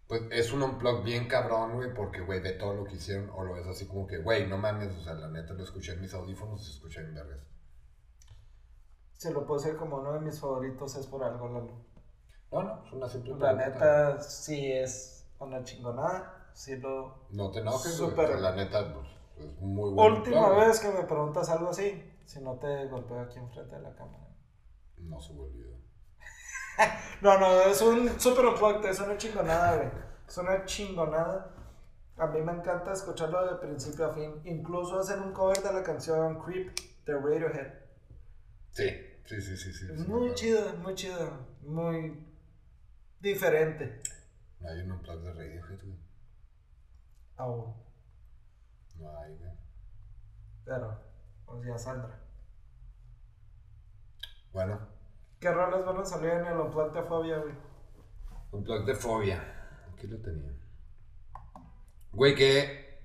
Pues 0.09 0.23
es 0.31 0.53
un 0.53 0.63
unplug 0.63 1.03
bien 1.03 1.27
cabrón, 1.27 1.75
güey, 1.75 1.93
porque, 1.93 2.21
güey, 2.21 2.41
de 2.41 2.53
todo 2.53 2.75
lo 2.75 2.85
que 2.85 2.95
hicieron. 2.95 3.31
O 3.31 3.45
lo 3.45 3.55
ves 3.55 3.67
así 3.67 3.87
como 3.87 4.07
que, 4.07 4.19
güey, 4.19 4.47
no 4.47 4.59
mames, 4.59 4.95
o 4.97 5.03
sea, 5.03 5.15
la 5.15 5.29
neta 5.29 5.55
lo 5.55 5.63
escuché 5.63 5.93
en 5.93 6.01
mis 6.01 6.15
audífonos 6.15 6.61
y 6.63 6.65
se 6.65 6.71
escucha 6.73 7.01
en 7.01 7.15
vergas. 7.15 7.41
Si 9.15 9.33
lo 9.33 9.47
puse 9.47 9.77
como 9.77 9.97
uno 9.97 10.13
de 10.13 10.21
mis 10.21 10.39
favoritos 10.39 10.95
es 10.97 11.07
por 11.07 11.25
algo, 11.25 11.49
Lalo. 11.49 11.73
No, 12.53 12.63
no, 12.63 12.85
es 12.87 12.93
una 12.93 13.09
simple 13.09 13.35
La 13.39 13.53
neta, 13.55 14.21
sí 14.21 14.71
es 14.71 15.27
una 15.39 15.65
chingonada. 15.65 16.51
Sí 16.53 16.77
lo. 16.77 17.27
No 17.31 17.51
te 17.51 17.61
enojes, 17.61 18.01
o 18.01 18.15
sea, 18.15 18.29
La 18.37 18.55
neta, 18.55 18.95
pues, 18.95 19.07
es 19.39 19.61
muy 19.61 19.91
bueno. 19.91 20.17
Última 20.17 20.51
vez 20.51 20.81
que 20.81 20.89
me 20.89 21.03
preguntas 21.03 21.49
algo 21.49 21.71
así, 21.71 22.03
si 22.27 22.41
no 22.41 22.59
te 22.59 22.87
golpeo 22.89 23.21
aquí 23.21 23.39
enfrente 23.39 23.77
de 23.77 23.83
la 23.83 23.95
cámara. 23.95 24.27
No 24.99 25.21
se 25.21 25.33
me 25.33 25.41
olvidó. 25.41 25.77
No, 27.23 27.39
no, 27.39 27.63
es 27.63 27.81
un 27.81 28.21
super 28.21 28.45
unplugged, 28.45 28.85
es 28.91 29.01
una 29.01 29.17
chingonada, 29.17 29.77
güey. 29.77 29.89
Es 30.29 30.37
una 30.37 30.67
chingonada. 30.67 31.51
A 32.19 32.27
mí 32.27 32.43
me 32.43 32.53
encanta 32.53 32.93
escucharlo 32.93 33.47
de 33.47 33.57
principio 33.57 34.07
a 34.07 34.13
fin. 34.13 34.43
Incluso 34.45 34.99
hacen 34.99 35.23
un 35.23 35.33
cover 35.33 35.63
de 35.63 35.73
la 35.73 35.83
canción 35.83 36.39
Creep 36.43 36.75
de 37.07 37.15
Radiohead. 37.15 37.73
Sí, 38.71 38.91
sí, 39.25 39.41
sí, 39.41 39.57
sí. 39.57 39.73
sí, 39.73 39.93
muy 40.07 40.35
chido, 40.35 40.75
muy 40.77 40.95
chido. 40.95 41.47
Muy 41.63 42.23
diferente. 43.21 44.03
No 44.61 44.69
hay 44.69 44.81
un 44.81 44.93
unplug 44.93 45.23
de 45.23 45.33
Radiohead, 45.33 45.83
güey. 45.83 45.99
Aún. 47.37 47.75
No 48.99 49.19
hay, 49.19 49.35
güey. 49.37 49.53
Pero, 50.67 51.06
pues 51.47 51.65
ya 51.67 51.79
saldrá. 51.79 52.19
Bueno, 54.53 54.79
¿Qué 55.41 55.53
rolas 55.53 55.85
van 55.85 55.99
a 55.99 56.05
salir 56.05 56.31
en 56.31 56.47
el 56.47 56.59
unplugged 56.59 56.93
de 56.95 57.03
Fobia, 57.03 57.39
güey? 57.39 57.55
unplug 58.53 58.87
de 58.87 58.95
Fobia. 58.95 59.43
Aquí 59.93 60.07
lo 60.07 60.19
tenía. 60.23 60.51
Güey, 62.13 62.35
qué 62.35 63.03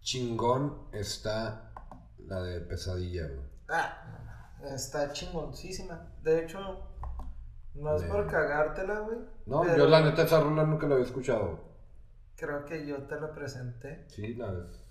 chingón 0.00 0.88
está 0.92 1.72
la 2.18 2.42
de 2.42 2.60
Pesadilla, 2.60 3.26
güey. 3.28 3.48
Ah, 3.68 4.50
está 4.74 5.12
chingoncísima. 5.12 6.12
De 6.22 6.44
hecho, 6.44 6.58
no 7.74 7.96
es 7.96 8.02
De- 8.02 8.08
por 8.08 8.26
cagártela, 8.30 9.00
güey. 9.00 9.18
No, 9.46 9.62
pero 9.62 9.76
yo 9.78 9.86
la 9.88 10.02
neta 10.02 10.24
esa 10.24 10.40
rola 10.40 10.64
nunca 10.64 10.86
la 10.86 10.94
había 10.96 11.06
escuchado. 11.06 11.72
Creo 12.36 12.66
que 12.66 12.86
yo 12.86 13.06
te 13.06 13.18
la 13.18 13.32
presenté. 13.32 14.04
Sí, 14.10 14.34
la 14.34 14.50
vez 14.50 14.84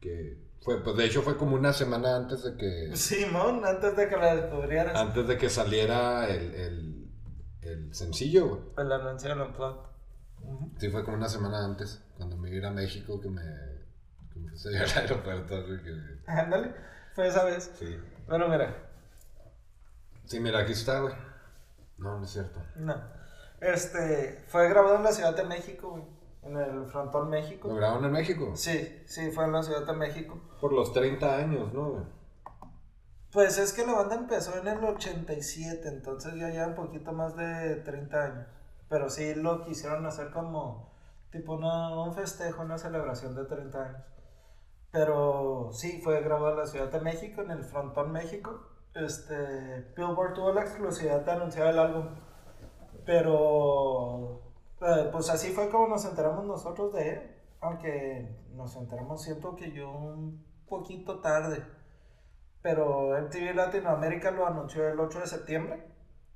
que 0.00 0.43
fue, 0.64 0.82
pues 0.82 0.96
de 0.96 1.04
hecho 1.04 1.22
fue 1.22 1.36
como 1.36 1.54
una 1.56 1.72
semana 1.72 2.16
antes 2.16 2.42
de 2.42 2.56
que 2.56 2.96
Simón, 2.96 3.64
antes 3.64 3.96
de 3.96 4.08
que 4.08 4.16
la 4.16 4.34
descubrieras. 4.36 4.96
antes 4.96 5.28
de 5.28 5.36
que 5.38 5.48
saliera 5.50 6.26
el, 6.28 6.54
el, 6.54 7.10
el 7.62 7.94
sencillo, 7.94 8.48
güey. 8.48 8.60
El 8.78 8.90
anuncio 8.92 9.28
del 9.28 9.40
unplugged. 9.42 9.80
Sí, 10.78 10.90
fue 10.90 11.04
como 11.04 11.16
una 11.16 11.28
semana 11.28 11.64
antes, 11.64 12.02
cuando 12.16 12.36
me 12.36 12.50
iba 12.54 12.68
a 12.68 12.72
México 12.72 13.20
que 13.20 13.28
me, 13.30 13.42
que 14.32 14.40
me 14.40 14.50
puse 14.50 14.76
a 14.76 14.82
al 14.82 14.90
aeropuerto, 14.90 15.54
que- 15.66 16.20
Ándale, 16.30 16.74
fue 17.14 17.28
esa 17.28 17.44
vez. 17.44 17.70
Sí. 17.78 17.96
Bueno, 18.26 18.48
mira, 18.48 18.74
Sí, 20.26 20.40
mira, 20.40 20.60
aquí 20.60 20.72
está, 20.72 21.00
güey. 21.00 21.14
No, 21.98 22.18
no 22.18 22.24
es 22.24 22.30
cierto. 22.30 22.60
no. 22.76 22.94
Este, 23.60 24.44
fue 24.48 24.68
grabado 24.68 24.96
en 24.96 25.04
la 25.04 25.12
Ciudad 25.12 25.34
de 25.34 25.44
México, 25.44 25.90
güey. 25.90 26.04
En 26.44 26.56
el 26.56 26.84
Frontón 26.86 27.30
México. 27.30 27.68
¿Lo 27.68 27.74
grabaron 27.76 28.04
en 28.04 28.12
México? 28.12 28.52
Sí, 28.54 29.02
sí, 29.06 29.30
fue 29.30 29.44
en 29.44 29.52
la 29.52 29.62
Ciudad 29.62 29.86
de 29.86 29.92
México. 29.94 30.38
Por 30.60 30.72
los 30.72 30.92
30 30.92 31.36
años, 31.36 31.72
¿no? 31.72 32.04
Pues 33.32 33.58
es 33.58 33.72
que 33.72 33.84
la 33.86 33.94
banda 33.94 34.14
empezó 34.14 34.56
en 34.58 34.68
el 34.68 34.84
87, 34.84 35.88
entonces 35.88 36.34
ya 36.36 36.50
lleva 36.50 36.68
un 36.68 36.74
poquito 36.74 37.12
más 37.12 37.34
de 37.34 37.76
30 37.76 38.24
años. 38.24 38.46
Pero 38.88 39.08
sí 39.10 39.34
lo 39.34 39.64
quisieron 39.64 40.06
hacer 40.06 40.30
como 40.30 40.92
tipo 41.32 41.54
una- 41.54 42.00
un 42.00 42.14
festejo, 42.14 42.62
una 42.62 42.78
celebración 42.78 43.34
de 43.34 43.44
30 43.46 43.82
años. 43.86 44.02
Pero 44.92 45.70
sí, 45.72 46.00
fue 46.04 46.20
grabado 46.22 46.50
en 46.52 46.58
la 46.58 46.66
Ciudad 46.66 46.92
de 46.92 47.00
México, 47.00 47.40
en 47.42 47.50
el 47.50 47.64
Frontón 47.64 48.12
México. 48.12 48.68
Este, 48.94 49.92
Billboard 49.96 50.34
tuvo 50.34 50.52
la 50.52 50.60
exclusividad 50.60 51.22
de 51.22 51.32
anunciar 51.32 51.66
el 51.68 51.78
álbum. 51.80 52.06
Pero, 53.04 54.40
pues 55.12 55.30
así 55.30 55.50
fue 55.52 55.68
como 55.70 55.88
nos 55.88 56.04
enteramos 56.04 56.44
nosotros 56.44 56.92
de 56.94 57.10
él. 57.10 57.36
Aunque 57.60 58.36
nos 58.52 58.76
enteramos, 58.76 59.22
siento 59.22 59.56
que 59.56 59.72
yo 59.72 59.90
un 59.90 60.44
poquito 60.68 61.20
tarde. 61.20 61.62
Pero 62.62 63.16
MTV 63.18 63.54
Latinoamérica 63.54 64.30
lo 64.30 64.46
anunció 64.46 64.88
el 64.88 64.98
8 64.98 65.20
de 65.20 65.26
septiembre 65.26 65.86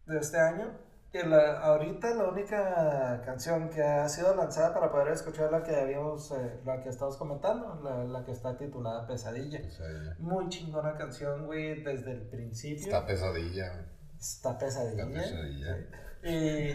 de 0.07 0.19
este 0.19 0.39
año. 0.39 0.73
Y 1.11 1.23
la- 1.27 1.61
ahorita 1.61 2.15
la 2.15 2.29
única 2.29 3.23
canción 3.25 3.71
que 3.71 3.83
ha 3.83 4.07
sido 4.11 4.35
lanzada 4.37 4.75
para 4.75 4.91
poder 4.93 5.09
escuchar 5.09 5.51
la 5.51 5.63
que 5.63 5.75
habíamos, 5.75 6.31
eh, 6.33 6.61
la 6.67 6.83
que 6.83 6.91
estamos 6.91 7.17
comentando, 7.17 7.81
la, 7.83 8.05
la 8.05 8.25
que 8.27 8.33
está 8.33 8.59
titulada 8.59 9.07
Pesadilla. 9.07 9.59
Pesadilla. 9.59 10.17
Muy 10.19 10.49
chingona 10.51 10.95
canción, 10.99 11.47
güey, 11.47 11.83
desde 11.83 12.13
el 12.13 12.29
principio. 12.29 12.85
Está 12.85 13.07
pesadilla. 13.07 13.87
Está 14.19 14.59
pesadilla. 14.59 15.03
Está 15.05 15.19
pesadilla. 15.19 15.77
Y. 16.25 16.71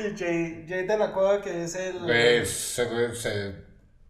y 0.00 0.16
Jay, 0.16 0.66
Jay 0.68 0.86
de 0.86 0.96
la 0.98 1.12
Cueva, 1.12 1.40
que 1.42 1.64
es 1.64 1.74
el. 1.74 2.46
Se, 2.46 3.14
se... 3.14 3.54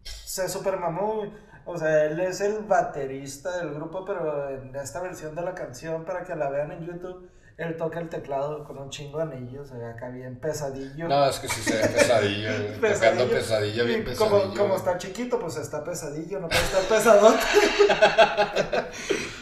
Se 0.03 0.49
super 0.49 0.77
mamó. 0.77 1.33
O 1.65 1.77
sea, 1.77 2.05
él 2.05 2.19
es 2.19 2.41
el 2.41 2.63
baterista 2.63 3.57
del 3.57 3.73
grupo, 3.73 4.03
pero 4.05 4.49
en 4.49 4.75
esta 4.75 5.01
versión 5.01 5.33
de 5.33 5.41
la 5.41 5.55
canción, 5.55 6.03
para 6.05 6.23
que 6.23 6.35
la 6.35 6.49
vean 6.49 6.71
en 6.71 6.85
YouTube, 6.85 7.29
él 7.57 7.77
toca 7.77 7.99
el 7.99 8.09
teclado 8.09 8.63
con 8.63 8.77
un 8.79 8.89
chingo 8.89 9.19
de 9.19 9.25
anillos, 9.35 9.69
o 9.71 9.77
sea, 9.77 9.89
acá 9.91 10.09
bien 10.09 10.39
pesadillo. 10.39 11.07
No, 11.07 11.27
es 11.29 11.37
que 11.39 11.47
sí 11.47 11.61
se 11.61 11.77
ve 11.77 11.87
pesadilla, 11.89 12.57
güey. 12.57 12.93
Tocando 12.93 13.29
pesadilla, 13.29 13.83
bien 13.83 14.03
pesadillo. 14.03 14.29
Como, 14.39 14.53
como 14.53 14.65
güey. 14.69 14.77
está 14.77 14.97
chiquito, 14.97 15.39
pues 15.39 15.57
está 15.57 15.83
pesadillo, 15.83 16.39
no 16.39 16.49
puede 16.49 16.63
estar 16.63 16.81
pesadote. 16.83 17.43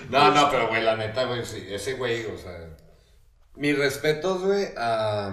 No, 0.09 0.29
no, 0.31 0.49
pero 0.51 0.67
güey, 0.67 0.83
la 0.83 0.97
neta, 0.97 1.23
güey, 1.23 1.45
sí, 1.45 1.65
ese 1.69 1.93
güey, 1.93 2.25
o 2.25 2.37
sea. 2.37 2.51
Mis 3.55 3.77
respetos, 3.77 4.43
güey, 4.43 4.67
a. 4.77 5.27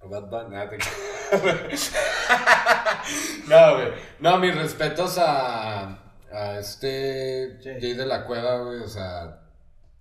a 0.00 0.06
Bad 0.06 0.24
Bunny. 0.28 0.50
nada, 0.54 0.68
te- 0.68 0.78
no, 3.48 3.74
güey. 3.74 3.88
No, 4.20 4.36
mis 4.38 4.54
respetos 4.54 5.16
a. 5.18 5.98
A 6.30 6.58
este. 6.58 7.58
Jay. 7.62 7.78
Jay 7.80 7.94
de 7.94 8.04
la 8.04 8.26
Cueva, 8.26 8.58
güey, 8.58 8.80
o 8.80 8.88
sea. 8.88 9.40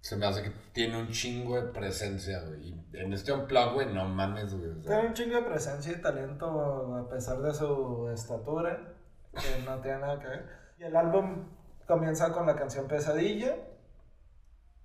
Se 0.01 0.15
me 0.15 0.25
hace 0.25 0.43
que 0.43 0.51
tiene 0.71 0.99
un 0.99 1.09
chingo 1.09 1.55
de 1.55 1.71
presencia, 1.71 2.41
güey. 2.45 2.69
Y 2.69 2.97
en 2.97 3.13
este 3.13 3.31
unplug, 3.31 3.73
güey, 3.73 3.93
no 3.93 4.05
mames, 4.05 4.57
güey. 4.57 4.81
Tiene 4.81 5.07
un 5.07 5.13
chingo 5.13 5.35
de 5.35 5.43
presencia 5.43 5.91
y 5.91 6.01
talento 6.01 6.95
a 6.95 7.09
pesar 7.09 7.41
de 7.41 7.53
su 7.53 8.09
estatura, 8.13 8.93
que 9.33 9.63
no 9.65 9.79
tiene 9.81 9.99
nada 9.99 10.19
que 10.19 10.27
ver. 10.27 10.49
Y 10.79 10.83
el 10.83 10.95
álbum 10.95 11.49
comienza 11.87 12.31
con 12.31 12.45
la 12.45 12.55
canción 12.55 12.87
Pesadilla, 12.87 13.55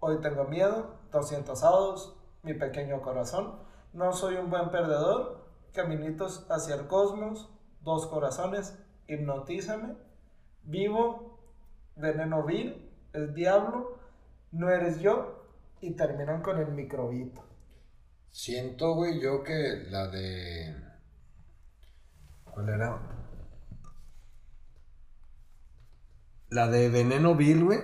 Hoy 0.05 0.21
tengo 0.21 0.45
miedo, 0.45 0.99
200 1.13 1.61
sábados, 1.61 2.17
Mi 2.43 2.55
pequeño 2.55 3.03
corazón, 3.03 3.61
No 3.93 4.13
soy 4.13 4.35
un 4.35 4.51
buen 4.51 4.71
perdedor, 4.71 5.47
Caminitos 5.73 6.47
hacia 6.51 6.75
el 6.75 6.89
cosmos, 6.89 7.49
Dos 7.83 8.07
corazones, 8.07 8.77
Hipnotízame, 9.07 9.97
Vivo, 10.65 11.39
Veneno 11.95 12.43
vil, 12.45 12.91
El 13.13 13.35
diablo, 13.35 13.99
No 14.53 14.71
eres 14.71 15.01
yo 15.01 15.47
y 15.81 15.93
terminan 15.97 16.43
con 16.43 16.59
el 16.59 16.69
microbito. 16.69 17.45
Siento, 18.31 18.95
güey, 18.95 19.21
yo 19.21 19.43
que 19.43 19.85
la 19.91 20.09
de. 20.09 20.75
¿Cuál 22.45 22.69
era? 22.69 23.01
La 26.51 26.69
de 26.69 26.89
Veneno 26.91 27.35
Bill, 27.35 27.65
güey. 27.65 27.81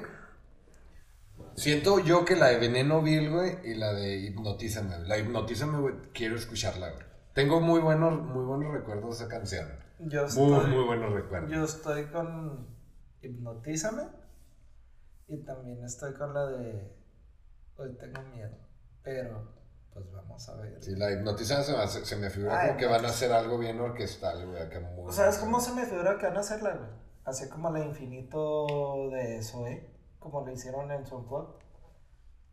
Siento 1.56 1.98
yo 1.98 2.24
que 2.24 2.36
la 2.36 2.48
de 2.48 2.58
Veneno 2.58 3.02
Bill, 3.02 3.30
güey, 3.30 3.58
y 3.64 3.74
la 3.74 3.92
de 3.92 4.18
Hipnotízame. 4.18 4.98
La 5.08 5.18
Hipnotízame, 5.18 5.80
güey, 5.80 5.94
quiero 6.12 6.36
escucharla, 6.36 6.90
güey. 6.90 7.04
Tengo 7.34 7.60
muy 7.60 7.80
buenos, 7.80 8.20
muy 8.22 8.44
buenos 8.44 8.72
recuerdos 8.72 9.18
de 9.18 9.24
esa 9.24 9.28
canción. 9.28 9.68
Yo 10.00 10.20
Muy, 10.22 10.28
estoy- 10.28 10.70
muy 10.70 10.84
buenos 10.84 11.12
recuerdos. 11.12 11.50
Yo 11.50 11.64
estoy 11.64 12.06
con 12.06 12.68
Hipnotízame 13.22 14.02
y 15.28 15.44
también 15.44 15.84
estoy 15.84 16.14
con 16.14 16.34
la 16.34 16.46
de 16.46 16.96
Hoy 17.76 17.96
tengo 17.96 18.20
miedo, 18.22 18.56
pero 19.02 19.52
pues 19.92 20.10
vamos 20.12 20.48
a 20.48 20.56
ver. 20.56 20.82
Sí, 20.82 20.96
la 20.96 21.06
de 21.06 21.14
Hipnotízame 21.14 21.62
se 21.62 21.76
me, 21.76 21.86
se 21.86 22.16
me 22.16 22.28
figura 22.30 22.58
Ay, 22.60 22.66
como 22.68 22.78
que 22.80 22.86
van 22.86 23.04
a 23.04 23.08
hacer 23.08 23.32
algo 23.32 23.56
bien 23.58 23.78
orquestal, 23.80 24.46
güey, 24.46 24.60
acá 24.62 24.80
muy... 24.80 25.12
¿Sabes 25.12 25.38
cómo 25.38 25.60
se 25.60 25.72
me 25.74 25.84
figura 25.86 26.18
que 26.18 26.26
van 26.26 26.36
a 26.36 26.40
hacerla, 26.40 26.74
güey? 26.74 26.90
Así 27.24 27.48
como 27.48 27.70
la 27.70 27.80
infinito 27.84 28.66
de 29.10 29.42
Zoe, 29.42 29.94
como 30.18 30.44
lo 30.44 30.50
hicieron 30.52 30.90
en 30.90 31.04
blog, 31.04 31.58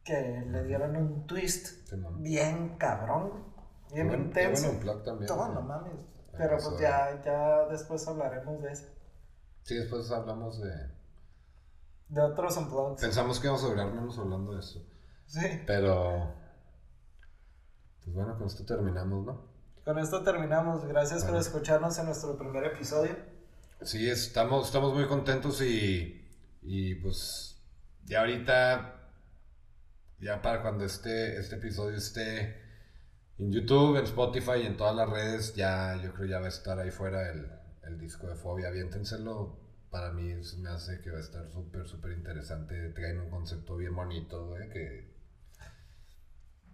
que 0.03 0.43
le 0.47 0.63
dieron 0.65 0.95
un 0.95 1.25
twist 1.25 1.91
bien 2.17 2.77
cabrón, 2.77 3.45
bien 3.93 4.07
buen- 4.07 4.31
qué 4.31 4.43
intenso. 4.43 4.67
también, 5.03 5.27
güey. 5.47 5.55
no 5.55 5.61
mames. 5.61 5.93
Pero 6.37 6.57
pues 6.57 6.79
ya, 6.79 7.21
ya 7.23 7.65
después 7.67 8.07
hablaremos 8.07 8.61
de 8.61 8.71
eso. 8.71 8.85
Sí, 9.63 9.75
después 9.75 10.11
hablamos 10.11 10.61
de... 10.61 10.94
De 12.09 12.21
otros 12.21 12.55
unplugs. 12.57 13.01
Pensamos 13.01 13.39
que 13.39 13.47
íbamos 13.47 13.63
a 13.63 13.67
durar 13.67 13.91
menos 13.91 14.17
hablando 14.17 14.53
de 14.53 14.59
eso. 14.59 14.85
Sí. 15.25 15.63
Pero. 15.65 16.33
Pues 18.03 18.15
bueno, 18.15 18.37
con 18.37 18.47
esto 18.47 18.65
terminamos, 18.65 19.25
¿no? 19.25 19.47
Con 19.83 19.97
esto 19.99 20.23
terminamos. 20.23 20.85
Gracias 20.85 21.23
por 21.23 21.35
escucharnos 21.35 21.97
en 21.97 22.05
nuestro 22.05 22.37
primer 22.37 22.65
episodio. 22.65 23.15
Sí, 23.81 24.09
estamos, 24.09 24.67
estamos 24.67 24.93
muy 24.93 25.07
contentos 25.07 25.61
y, 25.61 26.25
y 26.61 26.95
pues 26.95 27.61
ya 28.05 28.21
ahorita, 28.21 28.95
ya 30.19 30.41
para 30.41 30.61
cuando 30.61 30.85
esté, 30.85 31.37
este 31.37 31.55
episodio 31.55 31.97
esté 31.97 32.63
en 33.37 33.51
YouTube, 33.51 33.97
en 33.97 34.05
Spotify 34.05 34.61
y 34.63 34.65
en 34.65 34.77
todas 34.77 34.95
las 34.95 35.09
redes, 35.09 35.55
ya 35.55 35.99
yo 36.01 36.13
creo 36.13 36.27
ya 36.27 36.39
va 36.39 36.45
a 36.45 36.49
estar 36.49 36.79
ahí 36.79 36.89
fuera 36.89 37.29
el, 37.31 37.51
el 37.83 37.99
disco 37.99 38.27
de 38.27 38.35
Fobia. 38.35 38.69
Aviéntenselo, 38.69 39.59
para 39.95 40.11
mí 40.11 40.43
se 40.43 40.57
me 40.57 40.69
hace 40.69 40.99
que 40.99 41.09
va 41.09 41.19
a 41.19 41.21
estar 41.21 41.49
súper, 41.49 41.87
súper 41.87 42.11
interesante. 42.11 42.89
Traen 42.89 43.17
un 43.17 43.29
concepto 43.29 43.77
bien 43.77 43.95
bonito, 43.95 44.45
güey, 44.45 44.67
que... 44.67 45.09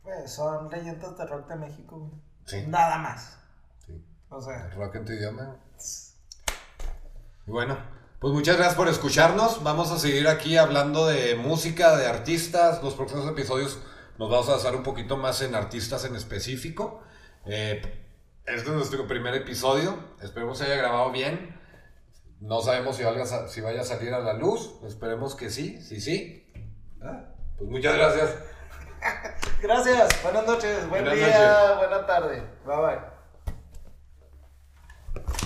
Pues 0.01 0.33
son 0.33 0.67
leyendas 0.71 1.15
de 1.15 1.27
rock 1.27 1.47
de 1.47 1.55
México. 1.55 1.99
güey. 1.99 2.11
Sí, 2.45 2.65
Nada 2.67 2.97
más. 2.97 3.37
sí. 3.85 4.03
O 4.27 4.41
sea, 4.41 4.71
Rock 4.71 4.95
en 4.95 5.05
tu 5.05 5.11
idioma. 5.11 5.55
Y 7.45 7.51
bueno, 7.51 7.77
pues 8.19 8.33
muchas 8.33 8.55
gracias 8.55 8.75
por 8.75 8.87
escucharnos. 8.87 9.61
Vamos 9.61 9.91
a 9.91 9.99
seguir 9.99 10.27
aquí 10.27 10.57
hablando 10.57 11.05
de 11.05 11.35
música, 11.35 11.95
de 11.97 12.07
artistas. 12.07 12.81
Los 12.81 12.95
próximos 12.95 13.29
episodios 13.29 13.77
nos 14.17 14.31
vamos 14.31 14.49
a 14.49 14.53
basar 14.53 14.75
un 14.75 14.81
poquito 14.81 15.15
más 15.15 15.43
en 15.43 15.53
artistas 15.53 16.05
en 16.05 16.15
específico. 16.15 17.03
Eh, 17.45 17.83
este 18.47 18.69
es 18.71 18.75
nuestro 18.75 19.07
primer 19.07 19.35
episodio. 19.35 19.95
Esperemos 20.23 20.57
se 20.57 20.63
haya 20.63 20.77
grabado 20.77 21.11
bien. 21.11 21.60
No 22.41 22.59
sabemos 22.59 22.97
si, 22.97 23.03
valga, 23.03 23.25
si 23.25 23.61
vaya 23.61 23.81
a 23.81 23.85
salir 23.85 24.13
a 24.13 24.19
la 24.19 24.33
luz. 24.33 24.73
Esperemos 24.83 25.35
que 25.35 25.51
sí, 25.51 25.79
sí, 25.81 26.01
sí. 26.01 26.51
Pues 27.57 27.69
muchas 27.69 27.95
gracias. 27.95 28.35
Gracias, 29.61 30.23
buenas 30.23 30.45
noches, 30.45 30.89
buen 30.89 31.05
día, 31.05 31.75
buena 31.77 32.05
tarde. 32.05 32.43
Bye 32.65 32.77
bye. 35.15 35.41